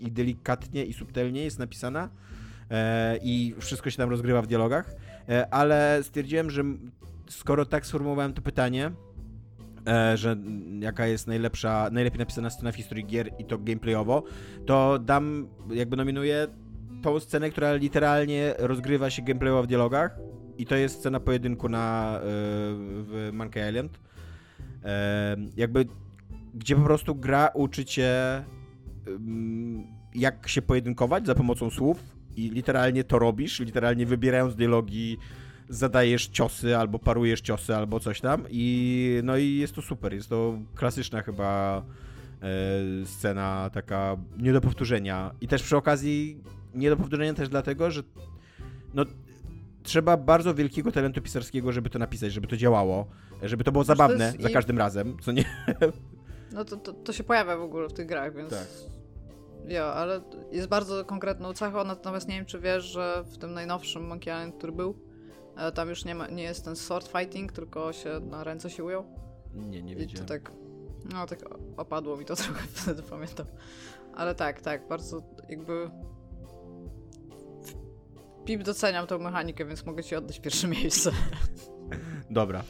i 0.01 0.13
delikatnie 0.13 0.85
i 0.85 0.93
subtelnie 0.93 1.45
jest 1.45 1.59
napisana 1.59 2.09
e, 2.71 3.19
i 3.23 3.55
wszystko 3.59 3.91
się 3.91 3.97
tam 3.97 4.11
rozgrywa 4.11 4.43
w 4.43 4.47
dialogach, 4.47 4.95
ale 5.51 6.01
stwierdziłem, 6.03 6.51
że 6.51 6.63
skoro 7.29 7.67
tak 7.67 7.87
sformułowałem 7.87 8.33
to 8.33 8.43
pytanie, 8.43 8.91
że 10.15 10.37
jaka 10.81 11.07
jest 11.07 11.27
najlepsza, 11.27 11.89
najlepiej 11.93 12.19
napisana 12.19 12.51
scena 12.51 12.73
w 12.73 12.77
historii 12.77 13.07
gier 13.07 13.31
i 13.39 13.45
to 13.45 13.59
gameplayowo, 13.59 14.23
to 14.67 14.99
dam, 14.99 15.49
jakby 15.71 15.97
nominuję 15.97 16.47
tą 17.03 17.21
scenę, 17.21 17.51
która 17.51 17.75
literalnie 17.75 18.55
rozgrywa 18.59 19.11
się 19.11 19.23
gameplayowo 19.23 19.63
w 19.63 19.67
dialogach 19.67 20.19
i 20.59 20.67
to 20.67 20.77
jest 20.77 20.99
scena 20.99 21.21
pojedynku 21.21 21.69
na, 21.69 22.17
e, 22.17 22.21
w 22.23 23.31
Monkey 23.33 23.71
Island. 23.71 24.01
Jakby, 25.57 25.87
gdzie 26.55 26.77
po 26.77 26.83
prostu 26.83 27.15
gra 27.15 27.51
uczy 27.55 27.85
cię 27.85 28.45
jak 30.15 30.49
się 30.49 30.63
pojedynkować 30.63 31.27
za 31.27 31.35
pomocą 31.35 31.71
słów 31.71 31.99
i 32.37 32.51
literalnie 32.51 33.05
to 33.05 33.19
robisz, 33.19 33.61
literalnie 33.61 34.07
wybierając 34.07 34.55
dialogi 34.55 35.19
zadajesz 35.69 36.27
ciosy, 36.27 36.77
albo 36.77 36.99
parujesz 36.99 37.41
ciosy, 37.41 37.77
albo 37.77 38.01
coś 38.01 38.21
tam. 38.21 38.45
I 38.51 39.21
no 39.25 39.37
i 39.37 39.57
jest 39.57 39.75
to 39.75 39.83
super, 39.83 40.15
jest 40.15 40.29
to 40.29 40.59
klasyczna 40.75 41.23
chyba 41.23 41.83
e, 42.43 43.07
scena 43.07 43.71
taka 43.73 44.17
nie 44.39 44.53
do 44.53 44.61
powtórzenia. 44.61 45.35
I 45.41 45.49
też 45.49 45.63
przy 45.63 45.77
okazji 45.77 46.41
nie 46.75 46.91
do 46.91 46.97
powtórzenia 46.97 47.35
też 47.35 47.49
dlatego, 47.49 47.91
że 47.91 48.03
no 48.95 49.05
trzeba 49.85 50.17
bardzo 50.17 50.55
wielkiego 50.55 50.93
talentu 50.93 51.23
pisarskiego, 51.23 51.73
żeby 51.73 51.91
to 51.91 51.99
napisać, 51.99 52.33
żeby 52.33 52.47
to 52.47 52.57
działało, 52.57 53.07
żeby 53.43 53.65
to 53.65 53.73
było 53.73 53.85
to 53.85 53.89
zabawne 53.89 54.25
jest 54.25 54.41
za 54.41 54.49
i- 54.49 54.53
każdym 54.53 54.79
razem, 54.79 55.17
co 55.23 55.33
nie? 55.33 55.45
No 56.53 56.65
to, 56.65 56.77
to, 56.77 56.93
to 56.93 57.13
się 57.13 57.25
pojawia 57.25 57.57
w 57.57 57.63
ogóle 57.63 57.89
w 57.89 57.93
tych 57.93 58.07
grach, 58.07 58.35
więc... 58.37 58.51
Tak. 58.51 58.67
Ja, 59.69 59.85
ale 59.85 60.21
jest 60.53 60.69
bardzo 60.69 61.05
konkretną 61.05 61.53
cechą, 61.53 61.85
natomiast 61.85 62.29
nie 62.29 62.35
wiem, 62.35 62.45
czy 62.47 62.61
wiesz, 62.61 62.85
że 62.85 63.25
w 63.27 63.39
tym 63.39 63.55
najnowszym 63.55 64.07
Monkey 64.07 64.35
Island, 64.35 64.55
który 64.59 64.73
był, 64.73 64.99
e, 65.57 65.73
tam 65.73 65.89
już 65.89 66.05
nie, 66.05 66.15
ma, 66.15 66.27
nie 66.29 66.43
jest 66.43 66.65
ten 66.65 66.77
sword 66.77 67.09
fighting, 67.19 67.53
tylko 67.53 67.93
się 67.93 68.21
na 68.31 68.45
ręce 68.45 68.71
się 68.71 68.85
ujął. 68.85 69.05
Nie, 69.55 69.83
nie 69.83 69.93
I 69.93 69.95
to 69.95 70.01
wiedziałem. 70.01 70.27
tak, 70.27 70.53
no 71.13 71.27
tak 71.27 71.39
opadło 71.77 72.17
mi 72.17 72.25
to 72.25 72.37
trochę 72.45 72.67
wtedy, 72.67 73.03
pamiętam. 73.03 73.47
Ale 74.15 74.35
tak, 74.35 74.61
tak, 74.61 74.89
bardzo 74.89 75.23
jakby... 75.49 75.91
Pip 78.45 78.63
doceniam 78.63 79.07
tą 79.07 79.19
mechanikę, 79.19 79.65
więc 79.65 79.87
mogę 79.87 80.05
ci 80.05 80.17
oddać 80.17 80.41
pierwsze 80.41 80.69
miejsce. 80.79 81.11
Dobra. 82.31 82.63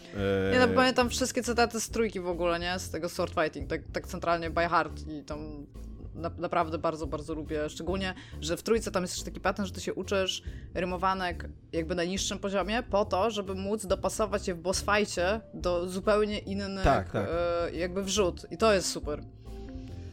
e, 0.50 0.52
Nie 0.52 0.66
no, 0.66 0.74
pamiętam 0.74 1.10
wszystkie 1.10 1.42
cytaty 1.42 1.80
z 1.80 1.90
trójki 1.90 2.20
w 2.20 2.28
ogóle, 2.28 2.58
nie? 2.60 2.78
Z 2.78 2.90
tego 2.90 3.08
sword 3.08 3.34
fighting, 3.34 3.70
tak, 3.70 3.80
tak 3.92 4.06
centralnie 4.06 4.50
by 4.50 4.60
heart 4.68 5.08
i 5.08 5.22
tam 5.24 5.66
na, 6.14 6.30
naprawdę 6.38 6.78
bardzo, 6.78 7.06
bardzo 7.06 7.34
lubię. 7.34 7.68
Szczególnie, 7.70 8.14
że 8.40 8.56
w 8.56 8.62
trójce 8.62 8.90
tam 8.90 9.02
jest 9.02 9.14
jeszcze 9.14 9.24
taki 9.30 9.40
pattern, 9.40 9.66
że 9.66 9.72
ty 9.72 9.80
się 9.80 9.94
uczysz 9.94 10.42
rymowanek 10.74 11.48
jakby 11.72 11.94
na 11.94 12.04
niższym 12.04 12.38
poziomie 12.38 12.82
po 12.82 13.04
to, 13.04 13.30
żeby 13.30 13.54
móc 13.54 13.86
dopasować 13.86 14.48
je 14.48 14.54
w 14.54 14.58
boss 14.58 14.84
fightie 14.84 15.40
do 15.54 15.88
zupełnie 15.88 16.38
innych 16.38 16.84
Tak, 16.84 17.10
tak. 17.10 17.28
E, 17.30 17.70
jakby 17.76 18.02
wrzut. 18.02 18.46
I 18.50 18.56
to 18.56 18.72
jest 18.74 18.88
super. 18.90 19.20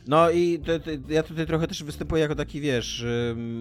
No 0.08 0.32
i 0.32 0.62
ja 1.10 1.24
tutaj 1.24 1.48
trochę 1.48 1.68
też 1.68 1.84
występuję 1.84 2.22
jako 2.22 2.36
taki, 2.36 2.62
wiesz, 2.62 3.06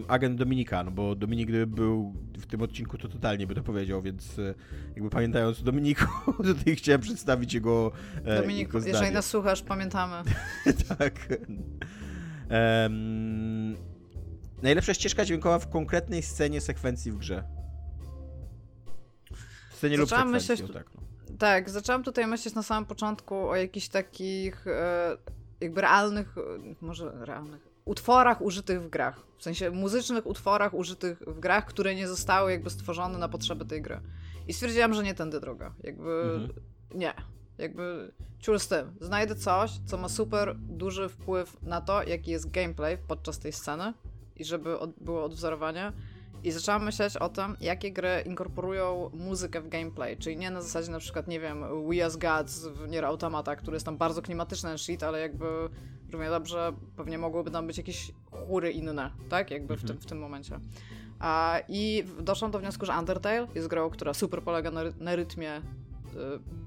agent 0.09 0.38
Dominika, 0.38 0.84
no 0.84 0.91
bo 0.91 1.14
Dominik 1.14 1.49
gdyby 1.49 1.66
był 1.66 2.14
w 2.38 2.47
tym 2.47 2.62
odcinku, 2.62 2.99
to 2.99 3.09
totalnie 3.09 3.47
by 3.47 3.55
to 3.55 3.62
powiedział, 3.62 4.03
więc 4.03 4.38
e, 4.38 4.55
jakby 4.95 5.11
pamiętając 5.11 5.61
o 5.61 5.62
Dominiku, 5.62 6.05
tutaj 6.43 6.76
chciałem 6.76 7.01
przedstawić 7.01 7.55
jego 7.55 7.93
e, 8.24 8.41
Dominik, 8.41 8.74
jego 8.74 8.86
jeżeli 8.86 9.14
nas 9.14 9.26
słuchasz, 9.26 9.62
pamiętamy. 9.62 10.22
tak. 10.99 11.28
Um, 12.51 13.76
najlepsza 14.62 14.95
ścieżka 14.95 15.24
dźwiękowa 15.24 15.59
w 15.59 15.70
konkretnej 15.70 16.22
scenie 16.22 16.61
sekwencji 16.61 17.12
w 17.12 17.18
grze. 17.18 17.45
W 19.70 19.76
scenie 19.76 19.97
Zaczęłam 19.97 20.32
lub 20.32 20.41
sekwencji, 20.41 20.64
myśleć, 20.64 20.84
tak. 20.84 20.95
No. 20.95 21.11
Tak, 21.38 21.70
zaczęłam 21.70 22.03
tutaj 22.03 22.26
myśleć 22.26 22.55
na 22.55 22.62
samym 22.62 22.86
początku 22.86 23.49
o 23.49 23.57
jakichś 23.57 23.88
takich 23.88 24.66
e, 24.66 25.16
jakby 25.61 25.81
realnych, 25.81 26.39
e, 26.39 26.75
może 26.81 27.13
realnych, 27.25 27.69
utworach 27.85 28.43
użytych 28.43 28.83
w 28.83 28.89
grach. 28.89 29.23
W 29.39 29.43
sensie 29.43 29.71
muzycznych 29.71 30.27
utworach 30.27 30.75
użytych 30.75 31.19
w 31.27 31.41
grach, 31.41 31.67
które 31.67 31.95
nie 31.95 32.09
zostały 32.09 32.51
jakby 32.51 32.71
stworzone 32.71 33.19
na 33.19 33.29
potrzeby 33.29 33.65
tej 33.65 33.83
gry. 33.83 34.01
I 34.49 34.53
stwierdziłam, 34.53 34.95
że 34.95 35.03
nie 35.03 35.15
tędy 35.15 35.41
droga. 35.41 35.75
Jakby 35.83 36.11
mhm. 36.11 36.53
nie. 36.95 37.15
Jakby 37.59 38.13
ciul 38.39 38.59
z 38.59 38.69
tym. 38.69 38.93
Znajdę 39.01 39.35
coś, 39.35 39.71
co 39.87 39.99
ma 39.99 40.09
super 40.09 40.57
duży 40.57 41.09
wpływ 41.09 41.63
na 41.63 41.81
to, 41.81 42.03
jaki 42.03 42.31
jest 42.31 42.51
gameplay 42.51 42.99
podczas 43.09 43.39
tej 43.39 43.53
sceny 43.53 43.93
i 44.37 44.45
żeby 44.45 44.79
od, 44.79 44.91
było 45.01 45.25
odwzorowanie 45.25 45.93
i 46.45 46.51
zaczęłam 46.51 46.84
myśleć 46.84 47.16
o 47.16 47.28
tym, 47.28 47.57
jakie 47.61 47.93
gry 47.93 48.22
inkorporują 48.26 49.11
muzykę 49.14 49.61
w 49.61 49.68
gameplay, 49.68 50.16
czyli 50.16 50.36
nie 50.36 50.51
na 50.51 50.62
zasadzie 50.62 50.91
na 50.91 50.99
przykład, 50.99 51.28
nie 51.28 51.41
wiem, 51.41 51.64
We 51.88 52.05
As 52.05 52.16
Gods 52.16 52.66
w 52.66 52.88
Nier 52.88 53.05
Automata, 53.05 53.57
który 53.57 53.76
jest 53.76 53.86
tam 53.86 53.97
bardzo 53.97 54.22
klimatyczny 54.22 54.78
shit, 54.78 55.03
ale 55.03 55.20
jakby, 55.20 55.47
równie 56.12 56.30
dobrze, 56.30 56.72
pewnie 56.97 57.18
mogłyby 57.18 57.51
tam 57.51 57.66
być 57.66 57.78
jakieś 57.78 58.12
chóry 58.30 58.70
inne, 58.70 59.11
tak? 59.28 59.51
Jakby 59.51 59.76
w, 59.76 59.84
tym, 59.84 59.99
w 59.99 60.07
tym 60.07 60.18
momencie. 60.18 60.61
A, 61.18 61.61
I 61.68 62.05
doszłam 62.20 62.51
do 62.51 62.59
wniosku, 62.59 62.86
że 62.86 62.93
Undertale 62.99 63.47
jest 63.55 63.68
grą, 63.68 63.91
która 63.91 64.14
super 64.14 64.43
polega 64.43 64.70
na, 64.70 64.80
na 65.01 65.16
rytmie 65.16 65.57
y, 65.57 65.62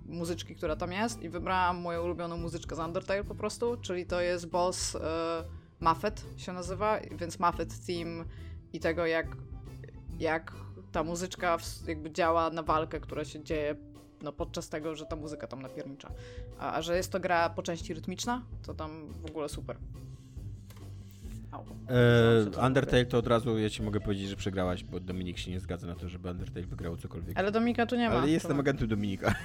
muzyczki, 0.05 0.55
która 0.55 0.75
tam 0.75 0.91
jest 0.91 1.21
i 1.21 1.29
wybrałam 1.29 1.77
moją 1.77 2.03
ulubioną 2.03 2.37
muzyczkę 2.37 2.75
z 2.75 2.79
Undertale 2.79 3.23
po 3.23 3.35
prostu, 3.35 3.77
czyli 3.77 4.05
to 4.05 4.21
jest 4.21 4.47
boss 4.47 4.95
y, 4.95 4.99
Muffet 5.79 6.25
się 6.37 6.53
nazywa, 6.53 6.99
więc 7.17 7.39
Muffet 7.39 7.85
Theme 7.87 8.25
i 8.73 8.79
tego 8.79 9.05
jak 9.05 9.27
jak 10.23 10.53
ta 10.91 11.03
muzyczka 11.03 11.57
jakby 11.87 12.11
działa 12.11 12.49
na 12.49 12.63
walkę, 12.63 12.99
która 12.99 13.25
się 13.25 13.43
dzieje 13.43 13.75
no, 14.21 14.31
podczas 14.31 14.69
tego, 14.69 14.95
że 14.95 15.05
ta 15.05 15.15
muzyka 15.15 15.47
tam 15.47 15.61
napiernicza. 15.61 16.11
A, 16.59 16.73
a 16.73 16.81
że 16.81 16.97
jest 16.97 17.11
to 17.11 17.19
gra 17.19 17.49
po 17.49 17.63
części 17.63 17.93
rytmiczna, 17.93 18.41
to 18.65 18.73
tam 18.73 19.13
w 19.21 19.25
ogóle 19.25 19.49
super. 19.49 19.77
E, 21.89 22.65
Undertale 22.65 23.05
to 23.05 23.17
od 23.17 23.27
razu 23.27 23.57
ja 23.57 23.69
ci 23.69 23.83
mogę 23.83 23.99
powiedzieć, 23.99 24.29
że 24.29 24.35
przegrałaś, 24.35 24.83
bo 24.83 24.99
Dominik 24.99 25.37
się 25.37 25.51
nie 25.51 25.59
zgadza 25.59 25.87
na 25.87 25.95
to, 25.95 26.09
żeby 26.09 26.29
Undertale 26.29 26.65
wygrał 26.65 26.97
cokolwiek. 26.97 27.39
Ale 27.39 27.51
Dominika 27.51 27.85
tu 27.85 27.95
nie 27.95 28.09
ma. 28.09 28.15
Ale 28.15 28.31
jestem 28.31 28.59
agentem 28.59 28.87
Dominika. 28.87 29.35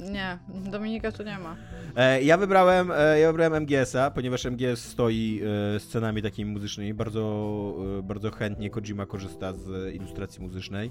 Nie, 0.00 0.38
Dominika 0.70 1.12
tu 1.12 1.22
nie 1.22 1.38
ma. 1.38 1.56
E, 1.96 2.22
ja 2.22 2.36
wybrałem, 2.36 2.90
e, 2.90 3.20
ja 3.20 3.32
wybrałem 3.32 3.62
MGS-a, 3.62 4.10
ponieważ 4.10 4.44
MGS 4.44 4.84
stoi 4.84 5.40
e, 5.76 5.80
scenami 5.80 6.22
takimi 6.22 6.52
muzycznymi. 6.52 6.94
Bardzo, 6.94 7.74
e, 7.98 8.02
bardzo 8.02 8.30
chętnie 8.30 8.70
Kojima 8.70 9.06
korzysta 9.06 9.52
z 9.52 9.94
ilustracji 9.94 10.42
muzycznej. 10.42 10.90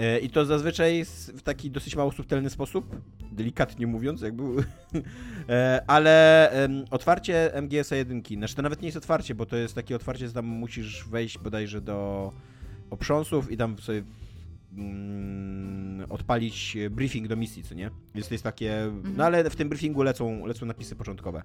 E, 0.00 0.18
I 0.18 0.30
to 0.30 0.44
zazwyczaj 0.44 1.04
w 1.34 1.42
taki 1.42 1.70
dosyć 1.70 1.96
mało 1.96 2.12
subtelny 2.12 2.50
sposób, 2.50 2.96
delikatnie 3.32 3.86
mówiąc, 3.86 4.20
jakby. 4.20 4.44
E, 5.48 5.84
ale 5.86 6.50
otwarcie 6.90 7.50
MGS-a 7.62 7.96
jedynki, 7.96 8.36
znaczy 8.36 8.54
to 8.54 8.62
nawet 8.62 8.82
nie 8.82 8.88
jest 8.88 8.96
otwarcie, 8.96 9.34
bo 9.34 9.46
to 9.46 9.56
jest 9.56 9.74
takie 9.74 9.96
otwarcie, 9.96 10.26
że 10.26 10.32
tam 10.32 10.46
musisz 10.46 11.08
wejść 11.08 11.38
bodajże 11.38 11.80
do 11.80 12.32
oprząsów 12.90 13.52
i 13.52 13.56
tam 13.56 13.78
sobie 13.78 14.02
mm, 14.76 16.06
odpalić 16.10 16.76
briefing 16.90 17.28
do 17.28 17.36
misji, 17.36 17.62
co 17.62 17.74
nie? 17.74 17.90
Więc 18.14 18.28
to 18.28 18.34
jest 18.34 18.44
takie. 18.44 18.82
Mhm. 18.82 19.16
No 19.16 19.24
ale 19.24 19.50
w 19.50 19.56
tym 19.56 19.68
briefingu 19.68 20.02
lecą, 20.02 20.46
lecą 20.46 20.66
napisy 20.66 20.96
początkowe. 20.96 21.42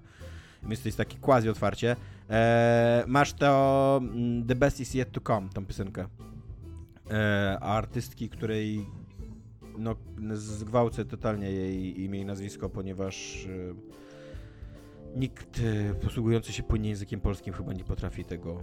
Więc 0.62 0.82
to 0.82 0.88
jest 0.88 0.98
takie 0.98 1.18
quasi 1.18 1.48
otwarcie. 1.48 1.96
E, 2.30 3.04
masz 3.06 3.32
to 3.32 4.00
mm, 4.02 4.46
The 4.46 4.54
Best 4.54 4.80
Is 4.80 4.94
Yet 4.94 5.12
To 5.12 5.20
Come, 5.20 5.48
tą 5.54 5.66
piosenkę 5.66 6.06
e, 7.10 7.58
artystki, 7.60 8.28
której 8.28 8.86
no, 9.78 9.96
zgwałcę 10.34 11.04
totalnie 11.04 11.52
jej 11.52 12.00
imię 12.00 12.20
i 12.20 12.24
nazwisko, 12.24 12.68
ponieważ 12.68 13.46
e, 13.46 15.18
nikt 15.18 15.60
e, 15.60 15.94
posługujący 15.94 16.52
się 16.52 16.62
płynnie 16.62 16.88
językiem 16.88 17.20
polskim 17.20 17.54
chyba 17.54 17.72
nie 17.72 17.84
potrafi 17.84 18.24
tego 18.24 18.62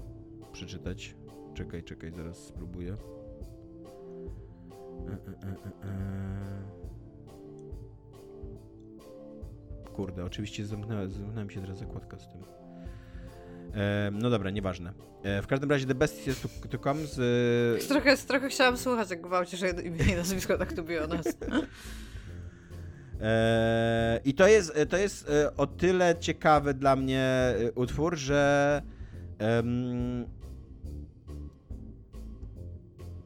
przeczytać. 0.52 1.16
Czekaj, 1.54 1.84
czekaj, 1.84 2.12
zaraz 2.12 2.38
spróbuję. 2.38 2.98
E, 5.08 5.12
e, 5.12 5.88
e, 5.88 6.84
Kurde, 9.94 10.26
oczywiście 10.26 10.66
zamknęła 10.66 11.02
mi 11.46 11.52
się 11.52 11.62
teraz 11.62 11.78
zakładka 11.78 12.20
z 12.20 12.28
tym. 12.28 12.62
E, 13.74 14.11
no 14.11 14.30
dobra, 14.30 14.49
nieważne. 14.49 14.93
E, 15.24 15.41
w 15.41 15.47
każdym 15.47 15.71
razie 15.71 15.86
The 15.86 15.95
Best 15.95 16.28
jest 16.28 16.41
to, 16.41 16.67
to 16.67 16.78
come 16.78 17.07
z... 17.07 17.88
Trochę, 17.88 18.17
trochę 18.17 18.49
chciałam 18.49 18.78
słuchać, 18.78 19.09
jak 19.09 19.21
gwałcisz 19.21 19.61
imię 19.61 20.13
i 20.13 20.15
nazwisko, 20.15 20.57
tak 20.57 20.74
to 20.74 20.84
be 20.84 20.99
honest. 20.99 21.45
E, 23.21 24.19
I 24.26 24.34
to 24.34 24.47
jest, 24.47 24.74
to 24.89 24.97
jest 24.97 25.30
e, 25.30 25.57
o 25.57 25.67
tyle 25.67 26.15
ciekawy 26.19 26.74
dla 26.74 26.95
mnie 26.95 27.21
e, 27.21 27.71
utwór, 27.76 28.17
że 28.17 28.82
um, 29.39 30.26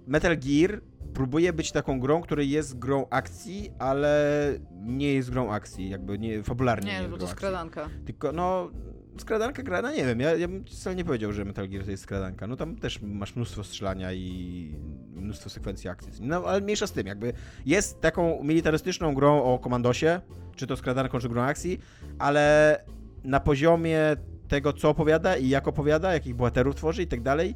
Metal 0.08 0.38
Gear 0.38 0.82
próbuje 1.14 1.54
być 1.54 1.72
taką 1.72 2.00
grą, 2.00 2.22
która 2.22 2.44
jest 2.44 2.80
grą 2.80 3.08
akcji, 3.10 3.72
ale 3.80 4.54
nie 4.72 5.14
jest 5.14 5.30
grą 5.30 5.52
akcji, 5.52 5.90
jakby 5.90 6.20
nie, 6.20 6.44
fabularnie 6.44 6.94
nie, 6.94 7.02
nie 7.02 7.08
bo 7.08 7.18
to 7.18 7.28
skradanka. 7.28 7.90
Tylko, 8.06 8.32
no, 8.32 8.72
skradanka 9.20 9.64
gra, 9.64 9.82
no 9.82 9.92
nie 9.92 10.06
wiem, 10.06 10.20
ja, 10.20 10.36
ja 10.36 10.48
bym 10.48 10.66
wcale 10.66 10.96
nie 10.96 11.06
powiedział, 11.06 11.34
że 11.34 11.46
Metal 11.46 11.70
Gear 11.70 11.86
to 11.86 11.92
jest 11.92 12.04
skradanka. 12.04 12.48
No 12.48 12.56
tam 12.56 12.76
też 12.76 13.02
masz 13.02 13.36
mnóstwo 13.36 13.64
strzelania 13.64 14.14
i 14.14 14.76
mnóstwo 15.16 15.50
sekwencji 15.50 15.90
akcji. 15.90 16.12
No 16.22 16.44
ale 16.46 16.62
mniejsza 16.62 16.88
z 16.88 16.92
tym, 16.92 17.08
jakby 17.08 17.34
jest 17.66 18.02
taką 18.02 18.44
militarystyczną 18.44 19.14
grą 19.14 19.44
o 19.44 19.60
komandosie, 19.60 20.22
czy 20.56 20.68
to 20.68 20.78
skradanką, 20.78 21.20
czy 21.20 21.30
grą 21.30 21.42
akcji, 21.42 21.80
ale 22.20 22.84
na 23.24 23.40
poziomie 23.40 24.00
tego, 24.48 24.74
co 24.74 24.90
opowiada 24.90 25.38
i 25.38 25.50
jak 25.50 25.68
opowiada, 25.68 26.14
jakich 26.14 26.36
bohaterów 26.36 26.76
tworzy 26.76 27.02
i 27.02 27.08
tak 27.08 27.22
dalej, 27.22 27.56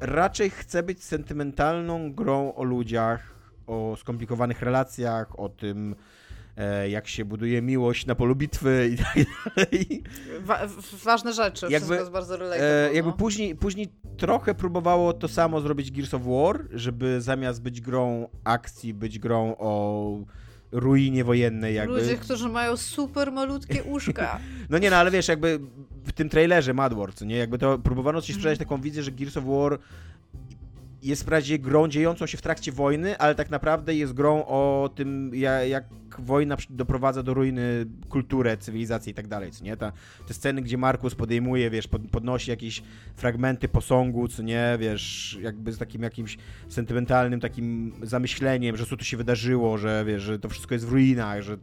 raczej 0.00 0.50
chce 0.50 0.82
być 0.82 1.04
sentymentalną 1.04 2.12
grą 2.12 2.54
o 2.54 2.64
ludziach, 2.64 3.34
o 3.66 3.96
skomplikowanych 3.96 4.62
relacjach, 4.62 5.38
o 5.38 5.48
tym, 5.48 5.94
jak 6.88 7.08
się 7.08 7.24
buduje 7.24 7.62
miłość 7.62 8.06
na 8.06 8.14
polu 8.14 8.36
bitwy 8.36 8.90
i 8.92 8.96
tak 8.96 9.14
dalej. 9.14 10.02
Wa 10.40 10.60
ważne 11.04 11.32
rzeczy, 11.32 11.66
jakby, 11.70 11.76
wszystko 11.76 11.94
jest 11.94 12.10
bardzo 12.10 12.36
relatable. 12.36 12.90
E, 12.90 12.94
jakby 12.94 13.10
no. 13.10 13.16
później, 13.16 13.56
później 13.56 13.88
trochę 14.16 14.54
próbowało 14.54 15.12
to 15.12 15.28
samo 15.28 15.60
zrobić 15.60 15.90
Gears 15.90 16.14
of 16.14 16.22
War, 16.24 16.64
żeby 16.72 17.20
zamiast 17.20 17.62
być 17.62 17.80
grą 17.80 18.28
akcji, 18.44 18.94
być 18.94 19.18
grą 19.18 19.54
o 19.58 20.18
ruinie 20.72 21.24
wojennej 21.24 21.74
jakby. 21.74 22.00
Ludzie, 22.00 22.16
którzy 22.16 22.48
mają 22.48 22.76
super 22.76 23.32
malutkie 23.32 23.82
uszka. 23.94 24.40
no 24.70 24.78
nie, 24.78 24.90
no 24.90 24.96
ale 24.96 25.10
wiesz, 25.10 25.28
jakby 25.28 25.60
w 26.04 26.12
tym 26.12 26.28
trailerze 26.28 26.74
Mad 26.74 26.92
co 27.14 27.24
nie, 27.24 27.36
jakby 27.36 27.58
to 27.58 27.78
próbowano 27.78 28.22
ci 28.22 28.32
sprzedać 28.32 28.58
mm. 28.58 28.68
taką 28.68 28.80
wizję, 28.80 29.02
że 29.02 29.12
Gears 29.12 29.36
of 29.36 29.44
War 29.44 29.78
jest 31.02 31.22
wprawdzie 31.22 31.58
grą 31.58 31.88
dziejącą 31.88 32.26
się 32.26 32.38
w 32.38 32.42
trakcie 32.42 32.72
wojny, 32.72 33.18
ale 33.18 33.34
tak 33.34 33.50
naprawdę 33.50 33.94
jest 33.94 34.12
grą 34.12 34.44
o 34.46 34.90
tym, 34.94 35.30
jak, 35.34 35.84
wojna 36.20 36.56
doprowadza 36.70 37.22
do 37.22 37.34
ruiny 37.34 37.86
kulturę, 38.08 38.56
cywilizację 38.56 39.10
i 39.10 39.14
tak 39.14 39.28
dalej, 39.28 39.50
co 39.50 39.64
nie? 39.64 39.76
Ta, 39.76 39.92
te 40.26 40.34
sceny, 40.34 40.62
gdzie 40.62 40.78
Markus 40.78 41.14
podejmuje, 41.14 41.70
wiesz, 41.70 41.88
pod, 41.88 42.02
podnosi 42.10 42.50
jakieś 42.50 42.82
fragmenty 43.16 43.68
posągu, 43.68 44.28
co 44.28 44.42
nie, 44.42 44.76
wiesz, 44.80 45.38
jakby 45.42 45.72
z 45.72 45.78
takim 45.78 46.02
jakimś 46.02 46.38
sentymentalnym 46.68 47.40
takim 47.40 47.92
zamyśleniem, 48.02 48.76
że 48.76 48.86
co 48.86 48.96
tu 48.96 49.04
się 49.04 49.16
wydarzyło, 49.16 49.78
że 49.78 50.04
wiesz, 50.06 50.22
że 50.22 50.38
to 50.38 50.48
wszystko 50.48 50.74
jest 50.74 50.86
w 50.86 50.92
ruinach, 50.92 51.42
że 51.42 51.56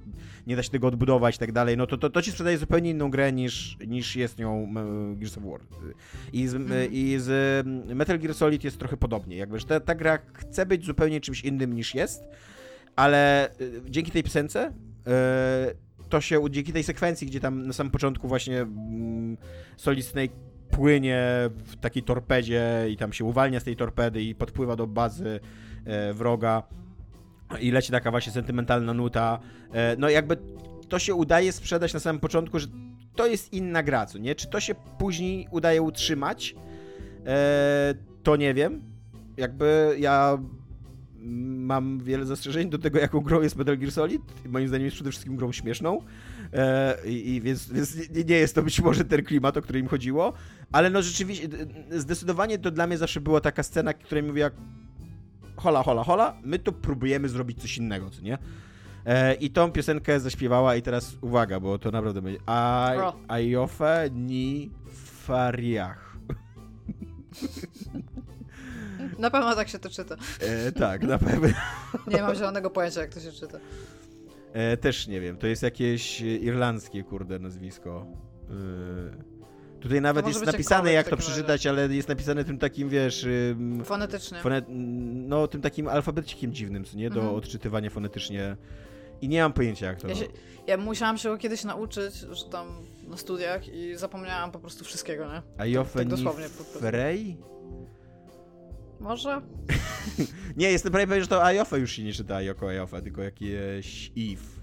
nie 0.47 0.56
da 0.56 0.64
się 0.64 0.70
tego 0.70 0.88
odbudować 0.88 1.36
i 1.36 1.39
tak 1.39 1.52
dalej, 1.52 1.78
no 1.78 1.88
to, 1.88 1.97
to, 1.97 2.10
to 2.10 2.22
ci 2.22 2.32
sprzedaje 2.32 2.58
zupełnie 2.58 2.89
inną 2.89 3.12
grę 3.12 3.34
niż, 3.34 3.78
niż 3.88 4.16
jest 4.16 4.38
nią 4.38 4.74
Gears 5.16 5.38
of 5.38 5.43
War. 5.43 5.60
I 6.34 6.47
z, 6.47 6.56
mm. 6.56 6.91
i 6.91 7.16
z 7.20 7.68
Metal 7.95 8.20
Gear 8.20 8.34
Solid 8.34 8.64
jest 8.64 8.78
trochę 8.78 8.97
podobnie, 8.97 9.38
jakby, 9.38 9.60
że 9.60 9.66
ta, 9.66 9.80
ta 9.80 9.95
gra 9.95 10.20
chce 10.34 10.66
być 10.66 10.86
zupełnie 10.86 11.22
czymś 11.22 11.41
innym 11.41 11.74
niż 11.74 11.95
jest, 11.95 12.24
ale 12.96 13.50
y, 13.62 13.82
dzięki 13.90 14.12
tej 14.12 14.24
piosence 14.24 14.68
y, 14.72 15.10
to 16.10 16.22
się, 16.22 16.42
dzięki 16.50 16.74
tej 16.74 16.84
sekwencji, 16.84 17.28
gdzie 17.28 17.40
tam 17.40 17.68
na 17.68 17.74
samym 17.74 17.92
początku 17.92 18.28
właśnie 18.28 18.62
mm, 18.62 19.38
Solid 19.78 20.06
Snake 20.06 20.34
płynie 20.72 21.50
w 21.66 21.76
takiej 21.76 22.04
torpedzie 22.04 22.86
i 22.90 22.98
tam 22.98 23.14
się 23.14 23.26
uwalnia 23.26 23.59
z 23.59 23.63
tej 23.63 23.76
torpedy 23.76 24.24
i 24.24 24.36
podpływa 24.36 24.76
do 24.76 24.88
bazy 24.88 25.39
e, 25.86 26.13
wroga 26.13 26.63
i 27.62 27.72
leci 27.72 27.92
taka 27.92 28.12
właśnie 28.12 28.32
sentymentalna 28.32 28.93
nuta. 28.93 29.39
E, 29.74 29.96
no 29.97 30.09
jakby 30.09 30.38
to 30.89 31.00
się 31.00 31.16
udaje 31.16 31.51
sprzedać 31.51 31.93
na 31.93 32.00
samym 32.00 32.20
początku, 32.20 32.59
że 32.59 32.68
to 33.16 33.28
jest 33.28 33.54
inna 33.54 33.84
gra, 33.84 34.05
co 34.05 34.18
nie? 34.18 34.36
Czy 34.36 34.47
to 34.47 34.59
się 34.59 34.76
później 35.00 35.47
udaje 35.51 35.82
utrzymać? 35.82 36.55
E, 37.26 37.93
to 38.24 38.36
nie 38.36 38.54
wiem. 38.54 38.82
Jakby 39.38 39.96
ja 40.00 40.38
mam 41.21 42.00
wiele 42.00 42.25
zastrzeżeń 42.25 42.70
do 42.70 42.78
tego, 42.78 43.00
jaką 43.00 43.20
grą 43.20 43.41
jest 43.41 43.55
Metal 43.55 43.78
Gear 43.78 43.91
Solid. 43.91 44.21
Moim 44.46 44.67
zdaniem 44.67 44.86
jest 44.86 44.96
przede 44.96 45.12
wszystkim 45.12 45.36
grą 45.36 45.51
śmieszną. 45.51 46.01
E, 46.54 46.96
I 47.05 47.41
więc, 47.41 47.71
więc 47.71 47.97
nie 48.28 48.36
jest 48.36 48.55
to 48.55 48.63
być 48.63 48.82
może 48.82 49.05
ten 49.05 49.24
klimat, 49.24 49.58
o 49.58 49.62
który 49.62 49.79
im 49.79 49.87
chodziło, 49.87 50.33
ale 50.71 50.89
no 50.89 51.01
rzeczywiście, 51.01 51.47
zdecydowanie 51.91 52.58
to 52.58 52.71
dla 52.71 52.87
mnie 52.87 52.97
zawsze 52.97 53.21
była 53.21 53.41
taka 53.41 53.63
scena, 53.63 53.93
która 53.93 54.21
mi 54.21 54.28
mówiła 54.28 54.50
hola, 55.58 55.83
hola, 55.83 56.04
hola, 56.04 56.37
my 56.43 56.59
tu 56.59 56.74
próbujemy 56.74 57.29
zrobić 57.29 57.62
coś 57.62 57.78
innego, 57.78 58.09
co 58.09 58.21
nie? 58.21 58.37
E, 59.05 59.33
I 59.33 59.50
tą 59.50 59.71
piosenkę 59.71 60.20
zaśpiewała 60.20 60.75
i 60.75 60.82
teraz 60.82 61.17
uwaga, 61.21 61.59
bo 61.59 61.79
to 61.79 61.91
naprawdę 61.91 62.21
będzie 62.21 62.39
Ayofe 63.28 64.09
ni 64.13 64.71
Fariach. 65.25 66.17
Na 69.20 69.30
pewno 69.30 69.55
tak 69.55 69.70
się 69.70 69.80
to 69.80 69.89
czyta. 69.89 70.16
E, 70.39 70.71
tak, 70.71 71.04
na 71.04 71.17
pewno. 71.17 71.47
Nie 72.08 72.21
mam 72.21 72.36
zielonego 72.36 72.70
pojęcia, 72.70 73.01
jak 73.01 73.13
to 73.13 73.20
się 73.20 73.32
czyta. 73.32 73.59
E, 74.54 74.78
też 74.78 75.08
nie 75.08 75.21
wiem, 75.21 75.38
to 75.38 75.47
jest 75.47 75.63
jakieś 75.63 76.21
irlandzkie, 76.21 77.04
kurde, 77.04 77.39
nazwisko. 77.39 78.05
E, 78.50 79.80
tutaj 79.80 80.01
nawet 80.01 80.28
jest 80.28 80.46
napisane, 80.46 80.93
jak 80.93 81.09
to 81.09 81.17
przeczytać, 81.17 81.66
razie. 81.66 81.70
ale 81.70 81.96
jest 81.96 82.09
napisane 82.09 82.46
tym 82.46 82.58
takim, 82.58 82.89
wiesz... 82.89 83.28
Fonetycznie. 83.84 84.39
Fonet, 84.39 84.66
no, 84.70 85.47
tym 85.47 85.62
takim 85.62 85.88
alfabecikiem 85.88 86.54
dziwnym, 86.54 86.86
co 86.86 86.97
nie? 86.97 87.09
Do 87.09 87.20
mhm. 87.20 87.38
odczytywania 87.38 87.89
fonetycznie. 87.89 88.58
I 89.21 89.30
nie 89.30 89.42
mam 89.42 89.54
pojęcia, 89.54 89.86
jak 89.86 90.01
to... 90.01 90.08
Ja, 90.08 90.16
się, 90.16 90.26
ja 90.67 90.78
musiałam 90.78 91.17
się 91.17 91.38
kiedyś 91.38 91.63
nauczyć, 91.63 92.16
że 92.16 92.46
tam 92.46 92.67
na 93.08 93.17
studiach 93.17 93.67
i 93.67 93.96
zapomniałam 93.96 94.51
po 94.51 94.59
prostu 94.59 94.86
wszystkiego, 94.86 95.26
nie? 95.34 95.42
A 95.58 95.66
Joffe 95.66 96.00
tak, 96.00 96.08
dosłownie. 96.08 96.50
Frey? 96.80 97.38
Może? 99.00 99.42
nie, 100.58 100.71
jestem 100.71 100.92
prawie 100.92 101.08
pewien, 101.08 101.24
że 101.24 101.30
to 101.30 101.43
Ayofa 101.43 101.78
już 101.78 101.92
się 101.92 102.04
nie 102.04 102.13
czyta 102.13 102.42
jako 102.42 102.70
Ayofa, 102.70 103.01
tylko 103.01 103.24
jakieś 103.24 104.12
Eve. 104.17 104.59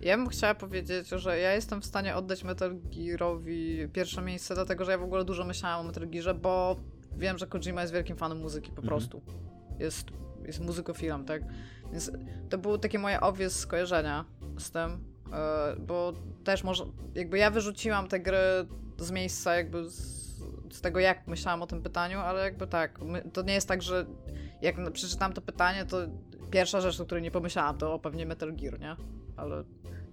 Ja 0.00 0.16
bym 0.16 0.28
chciała 0.28 0.54
powiedzieć, 0.54 1.08
że 1.08 1.38
ja 1.38 1.54
jestem 1.54 1.80
w 1.80 1.84
stanie 1.84 2.16
oddać 2.16 2.44
Metal 2.44 2.76
Gearowi 2.96 3.88
pierwsze 3.92 4.22
miejsce, 4.22 4.54
dlatego 4.54 4.84
że 4.84 4.90
ja 4.90 4.98
w 4.98 5.02
ogóle 5.02 5.24
dużo 5.24 5.44
myślałam 5.44 5.80
o 5.80 5.88
Metal 5.88 6.08
Gearze, 6.08 6.34
bo 6.34 6.76
wiem, 7.16 7.38
że 7.38 7.46
Kojima 7.46 7.80
jest 7.80 7.92
wielkim 7.92 8.16
fanem 8.16 8.38
muzyki 8.38 8.70
po 8.70 8.82
mhm. 8.82 8.88
prostu. 8.88 9.22
Jest, 9.78 10.08
jest 10.46 10.60
muzykofilem, 10.60 11.24
tak? 11.24 11.42
Więc 11.92 12.12
to 12.50 12.58
były 12.58 12.78
takie 12.78 12.98
moje 12.98 13.20
obvious 13.20 13.56
skojarzenia 13.56 14.24
z 14.58 14.70
tym, 14.70 15.04
e, 15.32 15.76
bo 15.78 16.12
też 16.44 16.64
może, 16.64 16.84
jakby 17.14 17.38
ja 17.38 17.50
wyrzuciłam 17.50 18.08
te 18.08 18.20
gry 18.20 18.38
z 18.98 19.10
miejsca 19.10 19.54
jakby 19.54 19.90
z 19.90 20.23
z 20.74 20.80
tego, 20.80 21.00
jak 21.00 21.26
myślałam 21.26 21.62
o 21.62 21.66
tym 21.66 21.82
pytaniu, 21.82 22.18
ale 22.18 22.44
jakby 22.44 22.66
tak, 22.66 23.00
to 23.32 23.42
nie 23.42 23.54
jest 23.54 23.68
tak, 23.68 23.82
że 23.82 24.06
jak 24.62 24.92
przeczytałam 24.92 25.32
to 25.32 25.40
pytanie, 25.40 25.84
to 25.84 25.98
pierwsza 26.50 26.80
rzecz, 26.80 27.00
o 27.00 27.04
której 27.04 27.22
nie 27.22 27.30
pomyślałam, 27.30 27.78
to 27.78 27.98
pewnie 27.98 28.26
Metal 28.26 28.52
Gear, 28.52 28.80
nie? 28.80 28.96
Ale 29.36 29.64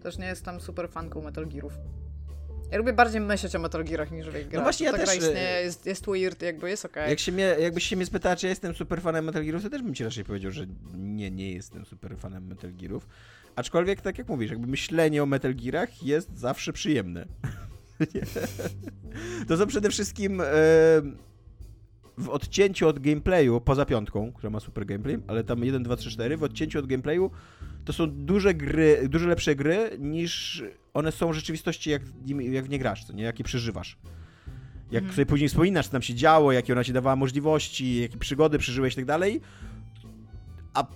też 0.03 0.17
nie 0.17 0.25
jestem 0.25 0.59
super 0.59 0.89
fanką 0.89 1.21
Metal 1.21 1.47
Gearów. 1.47 1.73
Ja 2.71 2.77
lubię 2.77 2.93
bardziej 2.93 3.21
myśleć 3.21 3.55
o 3.55 3.59
Metal 3.59 3.83
Gearach 3.83 4.11
niż 4.11 4.29
w 4.29 4.35
ich 4.35 4.47
grach. 4.47 4.53
No 4.53 4.61
właśnie 4.61 4.85
ja 4.85 4.91
Ta 4.91 4.97
też... 4.97 5.17
istnieje, 5.17 5.49
e, 5.49 5.63
jest, 5.63 5.85
jest 5.85 6.05
weird, 6.05 6.41
jakby 6.41 6.69
jest 6.69 6.85
okej. 6.85 7.03
Okay. 7.03 7.09
Jak 7.09 7.19
się 7.19 7.31
mnie, 7.31 7.43
jakbyś 7.43 7.83
się 7.83 7.95
mnie 7.95 8.05
spytał, 8.05 8.35
czy 8.35 8.45
ja 8.45 8.49
jestem 8.49 8.75
super 8.75 9.01
fanem 9.01 9.25
Metal 9.25 9.43
Gearów, 9.43 9.63
to 9.63 9.69
też 9.69 9.81
bym 9.81 9.93
ci 9.93 10.03
raczej 10.03 10.23
powiedział, 10.23 10.51
że 10.51 10.65
nie, 10.93 11.31
nie 11.31 11.51
jestem 11.53 11.85
super 11.85 12.17
fanem 12.17 12.47
Metal 12.47 12.73
Gearów. 12.73 13.07
Aczkolwiek, 13.55 14.01
tak 14.01 14.17
jak 14.17 14.27
mówisz, 14.27 14.51
jakby 14.51 14.67
myślenie 14.67 15.23
o 15.23 15.25
Metal 15.25 15.55
Gearach 15.55 16.03
jest 16.03 16.37
zawsze 16.37 16.73
przyjemne. 16.73 17.25
to 19.47 19.57
są 19.57 19.67
przede 19.67 19.89
wszystkim 19.89 20.41
e, 20.41 20.45
w 22.17 22.29
odcięciu 22.29 22.87
od 22.87 22.99
gameplayu, 22.99 23.61
poza 23.61 23.85
piątką, 23.85 24.31
która 24.31 24.49
ma 24.49 24.59
super 24.59 24.85
gameplay, 24.85 25.19
ale 25.27 25.43
tam 25.43 25.63
1, 25.63 25.83
2, 25.83 25.95
3, 25.95 26.11
4, 26.11 26.37
w 26.37 26.43
odcięciu 26.43 26.79
od 26.79 26.87
gameplayu 26.87 27.31
to 27.85 27.93
są 27.93 28.07
duże 28.07 28.53
gry, 28.53 29.09
dużo 29.09 29.27
lepsze 29.27 29.55
gry 29.55 29.89
niż 29.99 30.63
one 30.93 31.11
są 31.11 31.31
w 31.31 31.33
rzeczywistości, 31.33 31.89
jak, 31.89 32.01
jak 32.39 32.65
w 32.65 32.69
nie 32.69 32.79
grasz, 32.79 33.05
co 33.05 33.13
nie? 33.13 33.23
Jakie 33.23 33.43
przeżywasz. 33.43 33.97
Jak 34.91 35.03
mhm. 35.03 35.15
sobie 35.15 35.25
później 35.25 35.49
wspominasz, 35.49 35.85
co 35.85 35.91
tam 35.91 36.01
się 36.01 36.13
działo, 36.13 36.51
jakie 36.51 36.73
ona 36.73 36.83
ci 36.83 36.93
dawała 36.93 37.15
możliwości, 37.15 38.01
jakie 38.01 38.17
przygody 38.17 38.57
przeżyłeś 38.57 38.93
i 38.93 38.95
tak 38.95 39.05
dalej. 39.05 39.41
A 40.73 40.87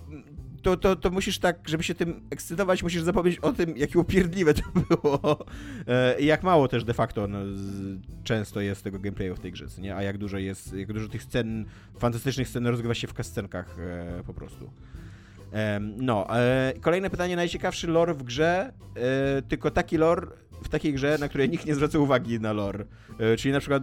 to, 0.66 0.76
to, 0.76 0.96
to 0.96 1.10
musisz 1.10 1.38
tak, 1.38 1.68
żeby 1.68 1.82
się 1.82 1.94
tym 1.94 2.20
ekscytować, 2.30 2.82
musisz 2.82 3.02
zapomnieć 3.02 3.38
o 3.38 3.52
tym, 3.52 3.76
jakie 3.76 3.98
upierdliwe 3.98 4.54
to 4.54 4.62
było. 4.80 5.46
E, 5.86 6.20
I 6.20 6.26
jak 6.26 6.42
mało 6.42 6.68
też 6.68 6.84
de 6.84 6.94
facto 6.94 7.28
no, 7.28 7.38
z, 7.54 7.98
często 8.24 8.60
jest 8.60 8.84
tego 8.84 8.98
gameplayu 8.98 9.36
w 9.36 9.40
tej 9.40 9.52
grze, 9.52 9.66
nie? 9.78 9.96
A 9.96 10.02
jak 10.02 10.18
dużo 10.18 10.38
jest, 10.38 10.72
jak 10.72 10.92
dużo 10.92 11.08
tych 11.08 11.22
scen, 11.22 11.64
fantastycznych 11.98 12.48
scen 12.48 12.66
rozgrywa 12.66 12.94
się 12.94 13.06
w 13.06 13.14
kascenkach 13.14 13.76
e, 13.78 14.22
po 14.26 14.34
prostu. 14.34 14.70
E, 15.52 15.80
no, 15.80 16.38
e, 16.38 16.72
kolejne 16.80 17.10
pytanie, 17.10 17.36
najciekawszy 17.36 17.86
lore 17.86 18.14
w 18.14 18.22
grze, 18.22 18.72
e, 18.96 19.42
tylko 19.42 19.70
taki 19.70 19.96
lore 19.96 20.26
w 20.62 20.68
takiej 20.68 20.92
grze, 20.92 21.18
na 21.20 21.28
której 21.28 21.48
nikt 21.48 21.66
nie 21.66 21.74
zwraca 21.74 21.98
uwagi 21.98 22.40
na 22.40 22.52
lore. 22.52 22.84
E, 23.18 23.36
czyli 23.36 23.52
na 23.52 23.60
przykład 23.60 23.82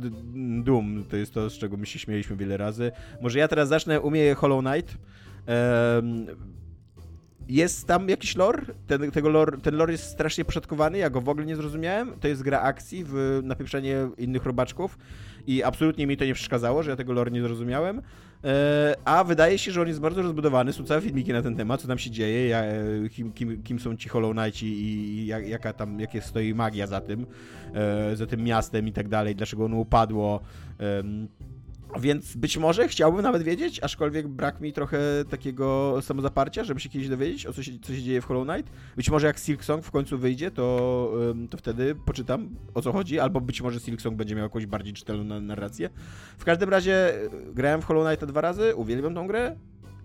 Doom, 0.64 1.04
to 1.10 1.18
jest 1.18 1.34
to, 1.34 1.50
z 1.50 1.54
czego 1.54 1.78
my 1.78 1.86
się 1.86 2.00
śmieliśmy 2.00 2.36
wiele 2.36 2.58
razy. 2.58 2.92
Może 3.22 3.40
ja 3.40 3.48
teraz 3.48 3.70
zacznę, 3.70 4.02
umieję 4.02 4.36
Hollow 4.36 4.64
Knight. 4.64 4.98
Jest 7.50 7.88
tam 7.88 8.10
jakiś 8.10 8.36
lore? 8.36 8.62
Ten, 8.88 9.12
tego 9.12 9.30
lore? 9.30 9.58
ten 9.58 9.76
lore 9.76 9.92
jest 9.92 10.04
strasznie 10.04 10.46
poszatkowany, 10.46 10.98
ja 10.98 11.10
go 11.10 11.22
w 11.22 11.30
ogóle 11.30 11.46
nie 11.46 11.56
zrozumiałem. 11.56 12.14
To 12.20 12.28
jest 12.28 12.42
gra 12.42 12.62
akcji 12.62 13.04
w 13.08 13.40
napieprzenie 13.44 14.10
innych 14.18 14.46
robaczków 14.46 14.98
i 15.48 15.64
absolutnie 15.64 16.08
mi 16.08 16.18
to 16.18 16.26
nie 16.26 16.34
przeszkadzało, 16.34 16.84
że 16.84 16.90
ja 16.90 16.96
tego 16.96 17.14
lore 17.14 17.32
nie 17.32 17.42
zrozumiałem. 17.42 18.02
E, 18.44 18.96
a 19.06 19.24
wydaje 19.24 19.58
się, 19.58 19.72
że 19.72 19.82
on 19.82 19.88
jest 19.88 20.00
bardzo 20.00 20.22
rozbudowany, 20.22 20.74
są 20.74 20.84
całe 20.84 21.02
filmiki 21.02 21.34
na 21.34 21.42
ten 21.42 21.56
temat, 21.56 21.82
co 21.82 21.88
tam 21.88 21.98
się 21.98 22.12
dzieje, 22.12 22.48
ja, 22.48 22.64
kim, 23.12 23.32
kim, 23.32 23.64
kim, 23.64 23.80
są 23.80 23.98
ci 23.98 24.10
Hollow 24.10 24.32
Knights 24.32 24.64
i 24.64 25.26
jak, 25.26 25.48
jaka 25.48 25.74
tam, 25.74 26.00
jakie 26.00 26.22
stoi 26.22 26.54
magia 26.54 26.88
za 26.88 27.02
tym, 27.02 27.26
e, 27.74 28.16
za 28.16 28.28
tym 28.28 28.44
miastem 28.44 28.88
i 28.88 28.92
tak 28.92 29.08
dalej, 29.08 29.36
dlaczego 29.36 29.66
ono 29.66 29.78
upadło. 29.78 30.40
Więc 32.00 32.36
być 32.36 32.58
może 32.58 32.88
chciałbym 32.88 33.22
nawet 33.22 33.44
wiedzieć, 33.44 33.80
aczkolwiek 33.80 34.28
brak 34.28 34.62
mi 34.62 34.74
trochę 34.74 35.00
takiego 35.30 35.98
samozaparcia, 36.02 36.64
żeby 36.64 36.80
się 36.80 36.90
kiedyś 36.90 37.10
dowiedzieć, 37.10 37.46
o 37.46 37.54
co 37.54 37.64
się, 37.64 37.72
co 37.82 37.96
się 37.96 38.02
dzieje 38.02 38.22
w 38.22 38.26
Hollow 38.26 38.48
Knight. 38.48 38.72
Być 38.96 39.10
może 39.10 39.28
jak 39.28 39.40
Silk 39.40 39.64
Song 39.64 39.86
w 39.86 39.92
końcu 39.92 40.18
wyjdzie, 40.18 40.52
to, 40.52 41.12
to 41.50 41.58
wtedy 41.58 41.96
poczytam, 41.96 42.50
o 42.74 42.82
co 42.82 42.92
chodzi, 42.92 43.20
albo 43.20 43.42
być 43.42 43.62
może 43.62 43.80
Silk 43.80 44.02
Song 44.02 44.16
będzie 44.16 44.36
miał 44.36 44.44
jakąś 44.44 44.66
bardziej 44.66 44.94
czytelną 44.94 45.42
narrację. 45.42 45.90
W 46.38 46.46
każdym 46.46 46.70
razie 46.70 47.24
e, 47.24 47.30
grałem 47.54 47.82
w 47.82 47.86
Hollow 47.86 48.08
Knight 48.08 48.26
dwa 48.26 48.42
razy, 48.42 48.76
uwielbiam 48.76 49.16
tą 49.16 49.28
grę 49.28 49.56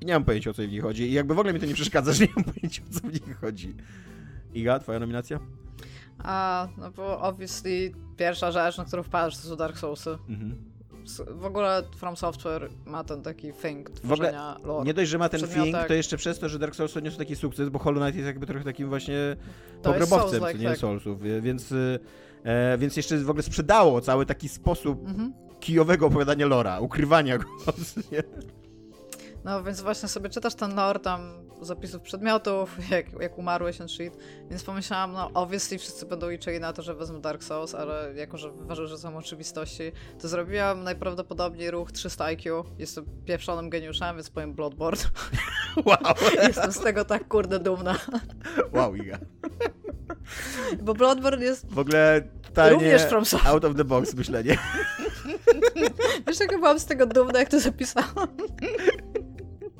i 0.00 0.06
nie 0.06 0.12
mam 0.12 0.24
pojęcia, 0.24 0.50
o 0.50 0.54
co 0.54 0.62
w 0.62 0.68
niej 0.68 0.80
chodzi. 0.80 1.02
I 1.02 1.12
jakby 1.12 1.34
w 1.34 1.38
ogóle 1.38 1.54
mi 1.54 1.60
to 1.60 1.66
nie 1.66 1.74
przeszkadza, 1.74 2.12
że 2.14 2.24
nie 2.24 2.32
mam 2.36 2.44
pojęcia, 2.44 2.82
o 2.90 2.94
co 2.94 3.08
w 3.08 3.12
niej 3.12 3.34
chodzi. 3.40 3.74
Iga, 4.54 4.78
twoja 4.78 4.98
nominacja? 4.98 5.40
A, 6.18 6.68
no 6.78 6.90
bo 6.90 7.20
obviously 7.20 7.92
pierwsza 8.16 8.52
rzecz, 8.52 8.78
na 8.78 8.84
którą 8.84 9.02
wpadasz, 9.02 9.36
to 9.36 9.42
są 9.48 9.56
Dark 9.56 9.78
Soulsy. 9.78 10.10
Mhm 10.28 10.77
w 11.28 11.44
ogóle 11.44 11.82
From 11.96 12.16
Software 12.16 12.68
ma 12.86 13.04
ten 13.04 13.22
taki 13.22 13.52
thing 13.52 13.90
tworzenia 13.90 14.56
w 14.62 14.66
lore. 14.66 14.84
Nie 14.84 14.94
dość, 14.94 15.10
że 15.10 15.18
ma 15.18 15.28
ten 15.28 15.40
thing, 15.40 15.76
to 15.88 15.94
jeszcze 15.94 16.16
przez 16.16 16.38
to, 16.38 16.48
że 16.48 16.58
Dark 16.58 16.74
Souls 16.74 16.96
odniósł 16.96 17.18
taki 17.18 17.36
sukces, 17.36 17.68
bo 17.68 17.78
Hollow 17.78 18.02
Knight 18.02 18.16
jest 18.16 18.26
jakby 18.26 18.46
trochę 18.46 18.64
takim 18.64 18.88
właśnie 18.88 19.36
pogrobowcem, 19.82 20.42
nie 20.58 20.68
tak. 20.68 20.78
Soulsów, 20.78 21.22
więc, 21.40 21.72
e, 22.44 22.78
więc 22.78 22.96
jeszcze 22.96 23.18
w 23.18 23.30
ogóle 23.30 23.42
sprzedało 23.42 24.00
cały 24.00 24.26
taki 24.26 24.48
sposób 24.48 25.08
mhm. 25.08 25.32
kijowego 25.60 26.06
opowiadania 26.06 26.46
lora, 26.46 26.80
ukrywania 26.80 27.38
go. 27.38 27.44
No 29.44 29.62
więc 29.62 29.80
właśnie 29.80 30.08
sobie 30.08 30.30
czytasz 30.30 30.54
ten 30.54 30.74
lore 30.74 31.00
tam 31.00 31.47
zapisów 31.60 32.02
przedmiotów, 32.02 32.76
jak, 32.90 33.06
jak 33.20 33.38
umarłeś 33.38 33.80
and 33.80 33.90
shit, 33.90 34.16
więc 34.50 34.64
pomyślałam, 34.64 35.12
no 35.12 35.30
obviously 35.34 35.78
wszyscy 35.78 36.06
będą 36.06 36.28
liczyli 36.28 36.60
na 36.60 36.72
to, 36.72 36.82
że 36.82 36.94
wezmę 36.94 37.20
Dark 37.20 37.44
Souls, 37.44 37.74
ale 37.74 38.14
jako, 38.14 38.36
że 38.36 38.52
wyważę, 38.52 38.88
że 38.88 38.98
są 38.98 39.16
oczywistości, 39.16 39.92
to 40.20 40.28
zrobiłam 40.28 40.84
najprawdopodobniej 40.84 41.70
ruch 41.70 41.92
300 41.92 42.24
IQ, 42.24 42.64
jestem 42.78 43.04
pieprzonym 43.24 43.70
geniuszem, 43.70 44.16
więc 44.16 44.30
powiem 44.30 44.54
Bloodborne. 44.54 45.04
Wow! 45.86 46.14
jestem 46.48 46.72
z 46.72 46.80
tego 46.80 47.04
tak 47.04 47.28
kurde 47.28 47.58
dumna. 47.58 47.98
Wow, 48.72 48.94
Iga. 48.94 49.18
Bo 50.82 50.94
Bloodborne 50.94 51.44
jest 51.44 51.70
w 51.70 51.78
ogóle 51.78 52.22
totalnie 52.42 52.98
out 53.44 53.64
of 53.64 53.76
the 53.76 53.84
box 53.84 54.14
myślenie. 54.14 54.58
Wiesz, 56.26 56.40
jak 56.40 56.50
byłam 56.50 56.78
z 56.78 56.86
tego 56.86 57.06
dumna, 57.06 57.38
jak 57.38 57.48
to 57.48 57.60
zapisałam? 57.60 58.28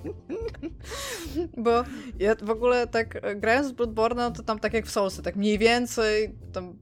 Bo 1.65 1.85
ja 2.19 2.35
w 2.43 2.51
ogóle 2.51 2.87
tak 2.87 3.21
grając 3.37 3.69
w 3.69 3.75
Bloodborne, 3.75 4.33
to 4.33 4.43
tam 4.43 4.59
tak 4.59 4.75
jak 4.75 4.87
w 4.87 4.91
Soulsy, 4.91 5.23
tak 5.23 5.37
mniej 5.37 5.59
więcej 5.59 6.35
tam 6.53 6.79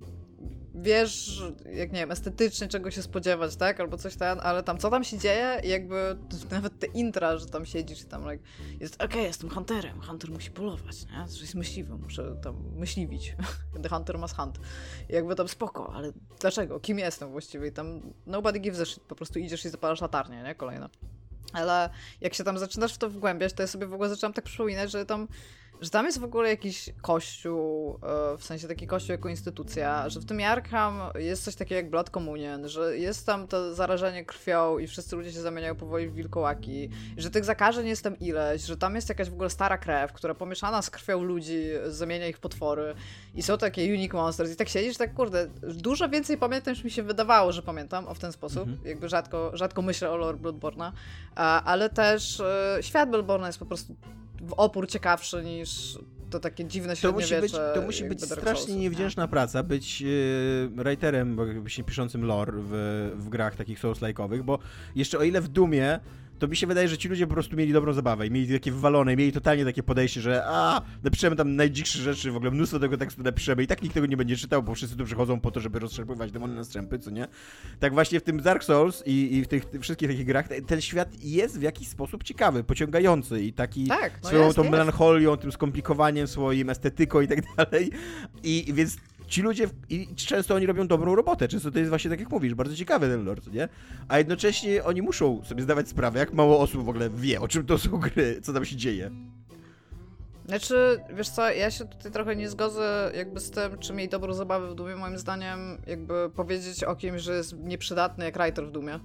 wiesz, 0.76 1.42
jak 1.72 1.92
nie 1.92 2.00
wiem, 2.00 2.10
estetycznie 2.10 2.68
czego 2.68 2.90
się 2.90 3.02
spodziewać, 3.02 3.56
tak? 3.56 3.80
Albo 3.80 3.96
coś 3.96 4.16
tam, 4.16 4.38
ale 4.42 4.62
tam 4.62 4.78
co 4.78 4.90
tam 4.90 5.04
się 5.04 5.18
dzieje, 5.18 5.60
jakby 5.64 6.16
nawet 6.50 6.78
te 6.78 6.86
intra, 6.86 7.36
że 7.36 7.46
tam 7.46 7.66
siedzisz 7.66 8.02
i 8.02 8.04
tam 8.04 8.30
like, 8.30 8.44
jest, 8.80 8.94
okej, 8.94 9.06
okay, 9.06 9.22
jestem 9.22 9.50
hunterem, 9.50 10.00
hunter 10.00 10.30
musi 10.30 10.50
polować, 10.50 11.06
nie? 11.06 11.28
Że 11.28 11.40
jest 11.40 11.54
myśliwym, 11.54 12.00
muszę 12.02 12.36
tam 12.42 12.56
myśliwić. 12.74 13.36
The 13.82 13.88
hunter 13.88 14.18
must 14.18 14.36
hunt. 14.36 14.58
I 15.08 15.12
jakby 15.12 15.34
tam 15.34 15.48
spoko, 15.48 15.92
ale 15.94 16.12
dlaczego? 16.40 16.80
Kim 16.80 16.98
jestem 16.98 17.30
właściwie? 17.30 17.68
I 17.68 17.72
tam 17.72 18.00
nobody 18.26 18.58
gives 18.58 18.80
a 18.80 18.84
shit, 18.84 19.02
po 19.02 19.14
prostu 19.14 19.38
idziesz 19.38 19.64
i 19.64 19.68
zapalasz 19.68 20.00
latarnię, 20.00 20.42
nie? 20.42 20.54
Kolejna. 20.54 20.90
Ale 21.52 21.90
jak 22.20 22.34
się 22.34 22.44
tam 22.44 22.58
zaczynasz 22.58 22.94
w 22.94 22.98
to 22.98 23.10
wgłębiać, 23.10 23.52
to 23.52 23.62
ja 23.62 23.66
sobie 23.66 23.86
w 23.86 23.94
ogóle 23.94 24.08
zaczynam 24.08 24.32
tak 24.32 24.44
przypominać, 24.44 24.90
że 24.90 25.06
tam 25.06 25.28
że 25.80 25.90
tam 25.90 26.06
jest 26.06 26.20
w 26.20 26.24
ogóle 26.24 26.48
jakiś 26.48 26.90
kościół, 27.02 27.98
e, 28.34 28.38
w 28.38 28.44
sensie 28.44 28.68
taki 28.68 28.86
kościół 28.86 29.12
jako 29.12 29.28
instytucja, 29.28 30.08
że 30.08 30.20
w 30.20 30.24
tym 30.24 30.40
Arkham 30.40 31.00
jest 31.14 31.44
coś 31.44 31.54
takiego 31.54 31.76
jak 31.76 31.90
Blood 31.90 32.10
Communion, 32.10 32.68
że 32.68 32.98
jest 32.98 33.26
tam 33.26 33.48
to 33.48 33.74
zarażenie 33.74 34.24
krwią 34.24 34.78
i 34.78 34.86
wszyscy 34.86 35.16
ludzie 35.16 35.32
się 35.32 35.40
zamieniają 35.40 35.74
powoli 35.74 36.08
w 36.08 36.14
wilkołaki, 36.14 36.90
że 37.16 37.30
tych 37.30 37.44
zakażeń 37.44 37.86
jest 37.86 38.02
tam 38.02 38.18
ileś, 38.18 38.62
że 38.62 38.76
tam 38.76 38.94
jest 38.94 39.08
jakaś 39.08 39.30
w 39.30 39.32
ogóle 39.32 39.50
stara 39.50 39.78
krew, 39.78 40.12
która 40.12 40.34
pomieszana 40.34 40.82
z 40.82 40.90
krwią 40.90 41.22
ludzi 41.22 41.64
zamienia 41.86 42.28
ich 42.28 42.38
potwory 42.38 42.94
i 43.34 43.42
są 43.42 43.58
takie 43.58 43.82
unique 43.82 44.14
monsters 44.14 44.52
i 44.52 44.56
tak 44.56 44.68
siedzisz, 44.68 44.96
tak 44.96 45.14
kurde, 45.14 45.46
dużo 45.62 46.08
więcej 46.08 46.38
pamiętam 46.38 46.74
niż 46.74 46.84
mi 46.84 46.90
się 46.90 47.02
wydawało, 47.02 47.52
że 47.52 47.62
pamiętam 47.62 48.08
o 48.08 48.14
w 48.14 48.18
ten 48.18 48.32
sposób, 48.32 48.68
mhm. 48.68 48.78
jakby 48.84 49.08
rzadko, 49.08 49.50
rzadko 49.54 49.82
myślę 49.82 50.10
o 50.10 50.16
lore 50.16 50.38
Bloodborne'a, 50.38 50.92
ale 51.64 51.90
też 51.90 52.40
e, 52.40 52.78
świat 52.80 53.10
Bloodborne'a 53.10 53.46
jest 53.46 53.58
po 53.58 53.66
prostu 53.66 53.94
opór 54.56 54.88
ciekawszy 54.88 55.42
niż 55.44 55.98
to 56.30 56.40
takie 56.40 56.64
dziwne 56.64 56.96
średniowiecze. 56.96 57.40
To 57.40 57.42
musi 57.42 57.52
być, 57.52 57.74
to 57.74 57.82
musi 57.82 58.04
być 58.04 58.24
strasznie 58.24 58.76
niewdzięczna 58.76 59.28
praca, 59.28 59.62
być 59.62 60.00
yy, 60.00 60.08
writerem, 60.74 61.36
się 61.66 61.84
piszącym 61.84 62.24
lore 62.24 62.52
w, 62.56 62.72
w 63.16 63.28
grach 63.28 63.56
takich 63.56 63.80
souls-like'owych, 63.80 64.42
bo 64.42 64.58
jeszcze 64.94 65.18
o 65.18 65.22
ile 65.22 65.40
w 65.40 65.48
Dumie 65.48 66.00
to 66.38 66.48
mi 66.48 66.56
się 66.56 66.66
wydaje, 66.66 66.88
że 66.88 66.98
ci 66.98 67.08
ludzie 67.08 67.26
po 67.26 67.32
prostu 67.32 67.56
mieli 67.56 67.72
dobrą 67.72 67.92
zabawę 67.92 68.26
i 68.26 68.30
mieli 68.30 68.52
takie 68.52 68.72
wywalone, 68.72 69.16
mieli 69.16 69.32
totalnie 69.32 69.64
takie 69.64 69.82
podejście, 69.82 70.20
że 70.20 70.42
a, 70.46 70.82
napiszemy 71.04 71.36
tam 71.36 71.56
najdziksze 71.56 71.98
rzeczy, 71.98 72.32
w 72.32 72.36
ogóle 72.36 72.50
mnóstwo 72.50 72.78
tego 72.78 72.96
tekstu 72.96 73.22
napiszemy 73.22 73.62
i 73.62 73.66
tak 73.66 73.82
nikt 73.82 73.94
tego 73.94 74.06
nie 74.06 74.16
będzie 74.16 74.36
czytał, 74.36 74.62
bo 74.62 74.74
wszyscy 74.74 74.96
tu 74.96 75.04
przychodzą 75.04 75.40
po 75.40 75.50
to, 75.50 75.60
żeby 75.60 75.78
rozszerzywać 75.78 76.32
demony 76.32 76.54
na 76.54 76.64
strzępy, 76.64 76.98
co 76.98 77.10
nie? 77.10 77.28
Tak 77.80 77.92
właśnie 77.94 78.20
w 78.20 78.22
tym 78.22 78.42
Dark 78.42 78.64
Souls 78.64 79.02
i, 79.06 79.36
i 79.36 79.44
w 79.44 79.48
tych, 79.48 79.64
tych 79.64 79.80
wszystkich 79.80 80.08
takich 80.08 80.26
grach 80.26 80.48
ten 80.66 80.80
świat 80.80 81.24
jest 81.24 81.58
w 81.58 81.62
jakiś 81.62 81.88
sposób 81.88 82.22
ciekawy, 82.22 82.64
pociągający 82.64 83.42
i 83.42 83.52
taki 83.52 83.86
tak, 83.86 84.18
no 84.22 84.28
swoją 84.28 84.44
jest, 84.44 84.56
tą 84.56 84.62
jest. 84.62 84.72
melancholią, 84.72 85.36
tym 85.36 85.52
skomplikowaniem 85.52 86.26
swoim, 86.26 86.70
estetyką 86.70 87.20
i 87.20 87.28
tak 87.28 87.38
dalej. 87.56 87.90
I 88.42 88.72
więc 88.72 88.96
ci 89.26 89.42
ludzie, 89.42 89.68
i 89.88 90.14
często 90.14 90.54
oni 90.54 90.66
robią 90.66 90.86
dobrą 90.86 91.14
robotę, 91.14 91.48
często 91.48 91.70
to 91.70 91.78
jest 91.78 91.88
właśnie 91.88 92.10
tak 92.10 92.20
jak 92.20 92.30
mówisz, 92.30 92.54
bardzo 92.54 92.76
ciekawy 92.76 93.08
ten 93.08 93.24
lore, 93.24 93.40
nie? 93.52 93.68
A 94.08 94.18
jednocześnie 94.18 94.84
oni 94.84 95.02
muszą 95.02 95.44
sobie 95.44 95.62
zdawać 95.62 95.88
sprawę, 95.88 96.18
jak 96.18 96.32
mało 96.32 96.60
osób 96.60 96.84
w 96.84 96.88
ogóle 96.88 97.10
wie, 97.10 97.40
o 97.40 97.48
czym 97.48 97.66
to 97.66 97.78
są 97.78 97.90
gry, 97.90 98.40
co 98.42 98.52
tam 98.52 98.64
się 98.64 98.76
dzieje. 98.76 99.10
Znaczy, 100.46 101.00
wiesz 101.14 101.28
co, 101.28 101.50
ja 101.50 101.70
się 101.70 101.84
tutaj 101.84 102.12
trochę 102.12 102.36
nie 102.36 102.48
zgodzę 102.48 103.12
jakby 103.16 103.40
z 103.40 103.50
tym, 103.50 103.78
czy 103.78 103.92
mieli 103.92 104.08
dobrą 104.08 104.34
zabawę 104.34 104.70
w 104.70 104.74
Dumie, 104.74 104.96
moim 104.96 105.18
zdaniem 105.18 105.58
jakby 105.86 106.30
powiedzieć 106.36 106.84
o 106.84 106.96
kimś, 106.96 107.22
że 107.22 107.36
jest 107.36 107.58
nieprzydatny 107.58 108.24
jak 108.24 108.38
writer 108.38 108.66
w 108.66 108.70
Dumie 108.70 108.98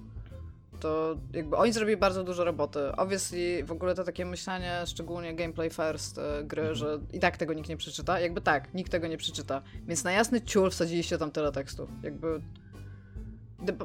to 0.82 1.16
jakby 1.32 1.56
oni 1.56 1.72
zrobili 1.72 1.96
bardzo 1.96 2.24
dużo 2.24 2.44
roboty. 2.44 2.96
Obviously 2.96 3.64
w 3.64 3.72
ogóle 3.72 3.94
to 3.94 4.04
takie 4.04 4.24
myślenie, 4.24 4.82
szczególnie 4.86 5.34
gameplay 5.34 5.70
first 5.70 6.18
e, 6.18 6.44
gry, 6.44 6.62
mhm. 6.62 6.76
że 6.76 6.98
i 7.12 7.20
tak 7.20 7.36
tego 7.36 7.54
nikt 7.54 7.68
nie 7.68 7.76
przeczyta. 7.76 8.20
Jakby 8.20 8.40
tak, 8.40 8.74
nikt 8.74 8.92
tego 8.92 9.06
nie 9.06 9.16
przeczyta. 9.16 9.62
Więc 9.86 10.04
na 10.04 10.12
jasny 10.12 10.40
ciul 10.40 10.70
wsadziliście 10.70 11.18
tam 11.18 11.30
tyle 11.30 11.52
tekstu. 11.52 11.88
Jakby 12.02 12.40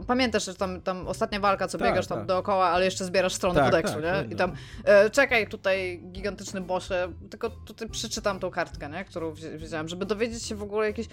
Pamiętasz, 0.08 0.46
że 0.46 0.56
tam, 0.56 0.82
tam 0.82 1.08
ostatnia 1.08 1.40
walka, 1.40 1.68
co 1.68 1.78
tak, 1.78 1.88
biegasz 1.88 2.08
tam 2.08 2.18
tak. 2.18 2.28
dookoła, 2.28 2.66
ale 2.66 2.86
jeszcze 2.86 3.06
zbierasz 3.06 3.34
strony 3.34 3.60
tak, 3.60 3.66
kodeksu, 3.66 4.02
tak, 4.02 4.04
nie? 4.04 4.34
I 4.34 4.36
tam, 4.36 4.52
e, 4.84 5.10
czekaj, 5.10 5.48
tutaj 5.48 6.04
gigantyczny 6.12 6.62
bosie, 6.62 7.14
tylko 7.30 7.50
tutaj 7.50 7.90
przeczytam 7.90 8.40
tą 8.40 8.52
kartkę, 8.52 8.90
nie? 8.90 9.06
Którą 9.06 9.34
wiedziałem, 9.34 9.88
żeby 9.88 10.06
dowiedzieć 10.06 10.44
się 10.44 10.56
w 10.56 10.64
ogóle 10.64 10.88
jakieś... 10.88 11.08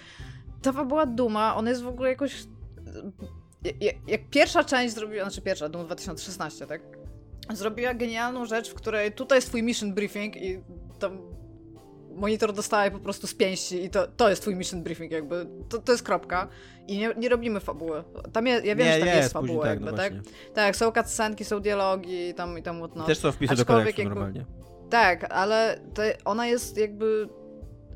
Ta 0.61 0.85
była 0.85 1.05
duma, 1.05 1.55
ona 1.55 1.69
jest 1.69 1.83
w 1.83 1.87
ogóle 1.87 2.09
jakoś 2.09 2.43
jak, 4.07 4.29
pierwsza 4.29 4.63
część 4.63 4.95
zrobiła, 4.95 5.23
znaczy 5.23 5.41
pierwsza, 5.41 5.69
Doom 5.69 5.85
2016, 5.85 6.67
tak? 6.67 6.81
Zrobiła 7.53 7.93
genialną 7.93 8.45
rzecz, 8.45 8.69
w 8.69 8.73
której 8.73 9.11
tutaj 9.11 9.37
jest 9.37 9.47
twój 9.47 9.63
mission 9.63 9.93
briefing 9.93 10.35
i 10.37 10.59
tam 10.99 11.35
monitor 12.15 12.53
dostaje 12.53 12.91
po 12.91 12.99
prostu 12.99 13.27
z 13.27 13.33
pięści 13.33 13.83
i 13.83 13.89
to, 13.89 14.07
to 14.07 14.29
jest 14.29 14.41
twój 14.41 14.55
mission 14.55 14.83
briefing 14.83 15.11
jakby, 15.11 15.47
to, 15.69 15.77
to 15.77 15.91
jest 15.91 16.03
kropka 16.03 16.47
i 16.87 16.97
nie, 16.97 17.13
nie 17.17 17.29
robimy 17.29 17.59
fabuły. 17.59 18.03
Tam 18.33 18.47
je, 18.47 18.53
ja 18.53 18.75
wiem, 18.75 18.87
nie, 18.87 18.93
że 18.93 18.99
tam 18.99 19.07
jest, 19.07 19.17
jest 19.17 19.33
fabuła 19.33 19.65
tak, 19.65 19.73
jakby, 19.73 19.91
no 19.91 19.97
tak? 19.97 20.13
Tak, 20.53 20.75
są 20.75 20.91
cutscenki, 20.91 21.45
są 21.45 21.59
dialogi 21.59 22.29
i 22.29 22.33
tam 22.33 22.57
i 22.57 22.63
tam 22.63 22.77
whatnot. 22.77 23.07
Też 23.07 23.17
są 23.17 23.31
wpisy 23.31 23.65
do 23.65 23.79
jakby, 23.79 24.03
normalnie. 24.03 24.45
Tak, 24.89 25.33
ale 25.33 25.79
ona 26.25 26.47
jest 26.47 26.77
jakby 26.77 27.29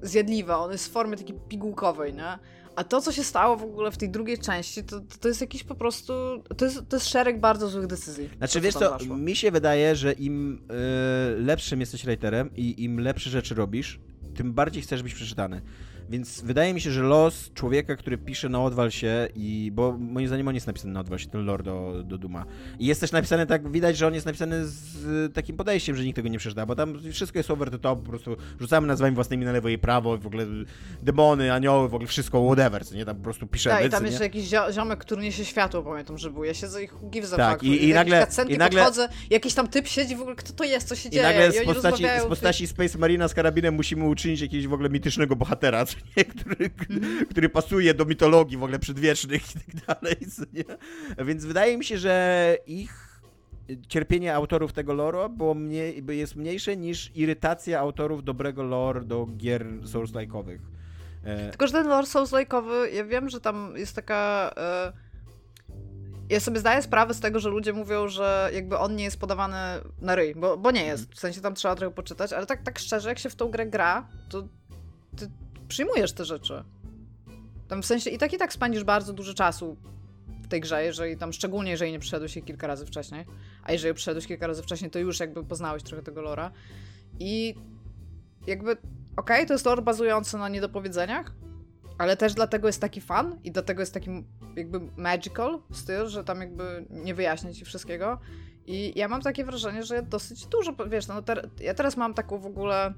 zjadliwa, 0.01 0.57
ona 0.57 0.71
jest 0.71 0.87
w 0.87 0.91
formie 0.91 1.17
takiej 1.17 1.39
pigułkowej, 1.49 2.13
nie? 2.13 2.39
A 2.79 2.83
to, 2.83 3.01
co 3.01 3.11
się 3.11 3.23
stało 3.23 3.57
w 3.57 3.63
ogóle 3.63 3.91
w 3.91 3.97
tej 3.97 4.09
drugiej 4.09 4.37
części, 4.37 4.83
to, 4.83 5.01
to 5.19 5.27
jest 5.27 5.41
jakiś 5.41 5.63
po 5.63 5.75
prostu. 5.75 6.13
To 6.57 6.65
jest, 6.65 6.81
to 6.89 6.95
jest 6.95 7.09
szereg 7.09 7.39
bardzo 7.39 7.67
złych 7.67 7.87
decyzji. 7.87 8.29
Znaczy, 8.37 8.61
wiesz 8.61 8.73
co, 8.73 8.97
mi 9.17 9.35
się 9.35 9.51
wydaje, 9.51 9.95
że 9.95 10.13
im 10.13 10.61
y, 11.37 11.41
lepszym 11.41 11.79
jesteś 11.79 12.05
writerem 12.05 12.49
i 12.55 12.83
im 12.83 12.99
lepsze 12.99 13.29
rzeczy 13.29 13.55
robisz, 13.55 13.99
tym 14.35 14.53
bardziej 14.53 14.83
chcesz 14.83 15.03
być 15.03 15.13
przeczytany. 15.13 15.61
Więc 16.09 16.41
wydaje 16.41 16.73
mi 16.73 16.81
się, 16.81 16.91
że 16.91 17.01
los 17.01 17.51
człowieka, 17.53 17.95
który 17.95 18.17
pisze 18.17 18.49
na 18.49 18.63
odwal 18.63 18.91
się 18.91 19.27
i... 19.35 19.71
Bo 19.73 19.97
moim 19.99 20.27
zdaniem 20.27 20.47
on 20.47 20.55
jest 20.55 20.67
napisany 20.67 20.93
na 20.93 20.99
odwal 20.99 21.19
się, 21.19 21.29
ten 21.29 21.45
lore 21.45 21.63
do, 21.63 22.03
do 22.03 22.17
Duma. 22.17 22.45
I 22.79 22.85
jest 22.85 23.01
też 23.01 23.11
napisany 23.11 23.45
tak, 23.45 23.71
widać, 23.71 23.97
że 23.97 24.07
on 24.07 24.13
jest 24.13 24.25
napisany 24.25 24.67
z 24.67 25.33
takim 25.33 25.57
podejściem, 25.57 25.95
że 25.95 26.03
nikt 26.03 26.15
tego 26.15 26.29
nie 26.29 26.37
przeczyta, 26.37 26.65
bo 26.65 26.75
tam 26.75 26.99
wszystko 27.11 27.39
jest 27.39 27.51
over 27.51 27.71
the 27.71 27.79
top, 27.79 28.03
po 28.03 28.09
prostu 28.09 28.35
rzucamy 28.59 28.87
nazwami 28.87 29.15
własnymi 29.15 29.45
na 29.45 29.51
lewo 29.51 29.69
i 29.69 29.77
prawo, 29.77 30.17
w 30.17 30.27
ogóle 30.27 30.45
demony, 31.03 31.53
anioły, 31.53 31.89
w 31.89 31.93
ogóle 31.93 32.07
wszystko, 32.07 32.45
whatever, 32.45 32.85
co 32.85 32.95
nie? 32.95 33.05
Tam 33.05 33.15
po 33.15 33.23
prostu 33.23 33.47
piszemy, 33.47 33.75
Tak, 33.75 33.85
i 33.85 33.89
tam 33.89 34.05
jeszcze 34.05 34.23
jakiś 34.23 34.49
ziomek, 34.71 34.99
który 34.99 35.21
niesie 35.21 35.45
światło, 35.45 35.83
pamiętam, 35.83 36.17
że 36.17 36.31
był. 36.31 36.43
Ja 36.43 36.53
siedzę 36.53 36.83
i 36.83 36.87
give 37.09 37.29
the 37.29 37.37
tak. 37.37 37.63
I, 37.63 37.89
i 37.89 37.93
nagle, 37.93 38.27
i 38.47 38.57
nagle 38.57 38.81
podchodzę, 38.81 39.09
jakiś 39.29 39.53
tam 39.53 39.67
typ 39.67 39.87
siedzi 39.87 40.15
w 40.15 40.21
ogóle, 40.21 40.35
kto 40.35 40.53
to 40.53 40.63
jest, 40.63 40.87
co 40.87 40.95
się 40.95 41.09
i 41.09 41.11
dzieje. 41.11 41.23
Nagle 41.23 41.51
z 41.51 41.65
postaci, 41.65 42.03
z 42.25 42.25
postaci 42.25 42.67
Space 42.67 42.97
Marina 42.97 43.27
z 43.27 43.33
karabinem 43.33 43.75
musimy 43.75 44.05
uczynić 44.05 44.41
jakiegoś 44.41 44.67
w 44.67 44.73
ogóle 44.73 44.89
mitycznego 44.89 45.35
bohatera, 45.35 45.85
co 45.85 45.98
nie? 46.17 46.25
który 46.35 46.69
który 47.29 47.49
pasuje 47.49 47.93
do 47.93 48.05
mitologii 48.05 48.57
w 48.57 48.63
ogóle 48.63 48.79
przedwiecznych 48.79 49.55
i 49.55 49.59
tak 49.59 49.85
dalej. 49.85 50.15
Więc 51.25 51.45
wydaje 51.45 51.77
mi 51.77 51.85
się, 51.85 51.97
że 51.97 52.57
ich 52.67 53.09
cierpienie 53.87 54.35
autorów 54.35 54.73
tego 54.73 54.93
lore 54.93 55.29
było 55.29 55.53
mniej, 55.53 56.03
jest 56.09 56.35
mniejsze 56.35 56.77
niż 56.77 57.11
irytacja 57.15 57.79
autorów 57.79 58.23
dobrego 58.23 58.63
lore 58.63 59.01
do 59.01 59.27
gier 59.37 59.65
Souls-like'owych. 59.83 60.59
E, 61.23 61.49
Tylko, 61.49 61.67
że 61.67 61.73
ten 61.73 61.87
lore 61.87 62.07
Souls-like'owy, 62.07 62.93
ja 62.93 63.05
wiem, 63.05 63.29
że 63.29 63.41
tam 63.41 63.73
jest 63.75 63.95
taka... 63.95 64.51
E, 64.57 64.93
ja 66.29 66.39
sobie 66.39 66.59
zdaję 66.59 66.81
sprawę 66.81 67.13
z 67.13 67.19
tego, 67.19 67.39
że 67.39 67.49
ludzie 67.49 67.73
mówią, 67.73 68.07
że 68.07 68.49
jakby 68.53 68.77
on 68.77 68.95
nie 68.95 69.03
jest 69.03 69.19
podawany 69.19 69.57
na 70.01 70.15
ryj, 70.15 70.35
bo, 70.35 70.57
bo 70.57 70.71
nie 70.71 70.85
jest. 70.85 71.11
W 71.13 71.19
sensie 71.19 71.41
tam 71.41 71.55
trzeba 71.55 71.75
trochę 71.75 71.95
poczytać, 71.95 72.33
ale 72.33 72.45
tak, 72.45 72.61
tak 72.63 72.79
szczerze, 72.79 73.09
jak 73.09 73.19
się 73.19 73.29
w 73.29 73.35
tą 73.35 73.49
grę 73.49 73.67
gra, 73.67 74.07
to 74.29 74.43
przyjmujesz 75.69 76.13
te 76.13 76.25
rzeczy. 76.25 76.63
Tam 77.67 77.81
w 77.81 77.85
sensie 77.85 78.09
i 78.09 78.17
tak 78.17 78.33
i 78.33 78.37
tak 78.37 78.53
spędzisz 78.53 78.83
bardzo 78.83 79.13
dużo 79.13 79.33
czasu 79.33 79.77
w 80.43 80.47
tej 80.47 80.61
grze, 80.61 80.83
jeżeli 80.83 81.17
tam, 81.17 81.33
szczególnie 81.33 81.71
jeżeli 81.71 81.91
nie 81.91 81.99
przyszedłeś 81.99 82.33
się 82.33 82.41
kilka 82.41 82.67
razy 82.67 82.85
wcześniej, 82.85 83.25
a 83.63 83.71
jeżeli 83.71 83.93
przyszedłeś 83.93 84.27
kilka 84.27 84.47
razy 84.47 84.63
wcześniej, 84.63 84.91
to 84.91 84.99
już 84.99 85.19
jakby 85.19 85.43
poznałeś 85.43 85.83
trochę 85.83 86.03
tego 86.03 86.21
lora. 86.21 86.51
I 87.19 87.55
jakby, 88.47 88.71
okej, 88.71 88.81
okay, 89.15 89.45
to 89.45 89.53
jest 89.53 89.65
lore 89.65 89.81
bazujący 89.81 90.37
na 90.37 90.49
niedopowiedzeniach, 90.49 91.31
ale 91.97 92.17
też 92.17 92.33
dlatego 92.33 92.67
jest 92.67 92.81
taki 92.81 93.01
fan 93.01 93.39
i 93.43 93.51
dlatego 93.51 93.81
jest 93.81 93.93
taki 93.93 94.09
jakby 94.55 94.79
magical 94.97 95.59
styl, 95.71 96.07
że 96.07 96.23
tam 96.23 96.41
jakby 96.41 96.85
nie 96.89 97.13
wyjaśnia 97.13 97.53
ci 97.53 97.65
wszystkiego. 97.65 98.19
I 98.65 98.99
ja 98.99 99.07
mam 99.07 99.21
takie 99.21 99.45
wrażenie, 99.45 99.83
że 99.83 100.03
dosyć 100.03 100.45
dużo, 100.45 100.75
wiesz, 100.89 101.07
no 101.07 101.21
ter 101.21 101.49
ja 101.59 101.73
teraz 101.73 101.97
mam 101.97 102.13
taką 102.13 102.37
w 102.37 102.45
ogóle, 102.45 102.93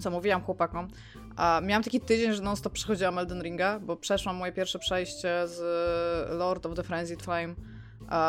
co 0.00 0.10
mówiłam 0.10 0.42
chłopakom, 0.42 0.88
a 1.36 1.60
miałam 1.64 1.82
taki 1.82 2.00
tydzień, 2.00 2.32
że 2.32 2.42
non-stop 2.42 2.72
przechodziłam 2.72 3.18
Elden 3.18 3.42
Ringa, 3.42 3.80
bo 3.80 3.96
przeszłam 3.96 4.36
moje 4.36 4.52
pierwsze 4.52 4.78
przejście 4.78 5.48
z 5.48 5.60
Lord 6.38 6.66
of 6.66 6.74
the 6.74 6.82
Frenzied 6.82 7.22
Flame 7.22 7.54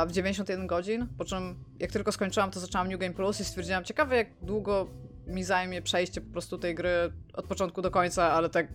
w 0.08 0.12
91 0.12 0.68
godzin, 0.68 1.08
po 1.18 1.26
czym 1.26 1.56
jak 1.80 1.92
tylko 1.92 2.12
skończyłam, 2.12 2.52
to 2.52 2.60
zaczęłam 2.60 2.88
New 2.88 3.00
Game 3.00 3.14
Plus 3.14 3.40
i 3.40 3.46
stwierdziłam, 3.46 3.84
ciekawe 3.84 4.16
jak 4.16 4.28
długo 4.42 4.88
mi 5.28 5.44
zajmie 5.44 5.82
przejście 5.82 6.22
po 6.22 6.32
prostu 6.32 6.58
tej 6.58 6.76
gry 6.76 7.14
od 7.34 7.48
początku 7.48 7.82
do 7.82 7.92
końca, 7.92 8.32
ale 8.32 8.50
tak 8.50 8.68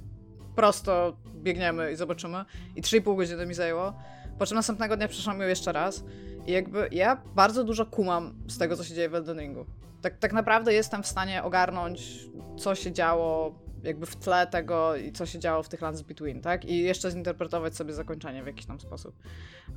prosto 0.57 1.17
biegniemy 1.35 1.93
i 1.93 1.97
zobaczymy. 1.97 2.45
I 2.77 2.83
3,5 2.83 3.17
godziny 3.17 3.47
mi 3.47 3.55
zajęło. 3.55 3.93
Po 4.39 4.47
czym 4.47 4.55
następnego 4.55 4.97
dnia 4.97 5.09
przeszłam 5.09 5.41
ją 5.41 5.49
jeszcze 5.49 5.73
raz. 5.73 6.05
I 6.47 6.53
jakby 6.53 6.89
ja 6.93 7.23
bardzo 7.35 7.65
dużo 7.65 7.87
kumam 7.87 8.35
z 8.49 8.59
tego, 8.59 8.77
co 8.77 8.85
się 8.85 8.95
dzieje 8.95 9.09
w 9.09 9.15
Elden 9.15 9.41
Ringu. 9.41 9.67
Tak, 10.03 10.19
tak 10.19 10.33
naprawdę 10.33 10.73
jestem 10.73 11.03
w 11.03 11.07
stanie 11.07 11.43
ogarnąć, 11.43 12.29
co 12.59 12.75
się 12.75 12.93
działo 12.93 13.55
jakby 13.83 14.07
w 14.07 14.17
tle 14.17 14.47
tego, 14.47 14.93
co 15.15 15.27
się 15.27 15.39
działo 15.39 15.63
w 15.63 15.69
tych 15.69 15.81
Lands 15.81 16.03
Between, 16.03 16.41
tak? 16.41 16.65
I 16.65 16.79
jeszcze 16.79 17.11
zinterpretować 17.11 17.77
sobie 17.77 17.95
zakończenie 17.95 18.43
w 18.43 18.47
jakiś 18.47 18.67
tam 18.67 18.81
sposób. 18.81 19.15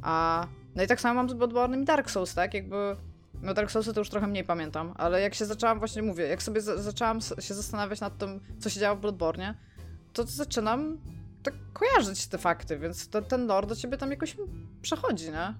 A, 0.01 0.47
no 0.75 0.83
i 0.83 0.87
tak 0.87 1.01
samo 1.01 1.13
mam 1.13 1.29
z 1.29 1.33
Bloodborne 1.33 1.77
i 1.81 1.85
Dark 1.85 2.11
Souls, 2.11 2.33
tak? 2.33 2.53
Jakby 2.53 2.95
no 3.41 3.53
Dark 3.53 3.71
Soulsy 3.71 3.93
to 3.93 4.01
już 4.01 4.09
trochę 4.09 4.27
mniej 4.27 4.43
pamiętam, 4.43 4.93
ale 4.95 5.21
jak 5.21 5.33
się 5.33 5.45
zaczęłam, 5.45 5.79
właśnie 5.79 6.01
mówię, 6.01 6.27
jak 6.27 6.43
sobie 6.43 6.61
za 6.61 6.77
zaczęłam 6.77 7.21
się 7.21 7.53
zastanawiać 7.53 8.01
nad 8.01 8.17
tym, 8.17 8.39
co 8.59 8.69
się 8.69 8.79
działo 8.79 8.95
w 8.95 8.99
Bloodborne, 8.99 9.55
to 10.13 10.23
zaczynam 10.23 10.97
tak 11.43 11.53
kojarzyć 11.73 12.27
te 12.27 12.37
fakty, 12.37 12.79
więc 12.79 13.09
to, 13.09 13.21
ten 13.21 13.47
lore 13.47 13.67
do 13.67 13.75
ciebie 13.75 13.97
tam 13.97 14.11
jakoś 14.11 14.37
przechodzi, 14.81 15.31
nie? 15.31 15.53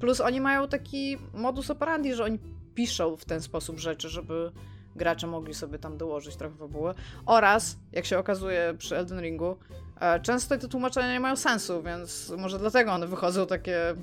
Plus 0.00 0.20
oni 0.20 0.40
mają 0.40 0.68
taki 0.68 1.18
modus 1.34 1.70
operandi, 1.70 2.14
że 2.14 2.24
oni 2.24 2.38
piszą 2.74 3.16
w 3.16 3.24
ten 3.24 3.40
sposób 3.40 3.78
rzeczy, 3.78 4.08
żeby 4.08 4.52
gracze 4.96 5.26
mogli 5.26 5.54
sobie 5.54 5.78
tam 5.78 5.98
dołożyć 5.98 6.36
trochę 6.36 6.56
fabuły. 6.56 6.94
Oraz, 7.26 7.76
jak 7.92 8.04
się 8.04 8.18
okazuje 8.18 8.74
przy 8.78 8.96
Elden 8.96 9.20
Ringu, 9.20 9.56
e, 10.00 10.20
często 10.20 10.58
te 10.58 10.68
tłumaczenia 10.68 11.12
nie 11.12 11.20
mają 11.20 11.36
sensu, 11.36 11.82
więc 11.82 12.32
może 12.38 12.58
dlatego 12.58 12.92
one 12.92 13.06
wychodzą 13.06 13.46
takie 13.46 13.94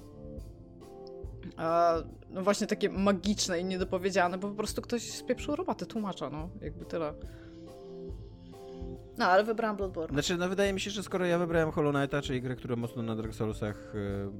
no 2.29 2.43
właśnie 2.43 2.67
takie 2.67 2.89
magiczne 2.89 3.59
i 3.59 3.65
niedopowiedziane, 3.65 4.37
bo 4.37 4.49
po 4.49 4.55
prostu 4.55 4.81
ktoś 4.81 5.11
spieprzył 5.11 5.55
robotę 5.55 5.85
tłumacza, 5.85 6.29
no, 6.29 6.49
jakby 6.61 6.85
tyle. 6.85 7.13
No, 9.17 9.25
ale 9.25 9.43
wybrałam 9.43 9.77
Bloodborne. 9.77 10.13
Znaczy, 10.13 10.37
no 10.37 10.49
wydaje 10.49 10.73
mi 10.73 10.79
się, 10.79 10.91
że 10.91 11.03
skoro 11.03 11.25
ja 11.25 11.39
wybrałem 11.39 11.71
Hollow 11.71 11.95
Knighta, 11.95 12.21
czyli 12.21 12.41
grę, 12.41 12.55
która 12.55 12.75
mocno 12.75 13.03
na 13.03 13.15
Dark 13.15 13.33
Soulsach 13.33 13.93
yy, 13.93 14.31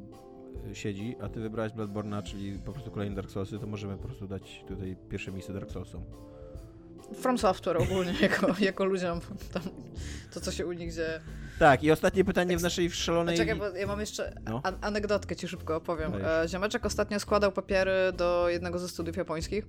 siedzi, 0.74 1.16
a 1.22 1.30
ty 1.30 1.40
wybrałeś 1.40 1.74
Bloodborne'a, 1.74 2.24
czyli 2.24 2.60
po 2.66 2.74
prostu 2.74 2.92
kolejny 2.92 3.16
Dark 3.16 3.32
Soulsy, 3.32 3.60
to 3.60 3.68
możemy 3.68 3.98
po 3.98 4.08
prostu 4.08 4.28
dać 4.28 4.64
tutaj 4.68 4.96
pierwsze 5.10 5.32
miejsce 5.32 5.54
Dark 5.54 5.72
Soulsom. 5.72 6.04
From 7.14 7.38
Software 7.38 7.78
ogólnie, 7.82 8.14
jako, 8.22 8.48
jako 8.60 8.86
ludziom 8.86 9.20
tam, 9.54 9.64
to, 10.34 10.42
co 10.42 10.52
się 10.52 10.66
u 10.66 10.72
nich 10.72 10.94
dzieje. 10.94 11.22
Tak, 11.60 11.84
i 11.84 11.92
ostatnie 11.92 12.24
pytanie 12.24 12.58
w 12.58 12.62
naszej 12.62 12.92
szalonej... 12.92 13.38
Czekaj, 13.38 13.56
bo 13.56 13.70
ja 13.70 13.88
mam 13.88 14.00
jeszcze 14.00 14.36
no. 14.46 14.62
an 14.64 14.78
anegdotkę 14.82 15.36
ci 15.36 15.48
szybko 15.48 15.76
opowiem. 15.76 16.14
E, 16.16 16.48
ziomeczek 16.48 16.86
ostatnio 16.86 17.20
składał 17.20 17.52
papiery 17.52 17.92
do 18.18 18.50
jednego 18.50 18.80
ze 18.80 18.90
studiów 18.90 19.18
japońskich, 19.18 19.68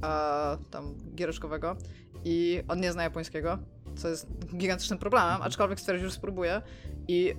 a, 0.00 0.58
tam 0.70 0.94
giereczkowego 1.14 1.76
i 2.24 2.62
on 2.68 2.80
nie 2.80 2.92
zna 2.92 3.02
japońskiego, 3.02 3.58
co 3.96 4.08
jest 4.08 4.26
gigantycznym 4.56 4.98
problemem, 4.98 5.28
mhm. 5.28 5.46
aczkolwiek 5.46 5.80
stwierdził, 5.80 6.08
że 6.08 6.14
spróbuje 6.14 6.62
i 7.08 7.34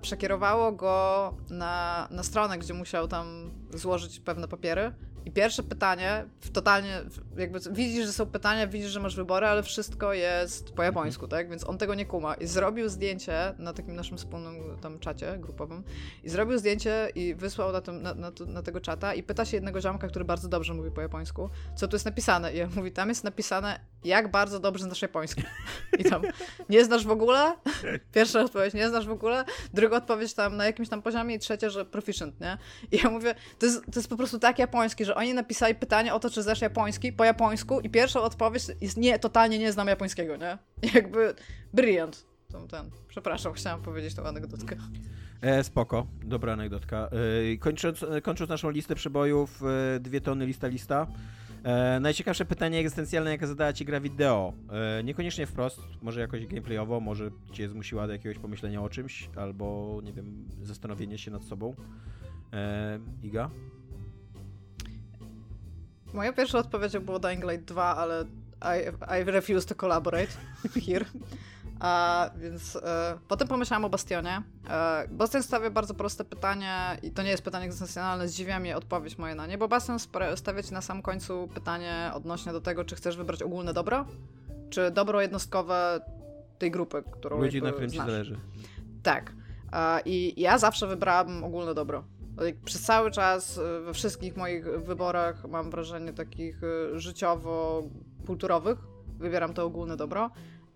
przekierowało 0.00 0.72
go 0.72 1.34
na, 1.50 2.08
na 2.10 2.22
stronę, 2.22 2.58
gdzie 2.58 2.74
musiał 2.74 3.08
tam 3.08 3.50
złożyć 3.74 4.20
pewne 4.20 4.48
papiery 4.48 4.92
i 5.24 5.30
pierwsze 5.30 5.62
pytanie, 5.62 6.24
totalnie, 6.52 7.02
jakby 7.36 7.60
widzisz, 7.70 8.06
że 8.06 8.12
są 8.12 8.26
pytania, 8.26 8.66
widzisz, 8.66 8.90
że 8.90 9.00
masz 9.00 9.16
wybory, 9.16 9.46
ale 9.46 9.62
wszystko 9.62 10.12
jest 10.12 10.72
po 10.72 10.82
japońsku, 10.82 11.28
tak? 11.28 11.50
Więc 11.50 11.68
on 11.68 11.78
tego 11.78 11.94
nie 11.94 12.06
kuma. 12.06 12.34
I 12.34 12.46
zrobił 12.46 12.88
zdjęcie 12.88 13.54
na 13.58 13.72
takim 13.72 13.96
naszym 13.96 14.18
wspólnym 14.18 14.54
tam 14.80 14.98
czacie 14.98 15.38
grupowym 15.38 15.84
i 16.24 16.28
zrobił 16.28 16.58
zdjęcie 16.58 17.08
i 17.14 17.34
wysłał 17.34 17.72
na, 17.72 17.80
tym, 17.80 18.02
na, 18.02 18.14
na, 18.14 18.32
na 18.46 18.62
tego 18.62 18.80
czata 18.80 19.14
i 19.14 19.22
pyta 19.22 19.44
się 19.44 19.56
jednego 19.56 19.80
ziomka, 19.80 20.08
który 20.08 20.24
bardzo 20.24 20.48
dobrze 20.48 20.74
mówi 20.74 20.90
po 20.90 21.00
japońsku, 21.00 21.50
co 21.76 21.88
tu 21.88 21.94
jest 21.94 22.06
napisane. 22.06 22.54
I 22.54 22.62
on 22.62 22.70
mówi, 22.76 22.92
tam 22.92 23.08
jest 23.08 23.24
napisane, 23.24 23.80
jak 24.04 24.30
bardzo 24.30 24.60
dobrze 24.60 24.84
znasz 24.84 25.02
japoński. 25.02 25.42
I 25.98 26.04
tam, 26.04 26.22
nie 26.68 26.84
znasz 26.84 27.06
w 27.06 27.10
ogóle? 27.10 27.56
Pierwsza 28.14 28.40
odpowiedź, 28.40 28.74
nie 28.74 28.88
znasz 28.88 29.06
w 29.06 29.10
ogóle? 29.10 29.44
Druga 29.74 29.96
odpowiedź 29.96 30.34
tam 30.34 30.56
na 30.56 30.66
jakimś 30.66 30.88
tam 30.88 31.02
poziomie 31.02 31.34
i 31.34 31.38
trzecia, 31.38 31.70
że 31.70 31.84
proficient, 31.84 32.40
nie? 32.40 32.58
I 32.92 32.96
ja 33.04 33.10
mówię, 33.10 33.34
to 33.58 33.66
jest, 33.66 33.84
to 33.84 33.92
jest 33.96 34.08
po 34.08 34.16
prostu 34.16 34.38
tak 34.38 34.58
japoński, 34.58 35.04
że 35.04 35.09
oni 35.14 35.34
napisali 35.34 35.74
pytanie 35.74 36.14
o 36.14 36.20
to, 36.20 36.30
czy 36.30 36.42
znasz 36.42 36.60
japoński 36.60 37.12
po 37.12 37.24
japońsku 37.24 37.80
i 37.80 37.90
pierwsza 37.90 38.20
odpowiedź 38.20 38.62
jest 38.80 38.96
nie, 38.96 39.18
totalnie 39.18 39.58
nie 39.58 39.72
znam 39.72 39.88
japońskiego, 39.88 40.36
nie? 40.36 40.58
Jakby 40.94 41.34
brilliant. 41.74 42.26
Ten, 42.52 42.68
ten. 42.68 42.90
Przepraszam, 43.08 43.52
chciałam 43.52 43.82
powiedzieć 43.82 44.14
tą 44.14 44.22
anegdotkę. 44.22 44.76
E, 45.40 45.64
spoko, 45.64 46.06
dobra 46.24 46.52
anegdotka. 46.52 47.10
E, 47.52 47.56
kończąc, 47.56 48.02
e, 48.02 48.20
kończąc 48.20 48.50
naszą 48.50 48.70
listę 48.70 48.94
przebojów, 48.94 49.62
e, 49.96 50.00
dwie 50.00 50.20
tony 50.20 50.46
lista 50.46 50.66
lista. 50.66 51.06
E, 51.62 52.00
najciekawsze 52.00 52.44
pytanie 52.44 52.78
egzystencjalne, 52.78 53.30
jakie 53.30 53.46
zadała 53.46 53.72
ci 53.72 53.84
gra 53.84 54.00
wideo. 54.00 54.52
E, 54.98 55.04
niekoniecznie 55.04 55.46
wprost, 55.46 55.80
może 56.02 56.20
jakoś 56.20 56.46
gameplayowo, 56.46 57.00
może 57.00 57.30
cię 57.52 57.68
zmusiła 57.68 58.06
do 58.06 58.12
jakiegoś 58.12 58.38
pomyślenia 58.38 58.82
o 58.82 58.88
czymś, 58.88 59.30
albo 59.36 60.00
nie 60.04 60.12
wiem, 60.12 60.44
zastanowienie 60.62 61.18
się 61.18 61.30
nad 61.30 61.44
sobą. 61.44 61.74
E, 62.52 62.98
Iga? 63.22 63.50
Moja 66.14 66.32
pierwsza 66.32 66.58
odpowiedź 66.58 66.98
było 66.98 67.18
Dying 67.18 67.44
Light 67.44 67.64
2, 67.64 67.96
ale 67.96 68.24
I, 68.62 69.20
I 69.20 69.24
refuse 69.24 69.66
to 69.66 69.74
collaborate 69.74 70.32
here. 70.86 71.04
A, 71.80 72.30
więc 72.36 72.76
e, 72.76 73.18
potem 73.28 73.48
pomyślałam 73.48 73.84
o 73.84 73.88
Bastionie. 73.88 74.42
E, 74.70 75.08
Bastion 75.08 75.42
stawia 75.42 75.70
bardzo 75.70 75.94
proste 75.94 76.24
pytanie 76.24 76.98
i 77.02 77.10
to 77.10 77.22
nie 77.22 77.30
jest 77.30 77.42
pytanie 77.42 77.64
egzystencjonalne, 77.64 78.28
zdziwia 78.28 78.60
mnie 78.60 78.76
odpowiedź 78.76 79.18
moja 79.18 79.34
na 79.34 79.46
nie, 79.46 79.58
bo 79.58 79.68
Bastion 79.68 79.98
stawia 80.36 80.62
ci 80.62 80.72
na 80.72 80.80
sam 80.80 81.02
końcu 81.02 81.48
pytanie 81.54 82.10
odnośnie 82.14 82.52
do 82.52 82.60
tego, 82.60 82.84
czy 82.84 82.96
chcesz 82.96 83.16
wybrać 83.16 83.42
ogólne 83.42 83.74
dobro, 83.74 84.06
czy 84.70 84.90
dobro 84.90 85.20
jednostkowe 85.20 86.00
tej 86.58 86.70
grupy, 86.70 87.02
którą 87.10 87.38
Ludzi, 87.38 87.62
na 87.62 87.72
którym 87.72 87.90
ci 87.90 87.96
zależy. 87.96 88.38
Tak. 89.02 89.32
E, 89.72 90.00
I 90.04 90.40
ja 90.40 90.58
zawsze 90.58 90.86
wybrałam 90.86 91.44
ogólne 91.44 91.74
dobro. 91.74 92.04
Przez 92.64 92.82
cały 92.82 93.10
czas 93.10 93.58
y, 93.58 93.80
we 93.80 93.94
wszystkich 93.94 94.36
moich 94.36 94.64
wyborach 94.64 95.48
mam 95.48 95.70
wrażenie 95.70 96.12
takich 96.12 96.62
y, 96.62 97.00
życiowo-kulturowych. 97.00 98.78
Wybieram 99.18 99.54
to 99.54 99.64
ogólne 99.64 99.96
dobro. 99.96 100.30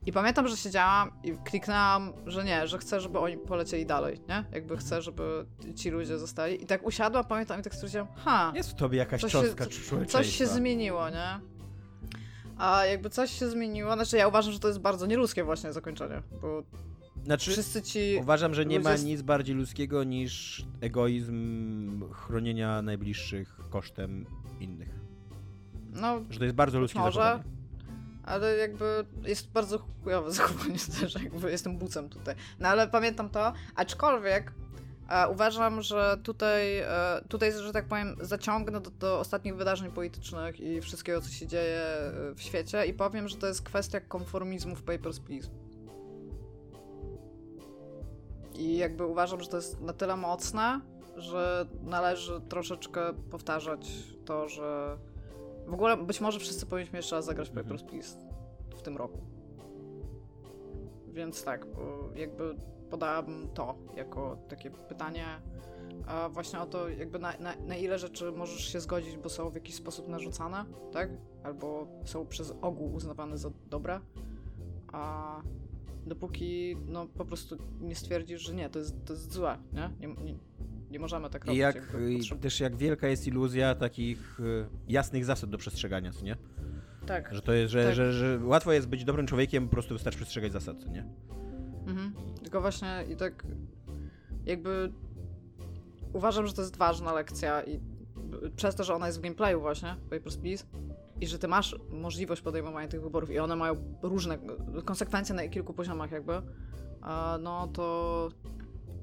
I 0.06 0.12
pamiętam, 0.12 0.48
że 0.48 0.56
siedziałam 0.56 1.10
i 1.22 1.32
kliknęłam, 1.44 2.12
że 2.26 2.44
nie, 2.44 2.66
że 2.66 2.78
chcę, 2.78 3.00
żeby 3.00 3.18
oni 3.18 3.38
polecieli 3.38 3.86
dalej, 3.86 4.20
nie? 4.28 4.44
Jakby 4.52 4.76
chcę, 4.76 5.02
żeby 5.02 5.46
ci 5.76 5.90
ludzie 5.90 6.18
zostali. 6.18 6.62
I 6.62 6.66
tak 6.66 6.86
usiadłam, 6.86 7.24
pamiętam 7.24 7.60
i 7.60 7.62
tak 7.62 7.74
stwierdziłam, 7.74 8.06
ha. 8.16 8.52
Jest 8.54 8.70
w 8.70 8.74
tobie 8.74 8.98
jakaś 8.98 9.20
coś 9.20 9.32
cząstka 9.32 9.64
się, 9.64 10.06
Coś 10.06 10.26
się 10.36 10.46
zmieniło, 10.46 11.10
nie? 11.10 11.40
A 12.58 12.84
jakby 12.84 13.10
coś 13.10 13.30
się 13.30 13.48
zmieniło, 13.48 13.94
znaczy 13.94 14.16
ja 14.16 14.28
uważam, 14.28 14.52
że 14.52 14.58
to 14.58 14.68
jest 14.68 14.80
bardzo 14.80 15.06
nieludzkie 15.06 15.44
właśnie 15.44 15.72
zakończenie, 15.72 16.22
bo 16.42 16.62
znaczy, 17.24 17.50
Wszyscy 17.50 17.82
ci 17.82 18.18
uważam, 18.20 18.54
że 18.54 18.66
nie 18.66 18.80
ma 18.80 18.96
nic 18.96 19.22
bardziej 19.22 19.56
ludzkiego 19.56 20.04
niż 20.04 20.64
egoizm 20.80 22.12
chronienia 22.12 22.82
najbliższych 22.82 23.56
kosztem 23.70 24.26
innych. 24.60 24.88
No, 25.92 26.20
że 26.30 26.38
to 26.38 26.44
jest 26.44 26.56
bardzo 26.56 26.80
ludzkie 26.80 26.98
może, 26.98 27.20
zachowanie. 27.20 27.44
Ale 28.24 28.56
jakby 28.56 29.04
jest 29.22 29.50
bardzo 29.50 29.78
chujowe 29.78 30.32
zachowanie 30.40 30.78
też, 31.00 31.14
jakby 31.14 31.50
jestem 31.50 31.78
bucem 31.78 32.08
tutaj. 32.08 32.34
No 32.60 32.68
ale 32.68 32.88
pamiętam 32.88 33.30
to, 33.30 33.52
aczkolwiek 33.74 34.52
e, 35.08 35.28
uważam, 35.28 35.82
że 35.82 36.16
tutaj, 36.22 36.78
e, 36.78 37.20
tutaj, 37.28 37.52
że 37.52 37.72
tak 37.72 37.86
powiem, 37.86 38.16
zaciągnę 38.20 38.80
do, 38.80 38.90
do, 38.90 39.20
ostatnich 39.20 39.56
wydarzeń 39.56 39.90
politycznych 39.90 40.60
i 40.60 40.80
wszystkiego, 40.80 41.20
co 41.20 41.28
się 41.28 41.46
dzieje 41.46 41.80
e, 41.80 42.34
w 42.34 42.42
świecie 42.42 42.86
i 42.86 42.94
powiem, 42.94 43.28
że 43.28 43.36
to 43.36 43.46
jest 43.46 43.62
kwestia 43.62 44.00
konformizmu 44.00 44.76
w 44.76 44.82
Papers, 44.82 45.20
Please. 45.20 45.63
I 48.54 48.76
jakby 48.76 49.06
uważam, 49.06 49.40
że 49.40 49.48
to 49.48 49.56
jest 49.56 49.80
na 49.80 49.92
tyle 49.92 50.16
mocne, 50.16 50.80
że 51.16 51.66
należy 51.82 52.40
troszeczkę 52.40 53.00
powtarzać 53.30 53.92
to, 54.24 54.48
że 54.48 54.98
w 55.66 55.74
ogóle 55.74 55.96
być 55.96 56.20
może 56.20 56.38
wszyscy 56.38 56.66
powinniśmy 56.66 56.98
jeszcze 56.98 57.16
raz 57.16 57.24
zagrać 57.24 57.48
mhm. 57.48 57.66
Papers, 57.66 57.82
Please 57.82 58.18
w 58.76 58.82
tym 58.82 58.96
roku. 58.96 59.18
Więc 61.08 61.44
tak, 61.44 61.66
jakby 62.14 62.56
podałabym 62.90 63.48
to 63.54 63.74
jako 63.96 64.38
takie 64.48 64.70
pytanie 64.70 65.26
a 66.06 66.28
właśnie 66.28 66.60
o 66.60 66.66
to, 66.66 66.88
jakby 66.88 67.18
na, 67.18 67.32
na, 67.40 67.54
na, 67.56 67.76
ile 67.76 67.98
rzeczy 67.98 68.32
możesz 68.32 68.72
się 68.72 68.80
zgodzić, 68.80 69.16
bo 69.16 69.28
są 69.28 69.50
w 69.50 69.54
jakiś 69.54 69.74
sposób 69.74 70.08
narzucane, 70.08 70.64
tak? 70.92 71.10
Albo 71.42 71.86
są 72.04 72.26
przez 72.26 72.54
ogół 72.62 72.94
uznawane 72.94 73.38
za 73.38 73.50
dobre, 73.70 74.00
a 74.92 75.40
dopóki 76.06 76.76
no 76.86 77.06
po 77.06 77.24
prostu 77.24 77.56
nie 77.80 77.94
stwierdzisz, 77.94 78.42
że 78.42 78.54
nie, 78.54 78.70
to 78.70 78.78
jest, 78.78 79.04
to 79.04 79.12
jest 79.12 79.32
złe, 79.32 79.58
nie? 79.72 79.90
Nie, 80.00 80.14
nie, 80.14 80.34
nie 80.90 80.98
możemy 80.98 81.30
tak 81.30 81.44
robić. 81.44 81.56
I 81.56 81.60
jak, 81.60 81.96
i 82.10 82.38
też 82.38 82.60
jak 82.60 82.76
wielka 82.76 83.08
jest 83.08 83.26
iluzja 83.26 83.74
takich 83.74 84.40
y, 84.40 84.66
jasnych 84.88 85.24
zasad 85.24 85.50
do 85.50 85.58
przestrzegania, 85.58 86.12
co 86.12 86.24
nie? 86.24 86.36
Tak. 87.06 87.34
Że 87.34 87.42
to 87.42 87.52
jest, 87.52 87.72
że, 87.72 87.84
tak. 87.84 87.94
że, 87.94 88.12
że, 88.12 88.38
że 88.38 88.46
łatwo 88.46 88.72
jest 88.72 88.88
być 88.88 89.04
dobrym 89.04 89.26
człowiekiem, 89.26 89.64
po 89.64 89.72
prostu 89.72 89.94
wystarczy 89.94 90.18
przestrzegać 90.18 90.52
zasad, 90.52 90.78
co 90.82 90.88
nie? 90.88 91.04
Mhm. 91.86 92.12
Tylko 92.42 92.60
właśnie 92.60 93.04
i 93.12 93.16
tak 93.16 93.46
jakby 94.46 94.92
uważam, 96.12 96.46
że 96.46 96.52
to 96.52 96.62
jest 96.62 96.76
ważna 96.76 97.12
lekcja 97.12 97.62
i 97.62 97.80
przez 98.56 98.74
to, 98.74 98.84
że 98.84 98.94
ona 98.94 99.06
jest 99.06 99.18
w 99.18 99.22
gameplayu 99.22 99.60
właśnie, 99.60 99.96
Papers, 100.10 100.36
Please, 100.36 100.64
i 101.20 101.26
że 101.26 101.38
ty 101.38 101.48
masz 101.48 101.76
możliwość 101.90 102.42
podejmowania 102.42 102.88
tych 102.88 103.02
wyborów 103.02 103.30
i 103.30 103.38
one 103.38 103.56
mają 103.56 103.98
różne 104.02 104.38
konsekwencje 104.84 105.34
na 105.34 105.48
kilku 105.48 105.74
poziomach 105.74 106.10
jakby, 106.10 106.42
no 107.40 107.68
to, 107.68 108.28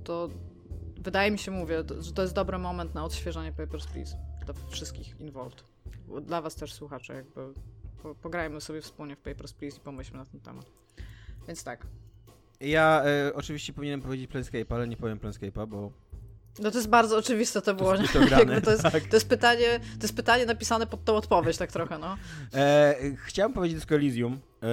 to 0.04 0.30
wydaje 0.98 1.32
mi 1.32 1.40
się, 1.40 1.52
mówię, 1.52 1.84
że 2.00 2.14
to 2.14 2.22
jest 2.22 2.34
dobry 2.34 2.58
moment 2.58 2.96
na 2.96 3.06
odświeżanie 3.06 3.52
Papers, 3.52 3.88
Please 3.88 4.18
dla 4.46 4.54
wszystkich 4.70 5.20
involved. 5.20 5.64
Dla 6.22 6.42
was 6.42 6.56
też 6.56 6.74
słuchacze 6.74 7.14
jakby 7.14 7.54
po, 8.04 8.16
pograjmy 8.16 8.62
sobie 8.62 8.82
wspólnie 8.82 9.16
w 9.16 9.20
Papers, 9.20 9.54
Please 9.54 9.78
i 9.78 9.80
pomyślmy 9.80 10.20
na 10.20 10.26
ten 10.26 10.40
temat. 10.40 10.66
Więc 11.48 11.64
tak. 11.64 11.88
Ja 12.60 13.04
e, 13.06 13.34
oczywiście 13.34 13.74
powinienem 13.74 14.02
powiedzieć 14.02 14.28
Planescape, 14.28 14.76
ale 14.76 14.88
nie 14.88 14.98
powiem 14.98 15.20
Planescape'a, 15.20 15.68
bo 15.68 15.92
No 16.60 16.72
to 16.72 16.78
jest 16.78 16.90
bardzo 16.90 17.18
oczywiste 17.18 17.62
to 17.62 17.74
było. 17.74 17.96
To 17.96 18.02
jest 18.02 18.30
grane, 18.30 18.62
to, 18.62 18.72
jest, 18.72 18.84
tak. 18.84 19.04
to, 19.04 19.16
jest 19.16 19.30
pytanie, 19.30 19.80
to 19.80 20.02
jest 20.02 20.16
pytanie 20.16 20.46
napisane 20.46 20.88
pod 20.88 21.04
tą 21.06 21.16
odpowiedź, 21.16 21.58
tak 21.58 21.72
trochę, 21.72 21.98
no. 21.98 22.18
E, 22.54 22.96
chciałem 23.26 23.54
powiedzieć 23.54 23.76
Disco 23.76 23.96
Elysium, 23.96 24.34
e, 24.34 24.68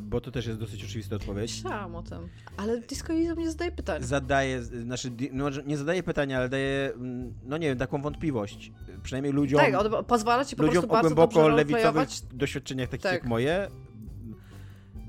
bo 0.00 0.20
to 0.20 0.30
też 0.30 0.46
jest 0.46 0.58
dosyć 0.58 0.84
oczywista 0.84 1.16
odpowiedź. 1.16 1.54
Myślałam 1.64 1.96
o 1.96 2.02
tym. 2.02 2.28
Ale 2.56 2.80
Disco 2.80 3.12
Elysium 3.12 3.38
nie 3.38 3.50
zadaje 3.50 3.72
pytań. 3.72 4.02
Zadaje, 4.02 4.62
znaczy, 4.62 5.10
no, 5.32 5.50
nie 5.66 5.76
zadaje 5.76 6.02
pytania, 6.02 6.38
ale 6.38 6.48
daje, 6.48 6.92
mm, 6.94 7.34
no 7.44 7.56
nie 7.56 7.68
wiem, 7.68 7.78
taką 7.78 8.02
wątpliwość. 8.02 8.72
Przynajmniej 9.02 9.32
ludziom, 9.32 9.60
Tak, 9.60 10.06
pozwala 10.06 10.44
ci 10.44 10.56
po 10.56 10.62
ludziom 10.62 10.82
prostu 10.82 10.96
o 10.96 11.00
głęboko 11.00 11.48
lewicowych 11.48 12.08
doświadczeniach 12.32 12.88
takich 12.88 13.02
Tak. 13.02 13.12
jak 13.12 13.24
moje, 13.24 13.70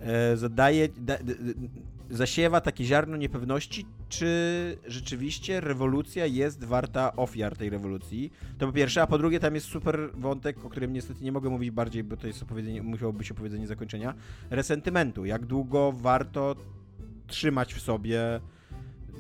e, 0.02 0.38
zadaje, 0.38 0.90
da, 0.98 1.18
d, 1.18 1.36
d, 1.36 1.54
zasiewa 2.10 2.62
takie 2.62 2.84
ziarno 2.86 3.18
niepewności, 3.18 3.86
czy 4.10 4.78
rzeczywiście 4.88 5.62
rewolucja 5.62 6.26
jest 6.26 6.64
warta 6.64 7.16
ofiar 7.16 7.58
tej 7.58 7.70
rewolucji. 7.70 8.32
To 8.58 8.68
po 8.68 8.74
pierwsze, 8.74 9.02
a 9.02 9.08
po 9.08 9.18
drugie 9.18 9.40
tam 9.40 9.56
jest 9.56 9.68
super 9.68 10.10
wątek, 10.14 10.66
o 10.66 10.70
którym 10.70 10.94
niestety 10.94 11.24
nie 11.24 11.32
mogę 11.32 11.50
mówić 11.50 11.72
bardziej, 11.72 12.04
bo 12.04 12.18
to 12.18 12.28
jest 12.28 12.44
opowiedzenie, 12.44 12.84
musiało 12.84 13.14
być 13.14 13.32
opowiedzenie 13.32 13.68
zakończenia, 13.68 14.14
resentymentu. 14.50 15.26
Jak 15.26 15.46
długo 15.46 15.92
warto 15.92 16.56
trzymać 17.28 17.74
w 17.74 17.82
sobie 17.82 18.40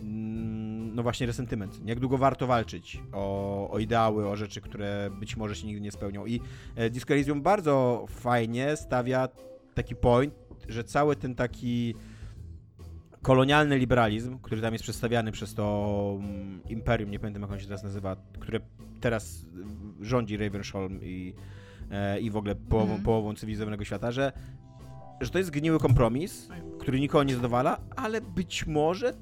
mm, 0.01 0.95
no 0.95 1.03
właśnie 1.03 1.27
resentyment. 1.27 1.85
Jak 1.85 1.99
długo 1.99 2.17
warto 2.17 2.47
walczyć 2.47 3.03
o, 3.11 3.69
o 3.71 3.79
ideały, 3.79 4.27
o 4.27 4.35
rzeczy, 4.35 4.61
które 4.61 5.09
być 5.19 5.37
może 5.37 5.55
się 5.55 5.67
nigdy 5.67 5.81
nie 5.81 5.91
spełnią. 5.91 6.25
I 6.25 6.41
e, 6.75 6.89
Disco 6.89 7.13
Elysium 7.13 7.41
bardzo 7.41 8.05
fajnie 8.09 8.75
stawia 8.75 9.29
taki 9.73 9.95
point, 9.95 10.33
że 10.67 10.83
cały 10.83 11.15
ten 11.15 11.35
taki 11.35 11.95
kolonialny 13.21 13.77
liberalizm, 13.77 14.39
który 14.39 14.61
tam 14.61 14.73
jest 14.73 14.83
przedstawiany 14.83 15.31
przez 15.31 15.53
to 15.53 16.17
mm, 16.19 16.61
imperium, 16.69 17.11
nie 17.11 17.19
pamiętam 17.19 17.41
jak 17.41 17.51
on 17.51 17.59
się 17.59 17.65
teraz 17.65 17.83
nazywa, 17.83 18.15
które 18.39 18.59
teraz 19.01 19.45
rządzi 20.01 20.37
Ravensholm 20.37 20.99
i, 21.03 21.33
e, 21.91 22.19
i 22.19 22.29
w 22.31 22.37
ogóle 22.37 22.55
połową, 22.55 22.85
Mhm. 22.89 23.03
połową 23.03 23.35
cywilizowanego 23.35 23.83
świata, 23.85 24.11
że, 24.11 24.31
że 25.21 25.29
to 25.29 25.37
jest 25.37 25.49
gniły 25.51 25.79
kompromis, 25.79 26.49
który 26.79 26.99
nikogo 26.99 27.23
nie 27.23 27.35
zadowala, 27.35 27.79
ale 27.95 28.21
być 28.21 28.67
może 28.67 29.13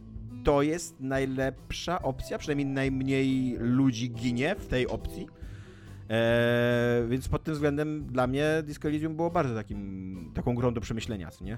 to 0.43 0.61
jest 0.61 0.99
najlepsza 0.99 2.01
opcja, 2.01 2.37
przynajmniej 2.37 2.65
najmniej 2.67 3.55
ludzi 3.59 4.09
ginie 4.11 4.55
w 4.55 4.67
tej 4.67 4.87
opcji. 4.87 5.27
Eee, 6.09 7.07
więc 7.09 7.27
pod 7.27 7.43
tym 7.43 7.53
względem 7.53 8.05
dla 8.05 8.27
mnie 8.27 8.45
Disco 8.63 8.87
Elysium 8.87 9.15
było 9.15 9.29
bardzo 9.29 9.55
takim, 9.55 10.31
taką 10.33 10.55
grą 10.55 10.73
do 10.73 10.81
przemyślenia, 10.81 11.31
co 11.31 11.45
nie? 11.45 11.57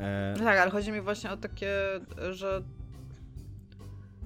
Eee, 0.00 0.36
Tak, 0.36 0.58
ale 0.58 0.70
chodzi 0.70 0.92
mi 0.92 1.00
właśnie 1.00 1.30
o 1.30 1.36
takie, 1.36 1.70
że 2.30 2.62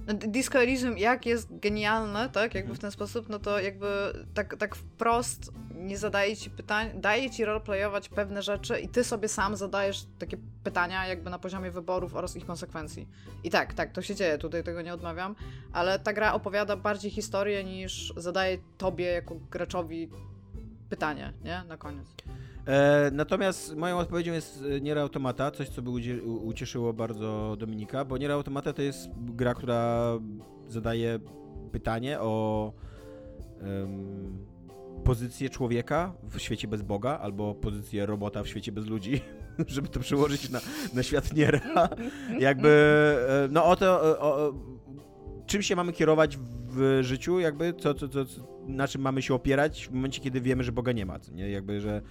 no, 0.07 0.13
Disco 0.13 0.59
Elysium 0.59 0.97
jak 0.97 1.25
jest 1.25 1.59
genialne, 1.59 2.29
tak, 2.29 2.55
jakby 2.55 2.75
w 2.75 2.79
ten 2.79 2.91
sposób, 2.91 3.29
no 3.29 3.39
to 3.39 3.59
jakby 3.59 3.87
tak, 4.33 4.55
tak 4.57 4.75
wprost 4.75 5.51
nie 5.75 5.97
zadaje 5.97 6.35
ci 6.35 6.49
pytań, 6.49 6.89
daje 6.95 7.29
ci 7.29 7.45
roleplayować 7.45 8.09
pewne 8.09 8.41
rzeczy 8.41 8.79
i 8.79 8.89
ty 8.89 9.03
sobie 9.03 9.27
sam 9.27 9.55
zadajesz 9.55 10.05
takie 10.19 10.37
pytania 10.63 11.07
jakby 11.07 11.29
na 11.29 11.39
poziomie 11.39 11.71
wyborów 11.71 12.15
oraz 12.15 12.35
ich 12.35 12.45
konsekwencji. 12.45 13.07
I 13.43 13.49
tak, 13.49 13.73
tak, 13.73 13.91
to 13.91 14.01
się 14.01 14.15
dzieje, 14.15 14.37
tutaj 14.37 14.63
tego 14.63 14.81
nie 14.81 14.93
odmawiam, 14.93 15.35
ale 15.73 15.99
ta 15.99 16.13
gra 16.13 16.33
opowiada 16.33 16.75
bardziej 16.75 17.11
historię 17.11 17.63
niż 17.63 18.13
zadaje 18.17 18.57
tobie 18.77 19.05
jako 19.05 19.35
graczowi 19.51 20.09
pytanie, 20.89 21.33
nie? 21.43 21.63
Na 21.67 21.77
koniec. 21.77 22.07
E, 22.67 23.11
natomiast 23.13 23.75
moją 23.75 23.97
odpowiedzią 23.97 24.33
jest 24.33 24.63
e, 24.77 24.81
Nier 24.81 24.99
Automata, 24.99 25.51
coś 25.51 25.69
co 25.69 25.81
by 25.81 25.89
ucieszyło 26.25 26.93
bardzo 26.93 27.55
Dominika, 27.59 28.05
bo 28.05 28.17
Nier 28.17 28.31
Automata 28.31 28.73
to 28.73 28.81
jest 28.81 29.09
gra, 29.17 29.53
która 29.53 30.11
zadaje 30.67 31.19
pytanie 31.71 32.19
o 32.19 32.73
em, 33.61 34.37
pozycję 35.03 35.49
człowieka 35.49 36.13
w 36.23 36.39
świecie 36.39 36.67
bez 36.67 36.81
Boga, 36.81 37.19
albo 37.21 37.55
pozycję 37.55 38.05
robota 38.05 38.43
w 38.43 38.47
świecie 38.47 38.71
bez 38.71 38.85
ludzi, 38.85 39.21
żeby 39.67 39.87
to 39.87 39.99
przełożyć 39.99 40.49
na, 40.49 40.59
na 40.93 41.03
świat 41.03 41.33
Niera. 41.33 41.89
Jakby, 42.39 42.69
e, 43.29 43.47
no 43.51 43.65
o 43.65 43.75
to, 43.75 44.01
o, 44.01 44.21
o, 44.21 44.53
czym 45.45 45.61
się 45.61 45.75
mamy 45.75 45.93
kierować 45.93 46.37
w 46.69 46.99
życiu, 47.01 47.39
jakby, 47.39 47.73
co, 47.73 47.93
co, 47.93 48.07
co, 48.07 48.25
na 48.67 48.87
czym 48.87 49.01
mamy 49.01 49.21
się 49.21 49.33
opierać 49.33 49.87
w 49.87 49.91
momencie, 49.91 50.21
kiedy 50.21 50.41
wiemy, 50.41 50.63
że 50.63 50.71
Boga 50.71 50.91
nie 50.91 51.05
ma, 51.05 51.19
nie? 51.31 51.49
Jakby, 51.49 51.81
że 51.81 52.01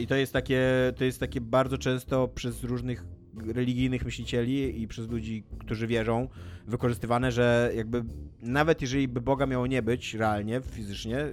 I 0.00 0.06
to 0.06 0.14
jest 0.16 0.32
takie, 0.32 0.62
to 0.96 1.04
jest 1.04 1.20
takie 1.20 1.40
bardzo 1.40 1.78
często 1.78 2.28
przez 2.28 2.64
różnych 2.64 3.04
religijnych 3.46 4.04
myślicieli 4.04 4.82
i 4.82 4.88
przez 4.88 5.08
ludzi, 5.08 5.44
którzy 5.58 5.86
wierzą, 5.86 6.28
wykorzystywane, 6.66 7.32
że 7.32 7.72
jakby 7.76 8.04
nawet 8.42 8.82
jeżeli 8.82 9.08
by 9.08 9.20
Boga 9.20 9.46
miało 9.46 9.66
nie 9.66 9.82
być 9.82 10.14
realnie, 10.14 10.60
fizycznie, 10.60 11.28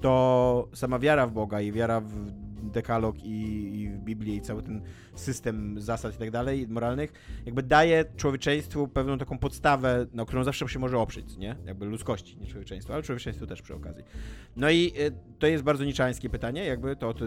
to 0.00 0.68
sama 0.74 0.98
wiara 0.98 1.26
w 1.26 1.32
Boga 1.32 1.60
i 1.60 1.72
wiara 1.72 2.00
w 2.00 2.47
dekalog 2.78 3.16
i, 3.18 3.28
i 3.80 3.88
Biblię 3.88 4.34
i 4.34 4.40
cały 4.40 4.62
ten 4.62 4.82
system 5.14 5.80
zasad 5.80 6.14
i 6.14 6.18
tak 6.18 6.30
dalej, 6.30 6.68
moralnych, 6.68 7.12
jakby 7.46 7.62
daje 7.62 8.04
człowieczeństwu 8.16 8.88
pewną 8.88 9.18
taką 9.18 9.38
podstawę, 9.38 10.06
na 10.12 10.24
którą 10.24 10.44
zawsze 10.44 10.68
się 10.68 10.78
może 10.78 10.98
oprzeć, 10.98 11.36
nie? 11.36 11.56
Jakby 11.66 11.86
ludzkości, 11.86 12.36
nie 12.36 12.46
człowieczeństwa, 12.46 12.94
ale 12.94 13.02
człowieczeństwu 13.02 13.46
też 13.46 13.62
przy 13.62 13.74
okazji. 13.74 14.04
No 14.56 14.70
i 14.70 14.92
y, 15.00 15.12
to 15.38 15.46
jest 15.46 15.64
bardzo 15.64 15.84
niczańskie 15.84 16.30
pytanie, 16.30 16.64
jakby 16.64 16.96
to, 16.96 17.14
to, 17.14 17.24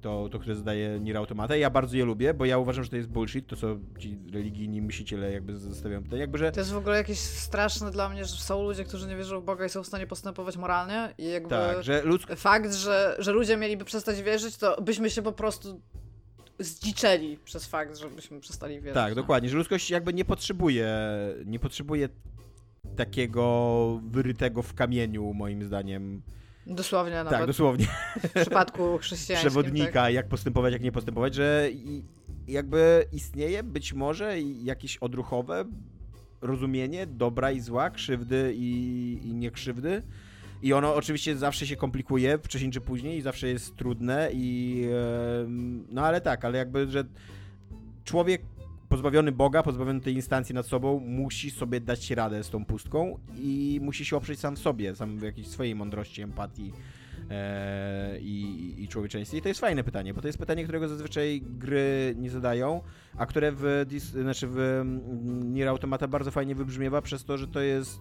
to, 0.00 0.28
to 0.28 0.38
które 0.38 0.54
zadaje 0.54 1.00
Nier 1.00 1.16
Automata. 1.16 1.56
Ja 1.56 1.70
bardzo 1.70 1.96
je 1.96 2.04
lubię, 2.04 2.34
bo 2.34 2.44
ja 2.44 2.58
uważam, 2.58 2.84
że 2.84 2.90
to 2.90 2.96
jest 2.96 3.08
bullshit, 3.08 3.46
to 3.46 3.56
co 3.56 3.76
ci 3.98 4.18
religijni 4.32 4.82
myśliciele 4.82 5.32
jakby 5.32 5.56
zostawiają 5.56 6.02
pytanie, 6.02 6.20
jakby, 6.20 6.38
że 6.38 6.52
To 6.52 6.60
jest 6.60 6.72
w 6.72 6.76
ogóle 6.76 6.96
jakieś 6.96 7.18
straszne 7.18 7.90
dla 7.90 8.08
mnie, 8.08 8.24
że 8.24 8.36
są 8.36 8.62
ludzie, 8.62 8.84
którzy 8.84 9.08
nie 9.08 9.16
wierzą 9.16 9.40
w 9.40 9.44
Boga 9.44 9.66
i 9.66 9.68
są 9.68 9.82
w 9.82 9.86
stanie 9.86 10.06
postępować 10.06 10.56
moralnie 10.56 11.14
i 11.18 11.28
jakby 11.28 11.48
tak, 11.48 11.82
że 11.82 12.02
ludzko 12.02 12.36
fakt, 12.36 12.74
że, 12.74 13.16
że 13.18 13.32
ludzie 13.32 13.56
mieliby 13.56 13.84
przestać 13.84 14.22
wierzyć, 14.22 14.56
to 14.56 14.77
byśmy 14.80 15.10
się 15.10 15.22
po 15.22 15.32
prostu 15.32 15.80
zdziczeli 16.58 17.38
przez 17.44 17.66
fakt, 17.66 17.98
że 17.98 18.10
byśmy 18.10 18.40
przestali 18.40 18.74
wierzyć. 18.74 18.94
Tak, 18.94 19.10
no. 19.10 19.22
dokładnie, 19.22 19.48
że 19.48 19.56
ludzkość 19.56 19.90
jakby 19.90 20.14
nie 20.14 20.24
potrzebuje, 20.24 20.88
nie 21.46 21.58
potrzebuje 21.58 22.08
takiego 22.96 24.00
wyrytego 24.10 24.62
w 24.62 24.74
kamieniu, 24.74 25.34
moim 25.34 25.64
zdaniem. 25.64 26.22
Dosłownie 26.66 27.14
nawet. 27.14 27.32
Tak, 27.32 27.46
dosłownie. 27.46 27.86
w 28.16 28.32
przypadku 28.40 28.82
chrześcijańskim. 28.98 29.50
Przewodnika, 29.50 29.92
Tak. 29.92 30.14
jak 30.14 30.28
postępować, 30.28 30.72
jak 30.72 30.82
nie 30.82 30.92
postępować, 30.92 31.34
że 31.34 31.68
jakby 32.48 33.04
istnieje 33.12 33.62
być 33.62 33.92
może 33.92 34.40
jakieś 34.40 34.96
odruchowe 34.96 35.64
rozumienie 36.40 37.06
dobra 37.06 37.52
i 37.52 37.60
zła, 37.60 37.90
krzywdy 37.90 38.52
i, 38.56 39.20
i 39.24 39.34
niekrzywdy. 39.34 40.02
I 40.62 40.72
ono 40.72 40.94
oczywiście 40.94 41.36
zawsze 41.36 41.66
się 41.66 41.76
komplikuje, 41.76 42.38
wcześniej 42.38 42.70
czy 42.70 42.80
później, 42.80 43.18
i 43.18 43.22
zawsze 43.22 43.48
jest 43.48 43.76
trudne, 43.76 44.30
i 44.32 44.84
no 45.90 46.02
ale 46.02 46.20
tak, 46.20 46.44
ale 46.44 46.58
jakby, 46.58 46.90
że 46.90 47.04
człowiek 48.04 48.42
pozbawiony 48.88 49.32
Boga, 49.32 49.62
pozbawiony 49.62 50.00
tej 50.00 50.14
instancji 50.14 50.54
nad 50.54 50.66
sobą, 50.66 51.00
musi 51.00 51.50
sobie 51.50 51.80
dać 51.80 52.10
radę 52.10 52.44
z 52.44 52.50
tą 52.50 52.64
pustką 52.64 53.18
i 53.36 53.80
musi 53.82 54.04
się 54.04 54.16
oprzeć 54.16 54.40
sam 54.40 54.56
w 54.56 54.58
sobie, 54.58 54.94
sam 54.94 55.18
w 55.18 55.22
jakiejś 55.22 55.48
swojej 55.48 55.74
mądrości, 55.74 56.22
empatii 56.22 56.72
e, 57.30 58.18
i, 58.20 58.74
i 58.78 58.88
człowieczeństwie. 58.88 59.38
I 59.38 59.42
to 59.42 59.48
jest 59.48 59.60
fajne 59.60 59.84
pytanie, 59.84 60.14
bo 60.14 60.20
to 60.20 60.26
jest 60.26 60.38
pytanie, 60.38 60.64
którego 60.64 60.88
zazwyczaj 60.88 61.42
gry 61.42 62.14
nie 62.18 62.30
zadają, 62.30 62.80
a 63.16 63.26
które 63.26 63.52
w, 63.52 63.86
znaczy 64.12 64.46
w 64.46 64.58
mm, 64.58 65.54
Nier 65.54 65.68
Automata 65.68 66.08
bardzo 66.08 66.30
fajnie 66.30 66.54
wybrzmiewa 66.54 67.02
przez 67.02 67.24
to, 67.24 67.38
że 67.38 67.48
to 67.48 67.60
jest 67.60 68.00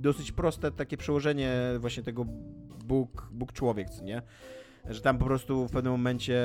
dosyć 0.00 0.32
proste 0.32 0.70
takie 0.70 0.96
przełożenie 0.96 1.52
właśnie 1.78 2.02
tego 2.02 2.24
Bóg, 2.84 3.28
Bóg 3.32 3.52
człowiek, 3.52 3.90
co 3.90 4.04
nie? 4.04 4.22
Że 4.90 5.00
tam 5.00 5.18
po 5.18 5.24
prostu 5.24 5.66
w 5.66 5.70
pewnym 5.72 5.92
momencie 5.92 6.40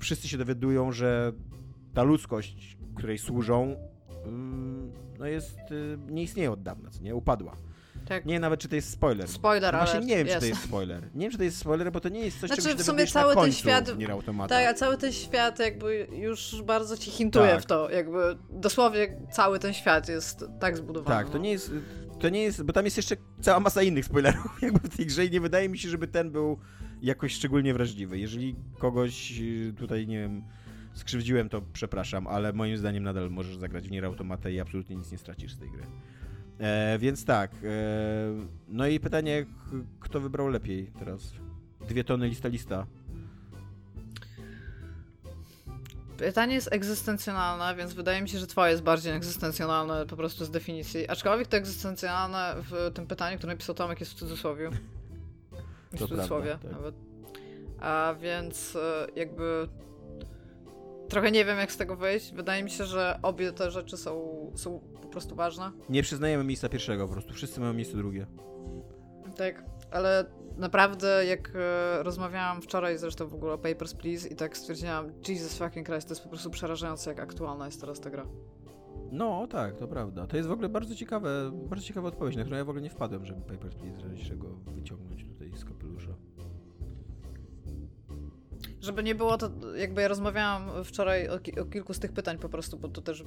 wszyscy 0.00 0.28
się 0.28 0.38
dowiadują, 0.38 0.92
że 0.92 1.32
ta 1.94 2.02
ludzkość, 2.02 2.76
której 2.96 3.18
służą, 3.18 3.76
ym, 4.26 4.92
no 5.18 5.26
jest, 5.26 5.58
y, 5.70 5.98
nie 6.08 6.22
istnieje 6.22 6.52
od 6.52 6.62
dawna, 6.62 6.90
co 6.90 7.02
nie? 7.02 7.14
Upadła. 7.14 7.56
tak. 8.08 8.24
Nie 8.26 8.32
wiem 8.32 8.42
nawet, 8.42 8.60
czy 8.60 8.68
to 8.68 8.74
jest 8.76 8.90
spoiler. 8.90 9.28
Spoiler, 9.28 9.72
No 9.72 9.78
właśnie 9.78 9.96
ale 9.96 10.06
nie 10.06 10.16
wiem, 10.16 10.26
czy 10.26 10.30
jest. 10.32 10.40
to 10.40 10.46
jest 10.46 10.62
spoiler. 10.62 11.02
Nie 11.14 11.20
wiem, 11.20 11.30
czy 11.30 11.38
to 11.38 11.44
jest 11.44 11.58
spoiler, 11.58 11.92
bo 11.92 12.00
to 12.00 12.08
nie 12.08 12.20
jest 12.20 12.40
coś, 12.40 12.48
Znaczy, 12.48 12.62
czego 12.62 12.76
się 12.76 12.82
w 12.82 12.86
sumie 12.86 13.06
cały 13.06 13.34
ten 13.34 13.52
świat-. 13.52 14.48
Tak, 14.48 14.66
a 14.66 14.74
cały 14.74 14.96
ten 14.96 15.12
świat 15.12 15.58
jakby 15.58 16.06
już 16.12 16.62
bardzo 16.62 16.96
ci 16.96 17.10
hintuje 17.10 17.48
Tak. 17.52 17.62
w 17.62 17.66
to, 17.66 17.90
jakby 17.90 18.36
dosłownie 18.50 19.16
cały 19.30 19.58
ten 19.58 19.72
świat 19.72 20.08
jest 20.08 20.44
tak 20.60 20.76
zbudowany. 20.76 21.16
Tak, 21.16 21.26
to 21.26 21.38
no. 21.38 21.44
nie 21.44 21.50
jest, 21.50 21.70
to 22.22 22.28
nie 22.28 22.42
jest, 22.42 22.62
bo 22.62 22.72
tam 22.72 22.84
jest 22.84 22.96
jeszcze 22.96 23.16
cała 23.40 23.60
masa 23.60 23.82
innych 23.82 24.04
spoilerów 24.04 24.58
jakby 24.62 24.78
w 24.78 24.96
tej 24.96 25.06
grze 25.06 25.26
i 25.26 25.30
nie 25.30 25.40
wydaje 25.40 25.68
mi 25.68 25.78
się, 25.78 25.88
żeby 25.88 26.06
ten 26.06 26.30
był 26.30 26.58
jakoś 27.02 27.32
szczególnie 27.32 27.74
wrażliwy. 27.74 28.18
Jeżeli 28.18 28.56
kogoś 28.78 29.40
y, 29.40 29.74
tutaj, 29.78 30.06
nie 30.06 30.18
wiem, 30.18 30.44
skrzywdziłem, 30.94 31.48
to 31.48 31.62
przepraszam, 31.72 32.26
ale 32.26 32.52
moim 32.52 32.76
zdaniem 32.76 33.04
nadal 33.04 33.30
możesz 33.30 33.56
zagrać 33.56 33.88
w 33.88 33.90
Nier 33.90 34.04
Automata 34.04 34.50
i 34.50 34.60
absolutnie 34.60 34.96
nic 34.96 35.12
nie 35.12 35.18
stracisz 35.18 35.52
z 35.52 35.58
tej 35.58 35.70
gry. 35.70 35.82
E, 36.58 36.98
więc 36.98 37.24
tak, 37.24 37.50
e, 37.64 37.68
no 38.68 38.86
i 38.86 39.00
pytanie, 39.00 39.46
kto 40.00 40.20
wybrał 40.20 40.48
lepiej 40.48 40.90
teraz? 40.98 41.32
Dwie 41.88 42.04
tony 42.04 42.28
lista 42.28 42.48
lista. 42.48 42.86
Pytanie 46.16 46.54
jest 46.54 46.72
egzystencjonalne, 46.72 47.76
więc 47.76 47.92
wydaje 47.92 48.22
mi 48.22 48.28
się, 48.28 48.38
że 48.38 48.46
twoje 48.46 48.70
jest 48.70 48.82
bardziej 48.82 49.12
egzystencjonalne 49.12 50.06
po 50.06 50.16
prostu 50.16 50.44
z 50.44 50.50
definicji. 50.50 51.08
Aczkolwiek 51.08 51.48
to 51.48 51.56
egzystencjonalne 51.56 52.54
w 52.70 52.90
tym 52.94 53.06
pytaniu, 53.06 53.38
które 53.38 53.52
napisał 53.52 53.74
Tomek, 53.74 54.00
jest 54.00 54.12
w 54.12 54.14
cudzysłowie. 54.14 54.70
W 55.92 55.98
To 55.98 56.08
cudzysłowie 56.08 56.50
prawda, 56.50 56.68
tak. 56.68 56.72
nawet. 56.78 56.94
A 57.80 58.14
więc 58.20 58.76
e, 58.76 59.06
jakby 59.16 59.68
trochę 61.08 61.30
nie 61.30 61.44
wiem, 61.44 61.58
jak 61.58 61.72
z 61.72 61.76
tego 61.76 61.96
wyjść. 61.96 62.32
Wydaje 62.32 62.62
mi 62.62 62.70
się, 62.70 62.84
że 62.84 63.18
obie 63.22 63.52
te 63.52 63.70
rzeczy 63.70 63.96
są, 63.96 64.30
są 64.54 64.80
po 65.02 65.08
prostu 65.08 65.34
ważne. 65.34 65.72
Nie 65.88 66.02
przyznajemy 66.02 66.44
miejsca 66.44 66.68
pierwszego 66.68 67.06
po 67.06 67.12
prostu, 67.12 67.34
wszyscy 67.34 67.60
mają 67.60 67.72
miejsce 67.72 67.96
drugie. 67.96 68.26
Tak, 69.36 69.64
ale 69.90 70.24
naprawdę 70.56 71.24
jak 71.26 71.52
e, 71.54 72.02
rozmawiałam 72.02 72.62
wczoraj 72.62 72.98
zresztą 72.98 73.28
w 73.28 73.34
ogóle 73.34 73.52
o 73.52 73.58
Papers, 73.58 73.94
Please 73.94 74.28
i 74.28 74.36
tak 74.36 74.56
stwierdziłam, 74.56 75.12
Jesus 75.28 75.58
fucking 75.58 75.86
Christ, 75.86 76.08
to 76.08 76.12
jest 76.14 76.22
po 76.22 76.28
prostu 76.28 76.50
przerażające, 76.50 77.10
jak 77.10 77.20
aktualna 77.20 77.66
jest 77.66 77.80
teraz 77.80 78.00
ta 78.00 78.10
gra. 78.10 78.26
No, 79.12 79.46
tak, 79.46 79.76
to 79.76 79.88
prawda. 79.88 80.26
To 80.26 80.36
jest 80.36 80.48
w 80.48 80.52
ogóle 80.52 80.68
bardzo 80.68 80.94
ciekawe, 80.94 81.50
bardzo 81.52 81.84
ciekawa 81.84 82.08
odpowiedź, 82.08 82.36
na 82.36 82.42
którą 82.42 82.56
ja 82.56 82.64
w 82.64 82.68
ogóle 82.68 82.82
nie 82.82 82.90
wpadłem, 82.90 83.24
żeby 83.24 83.40
Papers, 83.40 83.74
Please 83.74 84.36
go 84.36 84.48
wyciągnąć 84.48 85.24
tutaj 85.24 85.52
z 85.56 85.64
kapelusza. 85.64 86.14
Żeby 88.80 89.02
nie 89.02 89.14
było 89.14 89.38
to, 89.38 89.50
jakby 89.76 90.02
ja 90.02 90.08
rozmawiałam 90.08 90.84
wczoraj 90.84 91.28
o, 91.28 91.38
ki- 91.38 91.60
o 91.60 91.64
kilku 91.64 91.94
z 91.94 91.98
tych 91.98 92.12
pytań 92.12 92.38
po 92.38 92.48
prostu, 92.48 92.78
bo 92.78 92.88
to 92.88 93.02
też 93.02 93.24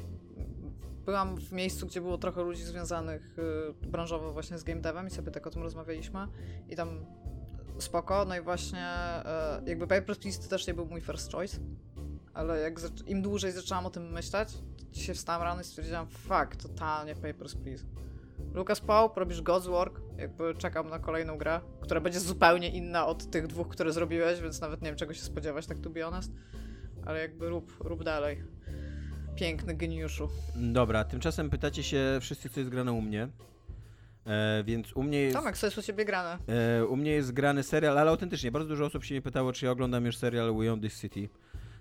byłam 1.06 1.38
w 1.38 1.52
miejscu, 1.52 1.88
gdzie 1.88 2.02
było 2.02 2.18
trochę 2.18 2.44
ludzi 2.44 2.64
związanych 2.64 3.40
y, 3.84 3.88
branżowo 3.88 4.34
właśnie 4.34 4.58
z 4.58 4.64
game 4.64 4.82
devem 4.82 5.08
i 5.08 5.12
sobie 5.12 5.32
tak 5.32 5.48
o 5.48 5.50
tym 5.50 5.64
rozmawialiśmy 5.64 6.28
i 6.70 6.76
tam 6.76 7.06
spoko, 7.80 8.26
no 8.26 8.38
i 8.38 8.42
właśnie 8.42 8.88
y, 9.64 9.70
jakby 9.70 9.88
Papers, 9.88 10.20
Please 10.20 10.42
to 10.42 10.50
też 10.50 10.68
nie 10.68 10.74
był 10.74 10.86
mój 10.86 11.02
first 11.02 11.32
choice, 11.32 11.58
ale 12.34 12.60
jak 12.60 12.80
im 13.08 13.22
dłużej 13.22 13.52
zaczęłam 13.52 13.86
o 13.86 13.90
tym 13.90 14.12
myśleć, 14.12 14.50
to 14.94 15.00
się 15.00 15.14
wstałam 15.14 15.42
rano 15.42 15.62
i 15.62 15.64
stwierdziłam, 15.64 16.08
fuck, 16.08 16.56
totalnie 16.62 17.16
Papers, 17.16 17.56
Please. 17.56 17.86
Lucas 18.54 18.80
Pope, 18.80 19.20
robisz 19.20 19.42
God's 19.42 19.68
Work, 19.68 20.02
jakby 20.18 20.56
czekam 20.56 20.90
na 20.90 21.00
kolejną 21.00 21.38
grę, 21.38 21.62
która 21.82 22.02
będzie 22.02 22.20
zupełnie 22.20 22.70
inna 22.70 23.06
od 23.06 23.30
tych 23.30 23.48
dwóch, 23.48 23.68
które 23.68 23.94
zrobiłeś, 23.94 24.42
więc 24.42 24.62
nawet 24.62 24.82
nie 24.82 24.88
wiem 24.88 24.96
czego 24.96 25.14
się 25.14 25.22
spodziewać, 25.22 25.68
tak 25.68 25.80
to 25.80 25.90
be 25.90 26.02
honest. 26.02 26.32
Ale 27.06 27.20
jakby 27.20 27.50
rób, 27.50 27.78
rób 27.80 28.04
dalej. 28.04 28.55
Piękny 29.36 29.76
geniuszu. 29.76 30.30
Dobra, 30.56 31.04
tymczasem 31.04 31.50
pytacie 31.50 31.84
się 31.84 32.18
wszyscy, 32.22 32.50
co 32.50 32.60
jest 32.60 32.70
grane 32.70 32.92
u 32.92 33.02
mnie. 33.02 33.28
E, 34.26 34.64
więc 34.64 34.94
u 34.94 35.04
mnie 35.04 35.18
jest... 35.18 35.36
Tomek, 35.36 35.58
co 35.58 35.68
jest 35.68 35.78
u 35.78 35.82
ciebie 35.82 36.06
grane? 36.06 36.38
E, 36.48 36.86
u 36.86 36.96
mnie 36.96 37.12
jest 37.12 37.32
grany 37.32 37.64
serial, 37.64 37.98
ale 37.98 38.12
autentycznie, 38.12 38.52
bardzo 38.52 38.70
dużo 38.70 38.86
osób 38.86 39.04
się 39.04 39.16
mnie 39.16 39.22
pytało, 39.22 39.54
czy 39.54 39.66
ja 39.66 39.72
oglądam 39.72 40.06
już 40.06 40.18
serial 40.18 40.56
We 40.58 40.72
Own 40.74 40.82
This 40.82 41.02
City, 41.02 41.30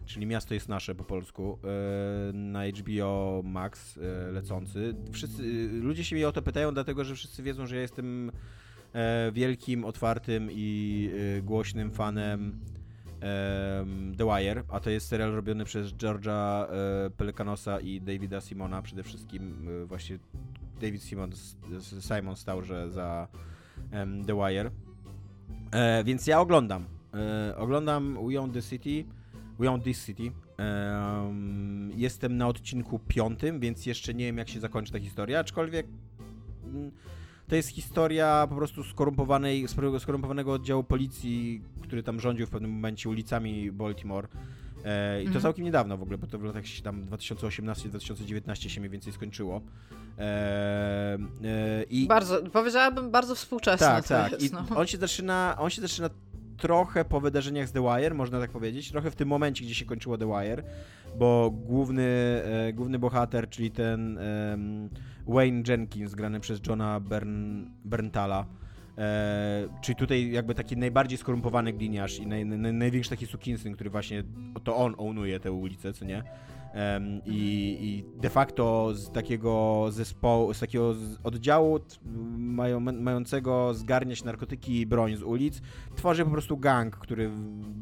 czyli 0.06 0.26
Miasto 0.26 0.55
jest 0.55 0.68
nasze 0.68 0.94
po 0.94 1.05
polsku, 1.05 1.59
e, 1.64 2.32
na 2.32 2.66
HBO 2.66 3.43
Max 3.44 3.98
e, 3.98 4.32
lecący. 4.32 4.94
Wszyscy, 5.12 5.68
ludzie 5.72 6.05
się 6.05 6.16
mnie 6.16 6.28
o 6.28 6.32
to 6.32 6.43
pytają, 6.43 6.74
dlatego 6.74 7.05
że 7.05 7.14
wszyscy 7.14 7.43
wiedzą, 7.43 7.66
że 7.66 7.76
ja 7.76 7.82
jestem 7.82 8.32
e, 8.93 9.32
wielkim, 9.32 9.85
otwartym 9.85 10.48
i 10.52 11.10
e, 11.39 11.43
głośnym 11.43 11.90
fanem 11.90 12.40
em, 12.40 12.60
The 14.16 14.24
Wire, 14.24 14.64
a 14.68 14.80
to 14.80 14.90
jest 14.90 15.09
serial 15.09 15.32
robiony 15.32 15.64
przez 15.64 15.92
George'a 15.92 16.66
e, 16.66 17.10
Pelikanosa 17.10 17.80
i 17.80 18.01
Davida 18.01 18.40
Simona 18.40 18.82
przede 18.82 19.02
wszystkim. 19.02 19.68
E, 19.82 19.86
właśnie 19.86 20.18
David 20.80 21.02
Simon, 21.02 21.30
Simon 22.01 22.36
stał, 22.36 22.62
że 22.62 22.90
za 22.90 23.28
The 24.26 24.34
Wire. 24.36 24.70
E, 25.70 26.05
więc 26.05 26.26
ja 26.26 26.40
oglądam. 26.40 26.84
Oglądam 27.56 28.18
We 28.28 28.40
Own 28.40 28.52
the 28.52 28.62
City. 28.62 29.05
We 29.59 29.70
Own 29.70 29.80
This 29.80 30.06
City. 30.06 30.32
Em, 30.56 31.92
jestem 31.96 32.36
na 32.36 32.48
odcinku 32.48 32.98
piątym, 32.98 33.60
więc 33.60 33.86
jeszcze 33.86 34.14
nie 34.14 34.24
wiem, 34.24 34.38
jak 34.38 34.48
się 34.48 34.60
zakończy 34.60 34.92
ta 34.92 35.01
historia, 35.01 35.40
aczkolwiek 35.40 35.86
mm, 36.64 36.90
to 37.49 37.57
jest 37.57 37.69
historia 37.69 38.47
po 38.49 38.55
prostu 38.57 38.85
skorumpowanej, 38.85 39.66
skor- 39.66 40.01
skorumpowanego 40.01 40.53
oddziału 40.53 40.85
policji, 40.85 41.62
który 41.83 42.03
tam 42.03 42.21
rządził 42.21 42.47
w 42.47 42.51
pewnym 42.51 42.71
momencie 42.71 43.09
ulicami 43.09 43.73
Baltimore. 43.73 44.29
E, 44.85 45.21
I 45.21 45.25
to 45.25 45.29
Mhm. 45.29 45.43
całkiem 45.43 45.65
niedawno 45.65 45.97
w 45.99 46.03
ogóle, 46.03 46.19
bo 46.19 46.27
to 46.27 46.39
w 46.39 46.43
latach 46.45 46.65
tam 46.83 47.07
2018-2019 47.07 48.69
się 48.69 48.81
mniej 48.81 48.91
więcej 48.91 49.12
skończyło. 49.12 49.61
E, 50.19 51.19
e, 51.45 51.83
I 51.91 52.07
Bardzo, 52.07 52.43
powiedziałabym 52.43 53.11
bardzo 53.11 53.35
współczesne 53.35 53.87
tak, 53.87 54.07
tak. 54.09 54.43
jest, 54.43 54.55
no. 54.55 54.65
on 54.77 54.87
się 54.87 54.99
zaczyna, 54.99 55.57
on 55.59 55.71
się 55.71 55.83
zaczyna 55.83 56.11
trochę 56.57 57.05
po 57.05 57.21
wydarzeniach 57.21 57.69
z 57.69 57.73
The 57.73 57.81
Wire, 57.83 58.15
można 58.15 58.41
tak 58.41 58.51
powiedzieć, 58.51 58.91
trochę 58.91 59.11
w 59.11 59.16
tym 59.16 59.29
momencie, 59.29 59.65
gdzie 59.65 59.75
się 59.75 59.85
kończyło 59.85 60.19
The 60.19 60.27
Wire, 60.27 60.62
bo 61.19 61.51
główny, 61.51 62.43
główny 62.75 62.99
bohater, 62.99 63.49
czyli 63.49 63.71
ten 63.71 64.19
em, 64.19 64.89
Wayne 65.26 65.62
Jenkins, 65.68 66.14
grany 66.14 66.40
przez 66.40 66.60
Johna 66.66 67.01
Bern, 67.01 67.64
Berntala, 67.84 68.46
e, 68.98 69.68
czyli 69.82 69.96
tutaj 69.96 70.30
jakby 70.30 70.55
taki 70.55 70.76
najbardziej 70.76 71.18
skorumpowany 71.18 71.72
gliniarz 71.72 72.18
i 72.18 72.26
naj, 72.26 72.46
naj, 72.46 72.72
największy 72.72 73.10
taki 73.10 73.26
sukinsyn, 73.26 73.74
który 73.74 73.90
właśnie, 73.90 74.22
to 74.64 74.76
on 74.76 74.94
ownuje 74.98 75.40
tę 75.40 75.52
ulicę, 75.52 75.92
co 75.92 76.05
nie? 76.05 76.22
I, 77.26 77.78
I 77.80 78.20
de 78.20 78.30
facto 78.30 78.90
z 78.94 79.10
takiego 79.10 79.86
zespołu, 79.90 80.55
z 80.55 80.60
takiego 80.60 80.94
oddziału 81.24 81.80
mają, 82.36 82.80
mającego 82.80 83.74
zgarniać 83.74 84.24
narkotyki 84.24 84.80
i 84.80 84.86
broń 84.86 85.16
z 85.16 85.22
ulic, 85.22 85.60
tworzy 85.96 86.24
po 86.24 86.30
prostu 86.30 86.56
gang, 86.56 86.96
który 86.96 87.30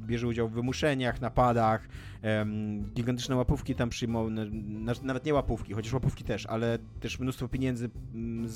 bierze 0.06 0.26
udział 0.26 0.48
w 0.48 0.52
wymuszeniach, 0.52 1.20
napadach, 1.20 1.88
em, 2.22 2.84
gigantyczne 2.94 3.36
łapówki 3.36 3.74
tam 3.74 3.90
na- 4.30 4.92
nawet 5.02 5.26
nie 5.26 5.34
łapówki, 5.34 5.72
chociaż 5.74 5.92
łapówki 5.92 6.24
też, 6.24 6.46
ale 6.46 6.78
też 7.00 7.20
mnóstwo 7.20 7.48
pieniędzy, 7.48 7.90
mm, 8.14 8.48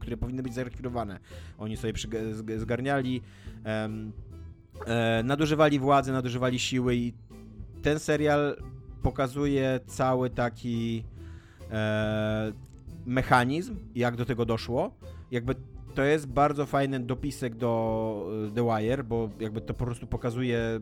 które 0.00 0.16
powinny 0.16 0.42
być 0.42 0.54
zarekwirowane. 0.54 1.18
Oni 1.58 1.76
sobie 1.76 1.92
zgarniali, 2.56 3.22
em, 3.64 4.12
e, 4.86 5.22
nadużywali 5.24 5.78
władzy, 5.78 6.12
nadużywali 6.12 6.58
siły 6.58 6.96
i 6.96 7.12
ten 7.82 7.98
serial 7.98 8.56
pokazuje 9.02 9.80
cały 9.86 10.30
taki 10.30 11.04
e, 11.70 12.52
mechanizm, 13.06 13.76
jak 13.94 14.16
do 14.16 14.24
tego 14.24 14.44
doszło. 14.44 14.90
Jakby 15.30 15.54
to 15.94 16.02
jest 16.02 16.26
bardzo 16.26 16.66
fajny 16.66 17.00
dopisek 17.00 17.54
do 17.54 18.30
e, 18.48 18.54
The 18.54 18.64
Wire, 18.64 19.04
bo 19.04 19.28
jakby 19.40 19.60
to 19.60 19.74
po 19.74 19.84
prostu 19.84 20.06
pokazuje 20.06 20.80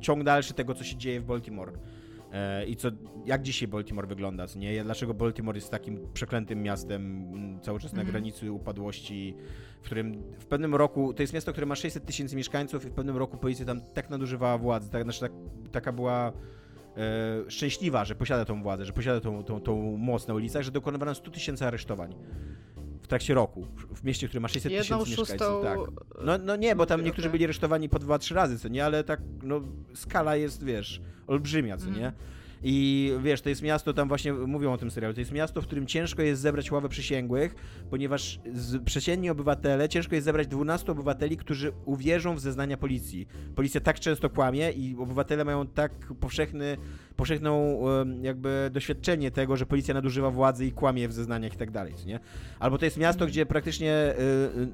ciąg 0.00 0.24
dalszy 0.24 0.54
tego, 0.54 0.74
co 0.74 0.84
się 0.84 0.96
dzieje 0.96 1.20
w 1.20 1.24
Baltimore. 1.24 1.72
E, 2.32 2.66
I 2.66 2.76
co, 2.76 2.88
jak 3.26 3.42
dzisiaj 3.42 3.68
Baltimore 3.68 4.06
wygląda, 4.08 4.46
co 4.46 4.58
nie? 4.58 4.84
Dlaczego 4.84 5.14
Baltimore 5.14 5.56
jest 5.58 5.70
takim 5.70 5.98
przeklętym 6.14 6.62
miastem, 6.62 7.28
cały 7.62 7.80
czas 7.80 7.92
na 7.92 8.00
Mhm. 8.00 8.12
granicy 8.12 8.52
upadłości, 8.52 9.34
w 9.82 9.84
którym 9.84 10.22
w 10.38 10.46
pewnym 10.46 10.74
roku, 10.74 11.14
to 11.14 11.22
jest 11.22 11.32
miasto, 11.32 11.52
które 11.52 11.66
ma 11.66 11.74
600 11.74 12.04
tysięcy 12.06 12.36
mieszkańców 12.36 12.84
i 12.86 12.88
w 12.88 12.92
pewnym 12.92 13.16
roku 13.16 13.36
policja 13.36 13.66
tam 13.66 13.80
tak 13.94 14.10
nadużywała 14.10 14.58
władzy, 14.58 14.90
tak, 14.90 15.02
znaczy 15.02 15.20
tak, 15.20 15.32
taka 15.72 15.92
była 15.92 16.32
e, 16.96 17.50
szczęśliwa, 17.50 18.04
że 18.04 18.14
posiada 18.14 18.44
tą 18.44 18.62
władzę, 18.62 18.84
że 18.84 18.92
posiada 18.92 19.20
tą, 19.20 19.44
tą, 19.44 19.60
tą 19.60 19.96
moc 19.96 20.28
na 20.28 20.34
ulicach, 20.34 20.62
że 20.62 20.70
dokonywano 20.70 21.14
100 21.14 21.30
tysięcy 21.30 21.66
aresztowań 21.66 22.14
w 23.02 23.06
trakcie 23.06 23.34
roku, 23.34 23.66
w, 23.94 24.04
mieście, 24.04 24.28
które 24.28 24.40
ma 24.40 24.48
600 24.48 24.72
Jedną 24.72 24.98
tysięcy 24.98 25.16
szóstą... 25.16 25.62
mieszkańców. 25.62 25.96
Tak. 25.96 26.24
No, 26.24 26.38
no 26.38 26.56
nie, 26.56 26.76
bo 26.76 26.86
tam 26.86 27.04
niektórzy 27.04 27.30
byli 27.30 27.44
aresztowani 27.44 27.88
po 27.88 27.98
dwa, 27.98 28.18
trzy 28.18 28.34
razy, 28.34 28.58
co 28.58 28.68
nie, 28.68 28.84
ale 28.84 29.04
tak, 29.04 29.20
no 29.42 29.60
skala 29.94 30.36
jest, 30.36 30.64
wiesz, 30.64 31.00
olbrzymia, 31.26 31.76
co 31.76 31.86
Mhm. 31.86 32.02
nie? 32.04 32.12
I 32.62 33.12
wiesz, 33.22 33.40
to 33.40 33.48
jest 33.48 33.62
miasto, 33.62 33.92
tam 33.92 34.08
właśnie 34.08 34.32
mówią 34.32 34.72
o 34.72 34.78
tym 34.78 34.90
serialu, 34.90 35.14
to 35.14 35.20
jest 35.20 35.32
miasto, 35.32 35.62
w 35.62 35.66
którym 35.66 35.86
ciężko 35.86 36.22
jest 36.22 36.42
zebrać 36.42 36.70
ławę 36.72 36.88
przysięgłych, 36.88 37.54
ponieważ 37.90 38.40
przeciętni 38.84 39.30
obywatele, 39.30 39.88
ciężko 39.88 40.14
jest 40.14 40.24
zebrać 40.24 40.46
12 40.46 40.92
obywateli, 40.92 41.36
którzy 41.36 41.72
uwierzą 41.84 42.34
w 42.34 42.40
zeznania 42.40 42.76
policji. 42.76 43.26
Policja 43.54 43.80
tak 43.80 44.00
często 44.00 44.30
kłamie 44.30 44.70
i 44.70 44.96
obywatele 44.98 45.44
mają 45.44 45.66
tak 45.66 45.92
powszechny, 46.20 46.76
powszechną 47.18 47.82
jakby 48.22 48.70
doświadczenie 48.72 49.30
tego, 49.30 49.56
że 49.56 49.66
policja 49.66 49.94
nadużywa 49.94 50.30
władzy 50.30 50.66
i 50.66 50.72
kłamie 50.72 51.08
w 51.08 51.12
zeznaniach 51.12 51.54
i 51.54 51.56
tak 51.56 51.70
dalej, 51.70 51.94
nie? 52.06 52.20
Albo 52.58 52.78
to 52.78 52.84
jest 52.84 52.96
miasto, 52.96 53.26
gdzie 53.26 53.46
praktycznie 53.46 53.92
y, 53.92 54.22
y, 54.60 54.68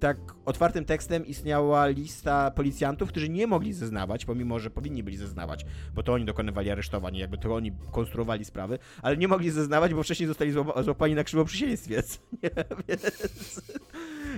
tak 0.00 0.16
otwartym 0.44 0.84
tekstem 0.84 1.26
istniała 1.26 1.86
lista 1.86 2.50
policjantów, 2.50 3.08
którzy 3.08 3.28
nie 3.28 3.46
mogli 3.46 3.72
zeznawać, 3.72 4.24
pomimo 4.24 4.58
że 4.58 4.70
powinni 4.70 5.02
byli 5.02 5.16
zeznawać, 5.16 5.66
bo 5.94 6.02
to 6.02 6.12
oni 6.12 6.24
dokonywali 6.24 6.70
aresztowań, 6.70 7.16
jakby 7.16 7.38
to 7.38 7.54
oni 7.54 7.72
konstruowali 7.92 8.44
sprawy, 8.44 8.78
ale 9.02 9.16
nie 9.16 9.28
mogli 9.28 9.50
zeznawać, 9.50 9.94
bo 9.94 10.02
wcześniej 10.02 10.26
zostali 10.26 10.52
złapa- 10.52 10.82
złapani 10.82 11.14
na 11.14 11.24
krzywoprzysięstwie, 11.24 12.02
nie? 12.42 12.50
Więc, 12.88 13.62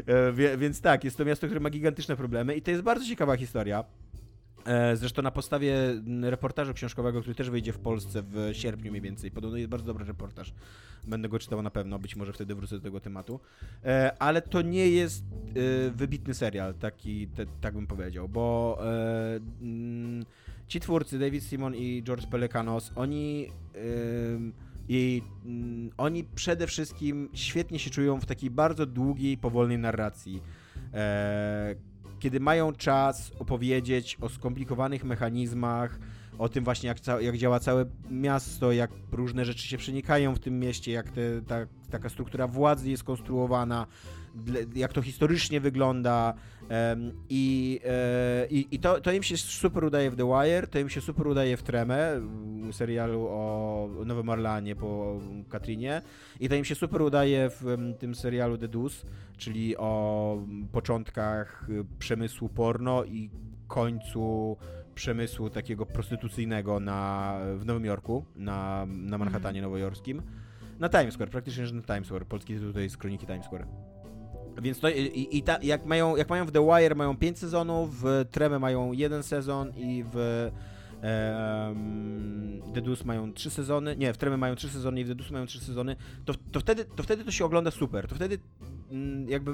e, 0.06 0.56
więc 0.58 0.80
tak, 0.80 1.04
jest 1.04 1.16
to 1.16 1.24
miasto, 1.24 1.46
które 1.46 1.60
ma 1.60 1.70
gigantyczne 1.70 2.16
problemy 2.16 2.54
i 2.54 2.62
to 2.62 2.70
jest 2.70 2.82
bardzo 2.82 3.06
ciekawa 3.06 3.36
historia. 3.36 3.84
E, 4.66 4.97
zresztą 4.97 5.22
na 5.22 5.30
podstawie 5.30 5.74
reportażu 6.22 6.74
książkowego, 6.74 7.20
który 7.20 7.34
też 7.34 7.51
wyjdzie 7.51 7.72
w 7.72 7.78
Polsce 7.78 8.22
w 8.22 8.51
sierpniu 8.52 8.90
mniej 8.90 9.02
więcej. 9.02 9.30
Podobno 9.30 9.56
jest 9.56 9.70
bardzo 9.70 9.86
dobry 9.86 10.05
reportaż. 10.05 10.52
Będę 11.05 11.28
go 11.28 11.38
czytał 11.38 11.62
na 11.62 11.70
pewno, 11.70 11.98
być 11.98 12.16
może 12.16 12.32
wtedy 12.32 12.55
wrócę 12.55 12.76
do 12.76 12.82
tego 12.82 13.01
tematu. 13.01 13.40
E, 13.84 14.16
ale 14.18 14.43
to 14.43 14.62
nie 14.62 14.88
jest 14.90 15.24
e, 15.24 15.90
wybitny 15.90 16.34
serial, 16.34 16.74
taki, 16.74 17.28
te, 17.28 17.47
tak 17.60 17.74
bym 17.74 17.86
powiedział, 17.86 18.28
bo 18.28 18.78
mm, 19.60 20.24
ci 20.68 20.80
twórcy, 20.80 21.18
David 21.18 21.44
Simon 21.44 21.74
i 21.74 22.02
George 22.02 22.26
Pelecanos, 22.26 22.93
oni 22.97 23.52
i 24.88 25.22
mm, 25.44 25.90
oni 25.97 26.24
przede 26.24 26.66
wszystkim 26.66 27.28
świetnie 27.34 27.78
się 27.78 27.90
czują 27.90 28.20
w 28.20 28.26
takiej 28.26 28.51
bardzo 28.51 28.86
długiej, 28.86 29.38
powolnej 29.38 29.78
narracji 29.78 30.43
kiedy 32.18 32.40
mają 32.40 32.72
czas 32.72 33.32
opowiedzieć 33.38 34.16
o 34.20 34.28
skomplikowanych 34.28 35.05
mechanizmach, 35.05 35.98
o 36.38 36.48
tym 36.48 36.64
właśnie, 36.64 36.88
jak, 36.88 36.98
jak 37.20 37.36
działa 37.36 37.60
całe 37.60 37.84
miasto, 38.10 38.72
jak 38.72 38.90
różne 39.12 39.44
rzeczy 39.44 39.68
się 39.68 39.78
przenikają 39.78 40.34
w 40.34 40.38
tym 40.38 40.59
mieście, 40.60 40.93
jak 40.93 41.10
te, 41.10 41.43
ta, 41.47 41.56
taka 41.90 42.09
struktura 42.09 42.47
władzy 42.47 42.90
jest 42.90 43.05
konstruowana, 43.05 43.86
jak 44.74 44.93
to 44.93 45.02
historycznie 45.02 45.60
wygląda 45.60 46.34
i, 47.28 47.80
e, 47.84 48.47
i, 48.51 48.66
i 48.70 48.78
to, 48.78 49.01
to 49.01 49.12
im 49.12 49.22
się 49.22 49.36
super 49.36 49.84
udaje 49.84 50.10
w 50.10 50.16
The 50.16 50.26
Wire, 50.26 50.66
to 50.66 50.78
im 50.78 50.88
się 50.88 51.01
super 51.01 51.26
udaje 51.26 51.56
w 51.56 51.62
Tremę, 51.62 52.20
serialu 52.72 53.26
o 53.30 53.88
Nowym 54.06 54.28
Orlanie 54.28 54.76
po 54.76 55.20
Katrinie 55.48 56.02
i 56.40 56.48
to 56.48 56.55
im 56.55 56.64
się 56.64 56.74
super 56.74 57.02
udaje 57.02 57.51
w 57.51 57.76
tym 57.98 58.14
serialu 58.14 58.59
The 58.59 58.68
Deuce, 58.68 59.06
czyli 59.36 59.76
o 59.76 60.43
początkach 60.72 61.66
przemysłu 61.98 62.48
porno 62.48 63.05
i 63.05 63.30
końcu 63.66 64.56
przemysłu 64.94 65.51
takiego 65.51 65.86
prostytucyjnego 65.86 66.80
na, 66.80 67.38
w 67.56 67.66
Nowym 67.66 67.84
Jorku, 67.84 68.24
na, 68.36 68.86
na 68.86 69.18
Manhattanie 69.18 69.59
mm. 69.59 69.70
nowojorskim. 69.70 70.22
Na 70.78 70.88
Times 70.88 71.14
Square, 71.14 71.30
praktycznie 71.30 71.66
że 71.66 71.74
na 71.74 71.82
Times 71.82 72.06
Square. 72.06 72.26
Polski 72.26 72.55
to 72.74 72.80
jest 72.80 72.97
Kroniki 72.97 73.26
Times 73.26 73.47
Square. 73.47 73.66
Więc 74.62 74.80
to 74.80 74.88
i, 74.88 75.28
i 75.30 75.42
ta, 75.42 75.58
jak, 75.62 75.86
mają, 75.86 76.16
jak 76.16 76.30
mają 76.30 76.46
w 76.46 76.52
The 76.52 76.66
Wire 76.66 76.94
mają 76.94 77.16
5 77.16 77.38
sezonów, 77.38 78.02
w 78.02 78.24
Tremę 78.30 78.58
mają 78.58 78.92
jeden 78.92 79.22
sezon 79.22 79.72
i 79.76 80.04
w 80.12 80.48
um, 81.02 82.62
The 82.74 82.82
Deuce 82.82 83.04
mają 83.04 83.32
3 83.32 83.50
sezony, 83.50 83.96
nie, 83.96 84.12
w 84.12 84.16
Tremę 84.16 84.36
mają 84.36 84.54
3 84.54 84.68
sezony 84.68 85.00
i 85.00 85.04
w 85.04 85.08
The 85.08 85.14
Deuce 85.14 85.32
mają 85.32 85.46
3 85.46 85.60
sezony, 85.60 85.96
to, 86.24 86.34
to, 86.52 86.60
wtedy, 86.60 86.84
to 86.84 87.02
wtedy 87.02 87.24
to 87.24 87.30
się 87.30 87.44
ogląda 87.44 87.70
super. 87.70 88.08
To 88.08 88.14
wtedy 88.14 88.38
mm, 88.90 89.28
jakby 89.28 89.52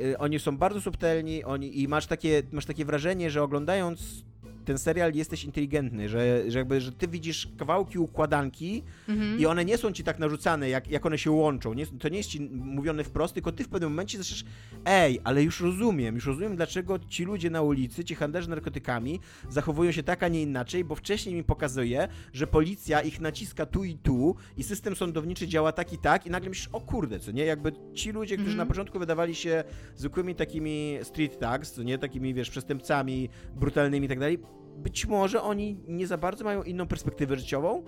y, 0.00 0.18
oni 0.18 0.38
są 0.38 0.56
bardzo 0.56 0.80
subtelni 0.80 1.44
oni, 1.44 1.82
i 1.82 1.88
masz 1.88 2.06
takie, 2.06 2.42
masz 2.52 2.66
takie 2.66 2.84
wrażenie, 2.84 3.30
że 3.30 3.42
oglądając 3.42 4.24
ten 4.68 4.78
serial 4.78 5.14
jesteś 5.14 5.44
inteligentny, 5.44 6.08
że, 6.08 6.50
że 6.50 6.58
jakby, 6.58 6.80
że 6.80 6.92
ty 6.92 7.08
widzisz 7.08 7.48
kawałki 7.58 7.98
układanki 7.98 8.82
mhm. 9.08 9.38
i 9.38 9.46
one 9.46 9.64
nie 9.64 9.78
są 9.78 9.92
ci 9.92 10.04
tak 10.04 10.18
narzucane, 10.18 10.68
jak, 10.68 10.90
jak 10.90 11.06
one 11.06 11.18
się 11.18 11.30
łączą. 11.30 11.74
Nie, 11.74 11.86
to 11.86 12.08
nie 12.08 12.16
jest 12.16 12.28
ci 12.28 12.40
mówione 12.50 13.04
wprost, 13.04 13.34
tylko 13.34 13.52
ty 13.52 13.64
w 13.64 13.68
pewnym 13.68 13.90
momencie 13.90 14.18
zaczniesz, 14.18 14.44
ej, 14.84 15.20
ale 15.24 15.42
już 15.42 15.60
rozumiem, 15.60 16.14
już 16.14 16.26
rozumiem, 16.26 16.56
dlaczego 16.56 16.98
ci 16.98 17.24
ludzie 17.24 17.50
na 17.50 17.62
ulicy, 17.62 18.04
ci 18.04 18.14
handlarze 18.14 18.50
narkotykami 18.50 19.20
zachowują 19.48 19.92
się 19.92 20.02
tak, 20.02 20.22
a 20.22 20.28
nie 20.28 20.42
inaczej, 20.42 20.84
bo 20.84 20.94
wcześniej 20.94 21.34
mi 21.34 21.44
pokazuje, 21.44 22.08
że 22.32 22.46
policja 22.46 23.00
ich 23.00 23.20
naciska 23.20 23.66
tu 23.66 23.84
i 23.84 23.94
tu 23.94 24.36
i 24.56 24.62
system 24.62 24.96
sądowniczy 24.96 25.48
działa 25.48 25.72
tak 25.72 25.92
i 25.92 25.98
tak 25.98 26.26
i 26.26 26.30
nagle 26.30 26.48
myślisz, 26.48 26.68
o 26.72 26.80
kurde, 26.80 27.20
co 27.20 27.32
nie? 27.32 27.44
Jakby 27.44 27.72
ci 27.94 28.12
ludzie, 28.12 28.36
którzy 28.36 28.52
mhm. 28.52 28.68
na 28.68 28.74
początku 28.74 28.98
wydawali 28.98 29.34
się 29.34 29.64
zwykłymi 29.96 30.34
takimi 30.34 30.98
street 31.02 31.38
tags, 31.38 31.72
co 31.72 31.82
nie? 31.82 31.98
Takimi, 31.98 32.34
wiesz, 32.34 32.50
przestępcami 32.50 33.28
brutalnymi 33.56 34.06
i 34.06 34.08
tak 34.08 34.18
dalej, 34.18 34.38
być 34.78 35.06
może 35.06 35.42
oni 35.42 35.76
nie 35.88 36.06
za 36.06 36.18
bardzo 36.18 36.44
mają 36.44 36.62
inną 36.62 36.86
perspektywę 36.86 37.36
życiową 37.36 37.82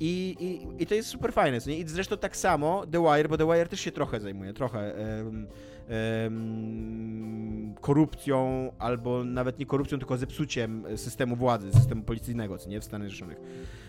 i, 0.00 0.36
i, 0.40 0.82
i 0.82 0.86
to 0.86 0.94
jest 0.94 1.08
super 1.08 1.32
fajne. 1.32 1.58
Nie? 1.66 1.78
I 1.78 1.88
zresztą 1.88 2.16
tak 2.16 2.36
samo 2.36 2.86
The 2.86 3.02
Wire, 3.02 3.28
bo 3.28 3.38
The 3.38 3.46
Wire 3.46 3.68
też 3.68 3.80
się 3.80 3.92
trochę 3.92 4.20
zajmuje, 4.20 4.52
trochę 4.52 4.94
um, 5.24 5.46
um, 6.24 7.74
korupcją, 7.80 8.70
albo 8.78 9.24
nawet 9.24 9.58
nie 9.58 9.66
korupcją, 9.66 9.98
tylko 9.98 10.16
zepsuciem 10.16 10.84
systemu 10.96 11.36
władzy, 11.36 11.72
systemu 11.72 12.02
policyjnego, 12.02 12.58
co 12.58 12.70
nie, 12.70 12.80
w 12.80 12.84
Stanach 12.84 13.08
Zjednoczonych. 13.08 13.40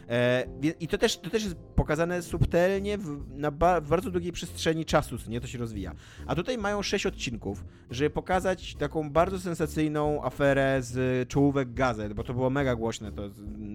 E, 0.09 0.45
I 0.79 0.87
to 0.87 0.97
też, 0.97 1.17
to 1.17 1.29
też 1.29 1.43
jest 1.43 1.55
pokazane 1.55 2.21
subtelnie 2.21 2.97
w, 2.97 3.37
na 3.37 3.51
ba, 3.51 3.81
w 3.81 3.89
bardzo 3.89 4.11
długiej 4.11 4.31
przestrzeni 4.31 4.85
czasu, 4.85 5.15
nie, 5.27 5.41
to 5.41 5.47
się 5.47 5.57
rozwija. 5.57 5.95
A 6.27 6.35
tutaj 6.35 6.57
mają 6.57 6.81
sześć 6.81 7.05
odcinków, 7.05 7.65
żeby 7.91 8.09
pokazać 8.09 8.75
taką 8.75 9.09
bardzo 9.09 9.39
sensacyjną 9.39 10.23
aferę 10.23 10.77
z 10.81 11.29
czołówek 11.29 11.73
gazet, 11.73 12.13
bo 12.13 12.23
to 12.23 12.33
było 12.33 12.49
mega 12.49 12.75
głośne, 12.75 13.11
to, 13.11 13.29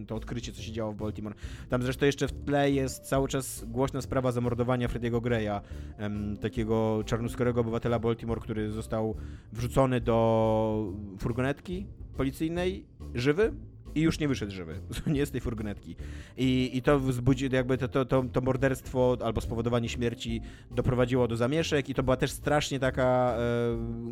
to 0.06 0.14
odkrycie, 0.14 0.52
co 0.52 0.62
się 0.62 0.72
działo 0.72 0.92
w 0.92 0.96
Baltimore. 0.96 1.34
Tam 1.68 1.82
zresztą 1.82 2.06
jeszcze 2.06 2.28
w 2.28 2.44
tle 2.44 2.70
jest 2.70 3.04
cały 3.04 3.28
czas 3.28 3.64
głośna 3.64 4.00
sprawa 4.02 4.32
zamordowania 4.32 4.88
Frediego 4.88 5.20
Greya, 5.20 5.60
takiego 6.40 7.02
czarnoskórego 7.06 7.60
obywatela 7.60 7.98
Baltimore, 7.98 8.40
który 8.40 8.70
został 8.70 9.16
wrzucony 9.52 10.00
do 10.00 10.92
furgonetki 11.18 11.86
policyjnej, 12.16 12.86
żywy, 13.14 13.52
i 13.98 14.00
już 14.00 14.18
nie 14.18 14.28
wyszedł 14.28 14.52
żywy, 14.52 14.80
nie 15.06 15.26
z 15.26 15.30
tej 15.30 15.40
furgonetki. 15.40 15.96
I, 16.36 16.70
i 16.74 16.82
to 16.82 17.00
wzbudzi, 17.00 17.48
jakby 17.52 17.78
to, 17.78 17.88
to, 17.88 18.04
to, 18.04 18.24
to 18.32 18.40
morderstwo 18.40 19.16
albo 19.24 19.40
spowodowanie 19.40 19.88
śmierci 19.88 20.40
doprowadziło 20.70 21.28
do 21.28 21.36
zamieszek 21.36 21.88
i 21.88 21.94
to 21.94 22.02
była 22.02 22.16
też 22.16 22.30
strasznie 22.30 22.80
taka 22.80 23.36
e, 23.36 23.40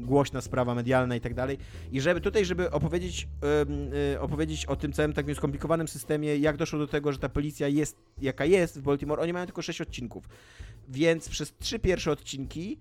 głośna 0.00 0.40
sprawa 0.40 0.74
medialna 0.74 1.16
i 1.16 1.20
tak 1.20 1.34
dalej. 1.34 1.58
I 1.92 2.00
żeby 2.00 2.20
tutaj, 2.20 2.44
żeby 2.44 2.70
opowiedzieć, 2.70 3.28
e, 4.14 4.20
opowiedzieć 4.20 4.66
o 4.66 4.76
tym 4.76 4.92
całym 4.92 5.12
takim 5.12 5.34
skomplikowanym 5.34 5.88
systemie, 5.88 6.36
jak 6.36 6.56
doszło 6.56 6.78
do 6.78 6.86
tego, 6.86 7.12
że 7.12 7.18
ta 7.18 7.28
policja 7.28 7.68
jest 7.68 7.96
jaka 8.20 8.44
jest 8.44 8.78
w 8.78 8.82
Baltimore, 8.82 9.22
oni 9.22 9.32
mają 9.32 9.46
tylko 9.46 9.62
6 9.62 9.80
odcinków. 9.80 10.28
Więc 10.88 11.28
przez 11.28 11.54
trzy 11.58 11.78
pierwsze 11.78 12.10
odcinki 12.10 12.78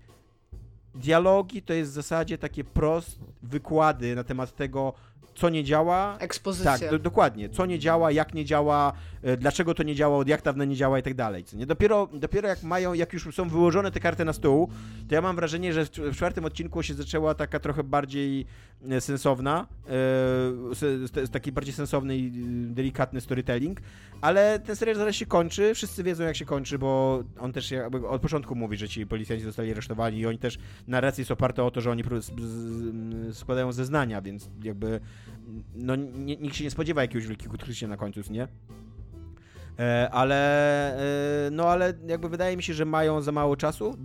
dialogi 0.94 1.62
to 1.62 1.72
jest 1.72 1.90
w 1.90 1.94
zasadzie 1.94 2.38
takie 2.38 2.64
prost 2.64 3.20
wykłady 3.42 4.14
na 4.14 4.24
temat 4.24 4.56
tego, 4.56 4.92
co 5.36 5.48
nie 5.48 5.64
działa. 5.64 6.16
Ekspozycja. 6.18 6.78
Tak, 6.78 6.90
do, 6.90 6.98
dokładnie. 6.98 7.48
Co 7.48 7.66
nie 7.66 7.78
działa, 7.78 8.12
jak 8.12 8.34
nie 8.34 8.44
działa, 8.44 8.92
e, 9.22 9.36
dlaczego 9.36 9.74
to 9.74 9.82
nie 9.82 9.94
działa, 9.94 10.16
od 10.16 10.28
jak 10.28 10.42
dawno 10.42 10.64
nie 10.64 10.76
działa 10.76 10.98
i 10.98 11.02
tak 11.02 11.14
dalej. 11.14 11.44
Nie? 11.52 11.66
Dopiero, 11.66 12.08
dopiero 12.12 12.48
jak 12.48 12.62
mają, 12.62 12.94
jak 12.94 13.12
już 13.12 13.34
są 13.34 13.48
wyłożone 13.48 13.90
te 13.90 14.00
karty 14.00 14.24
na 14.24 14.32
stół, 14.32 14.68
to 15.08 15.14
ja 15.14 15.20
mam 15.20 15.36
wrażenie, 15.36 15.72
że 15.72 15.84
w, 15.84 15.90
w 15.90 16.16
czwartym 16.16 16.44
odcinku 16.44 16.82
się 16.82 16.94
zaczęła 16.94 17.34
taka 17.34 17.60
trochę 17.60 17.84
bardziej 17.84 18.46
e, 18.90 19.00
sensowna, 19.00 19.66
e, 21.24 21.28
taki 21.28 21.52
bardziej 21.52 21.74
sensowny 21.74 22.16
i 22.16 22.26
e, 22.26 22.30
delikatny 22.74 23.20
storytelling, 23.20 23.80
ale 24.20 24.58
ten 24.58 24.76
serial 24.76 24.96
zaraz 24.96 25.14
się 25.14 25.26
kończy, 25.26 25.74
wszyscy 25.74 26.02
wiedzą 26.02 26.24
jak 26.24 26.36
się 26.36 26.44
kończy, 26.44 26.78
bo 26.78 27.22
on 27.40 27.52
też 27.52 27.70
jakby 27.70 28.08
od 28.08 28.22
początku 28.22 28.54
mówi, 28.54 28.76
że 28.76 28.88
ci 28.88 29.06
policjanci 29.06 29.44
zostali 29.44 29.72
aresztowani 29.72 30.18
i 30.18 30.26
oni 30.26 30.38
też, 30.38 30.58
narracja 30.88 31.20
jest 31.20 31.30
oparta 31.30 31.64
o 31.64 31.70
to, 31.70 31.80
że 31.80 31.90
oni 31.90 32.02
składają 33.32 33.72
zeznania, 33.72 34.22
więc 34.22 34.50
jakby 34.62 35.00
no 35.74 35.96
nikt 35.96 36.56
się 36.56 36.64
nie 36.64 36.70
spodziewa 36.70 37.02
jakiegoś 37.02 37.26
wielkiego 37.26 37.54
odkrycia 37.54 37.88
na 37.88 37.96
końcu, 37.96 38.20
nie? 38.30 38.48
E, 39.78 40.10
ale, 40.10 41.46
e, 41.46 41.50
no 41.50 41.68
ale 41.68 41.94
jakby 42.08 42.28
wydaje 42.28 42.56
mi 42.56 42.62
się, 42.62 42.74
że 42.74 42.84
mają 42.84 43.20
za 43.20 43.32
mało 43.32 43.56
czasu, 43.56 43.96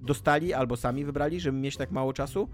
dostali 0.00 0.54
albo 0.54 0.76
sami 0.76 1.04
wybrali, 1.04 1.40
żeby 1.40 1.58
mieć 1.58 1.76
tak 1.76 1.90
mało 1.90 2.12
czasu. 2.12 2.48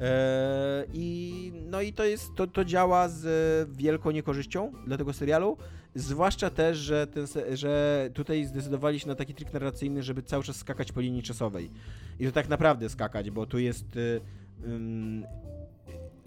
E, 0.00 0.84
I 0.92 1.52
no 1.66 1.80
i 1.80 1.92
to 1.92 2.04
jest, 2.04 2.34
to, 2.34 2.46
to 2.46 2.64
działa 2.64 3.08
z 3.08 3.70
wielką 3.76 4.10
niekorzyścią 4.10 4.72
dla 4.86 4.96
tego 4.96 5.12
serialu, 5.12 5.56
zwłaszcza 5.94 6.50
też, 6.50 6.78
że, 6.78 7.06
ten, 7.06 7.26
że 7.52 8.10
tutaj 8.14 8.44
zdecydowali 8.44 9.00
się 9.00 9.08
na 9.08 9.14
taki 9.14 9.34
trik 9.34 9.52
narracyjny, 9.52 10.02
żeby 10.02 10.22
cały 10.22 10.44
czas 10.44 10.56
skakać 10.56 10.92
po 10.92 11.00
linii 11.00 11.22
czasowej. 11.22 11.70
I 12.20 12.26
to 12.26 12.32
tak 12.32 12.48
naprawdę 12.48 12.88
skakać, 12.88 13.30
bo 13.30 13.46
tu 13.46 13.58
jest 13.58 13.98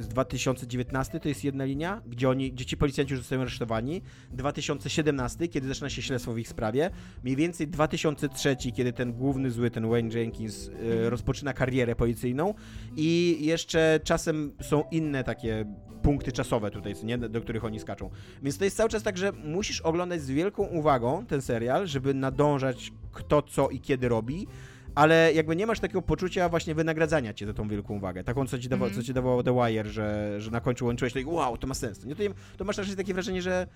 z 0.01 0.07
2019 0.07 1.19
to 1.19 1.29
jest 1.29 1.43
jedna 1.43 1.65
linia, 1.65 2.01
gdzie 2.07 2.29
oni, 2.29 2.51
gdzie 2.51 2.65
ci 2.65 2.77
policjanci 2.77 3.13
już 3.13 3.19
zostają 3.21 3.41
aresztowani. 3.41 4.01
2017, 4.31 5.47
kiedy 5.47 5.67
zaczyna 5.67 5.89
się 5.89 6.01
śledztwo 6.01 6.33
w 6.33 6.39
ich 6.39 6.47
sprawie. 6.47 6.89
Mniej 7.23 7.35
więcej 7.35 7.67
2003, 7.67 8.55
kiedy 8.75 8.93
ten 8.93 9.13
główny 9.13 9.51
zły, 9.51 9.71
ten 9.71 9.89
Wayne 9.89 10.19
Jenkins, 10.19 10.67
yy, 10.67 11.09
rozpoczyna 11.09 11.53
karierę 11.53 11.95
policyjną. 11.95 12.53
I 12.95 13.37
jeszcze 13.41 13.99
czasem 14.03 14.53
są 14.61 14.83
inne 14.91 15.23
takie 15.23 15.65
punkty 16.01 16.31
czasowe 16.31 16.71
tutaj, 16.71 16.93
nie, 17.03 17.17
do 17.17 17.41
których 17.41 17.65
oni 17.65 17.79
skaczą. 17.79 18.09
Więc 18.43 18.57
to 18.57 18.63
jest 18.63 18.77
cały 18.77 18.89
czas 18.89 19.03
tak, 19.03 19.17
że 19.17 19.31
musisz 19.31 19.81
oglądać 19.81 20.21
z 20.21 20.29
wielką 20.29 20.63
uwagą 20.63 21.25
ten 21.25 21.41
serial, 21.41 21.87
żeby 21.87 22.13
nadążać 22.13 22.91
kto 23.11 23.41
co 23.41 23.69
i 23.69 23.79
kiedy 23.79 24.09
robi 24.09 24.47
ale 24.95 25.33
jakby 25.33 25.55
nie 25.55 25.67
masz 25.67 25.79
takiego 25.79 26.01
poczucia 26.01 26.49
właśnie 26.49 26.75
wynagradzania 26.75 27.33
cię 27.33 27.45
za 27.45 27.53
tą 27.53 27.67
wielką 27.67 27.93
uwagę. 27.95 28.23
Taką, 28.23 28.47
co 28.47 28.59
ci, 28.59 28.69
dawa, 28.69 28.85
Mhm. 28.85 29.01
co 29.01 29.07
ci 29.07 29.13
dawało 29.13 29.43
The 29.43 29.53
Wire, 29.55 29.87
że, 29.89 30.35
że 30.41 30.51
na 30.51 30.61
końcu 30.61 30.85
łączyłeś 30.85 31.13
to 31.13 31.19
i 31.19 31.25
wow, 31.25 31.57
to 31.57 31.67
ma 31.67 31.73
sens. 31.73 32.05
Nie, 32.05 32.15
to, 32.15 32.23
to 32.57 32.63
masz 32.65 32.77
raczej 32.77 32.95
takie 32.95 33.13
wrażenie, 33.13 33.41
że 33.41 33.67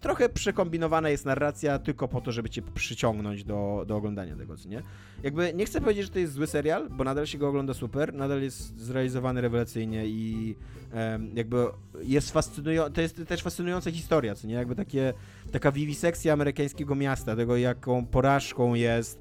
trochę 0.00 0.28
przekombinowana 0.28 1.08
jest 1.10 1.24
narracja 1.24 1.78
tylko 1.78 2.08
po 2.08 2.20
to, 2.20 2.32
żeby 2.32 2.50
cię 2.50 2.62
przyciągnąć 2.74 3.44
do, 3.44 3.84
do 3.86 3.96
oglądania 3.96 4.36
tego, 4.36 4.56
co 4.56 4.68
nie? 4.68 4.82
Jakby 5.22 5.54
nie 5.54 5.64
chcę 5.66 5.80
powiedzieć, 5.80 6.04
że 6.04 6.10
to 6.10 6.18
jest 6.18 6.32
zły 6.32 6.46
serial, 6.46 6.88
bo 6.90 7.04
nadal 7.04 7.26
się 7.26 7.38
go 7.38 7.48
ogląda 7.48 7.74
super, 7.74 8.14
nadal 8.14 8.42
jest 8.42 8.78
zrealizowany 8.80 9.40
rewelacyjnie 9.40 10.06
i 10.06 10.54
em, 10.92 11.30
jakby 11.36 11.56
jest 12.02 12.30
fascynująca, 12.32 12.94
to 12.94 13.00
jest 13.00 13.22
też 13.28 13.42
fascynująca 13.42 13.90
historia, 13.90 14.34
co 14.34 14.46
nie? 14.46 14.54
Jakby 14.54 14.74
takie, 14.74 15.14
taka 15.52 15.72
wiwisekcja 15.72 16.32
amerykańskiego 16.32 16.94
miasta, 16.94 17.36
tego 17.36 17.56
jaką 17.56 18.06
porażką 18.06 18.74
jest 18.74 19.20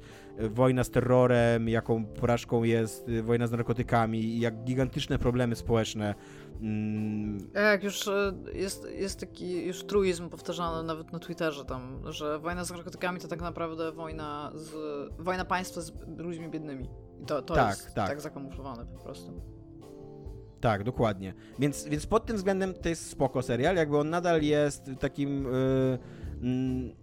wojna 0.49 0.83
z 0.83 0.89
terrorem, 0.89 1.69
jaką 1.69 2.05
porażką 2.05 2.63
jest 2.63 3.09
e, 3.09 3.23
wojna 3.23 3.47
z 3.47 3.51
narkotykami 3.51 4.39
jak 4.39 4.63
gigantyczne 4.63 5.19
problemy 5.19 5.55
społeczne 5.55 6.15
mm, 6.61 7.49
Jak 7.53 7.83
już 7.83 8.07
e, 8.07 8.33
jest, 8.53 8.87
jest 8.95 9.19
taki 9.19 9.65
już 9.65 9.83
truizm 9.83 10.29
powtarzany 10.29 10.83
nawet 10.83 11.13
na 11.13 11.19
Twitterze 11.19 11.65
tam, 11.65 12.01
że 12.05 12.39
wojna 12.39 12.63
z 12.63 12.71
narkotykami 12.71 13.19
to 13.19 13.27
tak 13.27 13.41
naprawdę 13.41 13.91
wojna 13.91 14.51
z 14.55 14.71
wojna 15.19 15.45
państwa 15.45 15.81
z 15.81 15.91
ludźmi 16.17 16.49
biednymi. 16.49 16.89
I 17.21 17.25
to, 17.25 17.41
to 17.41 17.53
Tak, 17.53 17.69
jest 17.69 17.95
tak. 17.95 18.07
tak 18.07 18.21
zakamuflowane 18.21 18.85
po 18.85 18.99
prostu. 19.03 19.41
Tak, 20.61 20.83
dokładnie. 20.83 21.33
Więc, 21.59 21.85
więc 21.85 22.05
pod 22.05 22.25
tym 22.25 22.37
względem 22.37 22.73
to 22.73 22.89
jest 22.89 23.09
spoko 23.09 23.41
serial, 23.41 23.75
jakby 23.75 23.97
on 23.97 24.09
nadal 24.09 24.41
jest 24.41 24.91
takim... 24.99 25.43
Yy, 26.41 27.00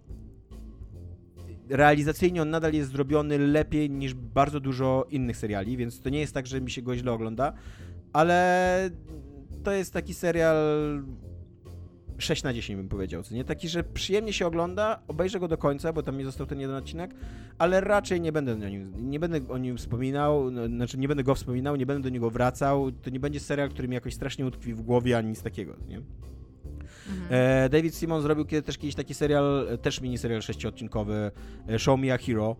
realizacyjnie 1.69 2.41
on 2.41 2.49
nadal 2.49 2.73
jest 2.73 2.91
zrobiony 2.91 3.37
lepiej 3.37 3.89
niż 3.89 4.13
bardzo 4.13 4.59
dużo 4.59 5.05
innych 5.09 5.37
seriali, 5.37 5.77
więc 5.77 6.01
to 6.01 6.09
nie 6.09 6.19
jest 6.19 6.33
tak, 6.33 6.47
że 6.47 6.61
mi 6.61 6.71
się 6.71 6.81
go 6.81 6.95
źle 6.95 7.11
ogląda, 7.11 7.53
ale 8.13 8.89
to 9.63 9.71
jest 9.71 9.93
taki 9.93 10.13
serial 10.13 10.57
6 12.17 12.43
na 12.43 12.53
10 12.53 12.77
bym 12.77 12.89
powiedział, 12.89 13.23
co 13.23 13.35
nie? 13.35 13.43
Taki, 13.43 13.69
że 13.69 13.83
przyjemnie 13.83 14.33
się 14.33 14.47
ogląda, 14.47 14.99
obejrzę 15.07 15.39
go 15.39 15.47
do 15.47 15.57
końca, 15.57 15.93
bo 15.93 16.03
tam 16.03 16.17
mi 16.17 16.23
został 16.23 16.47
ten 16.47 16.59
jeden 16.59 16.75
odcinek, 16.75 17.11
ale 17.57 17.81
raczej 17.81 18.21
nie 18.21 18.31
będę 18.31 18.53
o 18.53 18.69
nim, 18.69 19.09
nie 19.09 19.19
będę 19.19 19.39
o 19.49 19.57
nim 19.57 19.77
wspominał, 19.77 20.51
no, 20.51 20.67
znaczy 20.67 20.97
nie 20.97 21.07
będę 21.07 21.23
go 21.23 21.35
wspominał, 21.35 21.75
nie 21.75 21.85
będę 21.85 22.03
do 22.03 22.09
niego 22.09 22.29
wracał, 22.29 22.91
to 22.91 23.09
nie 23.09 23.19
będzie 23.19 23.39
serial, 23.39 23.69
który 23.69 23.87
mi 23.87 23.95
jakoś 23.95 24.13
strasznie 24.13 24.45
utkwi 24.45 24.73
w 24.73 24.81
głowie, 24.81 25.17
ani 25.17 25.29
nic 25.29 25.41
takiego, 25.41 25.73
nie? 25.87 26.01
E, 27.29 27.69
David 27.69 27.95
Simon 27.95 28.21
zrobił 28.21 28.45
kiedy, 28.45 28.61
też 28.61 28.77
kiedyś 28.77 28.95
taki 28.95 29.13
serial, 29.13 29.67
e, 29.69 29.77
też 29.77 30.01
miniserial 30.01 30.41
sześciodcinkowy, 30.41 31.31
e, 31.69 31.79
Show 31.79 31.99
Me 31.99 32.13
a 32.13 32.17
Hero, 32.17 32.55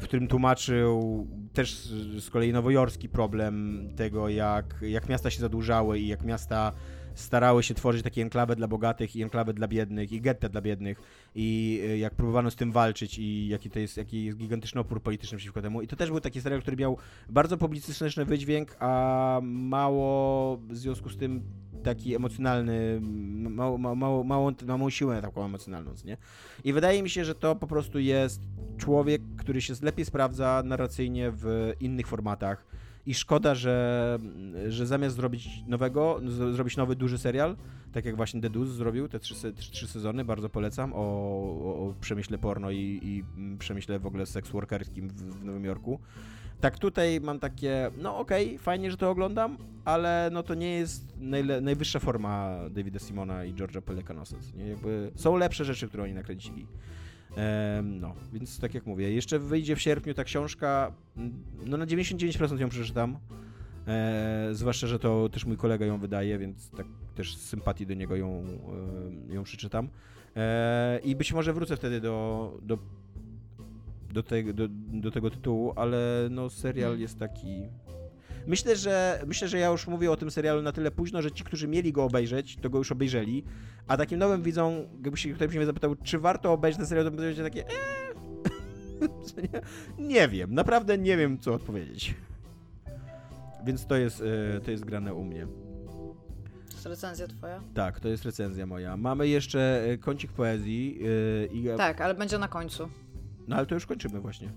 w 0.00 0.04
którym 0.04 0.28
tłumaczył 0.28 1.26
też 1.52 1.74
z, 2.18 2.30
kolei 2.30 2.52
nowojorski 2.52 3.08
problem 3.08 3.88
tego, 3.96 4.28
jak, 4.28 4.74
jak 4.82 5.08
miasta 5.08 5.30
się 5.30 5.40
zadłużały 5.40 5.98
i 5.98 6.08
jak 6.08 6.24
miasta 6.24 6.72
starały 7.14 7.62
się 7.62 7.74
tworzyć 7.74 8.02
takie 8.02 8.22
enklawy 8.22 8.56
dla 8.56 8.68
bogatych 8.68 9.16
i 9.16 9.22
enklawy 9.22 9.54
dla 9.54 9.68
biednych 9.68 10.12
i 10.12 10.20
getta 10.20 10.48
dla 10.48 10.60
biednych 10.60 11.00
i 11.34 11.80
jak 11.98 12.14
próbowano 12.14 12.50
z 12.50 12.56
tym 12.56 12.72
walczyć 12.72 13.18
i 13.18 13.48
jaki 13.48 13.70
to 13.70 13.78
jest, 13.78 13.96
jaki 13.96 14.24
jest 14.24 14.38
gigantyczny 14.38 14.80
opór 14.80 15.02
polityczny 15.02 15.38
przeciwko 15.38 15.62
temu. 15.62 15.82
I 15.82 15.86
to 15.86 15.96
też 15.96 16.10
był 16.10 16.20
taki 16.20 16.40
serial, 16.40 16.62
który 16.62 16.76
miał 16.76 16.98
bardzo 17.28 17.56
publicystyczny 17.56 18.24
wydźwięk, 18.24 18.76
a 18.78 19.40
mało 19.42 20.56
w 20.56 20.76
związku 20.76 21.08
z 21.08 21.16
tym 21.16 21.42
taki 21.84 22.14
emocjonalny, 22.14 23.00
mało, 23.50 23.78
mało, 23.78 24.24
mało, 24.24 24.54
małą 24.66 24.90
siłę 24.90 25.22
taką 25.22 25.44
emocjonalną, 25.44 25.90
nie? 26.04 26.16
I 26.64 26.72
wydaje 26.72 27.02
mi 27.02 27.10
się, 27.10 27.24
że 27.24 27.34
to 27.34 27.56
po 27.56 27.66
prostu 27.66 27.98
jest 27.98 28.40
człowiek, 28.78 29.22
który 29.36 29.60
się 29.60 29.74
lepiej 29.82 30.04
sprawdza 30.04 30.62
narracyjnie 30.64 31.32
w 31.34 31.72
innych 31.80 32.06
formatach. 32.06 32.66
I 33.06 33.14
szkoda, 33.14 33.54
że, 33.54 34.18
że 34.68 34.86
zamiast 34.86 35.16
zrobić 35.16 35.48
nowego, 35.66 36.20
zrobić 36.52 36.76
nowy 36.76 36.96
duży 36.96 37.18
serial, 37.18 37.56
tak 37.92 38.04
jak 38.04 38.16
właśnie 38.16 38.40
Deuce 38.40 38.72
zrobił, 38.72 39.08
te 39.08 39.18
trzy, 39.20 39.52
trzy 39.52 39.86
sezony, 39.86 40.24
bardzo 40.24 40.48
polecam, 40.48 40.92
o, 40.92 40.96
o, 40.96 41.88
o 41.88 41.94
przemyśle 42.00 42.38
porno 42.38 42.70
i, 42.70 43.00
i 43.02 43.24
mm, 43.36 43.58
przemyśle 43.58 43.98
w 43.98 44.06
ogóle 44.06 44.26
seks 44.26 44.50
workerskim 44.50 45.08
w, 45.08 45.12
w 45.12 45.44
Nowym 45.44 45.64
Jorku. 45.64 46.00
Tak 46.64 46.78
tutaj 46.78 47.20
mam 47.20 47.38
takie, 47.38 47.90
no 47.98 48.18
okej, 48.18 48.58
fajnie, 48.58 48.90
że 48.90 48.96
to 48.96 49.10
oglądam, 49.10 49.56
ale 49.84 50.30
no 50.32 50.42
to 50.42 50.54
nie 50.54 50.70
jest 50.70 51.14
najwyższa 51.62 51.98
forma 51.98 52.58
Davida 52.70 52.98
Simona 52.98 53.44
i 53.44 53.54
George'a 53.54 53.80
Pelecanosa. 53.80 54.36
Nie? 54.56 54.68
Jakby 54.68 55.10
są 55.14 55.36
lepsze 55.36 55.64
rzeczy, 55.64 55.88
które 55.88 56.02
oni 56.02 56.14
nakręcili. 56.14 56.66
Em, 57.36 58.00
no, 58.00 58.14
więc 58.32 58.60
tak 58.60 58.74
jak 58.74 58.86
mówię, 58.86 59.12
jeszcze 59.12 59.38
wyjdzie 59.38 59.76
w 59.76 59.80
sierpniu 59.80 60.14
ta 60.14 60.24
książka, 60.24 60.92
no 61.66 61.76
na 61.76 61.86
99% 61.86 62.60
ją 62.60 62.68
przeczytam. 62.68 63.18
E, 63.86 64.48
zwłaszcza, 64.52 64.86
że 64.86 64.98
to 64.98 65.28
też 65.28 65.44
mój 65.44 65.56
kolega 65.56 65.86
ją 65.86 65.98
wydaje, 65.98 66.38
więc 66.38 66.70
tak 66.70 66.86
też 67.14 67.36
z 67.36 67.40
sympatii 67.40 67.86
do 67.86 67.94
niego 67.94 68.16
ją, 68.16 68.44
e, 69.30 69.34
ją 69.34 69.42
przeczytam. 69.42 69.88
E, 70.36 71.00
I 71.04 71.16
być 71.16 71.32
może 71.32 71.52
wrócę 71.52 71.76
wtedy 71.76 72.00
do, 72.00 72.58
do, 72.62 72.78
do, 74.14 74.22
te, 74.22 74.42
do, 74.42 74.68
do 75.02 75.10
tego 75.10 75.30
tytułu, 75.30 75.72
ale 75.76 76.28
no 76.30 76.50
serial 76.50 76.90
Mm. 76.90 77.00
jest 77.00 77.18
taki... 77.18 77.62
Myślę 78.46 78.76
że, 78.76 79.22
myślę, 79.26 79.48
że 79.48 79.58
ja 79.58 79.68
już 79.68 79.86
mówię 79.86 80.10
o 80.10 80.16
tym 80.16 80.30
serialu 80.30 80.62
na 80.62 80.72
tyle 80.72 80.90
późno, 80.90 81.22
że 81.22 81.32
ci, 81.32 81.44
którzy 81.44 81.68
mieli 81.68 81.92
go 81.92 82.04
obejrzeć, 82.04 82.56
to 82.56 82.70
go 82.70 82.78
już 82.78 82.92
obejrzeli, 82.92 83.44
a 83.88 83.96
takim 83.96 84.18
nowym 84.18 84.42
widzom, 84.42 84.72
jakby 85.04 85.16
się 85.16 85.34
ktoś 85.34 85.56
mnie 85.56 85.66
zapytał, 85.66 85.96
czy 86.02 86.18
warto 86.18 86.52
obejrzeć 86.52 86.78
ten 86.78 86.86
serial, 86.86 87.04
to 87.04 87.10
będzie 87.10 87.42
takie 87.42 87.64
eee. 87.68 87.74
Nie 89.98 90.28
wiem, 90.28 90.54
naprawdę 90.54 90.98
nie 90.98 91.16
wiem, 91.16 91.38
co 91.38 91.54
odpowiedzieć. 91.54 92.14
Więc 93.64 93.86
to 93.86 93.96
jest, 93.96 94.22
e, 94.56 94.60
to 94.60 94.70
jest 94.70 94.84
grane 94.84 95.14
u 95.14 95.24
mnie. 95.24 95.46
To 96.68 96.72
jest 96.74 96.86
recenzja 96.86 97.26
twoja? 97.28 97.60
Tak, 97.74 98.00
to 98.00 98.08
jest 98.08 98.24
recenzja 98.24 98.66
moja. 98.66 98.96
Mamy 98.96 99.28
jeszcze 99.28 99.84
e, 99.84 99.98
kącik 99.98 100.32
poezji 100.32 100.98
e, 101.42 101.46
i... 101.46 101.68
Tak, 101.76 102.00
ale 102.00 102.14
będzie 102.14 102.38
na 102.38 102.48
końcu. 102.48 102.88
No 103.48 103.56
ale 103.56 103.66
to 103.66 103.74
już 103.74 103.86
kończymy 103.86 104.20
właśnie. 104.20 104.52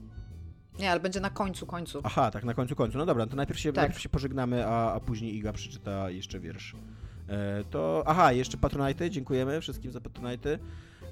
Nie, 0.79 0.91
ale 0.91 0.99
będzie 0.99 1.19
na 1.19 1.29
końcu, 1.29 1.65
końcu. 1.65 2.01
Aha, 2.03 2.31
tak, 2.31 2.43
na 2.43 2.53
końcu 2.53 2.75
końcu. 2.75 2.97
No 2.97 3.05
dobra, 3.05 3.25
to 3.27 3.35
najpierw 3.35 3.59
się, 3.59 3.69
Tak. 3.73 3.75
najpierw 3.83 3.99
się 4.01 4.09
pożegnamy, 4.09 4.67
a, 4.67 4.93
a 4.93 4.99
później 4.99 5.35
Iga 5.35 5.53
przeczyta 5.53 6.09
jeszcze 6.09 6.39
wiersz. 6.39 6.75
E, 7.29 7.63
to, 7.63 8.03
aha, 8.05 8.31
jeszcze 8.31 8.57
Patronite, 8.57 9.09
dziękujemy 9.09 9.61
wszystkim 9.61 9.91
za 9.91 10.01
Patronite. 10.01 10.59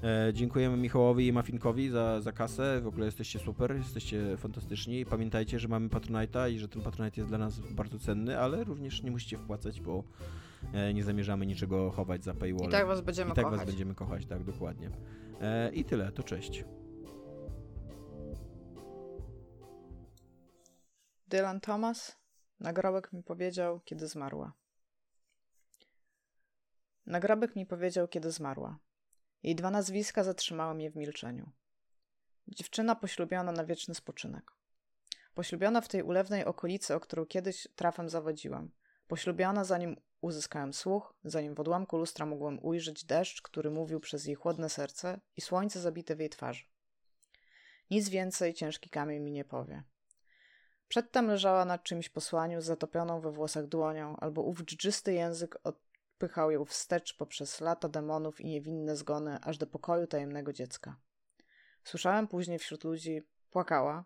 E, 0.02 0.32
dziękujemy 0.34 0.76
Michałowi 0.76 1.26
i 1.26 1.32
Mafinkowi 1.32 1.88
za, 1.88 2.20
za 2.20 2.32
kasę, 2.32 2.80
w 2.80 2.86
ogóle 2.86 3.06
jesteście 3.06 3.38
super, 3.38 3.76
jesteście 3.76 4.36
fantastyczni. 4.36 5.06
Pamiętajcie, 5.06 5.58
że 5.58 5.68
mamy 5.68 5.88
Patronite'a 5.88 6.50
i 6.52 6.58
że 6.58 6.68
ten 6.68 6.82
Patronite 6.82 7.20
jest 7.20 7.30
dla 7.30 7.38
nas 7.38 7.60
bardzo 7.60 7.98
cenny, 7.98 8.38
ale 8.40 8.64
również 8.64 9.02
nie 9.02 9.10
musicie 9.10 9.38
wpłacać, 9.38 9.80
bo 9.80 10.04
e, 10.72 10.94
nie 10.94 11.04
zamierzamy 11.04 11.46
niczego 11.46 11.90
chować 11.90 12.24
za 12.24 12.34
paywallem. 12.34 12.68
I 12.70 12.72
tak 12.72 12.86
was 12.86 13.00
będziemy 13.00 13.30
I 13.30 13.34
tak 13.34 13.44
kochać. 13.44 13.58
was 13.60 13.68
będziemy 13.68 13.94
kochać, 13.94 14.26
tak, 14.26 14.44
dokładnie. 14.44 14.90
E, 15.40 15.70
I 15.74 15.84
tyle, 15.84 16.12
to 16.12 16.22
cześć. 16.22 16.64
Dylan 21.28 21.60
Thomas, 21.60 22.16
nagrobek 22.60 23.12
mi 23.12 23.22
powiedział, 23.22 23.80
kiedy 23.80 24.08
zmarła. 24.08 24.52
Nagrobek 27.06 27.56
mi 27.56 27.66
powiedział, 27.66 28.08
kiedy 28.08 28.30
zmarła. 28.30 28.78
Jej 29.42 29.54
dwa 29.54 29.70
nazwiska 29.70 30.24
zatrzymały 30.24 30.74
mnie 30.74 30.90
w 30.90 30.96
milczeniu. 30.96 31.50
Dziewczyna 32.48 32.94
poślubiona 32.94 33.52
na 33.52 33.64
wieczny 33.64 33.94
spoczynek. 33.94 34.52
Poślubiona 35.34 35.80
w 35.80 35.88
tej 35.88 36.02
ulewnej 36.02 36.44
okolicy, 36.44 36.94
o 36.94 37.00
którą 37.00 37.26
kiedyś 37.26 37.68
trafem 37.76 38.08
zawodziłam. 38.08 38.70
Poślubiona 39.06 39.64
zanim 39.64 39.96
uzyskałem 40.20 40.72
słuch, 40.72 41.14
zanim 41.24 41.54
w 41.54 41.60
odłamku 41.60 41.96
lustra 41.96 42.26
mogłem 42.26 42.64
ujrzeć 42.64 43.04
deszcz, 43.04 43.42
który 43.42 43.70
mówił 43.70 44.00
przez 44.00 44.26
jej 44.26 44.34
chłodne 44.34 44.68
serce 44.68 45.20
i 45.36 45.40
słońce 45.40 45.80
zabite 45.80 46.16
w 46.16 46.20
jej 46.20 46.30
twarzy. 46.30 46.64
Nic 47.90 48.08
więcej 48.08 48.54
ciężki 48.54 48.90
kamień 48.90 49.22
mi 49.22 49.32
nie 49.32 49.44
powie. 49.44 49.82
Przedtem 50.88 51.26
leżała 51.26 51.64
na 51.64 51.78
czymś 51.78 52.08
posłaniu 52.08 52.60
zatopioną 52.60 53.20
we 53.20 53.32
włosach 53.32 53.66
dłonią, 53.66 54.16
albo 54.16 54.42
ów 54.42 54.62
dżdżysty 54.62 55.12
język 55.12 55.58
odpychał 55.64 56.50
ją 56.50 56.64
wstecz 56.64 57.16
poprzez 57.16 57.60
lata 57.60 57.88
demonów 57.88 58.40
i 58.40 58.46
niewinne 58.46 58.96
zgony, 58.96 59.38
aż 59.42 59.58
do 59.58 59.66
pokoju 59.66 60.06
tajemnego 60.06 60.52
dziecka. 60.52 60.96
Słyszałem 61.84 62.28
później 62.28 62.58
wśród 62.58 62.84
ludzi, 62.84 63.22
płakała, 63.50 64.04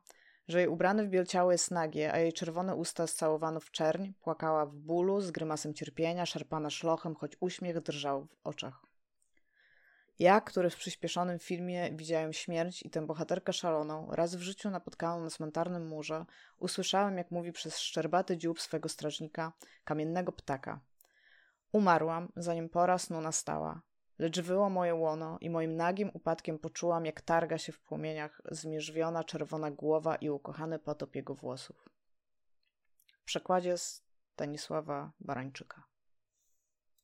że 0.49 0.59
jej 0.59 0.69
ubrane 0.69 1.05
w 1.05 1.09
biel 1.09 1.27
ciało 1.27 1.53
jest 1.53 1.71
nagie, 1.71 2.13
a 2.13 2.19
jej 2.19 2.33
czerwone 2.33 2.77
usta 2.77 3.07
scałowano 3.07 3.61
w 3.61 3.71
czerń, 3.71 4.13
płakała 4.21 4.67
w 4.67 4.77
bólu, 4.77 5.21
z 5.21 5.31
grymasem 5.31 5.75
cierpienia, 5.75 6.27
szarpana 6.27 6.71
szlochem, 6.71 7.15
choć 7.15 7.37
uśmiech 7.41 7.81
drżał 7.81 8.27
w 8.27 8.37
oczach. 8.45 8.90
Ja, 10.21 10.41
który 10.41 10.71
w 10.71 10.77
przyspieszonym 10.77 11.39
filmie 11.39 11.91
widziałem 11.93 12.33
śmierć 12.33 12.83
i 12.83 12.91
tę 12.91 13.07
bohaterkę 13.07 13.53
szaloną, 13.53 14.09
raz 14.11 14.35
w 14.35 14.41
życiu 14.41 14.71
napotkaną 14.71 15.25
na 15.25 15.31
cmentarnym 15.31 15.89
murze, 15.89 16.25
usłyszałem, 16.59 17.19
jak 17.19 17.31
mówi 17.31 17.53
przez 17.53 17.79
szczerbaty 17.79 18.37
dziób 18.37 18.61
swego 18.61 18.89
strażnika, 18.89 19.53
kamiennego 19.85 20.33
ptaka. 20.33 20.81
Umarłam, 21.73 22.33
zanim 22.37 22.69
pora 22.69 22.99
snu 22.99 23.21
nastała. 23.21 23.83
lecz 24.19 24.41
wyło 24.41 24.71
moje 24.71 24.95
łono 24.95 25.39
i 25.41 25.51
moim 25.51 25.77
nagim 25.77 26.11
upadkiem 26.15 26.59
poczułam, 26.59 27.07
jak 27.07 27.21
targa 27.21 27.59
się 27.59 27.73
w 27.73 27.81
płomieniach 27.81 28.43
zmierzwiona 28.51 29.25
czerwona 29.25 29.71
głowa 29.71 30.17
i 30.17 30.31
ukochany 30.31 30.79
potop 30.79 31.15
jego 31.15 31.35
włosów. 31.35 31.89
W 33.07 33.25
przekładzie 33.25 33.75
Stanisława 33.79 35.13
Barańczyka. 35.21 35.90